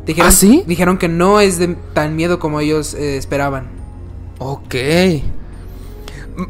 Dijeron, 0.06 0.28
¿Ah, 0.28 0.32
sí? 0.32 0.64
Dijeron 0.66 0.98
que 0.98 1.08
no 1.08 1.40
es 1.40 1.58
de 1.58 1.68
tan 1.94 2.16
miedo 2.16 2.38
como 2.38 2.60
ellos 2.60 2.94
eh, 2.94 3.16
esperaban. 3.16 3.68
Ok. 4.38 4.74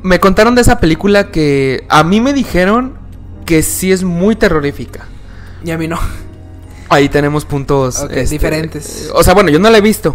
Me 0.02 0.20
contaron 0.20 0.54
de 0.54 0.62
esa 0.62 0.78
película 0.78 1.30
que 1.30 1.84
a 1.88 2.04
mí 2.04 2.20
me 2.20 2.32
dijeron 2.32 2.98
que 3.44 3.62
sí 3.62 3.90
es 3.90 4.04
muy 4.04 4.36
terrorífica. 4.36 5.06
Y 5.64 5.72
a 5.72 5.78
mí 5.78 5.88
no. 5.88 5.98
Ahí 6.88 7.08
tenemos 7.08 7.44
puntos 7.44 8.00
este, 8.02 8.26
diferentes. 8.26 9.10
O 9.14 9.22
sea, 9.22 9.34
bueno, 9.34 9.50
yo 9.50 9.58
no 9.58 9.70
la 9.70 9.78
he 9.78 9.80
visto. 9.80 10.14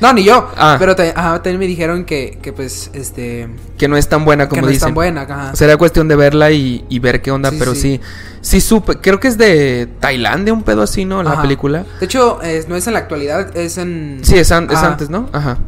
No, 0.00 0.12
ni 0.12 0.24
yo. 0.24 0.50
Ah. 0.56 0.76
Pero 0.78 0.96
te- 0.96 1.10
ajá, 1.16 1.34
también 1.42 1.58
me 1.60 1.66
dijeron 1.66 2.04
que, 2.04 2.38
que 2.42 2.52
pues, 2.52 2.90
este... 2.94 3.48
Que 3.78 3.86
no 3.88 3.96
es 3.96 4.08
tan 4.08 4.24
buena 4.24 4.48
como 4.48 4.56
que 4.60 4.62
no 4.62 4.68
es 4.68 4.74
dicen. 4.74 4.88
tan 4.88 4.94
buena, 4.94 5.22
ajá. 5.22 5.54
Sería 5.56 5.76
cuestión 5.76 6.08
de 6.08 6.16
verla 6.16 6.50
y, 6.50 6.84
y 6.88 6.98
ver 6.98 7.22
qué 7.22 7.30
onda, 7.30 7.50
Sí, 7.50 7.56
pero 7.58 7.74
sí. 7.74 7.80
sí. 7.80 8.00
Sí, 8.40 8.60
supe. 8.60 8.96
Creo 8.96 9.20
que 9.20 9.28
es 9.28 9.38
de 9.38 9.88
Tailandia, 10.00 10.52
un 10.52 10.62
pedo 10.64 10.82
así, 10.82 11.04
¿no? 11.04 11.22
La 11.22 11.32
Ajá. 11.32 11.42
película. 11.42 11.86
De 12.00 12.06
hecho, 12.06 12.42
es- 12.42 12.68
no 12.68 12.76
es 12.76 12.86
en 12.86 12.92
la 12.94 12.98
actualidad, 12.98 13.56
es 13.56 13.78
en... 13.78 14.18
Sí, 14.22 14.36
es, 14.36 14.50
an- 14.52 14.68
es 14.70 14.78
antes, 14.78 15.08
¿no? 15.10 15.28
Ajá. 15.32 15.58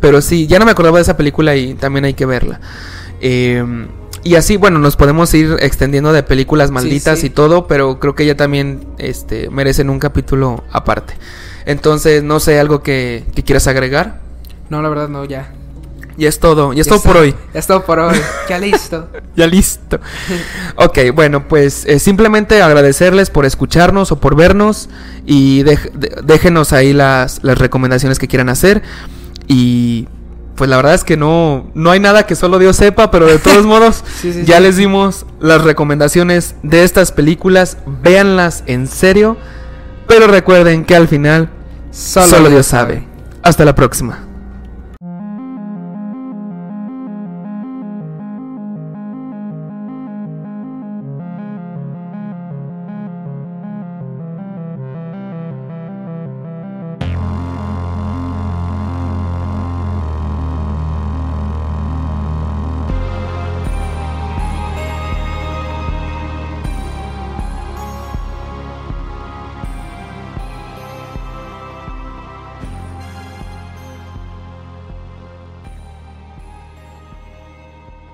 Pero 0.00 0.20
sí, 0.20 0.46
ya 0.46 0.58
no 0.58 0.64
me 0.66 0.72
acordaba 0.72 0.98
de 0.98 1.02
esa 1.02 1.16
película 1.16 1.56
y 1.56 1.74
también 1.74 2.04
hay 2.04 2.14
que 2.14 2.26
verla. 2.26 2.60
Eh, 3.20 3.64
y 4.22 4.34
así, 4.36 4.56
bueno, 4.56 4.78
nos 4.78 4.96
podemos 4.96 5.32
ir 5.34 5.56
extendiendo 5.60 6.12
de 6.12 6.22
películas 6.22 6.70
malditas 6.70 7.20
sí. 7.20 7.26
y 7.26 7.30
todo, 7.30 7.66
pero 7.66 8.00
creo 8.00 8.14
que 8.14 8.26
ya 8.26 8.36
también 8.36 8.86
este, 8.98 9.48
merecen 9.50 9.88
un 9.90 9.98
capítulo 9.98 10.64
aparte. 10.72 11.14
Entonces, 11.66 12.22
no 12.22 12.40
sé, 12.40 12.58
algo 12.58 12.82
que, 12.82 13.24
que 13.34 13.42
quieras 13.42 13.66
agregar. 13.66 14.20
No, 14.70 14.82
la 14.82 14.88
verdad 14.88 15.08
no, 15.08 15.24
ya. 15.24 15.50
Ya 16.16 16.28
es 16.28 16.38
todo, 16.38 16.72
ya 16.72 16.82
es 16.82 16.86
todo 16.86 16.98
está. 16.98 17.08
por 17.08 17.16
hoy. 17.20 17.34
Ya 17.52 17.58
es 17.60 17.66
todo 17.66 17.84
por 17.84 17.98
hoy. 17.98 18.16
ya 18.48 18.58
listo. 18.58 19.08
Ya 19.34 19.46
listo. 19.48 19.98
Ok, 20.76 20.98
bueno, 21.12 21.48
pues 21.48 21.84
eh, 21.86 21.98
simplemente 21.98 22.62
agradecerles 22.62 23.30
por 23.30 23.44
escucharnos 23.46 24.12
o 24.12 24.20
por 24.20 24.36
vernos 24.36 24.88
y 25.26 25.64
de- 25.64 25.78
déjenos 26.22 26.72
ahí 26.72 26.92
las, 26.92 27.42
las 27.42 27.58
recomendaciones 27.58 28.18
que 28.20 28.28
quieran 28.28 28.48
hacer. 28.48 28.82
Y 29.48 30.06
pues 30.54 30.70
la 30.70 30.76
verdad 30.76 30.94
es 30.94 31.02
que 31.02 31.16
no, 31.16 31.68
no 31.74 31.90
hay 31.90 31.98
nada 31.98 32.26
que 32.26 32.36
solo 32.36 32.60
Dios 32.60 32.76
sepa, 32.76 33.10
pero 33.10 33.26
de 33.26 33.38
todos 33.38 33.66
modos 33.66 34.04
Sí, 34.20 34.32
sí, 34.32 34.44
ya 34.44 34.58
sí. 34.58 34.62
les 34.62 34.76
dimos 34.76 35.26
las 35.40 35.62
recomendaciones 35.64 36.54
de 36.62 36.84
estas 36.84 37.10
películas. 37.10 37.76
Véanlas 38.04 38.62
en 38.66 38.86
serio, 38.86 39.36
pero 40.06 40.26
recuerden 40.26 40.84
que 40.84 40.94
al 40.94 41.08
final 41.08 41.48
solo, 41.90 42.48
Dios 42.48 42.66
sabe. 42.66 43.06
Hasta 43.42 43.64
la 43.64 43.74
próxima. 43.74 44.20